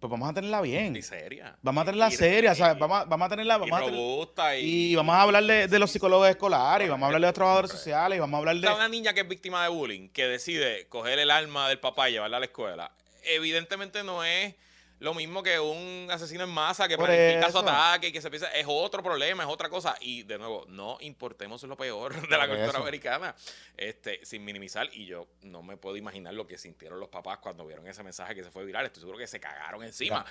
pues 0.00 0.10
vamos 0.10 0.30
a 0.30 0.32
tenerla 0.32 0.62
bien. 0.62 0.96
Y 0.96 1.02
seria. 1.02 1.54
Vamos 1.60 1.82
a 1.82 1.84
tenerla 1.84 2.10
seria, 2.10 2.54
¿sabes? 2.54 2.78
Vamos 2.78 3.02
a, 3.02 3.04
vamos 3.04 3.26
a 3.26 3.28
tenerla. 3.28 3.58
Vamos 3.58 3.80
a 3.80 3.84
tener, 3.84 4.64
y, 4.64 4.94
vamos 4.94 5.14
a 5.14 5.22
hablar 5.22 5.44
de, 5.44 5.78
los 5.78 5.90
psicólogos 5.90 6.30
escolares, 6.30 6.86
y 6.86 6.90
vamos 6.90 7.04
a 7.04 7.06
hablar 7.08 7.20
de 7.20 7.26
los 7.26 7.34
trabajadores 7.34 7.70
sociales, 7.70 8.16
y 8.16 8.20
vamos 8.20 8.34
a 8.34 8.38
hablar 8.38 8.56
de. 8.56 8.74
una 8.74 8.88
niña 8.88 9.12
que 9.12 9.20
es 9.20 9.28
víctima 9.28 9.62
de 9.62 9.68
bullying, 9.68 10.08
que 10.08 10.26
decide 10.26 10.86
coger 10.88 11.18
el 11.18 11.30
alma 11.30 11.68
del 11.68 11.78
papá 11.78 12.08
y 12.08 12.14
llevarla 12.14 12.38
a 12.38 12.40
la 12.40 12.46
escuela. 12.46 12.92
Evidentemente 13.24 14.02
no 14.02 14.24
es 14.24 14.54
lo 15.00 15.14
mismo 15.14 15.42
que 15.42 15.58
un 15.58 16.08
asesino 16.10 16.44
en 16.44 16.50
masa 16.50 16.86
que 16.86 16.96
planifica 16.96 17.50
su 17.50 17.58
ataque 17.58 18.08
y 18.08 18.12
que 18.12 18.20
se 18.20 18.28
piensa, 18.28 18.48
es 18.52 18.66
otro 18.68 19.02
problema, 19.02 19.42
es 19.42 19.48
otra 19.48 19.70
cosa. 19.70 19.96
Y 20.00 20.24
de 20.24 20.38
nuevo, 20.38 20.66
no 20.68 20.98
importemos 21.00 21.62
lo 21.62 21.74
peor 21.74 22.14
de 22.28 22.36
la 22.36 22.46
cultura 22.46 22.78
americana, 22.78 23.34
este, 23.78 24.24
sin 24.26 24.44
minimizar. 24.44 24.90
Y 24.92 25.06
yo 25.06 25.26
no 25.40 25.62
me 25.62 25.78
puedo 25.78 25.96
imaginar 25.96 26.34
lo 26.34 26.46
que 26.46 26.58
sintieron 26.58 27.00
los 27.00 27.08
papás 27.08 27.38
cuando 27.38 27.66
vieron 27.66 27.86
ese 27.88 28.02
mensaje 28.02 28.34
que 28.34 28.44
se 28.44 28.50
fue 28.50 28.64
viral. 28.66 28.84
Estoy 28.84 29.00
seguro 29.00 29.16
que 29.16 29.26
se 29.26 29.40
cagaron 29.40 29.82
encima. 29.82 30.24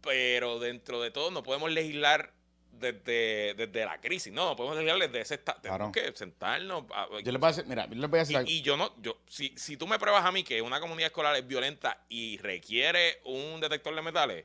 Pero 0.00 0.58
dentro 0.58 1.02
de 1.02 1.10
todo, 1.10 1.30
no 1.30 1.42
podemos 1.42 1.70
legislar 1.70 2.32
desde, 2.78 3.54
desde 3.54 3.84
la 3.84 4.00
crisis. 4.00 4.32
No, 4.32 4.54
podemos 4.56 4.78
decirle 4.78 5.08
desde 5.08 5.20
ese 5.20 5.38
Tenemos 5.38 5.92
que 5.92 6.12
sentarnos. 6.14 6.84
yo 7.22 7.32
les 7.32 7.40
voy 7.40 7.48
a 7.48 7.52
decir, 7.52 7.66
mira, 7.66 7.86
yo 7.86 7.94
les 7.94 8.10
voy 8.10 8.18
a 8.18 8.22
decir 8.24 8.44
y, 8.46 8.58
y, 8.58 8.62
yo 8.62 8.76
no, 8.76 8.92
yo, 9.00 9.18
si, 9.26 9.52
si 9.56 9.76
tú 9.76 9.86
me 9.86 9.98
pruebas 9.98 10.24
a 10.24 10.32
mí 10.32 10.44
que 10.44 10.60
una 10.62 10.80
comunidad 10.80 11.06
escolar 11.06 11.36
es 11.36 11.46
violenta 11.46 12.04
y 12.08 12.38
requiere 12.38 13.20
un 13.24 13.60
detector 13.60 13.94
de 13.94 14.02
metales, 14.02 14.44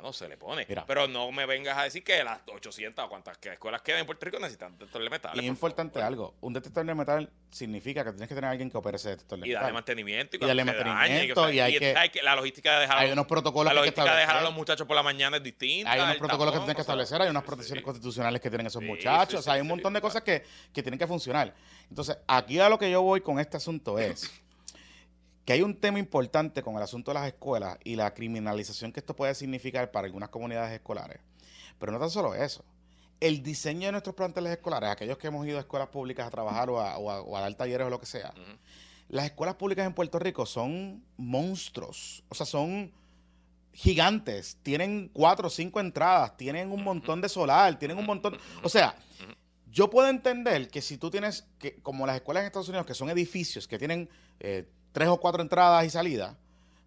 no 0.00 0.12
se 0.12 0.28
le 0.28 0.36
pone. 0.36 0.66
Pero 0.86 1.08
no 1.08 1.30
me 1.32 1.46
vengas 1.46 1.78
a 1.78 1.84
decir 1.84 2.02
que 2.04 2.22
las 2.22 2.40
800 2.46 3.04
o 3.04 3.08
cuantas 3.08 3.38
escuelas 3.42 3.82
quedan 3.82 4.00
en 4.00 4.06
Puerto 4.06 4.24
Rico 4.26 4.38
necesitan 4.38 4.72
detector 4.72 5.02
de 5.02 5.10
metal. 5.10 5.36
Y 5.36 5.40
es 5.40 5.44
importante 5.44 6.00
algo, 6.00 6.34
un 6.40 6.52
detector 6.52 6.84
de 6.84 6.94
metal 6.94 7.30
significa 7.50 8.04
que 8.04 8.10
tienes 8.10 8.28
que 8.28 8.34
tener 8.34 8.48
a 8.48 8.50
alguien 8.50 8.70
que 8.70 8.76
opere 8.76 8.96
ese 8.96 9.10
detector 9.10 9.38
de 9.38 9.42
metal. 9.42 9.50
Y 9.50 9.54
darle 9.54 9.72
mantenimiento. 9.72 10.36
Y, 10.36 10.40
darle 10.40 10.64
mantenimiento. 10.64 11.50
y, 11.52 11.60
hay, 11.60 11.78
que, 12.10 12.22
la 12.22 12.36
logística 12.36 12.74
de 12.74 12.80
dejar, 12.82 12.98
hay 12.98 13.12
unos 13.12 13.26
protocolos 13.26 13.72
la 13.72 13.80
logística 13.80 14.14
de 14.14 14.20
dejar 14.20 14.36
a 14.38 14.42
los 14.42 14.54
muchachos 14.54 14.86
por 14.86 14.96
la 14.96 15.02
mañana 15.02 15.36
es 15.36 15.42
distinta. 15.42 15.92
Hay 15.92 16.00
unos 16.00 16.16
protocolos 16.16 16.52
que 16.52 16.58
tienes 16.60 16.74
que 16.76 16.82
establecer, 16.82 17.22
hay 17.22 17.28
unas 17.28 17.44
protecciones 17.44 17.84
constitucionales 17.84 18.40
que 18.40 18.48
tienen 18.48 18.66
esos 18.66 18.82
muchachos. 18.82 19.40
o 19.40 19.42
sea, 19.42 19.54
hay 19.54 19.60
un 19.60 19.68
montón 19.68 19.92
de 19.92 20.00
cosas 20.00 20.22
que, 20.22 20.44
que 20.72 20.82
tienen 20.82 20.98
que 20.98 21.06
funcionar. 21.06 21.54
Entonces, 21.88 22.16
aquí 22.26 22.58
a 22.58 22.68
lo 22.68 22.78
que 22.78 22.90
yo 22.90 23.02
voy 23.02 23.20
con 23.20 23.38
este 23.38 23.56
asunto 23.56 23.98
es 23.98 24.30
que 25.44 25.52
hay 25.52 25.62
un 25.62 25.78
tema 25.78 25.98
importante 25.98 26.62
con 26.62 26.76
el 26.76 26.82
asunto 26.82 27.10
de 27.10 27.20
las 27.20 27.26
escuelas 27.26 27.78
y 27.84 27.96
la 27.96 28.14
criminalización 28.14 28.92
que 28.92 29.00
esto 29.00 29.14
puede 29.14 29.34
significar 29.34 29.90
para 29.90 30.06
algunas 30.06 30.30
comunidades 30.30 30.72
escolares. 30.72 31.20
Pero 31.78 31.92
no 31.92 31.98
tan 31.98 32.10
solo 32.10 32.34
eso. 32.34 32.64
El 33.20 33.42
diseño 33.42 33.86
de 33.86 33.92
nuestros 33.92 34.14
planteles 34.14 34.52
escolares, 34.52 34.90
aquellos 34.90 35.18
que 35.18 35.26
hemos 35.26 35.46
ido 35.46 35.58
a 35.58 35.60
escuelas 35.60 35.88
públicas 35.88 36.26
a 36.26 36.30
trabajar 36.30 36.70
o 36.70 36.80
a, 36.80 37.40
dar 37.40 37.54
talleres 37.54 37.86
o 37.86 37.90
lo 37.90 38.00
que 38.00 38.06
sea, 38.06 38.32
las 39.08 39.26
escuelas 39.26 39.56
públicas 39.56 39.86
en 39.86 39.94
Puerto 39.94 40.18
Rico 40.18 40.46
son 40.46 41.04
monstruos. 41.16 42.24
O 42.28 42.34
sea, 42.34 42.46
son 42.46 42.92
gigantes. 43.72 44.58
Tienen 44.62 45.10
cuatro 45.12 45.48
o 45.48 45.50
cinco 45.50 45.78
entradas, 45.80 46.36
tienen 46.36 46.70
un 46.70 46.82
montón 46.82 47.20
de 47.20 47.28
solar, 47.28 47.78
tienen 47.78 47.98
un 47.98 48.06
montón. 48.06 48.38
O 48.62 48.68
sea, 48.68 48.96
yo 49.70 49.90
puedo 49.90 50.08
entender 50.08 50.68
que 50.68 50.80
si 50.80 50.96
tú 50.96 51.10
tienes, 51.10 51.46
que 51.58 51.76
como 51.82 52.06
las 52.06 52.16
escuelas 52.16 52.42
en 52.42 52.46
Estados 52.46 52.68
Unidos, 52.68 52.86
que 52.86 52.94
son 52.94 53.10
edificios 53.10 53.68
que 53.68 53.78
tienen 53.78 54.08
eh, 54.40 54.68
tres 54.94 55.08
o 55.08 55.18
cuatro 55.18 55.42
entradas 55.42 55.84
y 55.84 55.90
salidas, 55.90 56.36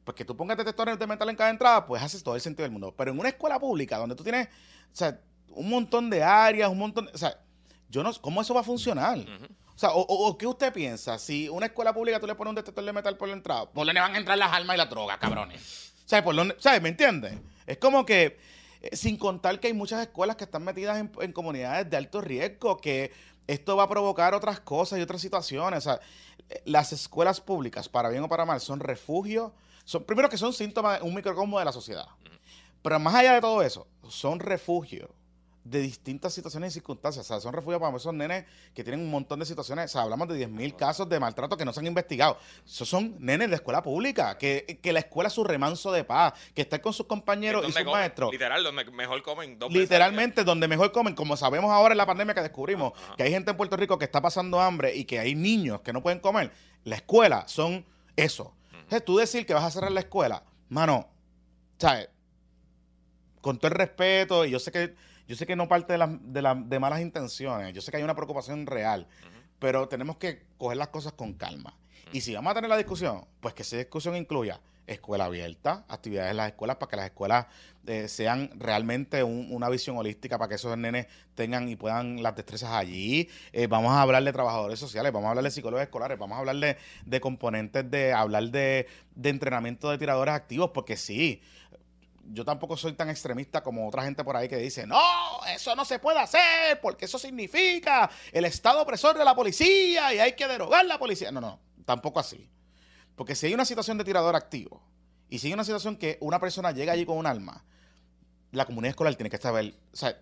pues 0.05 0.15
que 0.15 0.23
tú 0.23 0.35
pongas 0.35 0.57
detectores 0.57 0.97
de 0.97 1.05
metal 1.05 1.29
en 1.29 1.35
cada 1.35 1.49
entrada, 1.49 1.85
pues 1.85 2.01
haces 2.01 2.23
todo 2.23 2.35
el 2.35 2.41
sentido 2.41 2.63
del 2.63 2.71
mundo. 2.71 2.95
Pero 2.97 3.11
en 3.11 3.19
una 3.19 3.27
escuela 3.27 3.59
pública 3.59 3.97
donde 3.97 4.15
tú 4.15 4.23
tienes, 4.23 4.47
o 4.47 4.95
sea, 4.95 5.19
un 5.49 5.69
montón 5.69 6.09
de 6.09 6.23
áreas, 6.23 6.71
un 6.71 6.77
montón, 6.77 7.09
o 7.13 7.17
sea, 7.17 7.37
yo 7.89 8.03
no, 8.03 8.13
¿cómo 8.21 8.41
eso 8.41 8.53
va 8.53 8.61
a 8.61 8.63
funcionar? 8.63 9.19
O 9.19 9.77
sea, 9.77 9.89
o, 9.93 10.37
¿qué 10.37 10.47
usted 10.47 10.71
piensa? 10.71 11.19
Si 11.19 11.49
una 11.49 11.65
escuela 11.65 11.93
pública 11.93 12.17
tú 12.17 12.27
le 12.27 12.35
pones 12.35 12.51
un 12.51 12.55
detector 12.55 12.85
de 12.85 12.93
metal 12.93 13.17
por 13.17 13.27
la 13.27 13.33
entrada, 13.33 13.65
¿por 13.69 13.85
dónde 13.85 13.99
van 13.99 14.15
a 14.15 14.17
entrar 14.17 14.37
las 14.37 14.53
armas 14.53 14.75
y 14.75 14.77
las 14.77 14.89
drogas, 14.89 15.17
cabrones? 15.17 15.91
¿Sabes? 16.05 16.23
¿Por 16.23 16.33
dónde, 16.33 16.55
¿Sabes? 16.59 16.81
¿Me 16.81 16.89
entiendes? 16.89 17.33
Es 17.65 17.77
como 17.77 18.05
que, 18.05 18.39
eh, 18.81 18.95
sin 18.95 19.17
contar 19.17 19.59
que 19.59 19.67
hay 19.67 19.73
muchas 19.73 20.01
escuelas 20.01 20.37
que 20.37 20.45
están 20.45 20.63
metidas 20.63 20.97
en, 20.97 21.11
en 21.19 21.33
comunidades 21.33 21.89
de 21.89 21.97
alto 21.97 22.21
riesgo, 22.21 22.77
que 22.77 23.11
esto 23.47 23.75
va 23.75 23.83
a 23.83 23.89
provocar 23.89 24.33
otras 24.33 24.61
cosas 24.61 24.99
y 24.99 25.01
otras 25.01 25.19
situaciones. 25.19 25.79
O 25.79 25.81
sea, 25.81 25.99
las 26.65 26.93
escuelas 26.93 27.41
públicas, 27.41 27.89
para 27.89 28.09
bien 28.09 28.23
o 28.23 28.29
para 28.29 28.45
mal, 28.45 28.61
son 28.61 28.79
refugio. 28.79 29.53
Son, 29.85 30.03
primero 30.03 30.29
que 30.29 30.37
son 30.37 30.53
síntomas, 30.53 31.01
un 31.01 31.13
microcosmo 31.13 31.59
de 31.59 31.65
la 31.65 31.71
sociedad. 31.71 32.07
Pero 32.81 32.99
más 32.99 33.15
allá 33.15 33.33
de 33.33 33.41
todo 33.41 33.61
eso, 33.61 33.87
son 34.07 34.39
refugio 34.39 35.09
de 35.69 35.81
distintas 35.81 36.33
situaciones 36.33 36.71
y 36.71 36.73
circunstancias. 36.75 37.25
O 37.25 37.27
sea, 37.27 37.39
son 37.39 37.53
refugios 37.53 37.81
para 37.81 37.95
esos 37.95 38.13
nenes 38.13 38.45
que 38.73 38.83
tienen 38.83 39.01
un 39.01 39.11
montón 39.11 39.39
de 39.39 39.45
situaciones. 39.45 39.85
O 39.85 39.87
sea, 39.89 40.01
hablamos 40.03 40.27
de 40.27 40.47
10.000 40.47 40.75
casos 40.75 41.09
de 41.09 41.19
maltrato 41.19 41.57
que 41.57 41.65
no 41.65 41.73
se 41.73 41.79
han 41.79 41.87
investigado. 41.87 42.37
Esos 42.65 42.87
son 42.87 43.15
nenes 43.19 43.49
de 43.49 43.55
escuela 43.55 43.81
pública, 43.81 44.37
que, 44.37 44.79
la 44.83 44.99
escuela 44.99 45.27
es 45.27 45.33
su 45.33 45.43
remanso 45.43 45.91
de 45.91 46.03
paz, 46.03 46.33
que 46.53 46.61
están 46.61 46.79
con 46.79 46.93
sus 46.93 47.05
compañeros 47.05 47.65
y 47.67 47.71
sus 47.71 47.85
maestros. 47.85 48.31
Literal, 48.31 48.63
donde 48.63 48.85
mejor 48.85 49.21
comen. 49.21 49.59
Dos 49.59 49.71
Literalmente, 49.71 50.43
donde 50.43 50.67
mejor 50.67 50.91
comen. 50.91 51.15
Como 51.15 51.35
sabemos 51.35 51.71
ahora 51.71 51.93
en 51.93 51.97
la 51.97 52.05
pandemia 52.05 52.33
que 52.33 52.41
descubrimos 52.41 52.93
que 53.17 53.23
hay 53.23 53.31
gente 53.31 53.51
en 53.51 53.57
Puerto 53.57 53.75
Rico 53.75 53.97
que 53.97 54.05
está 54.05 54.21
pasando 54.21 54.61
hambre 54.61 54.95
y 54.95 55.05
que 55.05 55.19
hay 55.19 55.35
niños 55.35 55.81
que 55.81 55.91
no 55.91 56.01
pueden 56.01 56.19
comer. 56.19 56.51
La 56.83 56.95
escuela 56.95 57.47
son 57.47 57.85
eso. 58.15 58.53
Entonces, 58.71 59.03
tú 59.03 59.17
decir 59.17 59.45
que 59.45 59.53
vas 59.53 59.63
a 59.63 59.71
cerrar 59.71 59.91
la 59.91 59.99
escuela, 59.99 60.43
mano, 60.69 61.09
¿sabes? 61.77 62.09
Con 63.41 63.57
todo 63.57 63.67
el 63.67 63.77
respeto, 63.77 64.45
y 64.45 64.51
yo 64.51 64.59
sé 64.59 64.71
que 64.71 64.95
yo 65.27 65.35
sé 65.35 65.45
que 65.45 65.55
no 65.55 65.67
parte 65.67 65.93
de, 65.93 66.19
de, 66.21 66.63
de 66.65 66.79
malas 66.79 67.01
intenciones, 67.01 67.73
yo 67.73 67.81
sé 67.81 67.91
que 67.91 67.97
hay 67.97 68.03
una 68.03 68.15
preocupación 68.15 68.65
real, 68.65 69.07
pero 69.59 69.87
tenemos 69.87 70.17
que 70.17 70.43
coger 70.57 70.77
las 70.77 70.89
cosas 70.89 71.13
con 71.13 71.33
calma. 71.33 71.77
Y 72.11 72.21
si 72.21 72.33
vamos 72.33 72.51
a 72.51 72.55
tener 72.55 72.69
la 72.69 72.77
discusión, 72.77 73.25
pues 73.41 73.53
que 73.53 73.63
esa 73.63 73.77
discusión 73.77 74.15
incluya 74.15 74.61
escuela 74.87 75.25
abierta, 75.25 75.85
actividades 75.89 76.31
en 76.31 76.37
las 76.37 76.47
escuelas 76.47 76.77
para 76.77 76.89
que 76.89 76.95
las 76.95 77.05
escuelas 77.07 77.45
eh, 77.85 78.07
sean 78.07 78.49
realmente 78.55 79.21
una 79.23 79.69
visión 79.69 79.97
holística 79.97 80.37
para 80.37 80.49
que 80.49 80.55
esos 80.55 80.77
nenes 80.77 81.07
tengan 81.35 81.67
y 81.67 81.75
puedan 81.75 82.23
las 82.23 82.35
destrezas 82.35 82.71
allí. 82.71 83.29
Eh, 83.51 83.67
vamos 83.67 83.91
a 83.91 84.01
hablar 84.01 84.23
de 84.23 84.31
trabajadores 84.31 84.79
sociales, 84.79 85.11
vamos 85.11 85.27
a 85.27 85.29
hablar 85.31 85.43
de 85.43 85.51
psicólogos 85.51 85.83
escolares, 85.83 86.17
vamos 86.17 86.37
a 86.37 86.39
hablar 86.39 86.77
de, 87.05 87.21
componentes 87.21 87.89
de 87.91 88.13
hablar 88.13 88.45
de, 88.45 88.87
de 89.15 89.29
entrenamiento 89.29 89.91
de 89.91 89.97
tiradores 89.97 90.33
activos, 90.33 90.71
porque 90.73 90.95
sí, 90.95 91.41
yo 92.31 92.45
tampoco 92.45 92.75
soy 92.77 92.93
tan 92.93 93.09
extremista 93.09 93.63
como 93.63 93.87
otra 93.87 94.03
gente 94.03 94.23
por 94.23 94.35
ahí 94.35 94.47
que 94.47 94.57
dice, 94.57 94.85
no, 94.85 94.99
eso 95.53 95.75
no 95.75 95.85
se 95.85 95.99
puede 95.99 96.19
hacer 96.19 96.79
porque 96.81 97.05
eso 97.05 97.17
significa 97.17 98.09
el 98.31 98.45
estado 98.45 98.81
opresor 98.81 99.17
de 99.17 99.25
la 99.25 99.35
policía 99.35 100.13
y 100.13 100.19
hay 100.19 100.33
que 100.33 100.47
derogar 100.47 100.85
la 100.85 100.99
policía. 100.99 101.31
No, 101.31 101.41
no, 101.41 101.59
tampoco 101.85 102.19
así. 102.19 102.49
Porque 103.15 103.35
si 103.35 103.47
hay 103.47 103.53
una 103.53 103.65
situación 103.65 103.97
de 103.97 104.03
tirador 104.03 104.35
activo 104.35 104.81
y 105.29 105.39
si 105.39 105.47
hay 105.47 105.53
una 105.53 105.63
situación 105.63 105.95
que 105.95 106.17
una 106.21 106.39
persona 106.39 106.71
llega 106.71 106.93
allí 106.93 107.05
con 107.05 107.17
un 107.17 107.25
arma, 107.25 107.63
la 108.51 108.65
comunidad 108.65 108.91
escolar 108.91 109.15
tiene 109.15 109.29
que 109.29 109.37
saber, 109.37 109.75
o 109.91 109.95
sea, 109.95 110.19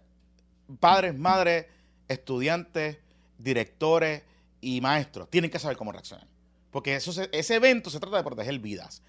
padres, 0.80 1.18
madres, 1.18 1.66
estudiantes, 2.08 2.98
directores 3.38 4.24
y 4.62 4.82
maestros 4.82 5.30
tienen 5.30 5.52
que 5.52 5.60
saber 5.60 5.78
cómo 5.78 5.92
reaccionar. 5.92 6.28
Porque 6.72 6.96
eso 6.96 7.12
ese 7.32 7.56
evento 7.56 7.90
se 7.90 8.00
trata 8.00 8.18
de 8.18 8.24
proteger 8.24 8.60
vidas. 8.60 9.02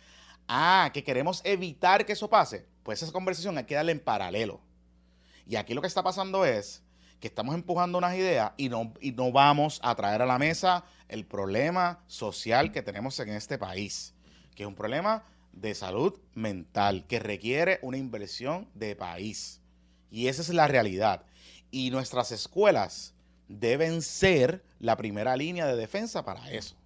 Ah, 0.48 0.90
que 0.94 1.02
queremos 1.02 1.40
evitar 1.44 2.06
que 2.06 2.12
eso 2.12 2.30
pase. 2.30 2.66
Pues 2.86 3.02
esa 3.02 3.10
conversación 3.10 3.58
hay 3.58 3.64
que 3.64 3.74
darle 3.74 3.90
en 3.90 3.98
paralelo. 3.98 4.60
Y 5.44 5.56
aquí 5.56 5.74
lo 5.74 5.80
que 5.80 5.88
está 5.88 6.04
pasando 6.04 6.44
es 6.44 6.84
que 7.18 7.26
estamos 7.26 7.56
empujando 7.56 7.98
unas 7.98 8.14
ideas 8.14 8.52
y 8.56 8.68
no, 8.68 8.94
y 9.00 9.10
no 9.10 9.32
vamos 9.32 9.80
a 9.82 9.92
traer 9.96 10.22
a 10.22 10.26
la 10.26 10.38
mesa 10.38 10.84
el 11.08 11.26
problema 11.26 11.98
social 12.06 12.70
que 12.70 12.82
tenemos 12.82 13.18
en 13.18 13.30
este 13.30 13.58
país, 13.58 14.14
que 14.54 14.62
es 14.62 14.68
un 14.68 14.76
problema 14.76 15.24
de 15.50 15.74
salud 15.74 16.16
mental, 16.34 17.08
que 17.08 17.18
requiere 17.18 17.80
una 17.82 17.96
inversión 17.96 18.68
de 18.72 18.94
país. 18.94 19.60
Y 20.08 20.28
esa 20.28 20.42
es 20.42 20.50
la 20.50 20.68
realidad. 20.68 21.24
Y 21.72 21.90
nuestras 21.90 22.30
escuelas 22.30 23.14
deben 23.48 24.00
ser 24.00 24.62
la 24.78 24.96
primera 24.96 25.36
línea 25.36 25.66
de 25.66 25.74
defensa 25.74 26.24
para 26.24 26.52
eso. 26.52 26.76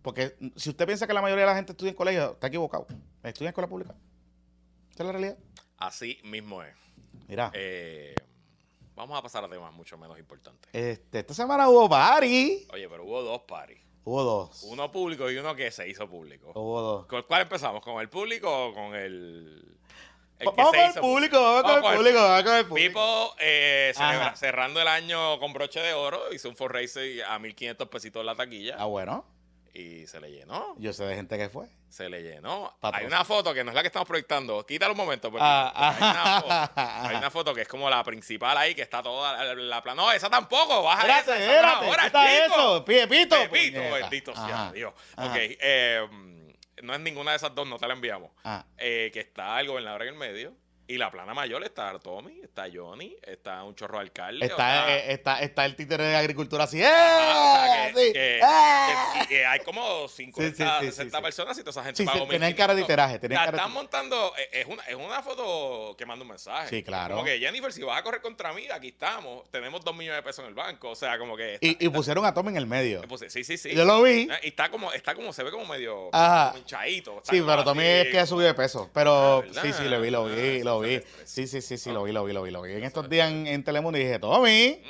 Porque 0.00 0.38
si 0.56 0.70
usted 0.70 0.86
piensa 0.86 1.06
que 1.06 1.12
la 1.12 1.20
mayoría 1.20 1.44
de 1.44 1.50
la 1.50 1.56
gente 1.56 1.72
estudia 1.72 1.90
en 1.90 1.96
colegio, 1.96 2.32
está 2.32 2.46
equivocado. 2.46 2.86
Estudia 3.22 3.48
en 3.48 3.50
escuela 3.50 3.68
pública. 3.68 3.94
Esa 4.92 5.04
es 5.04 5.06
la 5.06 5.12
realidad. 5.12 5.38
Así 5.78 6.20
mismo 6.22 6.62
es. 6.62 6.74
Mira. 7.26 7.50
Eh, 7.54 8.14
vamos 8.94 9.18
a 9.18 9.22
pasar 9.22 9.42
a 9.42 9.48
temas 9.48 9.72
mucho 9.72 9.96
menos 9.96 10.18
importantes. 10.18 10.68
Este, 10.72 11.20
esta 11.20 11.32
semana 11.32 11.68
hubo 11.68 11.88
party. 11.88 12.66
Oye, 12.72 12.88
pero 12.90 13.04
hubo 13.04 13.22
dos 13.22 13.40
paris. 13.42 13.80
Hubo 14.04 14.22
dos. 14.22 14.64
Uno 14.64 14.92
público 14.92 15.30
y 15.30 15.38
uno 15.38 15.56
que 15.56 15.70
se 15.70 15.88
hizo 15.88 16.06
público. 16.08 16.52
Hubo 16.54 16.82
dos. 16.82 17.06
¿Con 17.06 17.22
cuál 17.22 17.42
empezamos? 17.42 17.82
¿Con 17.82 18.00
el 18.02 18.10
público 18.10 18.66
o 18.66 18.74
con 18.74 18.94
el.? 18.94 19.78
vamos 20.44 20.70
con 20.72 20.80
el 20.80 20.92
público, 20.94 21.40
vamos 21.40 21.62
con 21.62 21.92
el 21.92 21.96
público, 21.96 22.18
vamos 22.18 22.42
con 22.42 22.56
el 22.56 22.66
público. 22.66 22.88
Pipo, 22.88 23.36
eh, 23.40 23.94
cerrando 24.34 24.82
el 24.82 24.88
año 24.88 25.38
con 25.38 25.52
broche 25.54 25.80
de 25.80 25.94
oro, 25.94 26.32
hizo 26.34 26.48
un 26.50 26.56
fundraiser 26.56 27.24
a 27.24 27.38
1500 27.38 27.88
pesitos 27.88 28.20
en 28.20 28.26
la 28.26 28.34
taquilla. 28.34 28.76
Ah, 28.78 28.86
bueno 28.86 29.31
y 29.74 30.06
se 30.06 30.20
le 30.20 30.30
llenó. 30.30 30.74
Yo 30.78 30.92
sé 30.92 31.04
de 31.04 31.14
gente 31.14 31.38
que 31.38 31.48
fue. 31.48 31.66
Se 31.88 32.08
le 32.08 32.22
llenó. 32.22 32.76
Hay 32.82 33.06
una 33.06 33.24
foto 33.24 33.54
que 33.54 33.64
no 33.64 33.70
es 33.70 33.74
la 33.74 33.82
que 33.82 33.86
estamos 33.86 34.06
proyectando. 34.06 34.64
Quítalo 34.66 34.92
un 34.92 34.98
momento. 34.98 35.32
Ah, 35.38 35.72
ah. 35.74 37.08
hay, 37.08 37.16
una 37.16 37.30
foto, 37.30 37.54
que 37.54 37.62
es 37.62 37.68
como 37.68 37.88
la 37.88 38.04
principal 38.04 38.56
ahí, 38.56 38.74
que 38.74 38.82
está 38.82 39.02
toda 39.02 39.54
la, 39.54 39.82
plana. 39.82 40.02
No, 40.02 40.12
esa 40.12 40.28
tampoco. 40.28 40.82
Baja 40.82 41.02
espérate, 41.02 41.44
esa, 41.44 41.84
espérate. 41.84 42.18
¿Qué 42.18 42.44
eso? 42.46 42.84
Pepito. 42.84 43.36
Pepito, 43.50 43.80
bendito 43.80 44.34
sea 44.34 44.72
Dios. 44.72 44.92
Ok, 45.16 45.36
eh, 45.36 46.06
no 46.82 46.94
es 46.94 47.00
ninguna 47.00 47.30
de 47.30 47.38
esas 47.38 47.54
dos, 47.54 47.66
no 47.66 47.78
te 47.78 47.86
la 47.86 47.94
enviamos. 47.94 48.30
Ah. 48.44 48.64
Eh, 48.76 49.10
que 49.12 49.20
está 49.20 49.58
el 49.60 49.68
gobernador 49.68 50.02
en 50.02 50.08
el 50.08 50.14
medio. 50.14 50.54
Y 50.86 50.98
la 50.98 51.10
plana 51.10 51.32
mayor 51.32 51.62
está 51.64 51.98
Tommy, 51.98 52.40
está 52.42 52.66
Johnny, 52.72 53.16
está 53.22 53.62
un 53.62 53.74
chorro 53.74 53.98
alcalde. 53.98 54.44
Está, 54.44 54.92
eh, 54.92 55.12
está, 55.12 55.40
está, 55.40 55.64
el 55.64 55.76
títere 55.76 56.04
de 56.04 56.16
agricultura 56.16 56.64
así. 56.64 56.82
¡Eh! 56.82 58.40
que, 59.28 59.46
hay 59.46 59.60
como 59.60 60.08
50, 60.08 60.80
60 60.80 61.22
personas 61.22 61.56
y 61.56 61.60
toda 61.60 61.70
esa 61.70 61.84
gente 61.84 62.04
pagó 62.04 62.26
Tienen 62.26 62.54
cara 62.54 62.74
de 62.74 62.82
tiraje. 62.84 63.20
La 63.28 63.44
están 63.44 63.72
montando, 63.72 64.34
eh, 64.36 64.48
es 64.52 64.66
una, 64.66 64.82
es 64.82 64.94
una 64.96 65.22
foto 65.22 65.96
que 65.96 66.04
manda 66.04 66.24
un 66.24 66.28
mensaje. 66.28 66.68
Sí, 66.68 66.82
claro. 66.82 67.14
Como 67.14 67.26
que 67.26 67.38
Jennifer, 67.38 67.72
si 67.72 67.82
vas 67.82 67.98
a 67.98 68.02
correr 68.02 68.20
contra 68.20 68.52
mí, 68.52 68.66
aquí 68.72 68.88
estamos. 68.88 69.48
Tenemos 69.50 69.84
dos 69.84 69.94
millones 69.94 70.18
de 70.18 70.22
pesos 70.22 70.40
en 70.40 70.48
el 70.48 70.54
banco. 70.54 70.90
O 70.90 70.96
sea, 70.96 71.16
como 71.16 71.36
que. 71.36 71.58
y, 71.60 71.88
pusieron 71.88 72.24
a 72.24 72.34
Tommy 72.34 72.50
en 72.50 72.56
el 72.56 72.66
medio. 72.66 73.02
sí, 73.28 73.44
sí, 73.44 73.56
sí. 73.56 73.74
Yo 73.74 73.84
lo 73.84 74.02
vi. 74.02 74.28
Y 74.42 74.48
está 74.48 74.70
como, 74.70 74.92
está 74.92 75.14
como, 75.14 75.32
se 75.32 75.42
ve 75.42 75.50
como 75.50 75.64
medio 75.66 76.10
hinchadito. 76.56 77.22
Sí, 77.24 77.42
pero 77.46 77.62
Tommy 77.64 77.84
es 77.84 78.08
que 78.08 78.18
ha 78.18 78.26
subido 78.26 78.48
de 78.48 78.54
peso. 78.54 78.90
Pero 78.92 79.44
ah, 79.46 79.60
sí, 79.62 79.72
sí, 79.72 79.84
lo 79.84 80.00
vi, 80.00 80.10
lo 80.10 80.24
vi, 80.24 80.60
ah, 80.60 80.71
lo 80.74 80.80
vi. 80.80 81.00
Sí, 81.24 81.46
sí, 81.46 81.60
sí, 81.60 81.76
sí, 81.78 81.90
lo 81.90 82.04
vi, 82.04 82.12
lo 82.12 82.24
vi, 82.24 82.32
lo 82.32 82.42
vi, 82.42 82.50
lo 82.50 82.62
vi. 82.62 82.72
En 82.72 82.84
estos 82.84 83.08
días 83.08 83.30
en, 83.30 83.64
Telemundo 83.64 83.98
dije, 83.98 84.18
Tommy, 84.18 84.82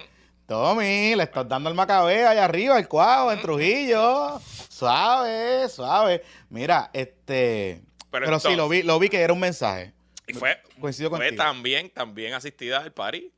Tommy, 0.46 1.14
le 1.14 1.22
estás 1.22 1.48
dando 1.48 1.68
el 1.68 1.74
macabeo 1.74 2.28
allá 2.28 2.44
arriba, 2.44 2.78
el 2.78 2.88
cuadro, 2.88 3.32
en 3.32 3.40
Trujillo. 3.40 4.40
Suave, 4.68 5.68
suave. 5.68 6.22
Mira, 6.50 6.90
este. 6.92 7.82
Pero, 8.10 8.38
sí, 8.38 8.54
lo 8.56 8.68
vi, 8.68 8.82
lo 8.82 8.98
vi 8.98 9.08
que 9.08 9.20
era 9.20 9.32
un 9.32 9.40
mensaje. 9.40 9.92
Y 10.26 10.34
fue, 10.34 10.60
Coincido 10.80 11.10
fue 11.10 11.32
también, 11.32 11.90
también 11.90 12.34
asistida 12.34 12.78
al 12.78 12.92
party 12.92 13.32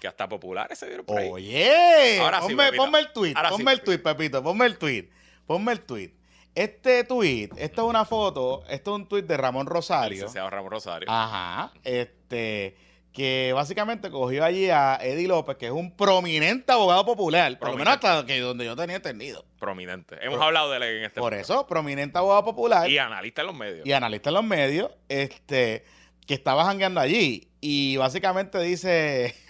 que 0.00 0.08
hasta 0.08 0.28
populares 0.28 0.78
se 0.78 0.86
vieron 0.86 1.06
por 1.06 1.18
ahí. 1.18 1.28
Oye, 1.30 2.18
Ahora 2.20 2.40
ponme, 2.40 2.72
ponme, 2.72 2.98
el 2.98 3.12
tweet, 3.12 3.34
ponme 3.48 3.72
el 3.72 3.80
tweet, 3.80 3.98
Pepito, 3.98 4.42
ponme 4.42 4.66
el 4.66 4.76
tweet, 4.76 5.08
ponme 5.46 5.72
el 5.72 5.80
tweet. 5.80 6.12
Este 6.54 7.02
tweet, 7.02 7.50
esto 7.56 7.82
es 7.82 7.88
una 7.88 8.04
foto, 8.04 8.62
esto 8.68 8.92
es 8.92 9.00
un 9.00 9.08
tweet 9.08 9.22
de 9.22 9.36
Ramón 9.36 9.66
Rosario. 9.66 10.28
Se 10.28 10.38
Ramón 10.38 10.70
Rosario. 10.70 11.10
Ajá. 11.10 11.72
Este, 11.82 12.76
que 13.12 13.52
básicamente 13.52 14.08
cogió 14.08 14.44
allí 14.44 14.70
a 14.70 14.98
Eddie 15.02 15.26
López, 15.26 15.56
que 15.56 15.66
es 15.66 15.72
un 15.72 15.96
prominente 15.96 16.70
abogado 16.70 17.04
popular, 17.04 17.58
por 17.58 17.70
lo 17.70 17.76
menos 17.76 17.94
hasta 17.94 18.24
que 18.24 18.38
donde 18.38 18.64
yo 18.64 18.76
tenía 18.76 18.96
entendido. 18.96 19.44
Prominente. 19.58 20.16
Hemos 20.20 20.40
hablado 20.40 20.70
de 20.70 20.76
él 20.76 20.82
en 20.82 21.04
este 21.04 21.20
Por 21.20 21.34
eso, 21.34 21.66
prominente 21.66 22.18
abogado 22.18 22.44
popular. 22.44 22.88
Y 22.88 22.98
analista 22.98 23.40
en 23.40 23.46
los 23.48 23.56
medios. 23.56 23.84
Y 23.84 23.92
analista 23.92 24.30
en 24.30 24.34
los 24.34 24.44
medios, 24.44 24.92
este, 25.08 25.84
que 26.24 26.34
estaba 26.34 26.64
jangueando 26.64 27.00
allí. 27.00 27.48
Y 27.60 27.96
básicamente 27.96 28.60
dice. 28.60 29.34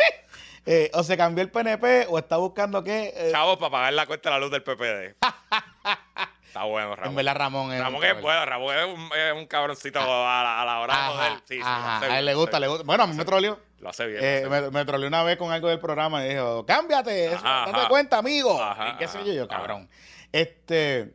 Eh, 0.66 0.90
o 0.94 1.02
se 1.02 1.18
cambió 1.18 1.44
el 1.44 1.50
PNP 1.50 2.06
o 2.08 2.18
está 2.18 2.38
buscando 2.38 2.82
qué. 2.82 3.12
Eh, 3.14 3.28
Chavos, 3.30 3.58
para 3.58 3.70
pagar 3.70 3.92
la 3.92 4.06
cuenta 4.06 4.30
de 4.30 4.34
la 4.34 4.40
luz 4.40 4.50
del 4.50 4.62
PPD. 4.62 5.14
Está 6.54 6.66
bueno, 6.66 6.94
Ramón. 6.94 7.10
En 7.10 7.16
verdad, 7.16 7.34
Ramón 7.34 7.72
es. 7.72 7.80
Ramón 7.80 8.04
es 8.04 8.22
bueno, 8.22 8.46
Ramón 8.46 8.76
es 8.76 8.84
un, 8.84 9.10
es 9.18 9.32
un 9.32 9.46
cabroncito 9.46 9.98
a, 9.98 10.64
la, 10.64 10.78
hora 10.78 11.02
de 11.02 11.10
poder. 11.10 11.32
Sí, 11.46 11.56
sí, 11.56 11.62
a 11.64 12.16
él 12.20 12.24
le 12.24 12.34
gusta, 12.34 12.60
le 12.60 12.68
gusta. 12.68 12.84
Bueno, 12.84 13.02
a 13.02 13.06
mí 13.08 13.16
me 13.16 13.24
troleó. 13.24 13.58
Lo 13.80 13.88
hace 13.88 14.06
bien. 14.06 14.20
Eh, 14.22 14.46
me, 14.48 14.70
me 14.70 14.84
troleó 14.84 15.08
una 15.08 15.24
vez 15.24 15.36
con 15.36 15.50
algo 15.50 15.66
del 15.66 15.80
programa 15.80 16.24
y 16.24 16.28
dijo: 16.28 16.64
Cámbiate, 16.64 17.32
eso, 17.32 17.42
date 17.42 17.88
cuenta, 17.88 18.18
amigo. 18.18 18.56
¿Y 18.88 18.98
qué 18.98 19.08
sé 19.08 19.24
yo? 19.24 19.32
Yo, 19.32 19.48
cabrón. 19.48 19.90
Este. 20.30 21.12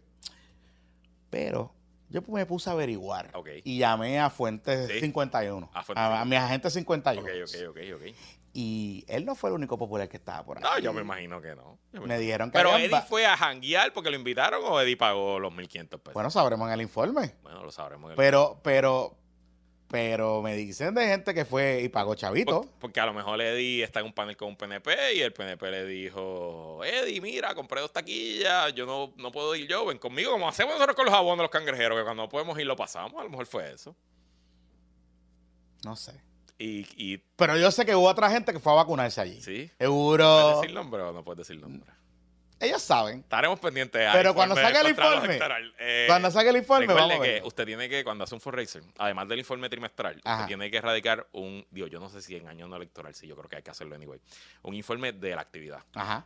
Pero 1.29 1.73
yo 2.09 2.21
me 2.27 2.45
puse 2.45 2.69
a 2.69 2.73
averiguar 2.73 3.31
y 3.63 3.77
llamé 3.77 4.19
a 4.19 4.29
Fuentes 4.29 4.89
51, 4.99 5.69
a, 5.73 5.83
Fuentes 5.83 6.03
a, 6.03 6.19
a, 6.19 6.25
mi 6.25 6.35
agente 6.35 6.69
51. 6.69 7.21
Ok, 7.21 7.29
ok, 7.45 7.69
ok, 7.69 7.77
ok. 7.95 8.15
Y 8.53 9.05
él 9.07 9.25
no 9.25 9.35
fue 9.35 9.49
el 9.49 9.55
único 9.55 9.77
popular 9.77 10.09
que 10.09 10.17
estaba 10.17 10.43
por 10.43 10.57
ahí. 10.57 10.63
No, 10.63 10.79
yo 10.79 10.91
me 10.91 11.01
imagino 11.01 11.41
que 11.41 11.55
no. 11.55 11.77
Me, 11.91 12.17
dijeron 12.17 12.49
que 12.49 12.57
Pero 12.57 12.75
Eddie 12.77 13.01
fue 13.01 13.25
a 13.25 13.37
janguear 13.37 13.93
porque 13.93 14.09
lo 14.09 14.15
invitaron 14.15 14.61
o 14.65 14.81
Eddie 14.81 14.97
pagó 14.97 15.39
los 15.39 15.53
1.500 15.53 15.87
pesos. 15.87 16.13
Bueno, 16.13 16.31
sabremos 16.31 16.67
en 16.67 16.73
el 16.73 16.81
informe. 16.81 17.35
Bueno, 17.43 17.63
lo 17.63 17.71
sabremos 17.71 18.05
en 18.05 18.11
el 18.11 18.17
Pero, 18.17 18.59
pero, 18.63 19.15
pero 19.87 20.41
me 20.41 20.55
dicen 20.55 20.95
de 20.95 21.07
gente 21.07 21.35
que 21.35 21.45
fue 21.45 21.81
y 21.83 21.89
pagó 21.89 22.15
chavito. 22.15 22.65
Porque, 22.79 22.99
a 22.99 23.05
lo 23.05 23.13
mejor 23.13 23.39
Eddie 23.39 23.83
está 23.83 23.99
en 23.99 24.07
un 24.07 24.13
panel 24.13 24.35
con 24.35 24.47
un 24.47 24.57
PNP 24.57 25.13
y 25.13 25.21
el 25.21 25.31
PNP 25.31 25.69
le 25.69 25.85
dijo, 25.85 26.83
Eddie, 26.83 27.21
mira, 27.21 27.53
compré 27.53 27.81
dos 27.81 27.93
taquillas, 27.93 28.73
yo 28.73 28.87
no, 28.87 29.13
no 29.17 29.31
puedo 29.31 29.55
ir 29.55 29.67
yo, 29.67 29.85
ven 29.85 29.99
conmigo, 29.99 30.31
como 30.31 30.49
hacemos 30.49 30.73
nosotros 30.73 30.95
con 30.95 31.05
los 31.05 31.13
abonos 31.13 31.37
de 31.37 31.43
los 31.43 31.51
cangrejeros, 31.51 31.99
que 31.99 32.03
cuando 32.03 32.23
no 32.23 32.29
podemos 32.29 32.57
ir 32.57 32.65
lo 32.65 32.75
pasamos, 32.75 33.19
a 33.19 33.23
lo 33.23 33.29
mejor 33.29 33.45
fue 33.45 33.71
eso. 33.71 33.95
No 35.85 35.95
sé. 35.95 36.28
Y, 36.61 37.17
Pero 37.37 37.57
yo 37.57 37.71
sé 37.71 37.85
que 37.85 37.95
hubo 37.95 38.07
otra 38.07 38.29
gente 38.29 38.51
que 38.51 38.59
fue 38.59 38.73
a 38.73 38.75
vacunarse 38.75 39.21
allí. 39.21 39.41
Sí. 39.41 39.71
Seguro. 39.79 40.41
¿Puedes 40.41 40.61
decir 40.61 40.75
nombre 40.75 41.01
o 41.01 41.13
no 41.13 41.23
puedes 41.23 41.47
decir 41.47 41.59
nombre? 41.59 41.89
Ellos 42.59 42.81
saben. 42.81 43.19
Estaremos 43.19 43.57
pendientes. 43.61 44.09
Pero 44.11 44.33
cuando 44.33 44.55
salga 44.55 44.81
el 44.81 44.89
informe. 44.89 45.39
Eh, 45.79 46.03
cuando 46.07 46.29
salga 46.29 46.49
el 46.49 46.57
informe, 46.57 46.87
vamos 46.93 47.15
a 47.15 47.23
que 47.23 47.41
usted 47.45 47.65
tiene 47.65 47.87
que, 47.87 48.03
cuando 48.03 48.25
hace 48.25 48.35
un 48.35 48.41
fundraiser, 48.41 48.83
además 48.97 49.29
del 49.29 49.39
informe 49.39 49.69
trimestral, 49.69 50.17
usted 50.17 50.45
tiene 50.47 50.69
que 50.69 50.77
erradicar 50.77 51.25
un. 51.31 51.65
Dios, 51.71 51.89
yo 51.89 52.01
no 52.01 52.09
sé 52.09 52.21
si 52.21 52.35
en 52.35 52.49
año 52.49 52.67
no 52.67 52.75
electoral, 52.75 53.15
sí, 53.15 53.25
yo 53.25 53.37
creo 53.37 53.47
que 53.47 53.55
hay 53.55 53.63
que 53.63 53.71
hacerlo 53.71 53.95
anyway. 53.95 54.19
Un 54.63 54.75
informe 54.75 55.13
de 55.13 55.35
la 55.35 55.41
actividad. 55.41 55.81
Ajá. 55.93 56.25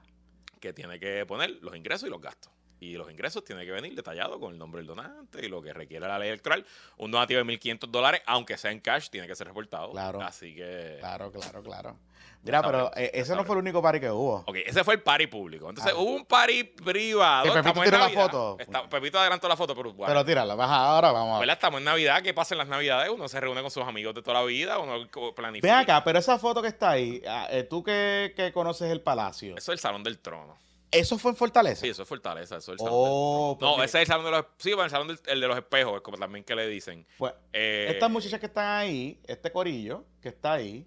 Que 0.59 0.73
tiene 0.73 0.99
que 0.99 1.23
poner 1.27 1.51
los 1.61 1.75
ingresos 1.75 2.07
y 2.07 2.09
los 2.09 2.19
gastos 2.19 2.51
y 2.83 2.93
los 2.93 3.09
ingresos 3.09 3.43
tienen 3.43 3.65
que 3.65 3.71
venir 3.71 3.95
detallados 3.95 4.37
con 4.39 4.51
el 4.51 4.59
nombre 4.59 4.79
del 4.79 4.87
donante 4.87 5.45
y 5.45 5.49
lo 5.49 5.61
que 5.61 5.71
requiere 5.71 6.05
la 6.07 6.19
ley 6.19 6.29
electoral. 6.29 6.65
Un 6.97 7.11
donativo 7.11 7.43
de 7.43 7.45
1.500 7.45 7.87
dólares, 7.87 8.21
aunque 8.25 8.57
sea 8.57 8.71
en 8.71 8.79
cash, 8.81 9.09
tiene 9.09 9.27
que 9.27 9.35
ser 9.35 9.47
reportado. 9.47 9.91
Claro. 9.91 10.21
Así 10.21 10.53
que... 10.53 10.97
Claro, 10.99 11.31
claro, 11.31 11.63
claro. 11.63 11.97
Mira, 12.43 12.61
pero 12.61 12.91
eh, 12.95 13.11
ese 13.13 13.35
no 13.37 13.45
fue 13.45 13.55
el 13.55 13.61
único 13.61 13.81
party 13.81 14.01
que 14.01 14.11
hubo. 14.11 14.43
Ok, 14.45 14.57
ese 14.65 14.83
fue 14.83 14.95
el 14.95 15.01
party 15.01 15.27
público. 15.27 15.69
Entonces, 15.69 15.93
ah. 15.95 15.97
hubo 15.97 16.11
un 16.11 16.25
party 16.25 16.65
privado. 16.65 17.53
Que 17.53 17.63
Pepito 17.63 17.81
tiró 17.83 17.97
la 17.97 18.09
foto. 18.09 18.57
Pepito 18.89 19.19
adelantó 19.19 19.47
la 19.47 19.55
foto, 19.55 19.73
pero... 19.73 19.93
Bueno, 19.93 20.13
pero 20.13 20.25
tírala, 20.25 20.55
baja 20.55 20.75
ahora, 20.75 21.13
vamos 21.13 21.37
a 21.37 21.39
ver. 21.39 21.49
Estamos 21.49 21.77
en 21.77 21.85
Navidad, 21.85 22.21
¿qué 22.21 22.33
pasa 22.33 22.53
en 22.53 22.57
las 22.57 22.67
Navidades? 22.67 23.09
Uno 23.09 23.29
se 23.29 23.39
reúne 23.39 23.61
con 23.61 23.71
sus 23.71 23.83
amigos 23.83 24.13
de 24.13 24.21
toda 24.21 24.41
la 24.41 24.45
vida, 24.45 24.77
uno 24.79 25.07
planifica. 25.33 25.73
Ven 25.73 25.83
acá, 25.83 26.03
pero 26.03 26.19
esa 26.19 26.37
foto 26.37 26.61
que 26.61 26.67
está 26.67 26.91
ahí, 26.91 27.21
ah, 27.25 27.47
eh, 27.49 27.63
tú 27.63 27.81
que, 27.81 28.33
que 28.35 28.51
conoces 28.51 28.91
el 28.91 28.99
palacio. 28.99 29.55
Eso 29.55 29.71
es 29.71 29.77
el 29.77 29.79
Salón 29.79 30.03
del 30.03 30.19
Trono. 30.19 30.57
Eso 30.93 31.17
fue 31.17 31.31
en 31.31 31.37
Fortaleza. 31.37 31.81
Sí, 31.81 31.89
eso 31.89 32.03
es 32.03 32.07
Fortaleza, 32.07 32.57
eso 32.57 32.73
es 32.73 32.79
el 32.79 32.85
salón 32.85 32.93
Oh, 33.01 33.57
del- 33.59 33.69
No, 33.69 33.75
ese 33.83 33.97
es 33.97 34.01
el 34.01 34.07
salón 34.07 34.25
de 34.25 34.31
los... 34.31 34.45
Sí, 34.57 34.71
el 34.71 34.89
salón 34.89 35.07
del, 35.07 35.19
el 35.25 35.41
de 35.41 35.47
los 35.47 35.57
espejos, 35.57 35.95
es 35.95 36.01
como 36.01 36.17
también 36.17 36.43
que 36.43 36.55
le 36.55 36.67
dicen. 36.67 37.05
Pues, 37.17 37.33
Eh, 37.51 37.87
estas 37.89 38.09
muchachas 38.11 38.39
que 38.39 38.45
están 38.47 38.77
ahí, 38.79 39.19
este 39.27 39.51
corillo 39.51 40.05
que 40.21 40.29
está 40.29 40.53
ahí, 40.53 40.85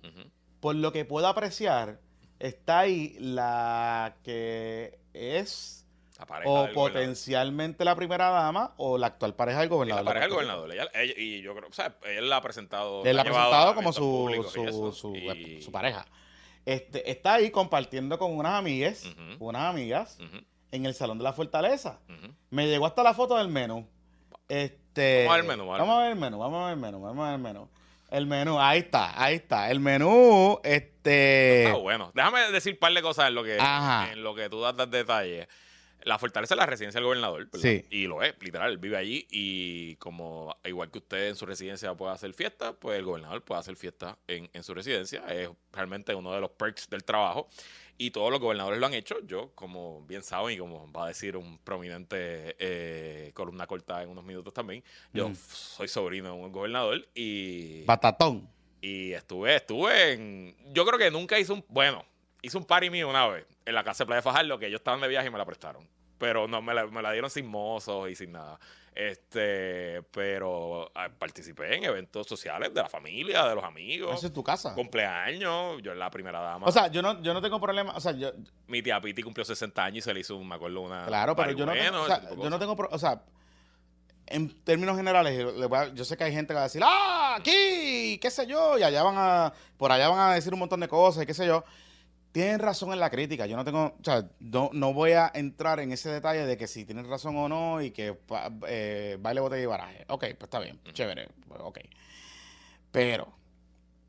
por 0.60 0.74
lo 0.74 0.92
que 0.92 1.04
puedo 1.04 1.26
apreciar, 1.26 2.00
está 2.38 2.80
ahí 2.80 3.16
la 3.18 4.16
que 4.22 4.98
es 5.14 5.86
La 6.18 6.40
o 6.44 6.68
potencialmente 6.72 7.84
la 7.84 7.94
primera 7.94 8.30
dama 8.30 8.72
o 8.78 8.96
la 8.98 9.08
actual 9.08 9.34
pareja 9.34 9.60
del 9.60 9.68
gobernador. 9.68 10.04
la 10.04 10.10
de 10.10 10.14
pareja 10.14 10.26
del 10.26 10.34
gobernador. 10.34 10.72
Ella- 10.72 10.90
ella- 10.94 11.14
y 11.16 11.42
yo 11.42 11.54
creo, 11.54 11.68
o 11.68 11.72
sea, 11.72 11.94
él 12.04 12.28
la 12.30 12.36
ha 12.38 12.40
presentado. 12.42 13.04
Él 13.04 13.16
la 13.16 13.22
ha 13.22 13.24
presentado 13.24 13.74
como 13.74 13.92
su, 13.92 14.00
públicos 14.00 14.56
y 14.56 14.72
su, 14.72 14.92
su, 14.92 15.14
y- 15.16 15.62
su 15.62 15.70
pareja. 15.72 16.06
Este, 16.66 17.10
está 17.10 17.34
ahí 17.34 17.50
compartiendo 17.50 18.18
con 18.18 18.36
unas 18.36 18.54
amigas, 18.58 19.04
unas 19.38 19.62
amigas, 19.70 20.18
en 20.72 20.84
el 20.84 20.94
Salón 20.94 21.18
de 21.18 21.24
la 21.24 21.32
Fortaleza. 21.32 22.00
Me 22.50 22.66
llegó 22.66 22.86
hasta 22.86 23.02
la 23.02 23.14
foto 23.14 23.36
del 23.38 23.48
menú. 23.48 23.86
Este, 24.48 25.24
Vamos 25.26 25.32
a 25.32 25.36
ver 25.36 25.40
el 25.44 25.48
menú, 25.48 25.66
vamos 25.66 25.78
a 25.78 25.78
ver 25.78 25.86
Vamos 25.86 25.96
a 25.96 26.02
ver 26.02 26.12
el 26.12 26.18
menú, 26.18 26.38
vamos 26.38 26.60
a 26.60 26.64
ver 26.66 26.74
el 26.74 26.80
menú, 26.80 27.00
vamos 27.00 27.24
a 27.24 27.26
ver 27.28 27.34
el 27.36 27.40
menú. 27.42 27.68
El 28.10 28.26
menú, 28.26 28.60
ahí 28.60 28.78
está, 28.80 29.20
ahí 29.20 29.36
está. 29.36 29.70
El 29.70 29.80
menú, 29.80 30.60
este... 30.62 31.66
Ah, 31.68 31.76
bueno. 31.76 32.12
Déjame 32.14 32.50
decir 32.52 32.74
un 32.74 32.78
par 32.78 32.92
de 32.92 33.02
cosas 33.02 33.28
en 33.28 33.34
lo 33.34 33.42
que, 33.42 33.58
Ajá. 33.60 34.12
en 34.12 34.22
lo 34.22 34.34
que 34.34 34.48
tú 34.48 34.60
das 34.60 34.76
detalles. 34.90 35.48
La 36.06 36.18
fortaleza 36.20 36.54
es 36.54 36.58
la 36.58 36.66
residencia 36.66 36.98
del 36.98 37.04
gobernador, 37.06 37.46
¿verdad? 37.50 37.58
Sí. 37.60 37.84
Y 37.90 38.06
lo 38.06 38.22
es, 38.22 38.34
literal, 38.40 38.78
vive 38.78 38.96
allí 38.96 39.26
y 39.30 39.96
como 39.96 40.56
igual 40.64 40.88
que 40.90 40.98
usted 40.98 41.28
en 41.28 41.34
su 41.34 41.46
residencia 41.46 41.92
puede 41.94 42.12
hacer 42.12 42.32
fiesta, 42.32 42.72
pues 42.74 42.98
el 42.98 43.04
gobernador 43.04 43.42
puede 43.42 43.58
hacer 43.60 43.74
fiesta 43.74 44.16
en, 44.28 44.48
en 44.52 44.62
su 44.62 44.72
residencia. 44.72 45.24
Es 45.28 45.50
realmente 45.72 46.14
uno 46.14 46.32
de 46.32 46.40
los 46.40 46.50
perks 46.52 46.88
del 46.88 47.02
trabajo. 47.02 47.48
Y 47.98 48.10
todos 48.10 48.30
los 48.30 48.38
gobernadores 48.40 48.78
lo 48.78 48.86
han 48.86 48.94
hecho. 48.94 49.16
Yo, 49.26 49.50
como 49.54 50.02
bien 50.06 50.22
saben 50.22 50.54
y 50.54 50.58
como 50.58 50.92
va 50.92 51.06
a 51.06 51.08
decir 51.08 51.36
un 51.36 51.58
prominente 51.58 52.54
eh, 52.58 53.30
columna 53.34 53.66
corta 53.66 54.02
en 54.02 54.10
unos 54.10 54.22
minutos 54.22 54.52
también, 54.54 54.84
yo 55.12 55.30
Mm. 55.30 55.34
soy 55.34 55.88
sobrino 55.88 56.28
de 56.28 56.34
un 56.44 56.52
gobernador 56.52 57.04
y... 57.14 57.82
Batatón. 57.84 58.48
Y 58.80 59.12
estuve, 59.12 59.56
estuve 59.56 60.12
en. 60.12 60.54
Yo 60.72 60.84
creo 60.86 60.98
que 60.98 61.10
nunca 61.10 61.38
hice 61.38 61.52
un. 61.52 61.64
Bueno, 61.68 62.04
hice 62.42 62.56
un 62.58 62.64
party 62.64 62.90
mío 62.90 63.08
una 63.08 63.26
vez 63.28 63.46
en 63.64 63.74
la 63.74 63.82
casa 63.84 64.04
de 64.04 64.06
Playa 64.08 64.22
Fajardo, 64.22 64.58
que 64.58 64.66
ellos 64.66 64.80
estaban 64.80 65.00
de 65.00 65.08
viaje 65.08 65.28
y 65.28 65.30
me 65.30 65.38
la 65.38 65.44
prestaron. 65.44 65.88
Pero 66.18 66.48
no, 66.48 66.62
me 66.62 66.72
la, 66.74 66.86
me 66.86 67.02
la 67.02 67.12
dieron 67.12 67.28
sin 67.30 67.46
mozos 67.46 68.08
y 68.10 68.14
sin 68.14 68.32
nada. 68.32 68.58
Este, 68.94 70.02
pero 70.10 70.90
ah, 70.94 71.08
participé 71.18 71.76
en 71.76 71.84
eventos 71.84 72.26
sociales 72.26 72.72
de 72.72 72.80
la 72.82 72.88
familia, 72.88 73.44
de 73.44 73.54
los 73.54 73.62
amigos, 73.62 74.16
Esa 74.16 74.28
es 74.28 74.32
tu 74.32 74.42
casa. 74.42 74.74
cumpleaños. 74.74 75.82
Yo 75.82 75.92
en 75.92 75.98
la 75.98 76.10
primera 76.10 76.40
dama. 76.40 76.66
O 76.66 76.72
sea, 76.72 76.88
yo 76.88 77.02
no, 77.02 77.20
yo 77.22 77.34
no 77.34 77.42
tengo 77.42 77.60
problema. 77.60 77.92
O 77.94 78.00
sea, 78.00 78.12
yo, 78.12 78.32
mi 78.66 78.82
tía 78.82 79.00
Piti 79.00 79.22
cumplió 79.22 79.44
60 79.44 79.84
años 79.84 79.98
y 79.98 80.02
se 80.02 80.14
le 80.14 80.20
hizo, 80.20 80.36
un- 80.36 80.48
me 80.48 80.54
acuerdo, 80.54 80.80
una. 80.80 81.04
claro, 81.06 81.36
pero 81.36 81.52
yo 81.52 81.66
no, 81.66 81.72
tengo, 81.72 82.00
o 82.02 82.06
sea, 82.06 82.18
de 82.20 82.36
yo 82.42 82.48
no 82.50 82.58
tengo. 82.58 82.74
pro- 82.74 82.88
O 82.90 82.98
sea, 82.98 83.22
en 84.28 84.48
términos 84.64 84.96
generales, 84.96 85.46
yo 85.94 86.04
sé 86.04 86.16
que 86.16 86.24
hay 86.24 86.32
gente 86.32 86.48
que 86.48 86.54
va 86.54 86.60
a 86.60 86.64
decir, 86.64 86.82
ah, 86.84 87.36
aquí, 87.38 88.18
qué 88.20 88.30
sé 88.30 88.46
yo, 88.46 88.76
y 88.78 88.82
allá 88.82 89.02
van 89.02 89.14
a, 89.18 89.52
por 89.76 89.92
allá 89.92 90.08
van 90.08 90.18
a 90.30 90.34
decir 90.34 90.52
un 90.52 90.58
montón 90.58 90.80
de 90.80 90.88
cosas, 90.88 91.22
y 91.22 91.26
qué 91.26 91.34
sé 91.34 91.46
yo. 91.46 91.64
Tienen 92.36 92.58
razón 92.58 92.92
en 92.92 93.00
la 93.00 93.08
crítica. 93.08 93.46
Yo 93.46 93.56
no 93.56 93.64
tengo, 93.64 93.96
o 93.98 94.04
sea, 94.04 94.28
no, 94.40 94.68
no 94.74 94.92
voy 94.92 95.12
a 95.12 95.32
entrar 95.32 95.80
en 95.80 95.90
ese 95.90 96.10
detalle 96.10 96.44
de 96.44 96.58
que 96.58 96.66
si 96.66 96.84
tienen 96.84 97.08
razón 97.08 97.34
o 97.38 97.48
no 97.48 97.80
y 97.80 97.92
que 97.92 98.14
eh, 98.68 99.16
baile, 99.18 99.40
botella 99.40 99.62
y 99.62 99.64
baraje. 99.64 100.04
Ok, 100.08 100.20
pues 100.20 100.42
está 100.42 100.58
bien, 100.58 100.78
chévere, 100.92 101.28
ok. 101.60 101.78
Pero, 102.92 103.32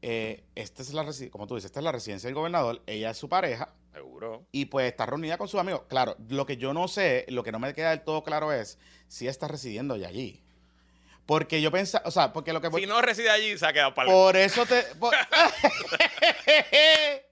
eh, 0.02 0.44
esta 0.56 0.82
es 0.82 0.92
la, 0.92 1.06
como 1.32 1.48
tú 1.48 1.56
dices, 1.56 1.68
esta 1.70 1.80
es 1.80 1.86
la 1.86 1.94
residencia 1.94 2.28
del 2.28 2.36
gobernador, 2.36 2.82
ella 2.86 3.12
es 3.12 3.18
su 3.18 3.30
pareja, 3.30 3.70
Seguro. 3.94 4.44
y 4.52 4.66
pues 4.66 4.92
está 4.92 5.06
reunida 5.06 5.38
con 5.38 5.48
sus 5.48 5.62
amigos. 5.62 5.84
Claro, 5.88 6.18
lo 6.28 6.46
que 6.46 6.58
yo 6.58 6.74
no 6.74 6.90
sé, 6.90 7.24
lo 7.30 7.44
que 7.44 7.54
no 7.54 7.60
me 7.60 7.74
queda 7.74 7.92
del 7.92 8.02
todo 8.02 8.26
claro 8.26 8.52
es 8.52 8.78
si 9.08 9.30
está 9.30 9.48
residiendo 9.48 9.96
ya 9.96 10.10
allí. 10.10 10.44
Porque 11.26 11.62
yo 11.62 11.72
pensaba, 11.72 12.04
o 12.06 12.12
sea, 12.12 12.34
porque 12.34 12.52
lo 12.52 12.60
que... 12.60 12.70
Si 12.78 12.86
no 12.88 13.02
reside 13.02 13.30
allí, 13.30 13.58
se 13.58 13.66
ha 13.66 13.72
quedado 13.72 13.94
para 13.94 14.12
por 14.12 14.36
eso 14.36 14.66
te... 14.66 14.84
por- 15.00 15.16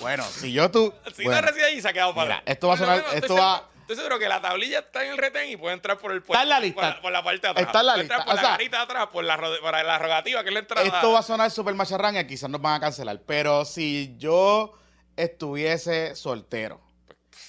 bueno, 0.00 0.24
si 0.24 0.52
yo 0.52 0.70
tú... 0.70 0.92
Si 1.14 1.24
bueno, 1.24 1.40
no 1.40 1.46
reside 1.48 1.66
allí, 1.66 1.80
se 1.80 1.88
ha 1.88 1.92
quedado 1.92 2.14
para 2.14 2.40
mira, 2.40 2.42
esto 2.46 2.68
va 2.68 2.74
a 2.74 2.76
sonar- 2.76 2.98
Estoy 2.98 3.18
esto 3.18 3.34
va- 3.34 3.68
Estoy 3.82 3.96
seguro 3.96 4.18
que 4.18 4.28
la 4.28 4.40
tablilla 4.40 4.80
está 4.80 5.04
en 5.04 5.12
el 5.12 5.16
retén 5.18 5.48
y 5.48 5.56
puede 5.56 5.74
entrar 5.74 5.96
por 5.98 6.10
el 6.10 6.18
Está 6.18 6.42
en 6.42 6.48
la 6.48 6.58
lista. 6.58 6.80
Por 6.80 6.90
la, 6.90 7.00
por 7.02 7.12
la 7.12 7.22
parte 7.22 7.40
de 7.42 7.48
atrás. 7.50 7.66
Está 7.66 7.80
en 7.80 7.86
la 7.86 7.96
lista. 7.96 8.16
Por 8.24 8.32
O 8.32 8.34
la 8.36 8.40
sea, 8.42 8.56
de 8.58 8.76
atrás, 8.76 9.06
por 9.12 9.24
la, 9.24 9.36
por 9.36 9.72
la 9.84 9.98
rogativa, 10.00 10.42
que 10.42 10.48
es 10.48 10.54
la 10.54 10.58
entrada. 10.58 10.84
esto 10.88 11.12
va 11.12 11.20
a 11.20 11.22
sonar 11.22 11.50
súper 11.52 11.72
macharrán 11.76 12.16
y 12.16 12.26
quizás 12.26 12.50
nos 12.50 12.60
van 12.60 12.74
a 12.74 12.80
cancelar. 12.80 13.20
Pero 13.24 13.64
si 13.64 14.16
yo 14.18 14.72
estuviese 15.14 16.16
soltero, 16.16 16.80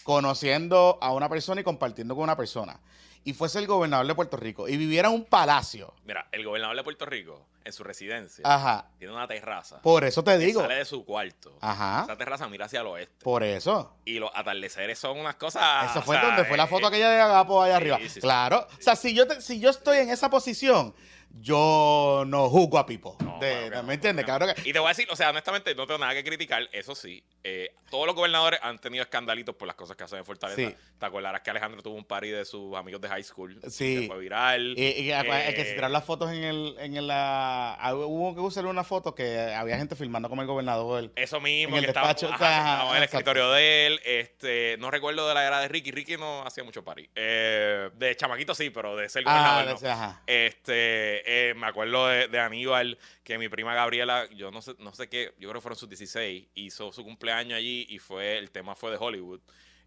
conociendo 0.04 1.00
a 1.02 1.12
una 1.12 1.28
persona 1.28 1.62
y 1.62 1.64
compartiendo 1.64 2.14
con 2.16 2.24
una 2.24 2.36
persona, 2.38 2.80
y 3.30 3.34
fuese 3.34 3.60
el 3.60 3.68
gobernador 3.68 4.08
de 4.08 4.16
Puerto 4.16 4.38
Rico 4.38 4.68
y 4.70 4.78
viviera 4.78 5.10
en 5.10 5.16
un 5.16 5.26
palacio, 5.26 5.94
Mira, 6.06 6.28
el 6.32 6.46
gobernador 6.46 6.76
de 6.78 6.84
Puerto 6.84 7.06
Rico, 7.06 7.46
en 7.66 7.74
su 7.74 7.84
residencia, 7.84 8.42
ajá, 8.46 8.88
tiene 8.98 9.14
una 9.14 9.28
terraza. 9.28 9.82
por 9.82 10.06
eso 10.06 10.24
te 10.24 10.38
digo, 10.38 10.62
Sale 10.62 10.76
de 10.76 10.86
su 10.86 11.04
cuarto. 11.04 11.58
Ajá. 11.60 12.04
Esa 12.06 12.16
terraza 12.18 12.48
mira 12.48 12.66
hacia 12.66 12.80
el 12.82 12.88
oeste. 12.88 13.24
por 13.24 13.44
eso. 13.44 13.94
Y 14.06 14.20
los 14.20 14.32
atardeceres 14.34 14.98
son 14.98 15.20
unas 15.20 15.36
cosas. 15.36 15.92
Eso 15.92 16.02
fue 16.02 16.16
o 16.16 16.20
sea, 16.20 16.30
donde 16.30 16.46
fue 16.46 16.56
la 16.56 16.64
eh, 16.64 16.68
foto 16.68 16.88
aquella 16.88 17.10
de 17.10 17.20
Agapo 17.20 17.62
allá 17.62 17.74
sí, 17.76 17.82
arriba. 17.82 17.98
sí, 18.00 18.10
sí. 18.10 18.20
claro. 18.22 18.66
O 18.80 18.82
sea, 18.82 18.96
si 18.96 19.14
yo, 19.14 19.28
te- 19.28 19.42
si 19.42 19.60
yo 19.60 19.70
estoy 19.70 19.98
en 19.98 20.10
esa 20.10 20.30
posición, 20.30 20.96
yo 21.32 22.24
no 22.28 22.50
juzgo 22.50 22.78
a 22.78 22.86
Pipo. 22.86 23.16
No, 23.24 23.40
De- 23.40 23.68
claro 23.70 23.84
¿Me 23.84 23.94
entiendes? 23.96 24.26
claro 24.26 24.46
Claro 24.46 24.62
que, 24.62 24.70
Y 24.70 24.74
te 24.74 24.80
voy 24.80 24.88
a 24.88 24.90
decir, 24.90 25.08
o 25.10 25.16
sea, 25.16 25.30
honestamente, 25.30 25.74
no 25.76 25.86
tengo 25.88 26.00
nada 26.00 26.14
que 26.14 26.24
criticar. 26.24 26.68
Eso 26.72 26.94
sí, 26.96 27.24
eh, 27.44 27.74
todos 27.90 28.06
los 28.06 28.16
gobernadores 28.16 28.60
han 28.64 28.80
tenido 28.80 29.04
escandalitos 29.04 29.56
por 29.56 29.68
las 29.68 29.76
cosas 29.76 29.96
que 29.98 30.04
hacen 30.04 30.20
en 30.20 30.26
Fortaleza. 30.26 30.70
Sí. 30.70 30.76
Te 31.00 31.06
acordarás 31.06 31.42
que 31.42 31.50
Alejandro 31.52 31.82
tuvo 31.82 31.96
un 31.96 32.06
party 32.06 32.30
de 32.30 32.46
sus 32.46 32.76
amigos 32.76 33.02
de 33.02 33.08
high 33.10 33.24
school. 33.24 33.60
Sí. 33.70 34.02
Que 34.02 34.08
fue 34.08 34.18
viral. 34.20 34.74
y, 34.78 34.82
y- 34.84 35.12
Eh, 35.12 35.54
que 35.56 35.64
se 35.66 35.72
tiraron 35.74 35.94
las 35.94 36.04
fotos 36.06 36.32
en 36.32 36.44
el, 36.44 36.76
en 36.80 36.98
el, 36.98 37.10
ah, 37.12 37.92
hubo 37.96 38.34
que 38.36 38.42
usar 38.42 38.66
una 38.66 38.84
foto 38.84 39.14
que 39.16 39.40
había 39.54 39.78
gente 39.78 39.96
filmando 39.96 40.30
como 40.30 40.42
el 40.42 40.48
gobernador. 40.48 41.12
Eso 41.16 41.40
mismo, 41.40 41.76
En 41.78 41.80
el 41.80 41.86
que 41.86 41.92
estaba, 41.92 42.08
despacho, 42.14 42.28
ajá, 42.34 42.38
que 42.38 42.46
ajá, 42.46 42.74
estaba 42.74 42.92
en 42.92 42.98
el 42.98 43.04
escritorio 43.04 43.52
de 43.52 43.88
él. 43.88 44.00
Este, 44.04 44.76
no 44.80 44.92
recuerdo 44.92 45.28
de 45.28 45.34
la 45.34 45.46
era 45.46 45.60
de 45.60 45.68
Ricky. 45.68 45.92
Ricky 45.92 46.18
no 46.18 46.44
hacía 46.46 46.64
mucho 46.64 46.84
party. 46.84 47.10
Eh, 47.16 47.90
de 47.96 48.16
chamaquito 48.16 48.54
sí, 48.56 48.70
pero 48.70 48.96
de 48.96 49.08
ser 49.10 49.24
Ah, 49.26 49.32
gobernador 49.32 49.66
no. 49.66 49.76
ese, 49.76 49.90
ajá. 49.90 50.22
Este, 50.28 51.17
eh, 51.26 51.54
me 51.56 51.68
acuerdo 51.68 52.08
de, 52.08 52.28
de 52.28 52.40
Aníbal, 52.40 52.98
que 53.24 53.38
mi 53.38 53.50
prima 53.50 53.74
Gabriela, 53.74 54.28
yo 54.36 54.52
no 54.52 54.62
sé, 54.62 54.76
no 54.80 54.94
sé 54.94 55.10
qué, 55.10 55.34
yo 55.40 55.50
creo 55.50 55.56
que 55.56 55.62
fueron 55.62 55.78
sus 55.78 55.90
16, 55.90 56.48
hizo 56.56 56.92
su 56.92 57.04
cumpleaños 57.04 57.58
allí 57.58 57.86
y 57.90 58.00
fue, 58.00 58.38
el 58.38 58.52
tema 58.52 58.76
fue 58.76 58.92
de 58.92 58.98
Hollywood. 59.00 59.42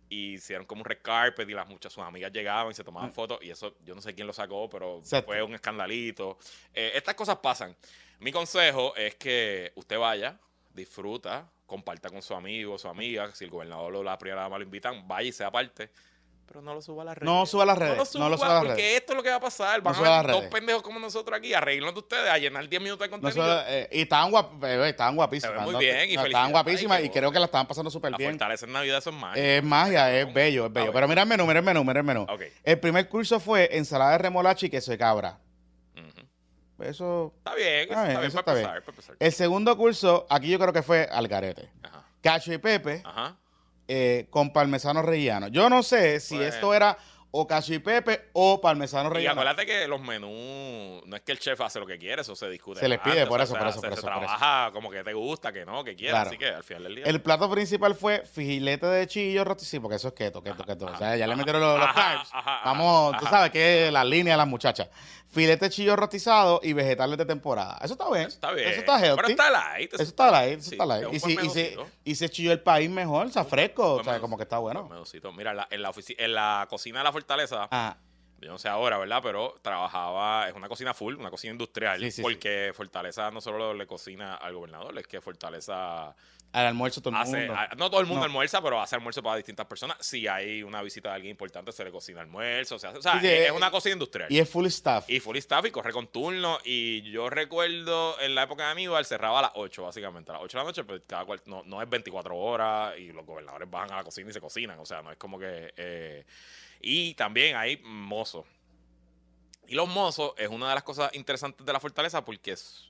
Y 0.09 0.35
hicieron 0.35 0.67
como 0.67 0.81
un 0.81 0.87
red 0.87 0.99
carpet 1.03 1.49
y 1.49 1.53
las 1.53 1.69
muchas 1.69 1.93
sus 1.93 2.03
amigas 2.03 2.33
llegaban 2.33 2.73
y 2.73 2.75
se 2.75 2.83
tomaban 2.83 3.13
fotos. 3.13 3.39
Y 3.43 3.51
eso, 3.51 3.77
yo 3.85 3.95
no 3.95 4.03
sé 4.03 4.13
quién 4.13 4.27
lo 4.27 4.33
sacó, 4.33 4.69
pero. 4.69 4.99
Exacto. 4.99 5.31
fue 5.31 5.41
un 5.41 5.55
escandalito. 5.55 6.37
Eh, 6.75 6.91
estas 6.95 7.15
cosas 7.15 7.37
pasan. 7.37 7.77
Mi 8.19 8.33
consejo 8.33 8.95
es 8.97 9.15
que 9.15 9.71
usted 9.77 9.97
vaya, 9.99 10.37
disfruta, 10.75 11.49
comparta 11.65 12.11
con 12.11 12.23
su 12.23 12.35
amigo, 12.35 12.77
su 12.77 12.89
amiga. 12.89 13.33
Si 13.33 13.45
el 13.45 13.51
gobernador 13.51 13.95
o 13.95 14.03
la 14.03 14.19
primera 14.19 14.43
dama 14.43 14.59
lo 14.59 14.65
invitan, 14.65 15.07
vaya 15.07 15.29
y 15.29 15.33
sea 15.33 15.53
parte. 15.53 15.91
Pero 16.51 16.63
no 16.63 16.75
lo 16.75 16.83
suba 16.83 17.03
a 17.03 17.05
las 17.05 17.17
redes. 17.17 17.33
No 17.33 17.47
suba 17.47 17.63
a 17.63 17.67
las 17.67 17.79
redes. 17.79 17.93
No 17.93 17.99
lo 17.99 18.01
No 18.01 18.07
suba, 18.07 18.29
lo 18.29 18.37
suba 18.37 18.47
a 18.49 18.55
las 18.55 18.65
porque 18.65 18.83
redes. 18.83 18.97
esto 18.99 19.13
es 19.13 19.17
lo 19.17 19.23
que 19.23 19.31
va 19.31 19.37
a 19.37 19.41
pasar. 19.41 19.81
Van 19.83 19.95
suba 19.95 20.19
a 20.19 20.23
ver 20.25 20.33
dos 20.33 20.45
pendejos 20.47 20.83
como 20.83 20.99
nosotros 20.99 21.39
aquí, 21.39 21.55
arreglando 21.55 22.01
ustedes, 22.01 22.29
a 22.29 22.37
llenar 22.39 22.69
10 22.69 22.83
minutos 22.83 23.07
de 23.09 23.17
No 23.17 23.21
contenido. 23.23 23.47
suba- 23.47 23.65
eh, 23.69 23.89
y 23.93 24.01
estaban, 24.03 24.31
guap, 24.33 24.65
estaban 24.65 25.15
guapísimas. 25.15 25.63
Muy 25.63 25.75
¿no? 25.75 25.79
bien 25.79 26.11
y 26.11 26.17
No, 26.17 26.27
estaban 26.27 26.51
guapísimas 26.51 26.99
Ay, 26.99 27.07
y 27.07 27.11
creo 27.11 27.31
que 27.31 27.39
la 27.39 27.45
estaban 27.45 27.69
pasando 27.69 27.89
súper 27.89 28.11
la 28.11 28.17
bien. 28.19 28.33
fortaleza 28.33 28.67
en 28.67 28.73
Navidad 28.73 29.01
son 29.01 29.15
más. 29.15 29.37
Es 29.37 29.63
magia, 29.63 30.13
es 30.13 30.35
bello, 30.35 30.67
es 30.67 30.73
bello. 30.73 30.87
ver. 30.87 30.95
Pero 30.95 31.07
mira 31.07 31.23
el 31.23 31.29
menú, 31.29 31.47
mira 31.47 31.61
el 31.61 31.65
menú, 31.65 31.85
mira 31.85 32.01
el 32.01 32.05
menú. 32.07 32.27
El 32.65 32.81
primer 32.81 33.09
curso 33.09 33.39
fue 33.39 33.69
ensalada 33.77 34.11
de 34.11 34.19
remolacha 34.19 34.67
y 34.67 34.71
queso 34.71 34.91
de 34.91 34.99
cabra. 34.99 35.39
Eso. 36.81 37.33
Está 37.39 37.55
bien, 37.55 37.91
eso 37.91 37.93
Ah, 37.95 38.09
está 38.09 38.21
bien 38.21 38.25
eso 38.31 38.39
para 38.39 38.41
está 38.41 38.51
empezar. 38.53 38.83
para 38.83 38.91
empezar. 38.91 39.17
El 39.21 39.33
segundo 39.33 39.77
curso, 39.77 40.27
aquí 40.31 40.49
yo 40.49 40.59
creo 40.59 40.73
que 40.73 40.83
fue 40.83 41.07
algarete. 41.13 41.69
Ajá. 41.83 42.05
Cacho 42.23 42.53
y 42.55 42.59
pepe 42.59 43.03
Ajá. 43.05 43.37
Eh, 43.93 44.27
con 44.31 44.53
parmesano 44.53 45.03
rellano. 45.03 45.49
Yo 45.49 45.69
no 45.69 45.83
sé 45.83 46.21
si 46.21 46.37
Bueno. 46.37 46.49
esto 46.49 46.73
era 46.75 46.97
o 47.33 47.47
cacho 47.47 47.75
y 47.75 47.79
pepe 47.81 48.29
o 48.33 48.61
parmesano 48.61 49.09
Y 49.11 49.15
rellano. 49.15 49.41
acuérdate 49.41 49.67
que 49.67 49.87
los 49.89 50.01
menús, 50.01 51.03
no 51.07 51.17
es 51.17 51.23
que 51.23 51.33
el 51.33 51.39
chef 51.41 51.61
hace 51.61 51.79
lo 51.81 51.87
que 51.87 51.99
quiere, 51.99 52.23
eso 52.23 52.35
se 52.37 52.49
discute. 52.49 52.81
Se 52.81 52.89
les 52.89 52.99
antes, 52.99 53.13
pide, 53.13 53.23
o 53.25 53.29
por 53.29 53.41
eso, 53.41 53.53
se- 53.55 53.59
por 53.59 53.69
eso, 53.69 53.81
se- 53.81 53.87
por 53.89 53.97
se 53.97 54.01
eso, 54.01 54.09
eso. 54.09 54.19
trabaja 54.21 54.71
como 54.73 54.91
que 54.91 55.03
te 55.03 55.13
gusta, 55.13 55.53
que 55.53 55.65
no, 55.65 55.83
que 55.85 55.95
quieras. 55.97 56.23
Claro. 56.23 56.29
Así 56.31 56.39
que 56.39 56.47
al 56.49 56.63
final 56.65 56.83
del 56.85 56.95
día. 56.97 57.05
El 57.07 57.21
plato 57.21 57.51
principal 57.51 57.95
fue 57.97 58.25
filete 58.27 58.87
de 58.87 59.07
chillo 59.09 59.45
roti, 59.45 59.65
sí, 59.65 59.79
porque 59.81 59.97
eso 59.97 60.09
es 60.09 60.15
keto, 60.15 60.41
keto, 60.43 60.65
keto. 60.65 60.87
O 60.87 60.97
sea, 60.97 61.17
ya 61.17 61.27
le 61.27 61.35
metieron 61.37 61.61
los, 61.61 61.79
los 61.79 61.89
Ajá, 61.89 61.95
carbs. 62.03 62.31
ajá, 62.33 62.55
ajá, 62.57 62.61
Vamos, 62.65 63.17
tú 63.19 63.27
ajá. 63.27 63.31
sabes 63.37 63.51
que 63.51 63.87
es 63.89 63.93
la 63.93 64.05
línea 64.05 64.35
de 64.35 64.39
las 64.39 64.49
muchachas. 64.49 64.89
Filete 65.31 65.71
chillo 65.71 65.95
rotizado 65.95 66.61
y 66.63 66.73
vegetales 66.73 67.17
de 67.17 67.25
temporada. 67.25 67.79
Eso 67.83 67.93
está 67.95 68.11
bien. 68.11 68.23
Eso 68.27 68.35
está 68.35 68.53
bien. 68.53 68.69
Eso 68.69 68.81
está 68.81 68.99
healthy. 68.99 69.17
Pero 69.17 69.29
está 69.29 69.51
light. 69.51 69.95
Eso 69.95 70.03
está 70.03 70.31
light, 70.31 70.59
eso 70.59 70.69
Sí, 70.71 70.75
está 70.75 70.87
light. 70.87 71.09
Y 71.13 71.21
si, 71.21 71.27
y, 71.27 71.31
si, 71.31 71.37
menudito. 71.37 71.87
y 72.05 72.15
si 72.17 72.29
chillo 72.31 72.53
el 72.53 72.61
país 72.61 72.91
mejor, 72.91 73.31
sea, 73.31 73.45
fresco, 73.45 73.95
o 73.95 74.05
sea, 74.05 74.19
como 74.19 74.37
que 74.37 74.43
está 74.43 74.59
bueno. 74.59 74.91
Mira, 75.37 75.53
en 75.53 75.57
la, 75.57 75.69
en, 75.71 75.83
la 75.83 75.93
en 76.19 76.35
la 76.35 76.67
cocina 76.69 76.99
de 76.99 77.05
la 77.05 77.13
fortaleza, 77.13 77.69
Ah, 77.71 77.97
yo 78.41 78.49
no 78.51 78.59
sé 78.59 78.69
ahora, 78.69 78.99
¿verdad? 78.99 79.21
Pero 79.23 79.55
trabajaba, 79.63 80.49
es 80.49 80.55
una 80.55 80.69
cocina 80.69 80.95
full, 80.95 81.15
una 81.15 81.31
cocina 81.31 81.53
industrial, 81.53 82.01
Sí, 82.01 82.11
sí, 82.11 82.23
porque 82.23 82.73
Fortaleza 82.75 83.31
no 83.31 83.41
solo 83.41 83.73
le 83.75 83.87
cocina 83.87 84.35
al 84.35 84.55
gobernador, 84.55 84.99
es 84.99 85.07
que 85.07 85.21
Fortaleza 85.21 86.17
Al 86.53 86.67
almuerzo 86.67 87.01
todo 87.01 87.15
el 87.15 87.21
hace- 87.21 87.37
mundo. 87.37 87.55
a- 87.55 87.69
no 87.77 87.89
todo 87.91 88.01
el 88.01 88.07
mundo 88.07 88.21
No. 88.23 88.25
almuerza, 88.25 88.61
pero 88.61 88.81
hace 88.81 88.97
almuerzo 88.97 89.23
para 89.23 89.37
distintas 89.37 89.67
personas. 89.67 89.97
Si 90.01 90.27
hay 90.27 90.65
una 90.65 90.83
visita 90.83 91.11
de 91.11 91.15
alguien 91.15 91.31
importante, 91.31 91.71
se 91.71 91.85
le 91.85 91.93
cocina 91.93 92.21
almuerzo. 92.23 92.77
se 92.77 92.89
hace- 92.89 92.99
o 92.99 93.03
sea, 93.03 93.19
de- 93.19 93.47
es 93.47 93.53
una 93.53 93.71
cocina 93.71 93.93
industrial. 93.93 94.27
Y 94.33 94.41
es 94.41 94.51
full 94.51 94.67
staff. 94.67 95.09
Y 95.09 95.21
full 95.21 95.37
staff 95.37 95.65
y 95.67 95.71
corre 95.71 95.93
con 95.93 96.09
turno. 96.09 96.59
Y 96.65 97.03
yo 97.13 97.31
recuerdo 97.31 98.19
en 98.21 98.35
la 98.35 98.43
época 98.43 98.65
de 98.65 98.71
Aníbal 98.73 99.05
cerraba 99.07 99.39
a 99.39 99.43
las 99.43 99.51
8, 99.55 99.85
básicamente. 99.85 100.33
A 100.33 100.35
las 100.35 100.43
8 100.43 100.59
de 100.59 100.65
la 100.65 100.69
noche, 100.69 100.83
pues 100.85 101.03
cada 101.07 101.25
cual 101.25 101.41
no, 101.47 101.63
no 101.65 101.81
es 101.81 101.89
24 101.89 102.37
horas 102.37 102.99
y 102.99 103.13
los 103.13 103.25
gobernadores 103.25 103.71
bajan 103.71 103.93
a 103.93 103.97
la 103.99 104.05
cocina 104.05 104.31
y 104.31 104.33
se 104.33 104.41
cocinan. 104.41 104.79
O 104.81 104.85
sea, 104.87 105.03
no 105.03 105.13
es 105.13 105.19
como 105.19 105.39
que. 105.39 105.73
eh, 105.77 106.25
y 106.81 107.15
también 107.15 107.55
hay 107.57 107.77
mozos. 107.85 108.45
Y 109.69 109.75
los 109.77 109.89
mozos 109.89 110.33
es 110.37 110.49
una 110.49 110.69
de 110.71 110.75
las 110.75 110.83
cosas 110.83 111.15
interesantes 111.15 111.65
de 111.65 111.73
la 111.73 111.79
fortaleza 111.79 112.25
porque 112.25 112.53
es. 112.53 112.90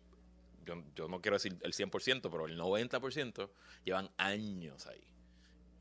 Yo, 0.65 0.82
yo 0.95 1.09
no 1.09 1.20
quiero 1.20 1.37
decir 1.37 1.57
el 1.62 1.73
100%, 1.73 2.31
pero 2.31 2.47
el 2.47 2.57
90% 2.59 3.51
llevan 3.85 4.11
años 4.19 4.87
ahí. 4.87 5.01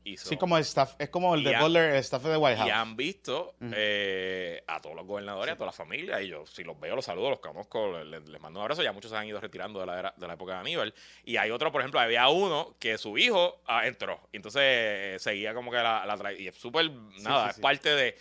Y 0.02 0.16
Sí, 0.16 0.28
son- 0.30 0.38
como 0.38 0.56
el 0.56 0.62
staff, 0.62 0.94
es 0.98 1.10
como 1.10 1.34
el 1.34 1.44
de 1.44 1.58
Butler, 1.58 1.90
el 1.90 1.96
staff 1.96 2.22
de 2.24 2.34
White 2.38 2.56
House. 2.56 2.68
y 2.68 2.70
han 2.70 2.96
visto 2.96 3.54
Ujú. 3.60 3.70
eh, 3.76 4.64
a 4.66 4.80
todos 4.80 4.96
los 4.96 5.06
gobernadores, 5.06 5.52
a 5.52 5.56
toda 5.56 5.66
la 5.66 5.72
familia. 5.72 6.22
Y 6.22 6.28
yo, 6.28 6.46
si 6.46 6.64
los 6.64 6.80
veo, 6.80 6.96
los 6.96 7.04
saludo, 7.04 7.28
los 7.28 7.40
conozco, 7.40 8.02
les, 8.02 8.26
les 8.26 8.40
mando 8.40 8.60
un 8.60 8.62
abrazo. 8.62 8.82
Ya 8.82 8.92
muchos 8.92 9.10
se 9.10 9.16
han 9.18 9.26
ido 9.26 9.38
retirando 9.40 9.78
de 9.78 9.84
la, 9.86 9.98
era- 9.98 10.14
de 10.16 10.26
la 10.26 10.34
época 10.34 10.54
de 10.54 10.60
Aníbal. 10.60 10.94
Y 11.24 11.36
hay 11.36 11.50
otro, 11.50 11.70
por 11.70 11.82
ejemplo, 11.82 12.00
había 12.00 12.26
uno 12.30 12.74
que 12.80 12.96
su 12.96 13.18
hijo 13.18 13.60
ah, 13.66 13.86
entró. 13.86 14.18
Y 14.32 14.36
entonces 14.38 14.62
eh, 14.64 15.16
seguía 15.20 15.52
como 15.52 15.70
que 15.70 15.76
la, 15.76 16.06
la 16.06 16.32
Y 16.32 16.48
es 16.48 16.54
súper, 16.56 16.90
nada, 17.20 17.44
sí, 17.44 17.50
es 17.50 17.56
sí. 17.56 17.62
parte 17.62 17.90
de 17.94 18.16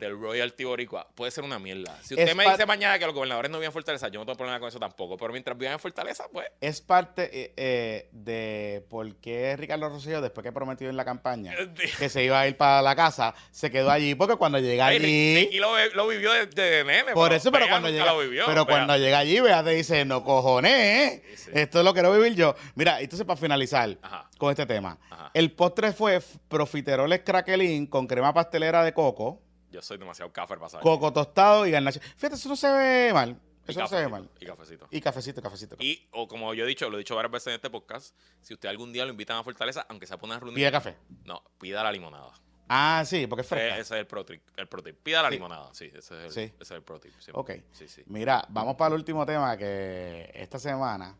del 0.00 0.18
royalty 0.18 0.64
boricua. 0.64 1.06
Puede 1.14 1.30
ser 1.30 1.44
una 1.44 1.58
mierda. 1.58 1.96
Si 2.02 2.14
usted 2.14 2.28
Es 2.28 2.34
me 2.34 2.44
dice 2.48 2.66
mañana 2.66 2.98
que 2.98 3.04
los 3.06 3.14
gobernadores 3.14 3.50
no 3.50 3.58
viven 3.58 3.66
en 3.68 3.72
Fortaleza, 3.72 4.08
yo 4.08 4.18
no 4.18 4.26
tengo 4.26 4.36
problema 4.36 4.58
con 4.58 4.68
eso 4.68 4.78
tampoco. 4.80 5.16
Pero 5.16 5.32
mientras 5.32 5.56
vivan 5.56 5.74
en 5.74 5.78
Fortaleza, 5.80 6.24
pues... 6.32 6.46
Es 6.60 6.80
parte 6.80 7.30
eh, 7.32 7.52
eh, 7.56 8.08
de 8.12 8.84
por 8.88 9.14
qué 9.16 9.56
Ricardo 9.56 9.88
Rosselló, 9.88 10.20
después 10.20 10.42
que 10.44 10.50
prometió 10.52 10.88
en 10.88 10.96
la 10.96 11.04
campaña 11.04 11.54
que 11.98 12.08
se 12.08 12.24
iba 12.24 12.40
a 12.40 12.48
ir 12.48 12.56
para 12.56 12.82
la 12.82 12.96
casa, 12.96 13.34
se 13.50 13.70
quedó 13.70 13.90
allí. 13.90 14.14
Porque 14.14 14.36
cuando 14.36 14.58
llega 14.58 14.86
Ay, 14.86 14.96
allí. 14.96 15.34
Ricky 15.44 15.58
lo, 15.58 15.72
lo 15.94 16.08
vivió 16.08 16.32
de, 16.32 16.46
de 16.46 16.82
nene. 16.84 17.12
Por 17.12 17.32
eso, 17.32 17.52
pero 17.52 17.66
Bea 17.66 17.72
cuando 17.74 17.90
llega, 17.90 18.12
vivió. 18.18 18.44
pero 18.46 18.64
Bea- 18.64 18.74
cuando 18.74 18.96
llega 18.96 19.18
allí, 19.18 19.38
vea, 19.40 19.62
te 19.62 19.70
dice, 19.70 20.04
no 20.04 20.24
cojones, 20.24 20.72
¿eh? 20.72 21.22
Sí, 21.30 21.36
sí. 21.36 21.50
esto 21.54 21.82
lo 21.82 21.92
quiero 21.92 22.12
vivir 22.12 22.34
yo. 22.34 22.54
Mira, 22.74 23.00
entonces 23.00 23.26
para 23.26 23.38
finalizar 23.38 23.96
Ajá. 24.02 24.28
con 24.38 24.50
este 24.50 24.64
tema, 24.66 24.98
Ajá. 25.10 25.30
el 25.34 25.52
postre 25.52 25.92
fue 25.92 26.20
profiteroles 26.48 27.20
craquelín 27.24 27.86
con 27.86 28.06
crema 28.06 28.32
pastelera 28.32 28.82
de 28.84 28.92
coco, 28.94 29.40
Yo 29.70 29.80
soy 29.82 29.98
demasiado 29.98 30.32
café 30.32 30.56
para 30.56 30.68
saber. 30.68 30.82
coco 30.82 31.12
tostado 31.12 31.66
y 31.66 31.70
garnacha. 31.70 32.00
Fíjate, 32.00 32.34
eso 32.34 32.48
no 32.48 32.56
se 32.56 32.70
ve 32.70 33.12
mal. 33.12 33.40
Eso 33.66 33.78
no 33.80 33.86
se 33.86 33.96
ve 33.96 34.08
mal. 34.08 34.28
Y 34.40 34.46
cafecito. 34.46 34.88
Y 34.90 35.00
cafecito, 35.00 35.40
cafecito. 35.42 35.76
Y, 35.78 36.08
o 36.12 36.26
como 36.26 36.52
yo 36.54 36.64
he 36.64 36.66
dicho, 36.68 36.90
lo 36.90 36.96
he 36.96 36.98
dicho 36.98 37.14
varias 37.14 37.30
veces 37.30 37.46
en 37.48 37.54
este 37.54 37.70
podcast, 37.70 38.16
si 38.40 38.54
usted 38.54 38.68
algún 38.68 38.92
día 38.92 39.04
lo 39.04 39.10
invitan 39.12 39.36
a 39.36 39.44
Fortaleza, 39.44 39.86
aunque 39.88 40.06
sea 40.06 40.16
por 40.18 40.28
una 40.28 40.38
reunión, 40.40 40.56
Pide 40.56 40.72
café. 40.72 40.96
no, 41.24 41.42
pida 41.60 41.82
la 41.84 41.92
limonada. 41.92 42.32
Ah, 42.68 43.02
sí, 43.06 43.26
porque 43.28 43.42
es 43.42 43.46
Eh, 43.46 43.54
fresca. 43.54 43.74
ese 43.78 43.94
es 43.94 44.00
el 44.00 44.06
pro 44.06 44.24
tip. 44.24 44.42
El 44.56 44.66
pro 44.68 44.82
tip. 44.82 44.96
Pida 45.02 45.22
la 45.22 45.28
Sí. 45.28 45.34
limonada, 45.34 45.72
sí, 45.74 45.84
ese 45.86 45.98
es 45.98 46.10
el, 46.10 46.30
Sí. 46.32 46.40
ese 46.40 46.62
es 46.62 46.70
el 46.72 46.82
pro 46.82 46.98
tip. 46.98 47.12
sí. 47.20 47.30
Ok. 47.34 47.50
Sí, 47.72 47.86
sí. 47.86 48.02
Mira, 48.06 48.44
vamos 48.48 48.74
para 48.76 48.94
el 48.94 49.00
último 49.00 49.24
tema 49.26 49.56
que 49.56 50.30
esta 50.34 50.58
semana. 50.58 51.16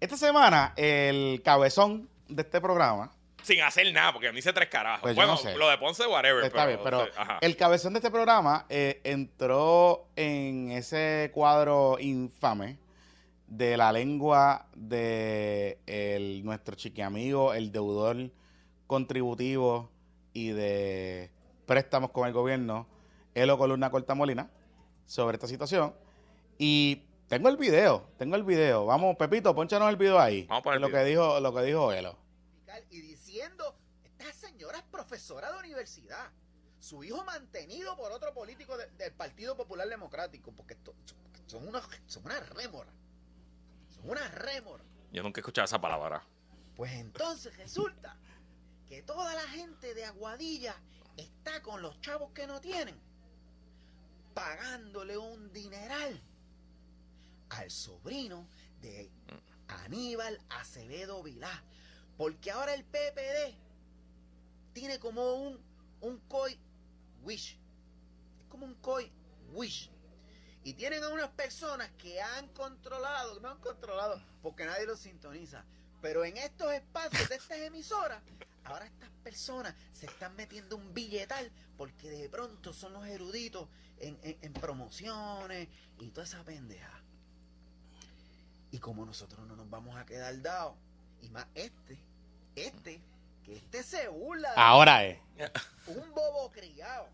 Esta 0.00 0.16
semana, 0.16 0.74
el 0.76 1.40
cabezón 1.44 2.08
de 2.28 2.42
este 2.42 2.60
programa. 2.60 3.10
Sin 3.48 3.62
hacer 3.62 3.90
nada, 3.94 4.12
porque 4.12 4.30
me 4.30 4.40
hice 4.40 4.52
tres 4.52 4.68
carajos. 4.68 5.00
Pues 5.00 5.16
yo 5.16 5.22
bueno, 5.22 5.32
no 5.32 5.38
sé. 5.38 5.56
lo 5.56 5.70
de 5.70 5.78
Ponce, 5.78 6.06
whatever. 6.06 6.44
Está 6.44 6.66
bien, 6.66 6.80
pero 6.84 7.06
el 7.40 7.56
cabezón 7.56 7.94
de 7.94 8.00
este 8.00 8.10
programa 8.10 8.66
eh, 8.68 9.00
entró 9.04 10.10
en 10.16 10.70
ese 10.70 11.30
cuadro 11.32 11.96
infame 11.98 12.76
de 13.46 13.78
la 13.78 13.90
lengua 13.90 14.66
de 14.74 15.78
el, 15.86 16.44
nuestro 16.44 16.74
chiquiamigo, 16.74 17.54
el 17.54 17.72
deudor 17.72 18.30
contributivo 18.86 19.90
y 20.34 20.50
de 20.50 21.30
préstamos 21.64 22.10
con 22.10 22.26
el 22.26 22.34
gobierno, 22.34 22.86
Elo 23.34 23.56
Columna 23.56 23.90
Cortamolina, 23.90 24.50
sobre 25.06 25.36
esta 25.36 25.46
situación. 25.46 25.94
Y 26.58 27.04
tengo 27.28 27.48
el 27.48 27.56
video, 27.56 28.10
tengo 28.18 28.36
el 28.36 28.44
video. 28.44 28.84
Vamos, 28.84 29.16
Pepito, 29.16 29.54
ponchanos 29.54 29.88
el 29.88 29.96
video 29.96 30.18
ahí. 30.18 30.44
Vamos 30.50 30.60
a 30.60 30.64
poner 30.64 30.76
el 30.76 30.82
lo 30.82 30.88
video. 30.88 31.00
que 31.00 31.08
dijo, 31.08 31.40
lo 31.40 31.54
que 31.54 31.62
dijo 31.62 31.92
Elo. 31.94 32.18
y 32.90 33.16
diciendo, 33.48 33.76
esta 34.04 34.32
señora 34.32 34.78
es 34.78 34.84
profesora 34.84 35.52
de 35.52 35.58
universidad. 35.58 36.30
Su 36.80 37.02
hijo 37.02 37.24
mantenido 37.24 37.96
por 37.96 38.12
otro 38.12 38.32
político 38.34 38.76
de- 38.76 38.86
del 38.92 39.12
Partido 39.12 39.56
Popular 39.56 39.88
Democrático, 39.88 40.52
porque 40.52 40.76
son 41.46 41.66
unas 41.66 41.84
son 42.06 42.24
una 42.26 42.38
rémora. 42.40 42.90
Son 43.90 44.08
una 44.10 44.28
rémora. 44.28 44.84
Yo 45.12 45.22
nunca 45.22 45.40
he 45.40 45.42
escuchado 45.42 45.64
esa 45.64 45.80
palabra. 45.80 46.22
Pues 46.76 46.92
entonces 46.92 47.56
resulta 47.56 48.16
que 48.86 49.02
toda 49.02 49.34
la 49.34 49.48
gente 49.48 49.94
de 49.94 50.04
Aguadilla 50.04 50.76
está 51.16 51.60
con 51.62 51.82
los 51.82 52.00
chavos 52.00 52.30
que 52.32 52.46
no 52.46 52.60
tienen, 52.60 52.98
pagándole 54.34 55.18
un 55.18 55.52
dineral 55.52 56.20
al 57.50 57.70
sobrino 57.70 58.46
de 58.80 59.10
Aníbal 59.84 60.38
Acevedo 60.50 61.22
Vilá. 61.24 61.64
Porque 62.18 62.50
ahora 62.50 62.74
el 62.74 62.84
PPD 62.84 63.54
tiene 64.74 64.98
como 64.98 65.34
un, 65.34 65.58
un 66.02 66.18
COI 66.28 66.58
wish. 67.22 67.56
Es 68.40 68.44
como 68.48 68.66
un 68.66 68.74
COI 68.74 69.10
wish. 69.52 69.90
Y 70.64 70.74
tienen 70.74 71.02
a 71.04 71.08
unas 71.08 71.30
personas 71.30 71.90
que 71.96 72.20
han 72.20 72.48
controlado, 72.48 73.40
no 73.40 73.48
han 73.48 73.58
controlado, 73.60 74.22
porque 74.42 74.66
nadie 74.66 74.84
los 74.86 74.98
sintoniza. 74.98 75.64
Pero 76.02 76.24
en 76.24 76.36
estos 76.36 76.70
espacios 76.72 77.28
de 77.28 77.36
estas 77.36 77.58
emisoras, 77.58 78.22
ahora 78.64 78.84
estas 78.86 79.08
personas 79.22 79.74
se 79.92 80.06
están 80.06 80.34
metiendo 80.36 80.76
un 80.76 80.92
billetal 80.92 81.50
porque 81.76 82.10
de 82.10 82.28
pronto 82.28 82.72
son 82.72 82.92
los 82.92 83.06
eruditos 83.06 83.68
en, 83.98 84.18
en- 84.22 84.38
en 84.42 84.52
promociones 84.52 85.68
y 86.00 86.10
toda 86.10 86.26
esa 86.26 86.42
pendeja. 86.44 87.00
Y 88.70 88.78
como 88.78 89.06
nosotros 89.06 89.46
no 89.46 89.56
nos 89.56 89.70
vamos 89.70 89.96
a 89.96 90.04
quedar 90.04 90.40
dados, 90.42 90.76
y 91.22 91.30
más 91.30 91.46
este, 91.54 91.98
este, 92.66 93.00
que 93.44 93.56
este 93.56 93.82
se 93.82 94.08
burla 94.08 94.50
de 94.50 94.54
Ahora 94.56 95.04
es. 95.04 95.18
un 95.86 96.12
bobo 96.14 96.50
criado, 96.52 97.08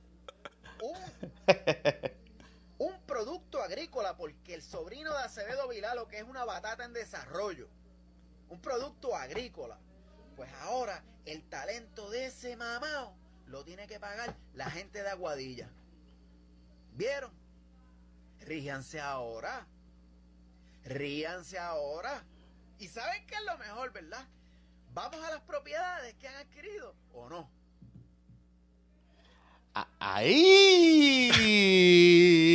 un, 0.82 0.98
un 2.78 3.00
producto 3.06 3.62
agrícola, 3.62 4.16
porque 4.16 4.54
el 4.54 4.62
sobrino 4.62 5.12
de 5.12 5.20
Acevedo 5.24 5.68
Vilá 5.68 5.94
lo 5.94 6.08
que 6.08 6.18
es 6.18 6.24
una 6.24 6.44
batata 6.44 6.84
en 6.84 6.92
desarrollo, 6.92 7.68
un 8.48 8.60
producto 8.60 9.14
agrícola. 9.16 9.78
Pues 10.36 10.50
ahora 10.62 11.02
el 11.26 11.42
talento 11.48 12.10
de 12.10 12.26
ese 12.26 12.56
mamao 12.56 13.14
lo 13.46 13.64
tiene 13.64 13.86
que 13.86 14.00
pagar 14.00 14.36
la 14.54 14.70
gente 14.70 15.02
de 15.02 15.10
Aguadilla. 15.10 15.70
¿Vieron? 16.92 17.32
Ríanse 18.40 19.00
ahora. 19.00 19.66
Ríanse 20.84 21.58
ahora. 21.58 22.24
¿Y 22.78 22.88
saben 22.88 23.26
qué 23.26 23.36
es 23.36 23.44
lo 23.44 23.56
mejor, 23.58 23.92
verdad? 23.92 24.26
Vamos 24.94 25.22
a 25.24 25.30
las 25.30 25.40
propiedades 25.42 26.14
que 26.14 26.28
han 26.28 26.36
adquirido 26.36 26.94
o 27.12 27.28
no. 27.28 27.50
Ahí. 29.98 31.30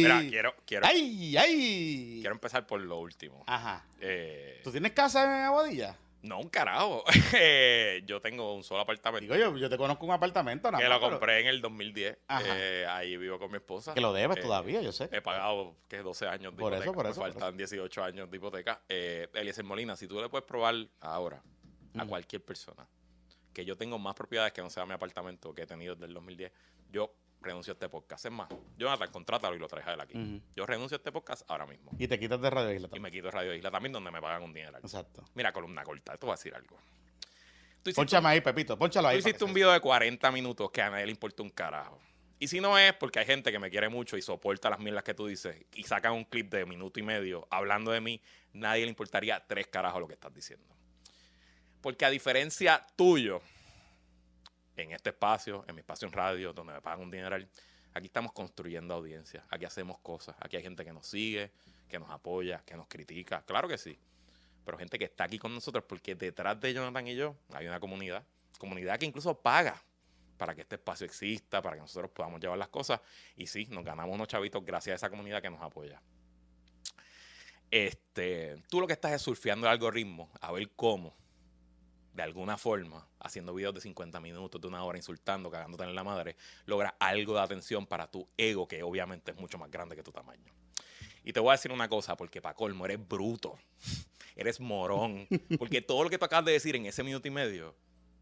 Mira, 0.03 0.21
quiero, 0.29 0.55
quiero, 0.65 0.85
¡Ay, 0.87 1.35
ay! 1.35 2.17
quiero 2.21 2.33
empezar 2.33 2.65
por 2.65 2.79
lo 2.79 2.97
último. 2.99 3.43
Ajá. 3.45 3.85
Eh, 3.99 4.61
¿Tú 4.63 4.71
tienes 4.71 4.93
casa 4.93 5.23
en 5.25 5.43
Aguadilla? 5.43 5.97
no, 6.21 6.39
un 6.39 6.49
carajo. 6.49 7.03
Eh, 7.33 8.03
yo 8.05 8.21
tengo 8.21 8.53
un 8.55 8.63
solo 8.63 8.81
apartamento. 8.81 9.21
Digo 9.21 9.35
yo, 9.35 9.57
yo 9.57 9.69
te 9.69 9.77
conozco 9.77 10.05
un 10.05 10.11
apartamento, 10.13 10.71
nada 10.71 10.81
que 10.81 10.89
más, 10.89 10.97
lo 10.99 11.07
pero- 11.07 11.19
compré 11.19 11.41
en 11.41 11.47
el 11.47 11.59
2010. 11.61 12.17
Ajá. 12.29 12.43
Eh, 12.57 12.85
ahí 12.87 13.17
vivo 13.17 13.37
con 13.37 13.51
mi 13.51 13.57
esposa. 13.57 13.93
Que 13.93 13.99
lo 14.01 14.13
debes 14.13 14.37
Eh, 14.37 14.41
todavía, 14.41 14.81
yo 14.81 14.93
sé. 14.93 15.09
He 15.11 15.21
pagado 15.21 15.75
que 15.89 15.97
12 15.97 16.25
años 16.27 16.53
de 16.55 16.59
Por 16.61 16.73
eso, 16.73 16.83
hipoteca. 16.83 16.93
por 16.95 17.05
Me 17.05 17.11
eso, 17.11 17.21
por 17.21 17.31
faltan 17.33 17.57
18 17.57 18.03
años 18.03 18.29
de 18.31 18.37
hipoteca. 18.37 18.81
Eh, 18.87 19.27
Eliezer 19.33 19.65
Molina, 19.65 19.97
si 19.97 20.07
tú 20.07 20.21
le 20.21 20.29
puedes 20.29 20.45
probar 20.47 20.75
ahora 21.01 21.41
a 21.97 22.05
cualquier 22.05 22.43
persona 22.43 22.87
que 23.53 23.65
yo 23.65 23.75
tengo 23.75 23.97
más 23.99 24.13
propiedades 24.15 24.53
que 24.53 24.61
no 24.61 24.69
sea 24.69 24.85
mi 24.85 24.93
apartamento 24.93 25.53
que 25.53 25.63
he 25.63 25.65
tenido 25.67 25.95
desde 25.95 26.05
el 26.07 26.13
2010, 26.13 26.51
yo 26.91 27.11
renuncio 27.41 27.71
a 27.71 27.73
este 27.73 27.89
podcast. 27.89 28.25
Es 28.25 28.31
más, 28.31 28.47
Jonathan, 28.77 29.11
contrátalo 29.11 29.55
y 29.55 29.59
lo 29.59 29.67
traes 29.67 29.87
a 29.87 29.93
él 29.93 30.01
aquí. 30.01 30.41
Yo 30.55 30.65
renuncio 30.65 30.95
a 30.95 30.99
este 30.99 31.11
podcast 31.11 31.49
ahora 31.49 31.65
mismo. 31.65 31.91
Y 31.97 32.07
te 32.07 32.19
quitas 32.19 32.39
de 32.41 32.49
Radio 32.49 32.71
Isla 32.71 32.87
Y 32.87 32.89
también. 32.89 33.01
me 33.03 33.11
quito 33.11 33.31
Radio 33.31 33.53
Isla 33.53 33.71
también, 33.71 33.91
donde 33.93 34.11
me 34.11 34.21
pagan 34.21 34.43
un 34.43 34.53
dinero. 34.53 34.77
Exacto. 34.77 35.23
Mira, 35.33 35.51
columna 35.51 35.83
corta, 35.83 36.13
esto 36.13 36.27
va 36.27 36.33
a 36.33 36.35
decir 36.37 36.53
algo. 36.53 36.77
Tú 37.81 37.89
hiciste, 37.89 37.95
Ponchame 38.01 38.29
ahí, 38.29 38.41
Pepito, 38.41 38.77
ponchalo 38.77 39.07
tú 39.07 39.11
ahí. 39.13 39.17
hiciste 39.19 39.39
para 39.39 39.45
un 39.47 39.53
video 39.53 39.71
de 39.71 39.79
40 39.79 40.31
minutos 40.31 40.69
que 40.71 40.81
a 40.81 40.89
nadie 40.89 41.05
le 41.05 41.11
importa 41.11 41.41
un 41.43 41.49
carajo. 41.49 41.99
Y 42.37 42.47
si 42.47 42.61
no 42.61 42.77
es 42.77 42.93
porque 42.93 43.19
hay 43.19 43.25
gente 43.25 43.51
que 43.51 43.59
me 43.59 43.69
quiere 43.69 43.89
mucho 43.89 44.15
y 44.15 44.21
soporta 44.21 44.69
las 44.69 44.79
mierdas 44.79 45.03
que 45.03 45.13
tú 45.13 45.27
dices 45.27 45.65
y 45.73 45.83
sacan 45.83 46.13
un 46.13 46.23
clip 46.25 46.49
de 46.51 46.65
minuto 46.65 46.99
y 46.99 47.03
medio 47.03 47.47
hablando 47.49 47.91
de 47.91 47.99
mí, 48.01 48.21
nadie 48.53 48.83
le 48.83 48.89
importaría 48.89 49.45
tres 49.45 49.67
carajos 49.67 49.99
lo 50.01 50.07
que 50.07 50.13
estás 50.13 50.33
diciendo. 50.33 50.65
Porque 51.81 52.05
a 52.05 52.09
diferencia 52.09 52.85
tuyo, 52.95 53.41
en 54.75 54.91
este 54.91 55.09
espacio, 55.09 55.65
en 55.67 55.75
mi 55.75 55.81
espacio 55.81 56.07
en 56.07 56.13
radio, 56.13 56.53
donde 56.53 56.73
me 56.73 56.81
pagan 56.81 57.01
un 57.01 57.11
dineral, 57.11 57.47
aquí 57.93 58.07
estamos 58.07 58.31
construyendo 58.33 58.93
audiencia, 58.93 59.45
aquí 59.49 59.65
hacemos 59.65 59.99
cosas, 59.99 60.35
aquí 60.39 60.57
hay 60.57 60.63
gente 60.63 60.83
que 60.83 60.93
nos 60.93 61.07
sigue, 61.07 61.51
que 61.87 61.99
nos 61.99 62.09
apoya, 62.09 62.63
que 62.65 62.75
nos 62.75 62.87
critica, 62.87 63.43
claro 63.45 63.67
que 63.67 63.77
sí. 63.77 63.97
pero 64.65 64.77
gente 64.77 64.99
que 64.99 65.05
está 65.05 65.23
aquí 65.23 65.39
con 65.39 65.53
nosotros 65.53 65.83
porque 65.87 66.15
detrás 66.15 66.59
de 66.59 66.73
Jonathan 66.73 67.07
y 67.07 67.15
yo 67.15 67.35
hay 67.53 67.67
una 67.67 67.79
comunidad, 67.79 68.23
comunidad 68.57 68.99
que 68.99 69.05
incluso 69.05 69.39
paga 69.39 69.81
para 70.37 70.55
que 70.55 70.61
este 70.61 70.75
espacio 70.75 71.05
exista, 71.05 71.61
para 71.61 71.75
que 71.75 71.81
nosotros 71.81 72.11
podamos 72.11 72.39
llevar 72.39 72.57
las 72.57 72.69
cosas. 72.69 73.01
Y 73.35 73.45
sí, 73.45 73.67
nos 73.69 73.83
ganamos 73.83 74.15
unos 74.15 74.27
chavitos 74.27 74.63
gracias 74.63 74.93
a 74.93 74.95
esa 74.95 75.09
comunidad 75.09 75.41
que 75.41 75.49
nos 75.49 75.61
apoya. 75.61 76.01
Este, 77.69 78.63
tú 78.69 78.79
lo 78.79 78.87
que 78.87 78.93
estás 78.93 79.11
es 79.11 79.21
surfeando 79.21 79.67
el 79.67 79.73
algoritmo 79.73 80.31
a 80.39 80.51
ver 80.53 80.69
cómo, 80.75 81.13
de 82.19 82.23
alguna 82.23 82.57
forma, 82.57 83.07
haciendo 83.17 83.53
videos 83.53 83.73
de 83.73 83.79
50 83.79 84.19
minutos, 84.19 84.59
de 84.59 84.67
una 84.67 84.83
hora, 84.83 84.97
insultando, 84.97 85.49
cagándote 85.49 85.85
en 85.85 85.95
la 85.95 86.03
madre, 86.03 86.35
logra 86.65 86.93
algo 86.99 87.33
de 87.35 87.39
atención 87.39 87.87
para 87.87 88.11
tu 88.11 88.27
ego, 88.35 88.67
que 88.67 88.83
obviamente 88.83 89.31
es 89.31 89.37
mucho 89.37 89.57
más 89.57 89.71
grande 89.71 89.95
que 89.95 90.03
tu 90.03 90.11
tamaño. 90.11 90.51
Y 91.23 91.31
te 91.31 91.39
voy 91.39 91.51
a 91.51 91.51
decir 91.53 91.71
una 91.71 91.87
cosa, 91.87 92.17
porque 92.17 92.41
para 92.41 92.55
colmo 92.55 92.83
eres 92.83 92.99
bruto, 93.07 93.57
eres 94.35 94.59
morón, 94.59 95.29
porque 95.57 95.81
todo 95.81 96.03
lo 96.03 96.09
que 96.09 96.17
tú 96.17 96.25
acabas 96.25 96.43
de 96.43 96.51
decir 96.51 96.75
en 96.75 96.87
ese 96.87 97.05
minuto 97.05 97.25
y 97.25 97.31
medio 97.31 97.73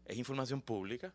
es 0.04 0.16
información 0.16 0.62
pública. 0.62 1.12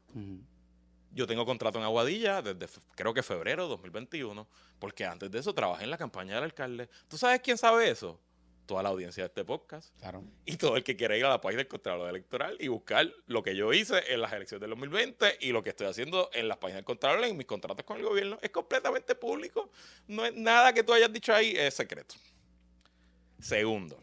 Yo 1.12 1.26
tengo 1.26 1.46
contrato 1.46 1.78
en 1.78 1.86
Aguadilla 1.86 2.42
desde 2.42 2.68
creo 2.96 3.14
que 3.14 3.24
febrero 3.24 3.64
de 3.64 3.70
2021, 3.70 4.46
porque 4.80 5.06
antes 5.06 5.32
de 5.32 5.40
eso 5.40 5.54
trabajé 5.54 5.86
en 5.86 5.90
la 5.90 5.98
campaña 5.98 6.36
del 6.36 6.44
alcalde. 6.44 6.90
¿Tú 7.08 7.18
sabes 7.18 7.40
quién 7.40 7.58
sabe 7.58 7.90
eso? 7.90 8.20
Toda 8.66 8.84
la 8.84 8.90
audiencia 8.90 9.24
de 9.24 9.28
este 9.28 9.44
podcast. 9.44 9.98
Claro. 10.00 10.24
Y 10.46 10.56
todo 10.56 10.78
el 10.78 10.84
que 10.84 10.96
quiera 10.96 11.18
ir 11.18 11.26
a 11.26 11.30
la 11.30 11.42
página 11.42 11.60
del 11.60 11.68
Contralor 11.68 12.10
Electoral 12.10 12.56
y 12.60 12.70
buscar 12.70 13.12
lo 13.26 13.44
que 13.44 13.56
yo 13.56 13.74
hice 13.74 14.14
en 14.14 14.22
las 14.22 14.32
elecciones 14.32 14.62
del 14.62 14.70
2020 14.70 15.40
y 15.42 15.52
lo 15.52 15.64
que 15.64 15.70
estoy 15.70 15.88
haciendo 15.88 16.30
en 16.34 16.48
las 16.48 16.58
páginas 16.58 16.78
del 16.78 16.86
Contralor, 16.86 17.26
en 17.26 17.36
mis 17.36 17.46
contratos 17.46 17.86
con 17.86 17.98
el 17.98 18.06
gobierno, 18.06 18.38
es 18.42 18.52
completamente 18.52 19.16
público. 19.16 19.70
No 20.08 20.26
es 20.26 20.34
nada 20.34 20.74
que 20.74 20.84
tú 20.84 20.94
hayas 20.94 21.12
dicho 21.12 21.34
ahí, 21.34 21.54
es 21.58 21.74
secreto. 21.74 22.16
Segundo, 23.40 24.00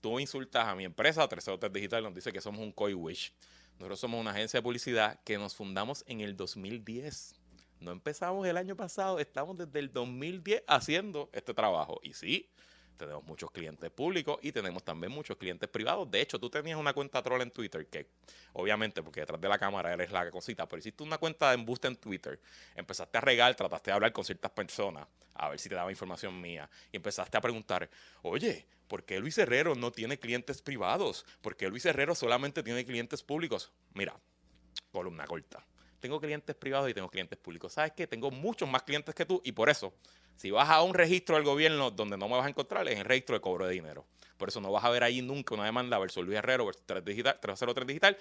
tú 0.00 0.18
insultas 0.18 0.66
a 0.66 0.74
mi 0.74 0.84
empresa, 0.84 1.28
303 1.28 1.70
Digital, 1.70 2.02
nos 2.02 2.14
dice 2.14 2.32
que 2.32 2.40
somos 2.40 2.62
un 2.62 2.72
coy 2.72 2.94
wish. 2.94 3.34
Nosotros 3.78 4.00
somos 4.00 4.20
una 4.20 4.30
agencia 4.30 4.58
de 4.58 4.62
publicidad 4.62 5.20
que 5.24 5.38
nos 5.38 5.54
fundamos 5.54 6.02
en 6.06 6.20
el 6.20 6.36
2010. 6.36 7.34
No 7.80 7.92
empezamos 7.92 8.46
el 8.46 8.56
año 8.56 8.74
pasado, 8.74 9.20
estamos 9.20 9.56
desde 9.56 9.78
el 9.78 9.92
2010 9.92 10.64
haciendo 10.66 11.30
este 11.32 11.54
trabajo. 11.54 12.00
Y 12.02 12.14
sí, 12.14 12.50
tenemos 12.98 13.24
muchos 13.24 13.50
clientes 13.50 13.90
públicos 13.90 14.38
y 14.42 14.52
tenemos 14.52 14.82
también 14.82 15.12
muchos 15.12 15.36
clientes 15.38 15.68
privados. 15.68 16.10
De 16.10 16.20
hecho, 16.20 16.38
tú 16.38 16.50
tenías 16.50 16.78
una 16.78 16.92
cuenta 16.92 17.22
troll 17.22 17.40
en 17.40 17.50
Twitter 17.50 17.86
que, 17.86 18.08
obviamente, 18.52 19.02
porque 19.02 19.20
detrás 19.20 19.40
de 19.40 19.48
la 19.48 19.58
cámara 19.58 19.94
eres 19.94 20.12
la 20.12 20.30
cosita, 20.30 20.68
pero 20.68 20.80
hiciste 20.80 21.02
una 21.02 21.16
cuenta 21.16 21.48
de 21.48 21.54
embuste 21.54 21.88
en 21.88 21.96
Twitter, 21.96 22.38
empezaste 22.74 23.16
a 23.16 23.20
regar, 23.22 23.54
trataste 23.54 23.90
de 23.90 23.94
hablar 23.94 24.12
con 24.12 24.24
ciertas 24.24 24.50
personas, 24.50 25.06
a 25.34 25.48
ver 25.48 25.58
si 25.58 25.68
te 25.68 25.76
daba 25.76 25.90
información 25.90 26.38
mía, 26.38 26.68
y 26.92 26.96
empezaste 26.96 27.38
a 27.38 27.40
preguntar, 27.40 27.88
oye, 28.22 28.66
¿por 28.88 29.04
qué 29.04 29.20
Luis 29.20 29.38
Herrero 29.38 29.74
no 29.74 29.92
tiene 29.92 30.18
clientes 30.18 30.60
privados? 30.60 31.24
¿Por 31.40 31.56
qué 31.56 31.68
Luis 31.68 31.86
Herrero 31.86 32.14
solamente 32.14 32.62
tiene 32.62 32.84
clientes 32.84 33.22
públicos? 33.22 33.72
Mira, 33.94 34.18
columna 34.90 35.24
corta. 35.26 35.64
Tengo 36.00 36.20
clientes 36.20 36.54
privados 36.54 36.88
y 36.90 36.94
tengo 36.94 37.08
clientes 37.08 37.38
públicos. 37.38 37.72
¿Sabes 37.72 37.92
qué? 37.92 38.06
Tengo 38.06 38.30
muchos 38.30 38.68
más 38.68 38.82
clientes 38.82 39.14
que 39.14 39.26
tú 39.26 39.40
y 39.44 39.52
por 39.52 39.68
eso, 39.68 39.92
si 40.38 40.52
vas 40.52 40.70
a 40.70 40.82
un 40.82 40.94
registro 40.94 41.34
del 41.34 41.44
gobierno 41.44 41.90
donde 41.90 42.16
no 42.16 42.28
me 42.28 42.36
vas 42.36 42.46
a 42.46 42.48
encontrar, 42.48 42.88
es 42.88 42.98
el 42.98 43.04
registro 43.04 43.34
de 43.34 43.40
cobro 43.40 43.66
de 43.66 43.74
dinero. 43.74 44.06
Por 44.36 44.48
eso 44.48 44.60
no 44.60 44.70
vas 44.70 44.84
a 44.84 44.88
ver 44.88 45.02
ahí 45.02 45.20
nunca 45.20 45.54
una 45.54 45.64
demanda 45.64 45.98
versus 45.98 46.24
Luis 46.24 46.38
Herrero 46.38 46.64
versus 46.64 46.84
3 46.86 47.04
digital, 47.04 47.38
303 47.40 47.86
Digital, 47.86 48.16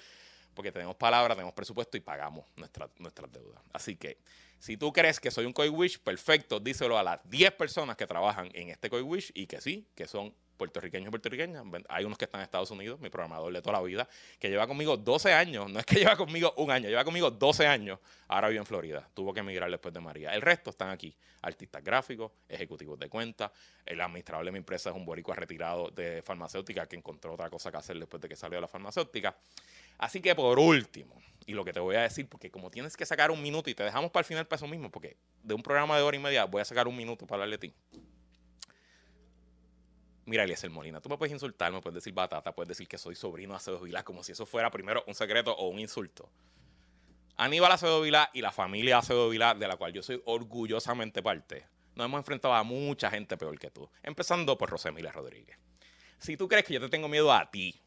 porque 0.55 0.71
tenemos 0.71 0.95
palabra, 0.95 1.35
tenemos 1.35 1.53
presupuesto 1.53 1.95
y 1.95 1.99
pagamos 1.99 2.43
nuestras 2.55 3.31
deudas. 3.31 3.61
Así 3.71 3.95
que 3.95 4.17
si 4.57 4.77
tú 4.77 4.91
crees 4.91 5.19
que 5.19 5.29
soy 5.29 5.45
un 5.45 5.53
Coy 5.53 5.69
Wish, 5.69 5.99
perfecto, 5.99 6.59
díselo 6.59 6.97
a 6.97 7.03
las 7.03 7.19
10 7.29 7.51
personas 7.51 7.95
que 7.95 8.07
trabajan 8.07 8.49
en 8.53 8.69
este 8.69 8.89
Coy 8.89 9.03
Wish 9.03 9.31
y 9.35 9.45
que 9.45 9.61
sí, 9.61 9.87
que 9.93 10.07
son 10.07 10.33
puertorriqueños 10.57 11.07
y 11.07 11.11
puertorriqueñas. 11.11 11.63
Hay 11.87 12.05
unos 12.05 12.17
que 12.17 12.25
están 12.25 12.41
en 12.41 12.45
Estados 12.45 12.71
Unidos, 12.71 12.99
mi 12.99 13.09
programador 13.09 13.53
de 13.53 13.61
toda 13.61 13.73
la 13.73 13.81
vida, 13.83 14.07
que 14.39 14.49
lleva 14.49 14.67
conmigo 14.67 14.97
12 14.97 15.33
años. 15.33 15.71
No 15.71 15.79
es 15.79 15.85
que 15.85 15.95
lleva 15.99 16.17
conmigo 16.17 16.53
un 16.57 16.71
año, 16.71 16.89
lleva 16.89 17.03
conmigo 17.03 17.31
12 17.31 17.67
años. 17.67 17.99
Ahora 18.27 18.49
vive 18.49 18.59
en 18.59 18.65
Florida. 18.65 19.07
Tuvo 19.13 19.33
que 19.33 19.39
emigrar 19.39 19.69
después 19.69 19.93
de 19.93 19.99
María. 19.99 20.33
El 20.33 20.41
resto 20.41 20.71
están 20.71 20.89
aquí. 20.89 21.15
Artistas 21.41 21.83
gráficos, 21.83 22.31
ejecutivos 22.49 22.99
de 22.99 23.07
cuenta. 23.07 23.51
El 23.85 24.01
administrador 24.01 24.45
de 24.45 24.51
mi 24.51 24.57
empresa 24.57 24.89
es 24.89 24.95
un 24.95 25.05
boricua 25.05 25.35
retirado 25.35 25.89
de 25.91 26.21
farmacéutica 26.21 26.87
que 26.87 26.95
encontró 26.95 27.33
otra 27.33 27.49
cosa 27.49 27.71
que 27.71 27.77
hacer 27.77 27.97
después 27.97 28.21
de 28.21 28.27
que 28.27 28.35
salió 28.35 28.57
de 28.57 28.61
la 28.61 28.67
farmacéutica. 28.67 29.37
Así 29.97 30.21
que 30.21 30.35
por 30.35 30.59
último, 30.59 31.15
y 31.45 31.53
lo 31.53 31.63
que 31.63 31.73
te 31.73 31.79
voy 31.79 31.95
a 31.95 32.01
decir, 32.01 32.27
porque 32.27 32.51
como 32.51 32.69
tienes 32.69 32.95
que 32.97 33.05
sacar 33.05 33.31
un 33.31 33.41
minuto 33.41 33.69
y 33.69 33.75
te 33.75 33.83
dejamos 33.83 34.11
para 34.11 34.21
el 34.21 34.25
final 34.25 34.45
para 34.45 34.57
eso 34.57 34.67
mismo, 34.67 34.91
porque 34.91 35.17
de 35.41 35.53
un 35.53 35.63
programa 35.63 35.95
de 35.97 36.03
hora 36.03 36.17
y 36.17 36.19
media 36.19 36.45
voy 36.45 36.61
a 36.61 36.65
sacar 36.65 36.87
un 36.87 36.95
minuto 36.95 37.25
para 37.25 37.43
hablarle 37.43 37.55
a 37.55 37.59
ti. 37.59 37.73
Mira, 40.27 40.43
Eliezer 40.43 40.69
Molina, 40.69 40.99
tú 40.99 41.07
me 41.07 41.17
puedes 41.17 41.31
insultar, 41.31 41.71
me 41.71 41.79
puedes 41.79 41.95
decir 41.95 42.13
batata, 42.13 42.53
puedes 42.53 42.67
decir 42.67 42.85
que 42.85 42.97
soy 42.97 43.15
sobrino 43.15 43.53
de 43.53 43.57
Acevedo 43.57 43.83
Vilá, 43.83 44.03
como 44.03 44.25
si 44.25 44.33
eso 44.33 44.45
fuera 44.45 44.69
primero 44.69 45.01
un 45.07 45.15
secreto 45.15 45.55
o 45.55 45.69
un 45.69 45.79
insulto. 45.79 46.29
Aníbal 47.37 47.71
Acevedo 47.71 48.01
Vilá 48.01 48.29
y 48.33 48.41
la 48.41 48.51
familia 48.51 48.97
Acevedo 48.97 49.29
Vilá, 49.29 49.55
de 49.55 49.65
la 49.69 49.77
cual 49.77 49.93
yo 49.93 50.03
soy 50.03 50.21
orgullosamente 50.25 51.23
parte, 51.23 51.65
nos 51.95 52.03
hemos 52.07 52.17
enfrentado 52.17 52.53
a 52.53 52.63
mucha 52.63 53.09
gente 53.09 53.37
peor 53.37 53.57
que 53.57 53.71
tú, 53.71 53.89
empezando 54.03 54.57
por 54.57 54.69
Rosemilia 54.69 55.13
Rodríguez. 55.13 55.57
Si 56.17 56.35
tú 56.35 56.49
crees 56.49 56.65
que 56.65 56.73
yo 56.73 56.81
te 56.81 56.89
tengo 56.89 57.07
miedo 57.07 57.31
a 57.31 57.49
ti, 57.49 57.79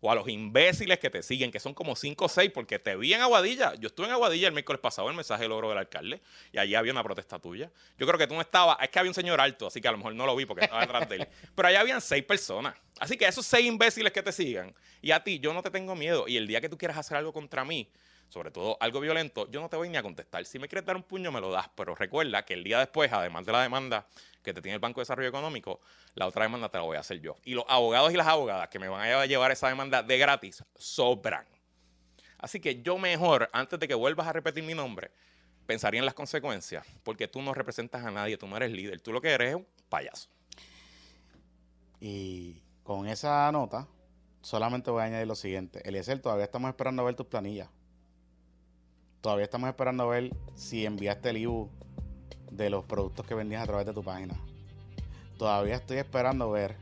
o 0.00 0.10
a 0.10 0.14
los 0.14 0.28
imbéciles 0.28 0.98
que 0.98 1.10
te 1.10 1.22
siguen, 1.22 1.50
que 1.50 1.60
son 1.60 1.74
como 1.74 1.94
5 1.94 2.24
o 2.24 2.28
6, 2.28 2.50
porque 2.54 2.78
te 2.78 2.96
vi 2.96 3.12
en 3.12 3.20
Aguadilla. 3.20 3.74
Yo 3.74 3.88
estuve 3.88 4.06
en 4.06 4.12
Aguadilla 4.12 4.48
el 4.48 4.54
miércoles 4.54 4.80
pasado, 4.80 5.08
el 5.08 5.14
mensaje 5.14 5.42
del 5.42 5.50
logro 5.50 5.68
del 5.68 5.78
alcalde, 5.78 6.20
y 6.52 6.58
allí 6.58 6.74
había 6.74 6.92
una 6.92 7.02
protesta 7.02 7.38
tuya. 7.38 7.70
Yo 7.98 8.06
creo 8.06 8.18
que 8.18 8.26
tú 8.26 8.34
no 8.34 8.40
estabas, 8.40 8.78
es 8.80 8.88
que 8.88 8.98
había 8.98 9.10
un 9.10 9.14
señor 9.14 9.40
alto, 9.40 9.66
así 9.66 9.80
que 9.80 9.88
a 9.88 9.92
lo 9.92 9.98
mejor 9.98 10.14
no 10.14 10.26
lo 10.26 10.34
vi 10.34 10.46
porque 10.46 10.64
estaba 10.64 10.80
detrás 10.82 11.08
de 11.08 11.16
él. 11.16 11.28
Pero 11.54 11.68
allá 11.68 11.80
habían 11.80 12.00
6 12.00 12.24
personas. 12.24 12.74
Así 12.98 13.16
que 13.16 13.26
esos 13.26 13.44
6 13.46 13.66
imbéciles 13.66 14.12
que 14.12 14.22
te 14.22 14.32
sigan, 14.32 14.74
y 15.02 15.10
a 15.10 15.22
ti, 15.22 15.38
yo 15.38 15.52
no 15.52 15.62
te 15.62 15.70
tengo 15.70 15.94
miedo. 15.94 16.28
Y 16.28 16.36
el 16.36 16.46
día 16.46 16.60
que 16.60 16.68
tú 16.68 16.78
quieras 16.78 16.96
hacer 16.96 17.16
algo 17.16 17.32
contra 17.32 17.64
mí, 17.64 17.88
sobre 18.30 18.50
todo 18.52 18.76
algo 18.80 19.00
violento, 19.00 19.50
yo 19.50 19.60
no 19.60 19.68
te 19.68 19.76
voy 19.76 19.88
ni 19.88 19.96
a 19.96 20.02
contestar. 20.02 20.46
Si 20.46 20.58
me 20.58 20.68
quieres 20.68 20.86
dar 20.86 20.96
un 20.96 21.02
puño, 21.02 21.32
me 21.32 21.40
lo 21.40 21.50
das. 21.50 21.68
Pero 21.74 21.94
recuerda 21.96 22.44
que 22.44 22.54
el 22.54 22.64
día 22.64 22.78
después, 22.78 23.12
además 23.12 23.44
de 23.44 23.52
la 23.52 23.62
demanda 23.62 24.06
que 24.42 24.54
te 24.54 24.62
tiene 24.62 24.76
el 24.76 24.80
Banco 24.80 25.00
de 25.00 25.02
Desarrollo 25.02 25.28
Económico, 25.28 25.80
la 26.14 26.26
otra 26.26 26.44
demanda 26.44 26.68
te 26.68 26.78
la 26.78 26.84
voy 26.84 26.96
a 26.96 27.00
hacer 27.00 27.20
yo. 27.20 27.36
Y 27.44 27.54
los 27.54 27.64
abogados 27.68 28.12
y 28.12 28.16
las 28.16 28.28
abogadas 28.28 28.68
que 28.68 28.78
me 28.78 28.88
van 28.88 29.02
a 29.02 29.26
llevar 29.26 29.50
esa 29.50 29.68
demanda 29.68 30.02
de 30.02 30.16
gratis 30.16 30.64
sobran. 30.76 31.44
Así 32.38 32.60
que 32.60 32.80
yo 32.82 32.98
mejor, 32.98 33.50
antes 33.52 33.78
de 33.80 33.88
que 33.88 33.94
vuelvas 33.94 34.28
a 34.28 34.32
repetir 34.32 34.62
mi 34.62 34.74
nombre, 34.74 35.10
pensaría 35.66 35.98
en 35.98 36.06
las 36.06 36.14
consecuencias, 36.14 36.86
porque 37.02 37.28
tú 37.28 37.42
no 37.42 37.52
representas 37.52 38.04
a 38.04 38.10
nadie, 38.10 38.38
tú 38.38 38.46
no 38.46 38.56
eres 38.56 38.70
líder, 38.70 39.00
tú 39.00 39.12
lo 39.12 39.20
que 39.20 39.30
eres 39.30 39.50
es 39.50 39.54
un 39.56 39.66
payaso. 39.88 40.30
Y 42.00 42.62
con 42.84 43.08
esa 43.08 43.50
nota, 43.52 43.88
solamente 44.40 44.90
voy 44.90 45.02
a 45.02 45.06
añadir 45.06 45.26
lo 45.26 45.34
siguiente. 45.34 45.86
Eliezer, 45.86 46.20
todavía 46.20 46.44
estamos 46.44 46.68
esperando 46.68 47.02
a 47.02 47.04
ver 47.04 47.14
tus 47.14 47.26
planillas. 47.26 47.68
Todavía 49.20 49.44
estamos 49.44 49.68
esperando 49.68 50.08
ver 50.08 50.34
si 50.54 50.86
enviaste 50.86 51.28
el 51.28 51.36
IBU 51.36 51.68
de 52.50 52.70
los 52.70 52.86
productos 52.86 53.26
que 53.26 53.34
vendías 53.34 53.62
a 53.62 53.66
través 53.66 53.84
de 53.84 53.92
tu 53.92 54.02
página. 54.02 54.34
Todavía 55.36 55.74
estoy 55.74 55.98
esperando 55.98 56.50
ver 56.50 56.76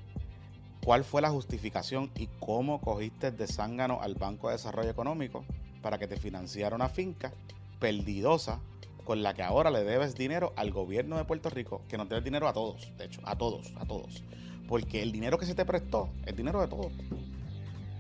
cuál 0.85 1.02
fue 1.02 1.20
la 1.20 1.31
justificación 1.31 2.12
y 2.15 2.28
cómo 2.39 2.81
cogiste 2.81 3.32
de 3.32 3.48
zángano 3.48 4.01
al 4.02 4.15
Banco 4.15 4.48
de 4.48 4.52
Desarrollo 4.52 4.89
Económico 4.89 5.44
para 5.82 5.98
que 5.98 6.06
te 6.06 6.16
financiara 6.16 6.77
una 6.77 6.89
finca 6.89 7.32
perdidosa 7.81 8.60
con 9.05 9.23
la 9.23 9.35
que 9.35 9.43
ahora 9.43 9.70
le 9.70 9.82
debes 9.82 10.15
dinero 10.15 10.52
al 10.55 10.70
gobierno 10.70 11.16
de 11.16 11.24
Puerto 11.24 11.51
Rico, 11.51 11.82
que 11.89 11.98
nos 11.98 12.09
debe 12.09 12.20
dinero 12.20 12.47
a 12.47 12.52
todos, 12.52 12.93
de 12.98 13.06
hecho, 13.06 13.20
a 13.24 13.36
todos, 13.36 13.73
a 13.81 13.85
todos. 13.85 14.23
Porque 14.69 15.02
el 15.02 15.10
dinero 15.10 15.39
que 15.39 15.47
se 15.47 15.56
te 15.56 15.65
prestó 15.65 16.09
es 16.24 16.36
dinero 16.36 16.60
de 16.60 16.69
todos. 16.69 16.93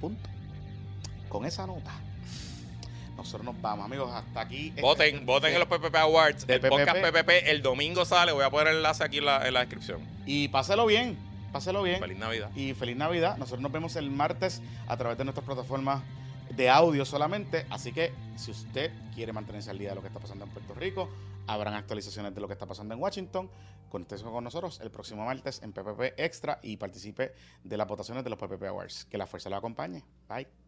Punto. 0.00 0.30
Con 1.28 1.44
esa 1.44 1.66
nota 1.66 2.07
nosotros 3.18 3.44
nos 3.44 3.60
vamos, 3.60 3.84
amigos. 3.84 4.10
Hasta 4.14 4.40
aquí. 4.40 4.72
Voten, 4.80 5.14
este, 5.16 5.26
voten 5.26 5.52
en 5.52 5.58
los 5.58 5.68
PPP 5.68 5.94
Awards. 5.96 6.44
el 6.48 6.60
podcast 6.60 6.98
PPP 6.98 7.30
el 7.46 7.62
domingo 7.62 8.04
sale. 8.04 8.30
Voy 8.32 8.44
a 8.44 8.50
poner 8.50 8.68
el 8.68 8.76
enlace 8.76 9.02
aquí 9.02 9.18
en 9.18 9.24
la, 9.26 9.46
en 9.46 9.54
la 9.54 9.60
descripción. 9.60 10.00
Y 10.24 10.48
páselo 10.48 10.86
bien. 10.86 11.18
Páselo 11.52 11.82
bien. 11.82 11.98
Feliz 11.98 12.16
Navidad. 12.16 12.50
Y 12.54 12.74
feliz 12.74 12.96
Navidad. 12.96 13.36
Nosotros 13.36 13.60
nos 13.60 13.72
vemos 13.72 13.96
el 13.96 14.10
martes 14.10 14.62
a 14.86 14.96
través 14.96 15.18
de 15.18 15.24
nuestras 15.24 15.44
plataformas 15.44 16.02
de 16.54 16.70
audio 16.70 17.04
solamente. 17.04 17.66
Así 17.70 17.92
que 17.92 18.12
si 18.36 18.52
usted 18.52 18.92
quiere 19.14 19.32
mantenerse 19.32 19.70
al 19.70 19.78
día 19.78 19.90
de 19.90 19.94
lo 19.96 20.00
que 20.00 20.08
está 20.08 20.20
pasando 20.20 20.44
en 20.44 20.52
Puerto 20.52 20.74
Rico, 20.74 21.08
habrán 21.48 21.74
actualizaciones 21.74 22.34
de 22.34 22.40
lo 22.40 22.46
que 22.46 22.52
está 22.52 22.66
pasando 22.66 22.94
en 22.94 23.00
Washington. 23.00 23.50
Conéctese 23.88 24.22
con 24.22 24.44
nosotros 24.44 24.78
el 24.80 24.92
próximo 24.92 25.24
martes 25.24 25.60
en 25.62 25.72
PPP 25.72 26.14
Extra 26.18 26.60
y 26.62 26.76
participe 26.76 27.32
de 27.64 27.76
las 27.76 27.88
votaciones 27.88 28.22
de 28.22 28.30
los 28.30 28.38
PPP 28.38 28.62
Awards. 28.64 29.06
Que 29.06 29.18
la 29.18 29.26
fuerza 29.26 29.50
lo 29.50 29.56
acompañe. 29.56 30.04
Bye. 30.28 30.67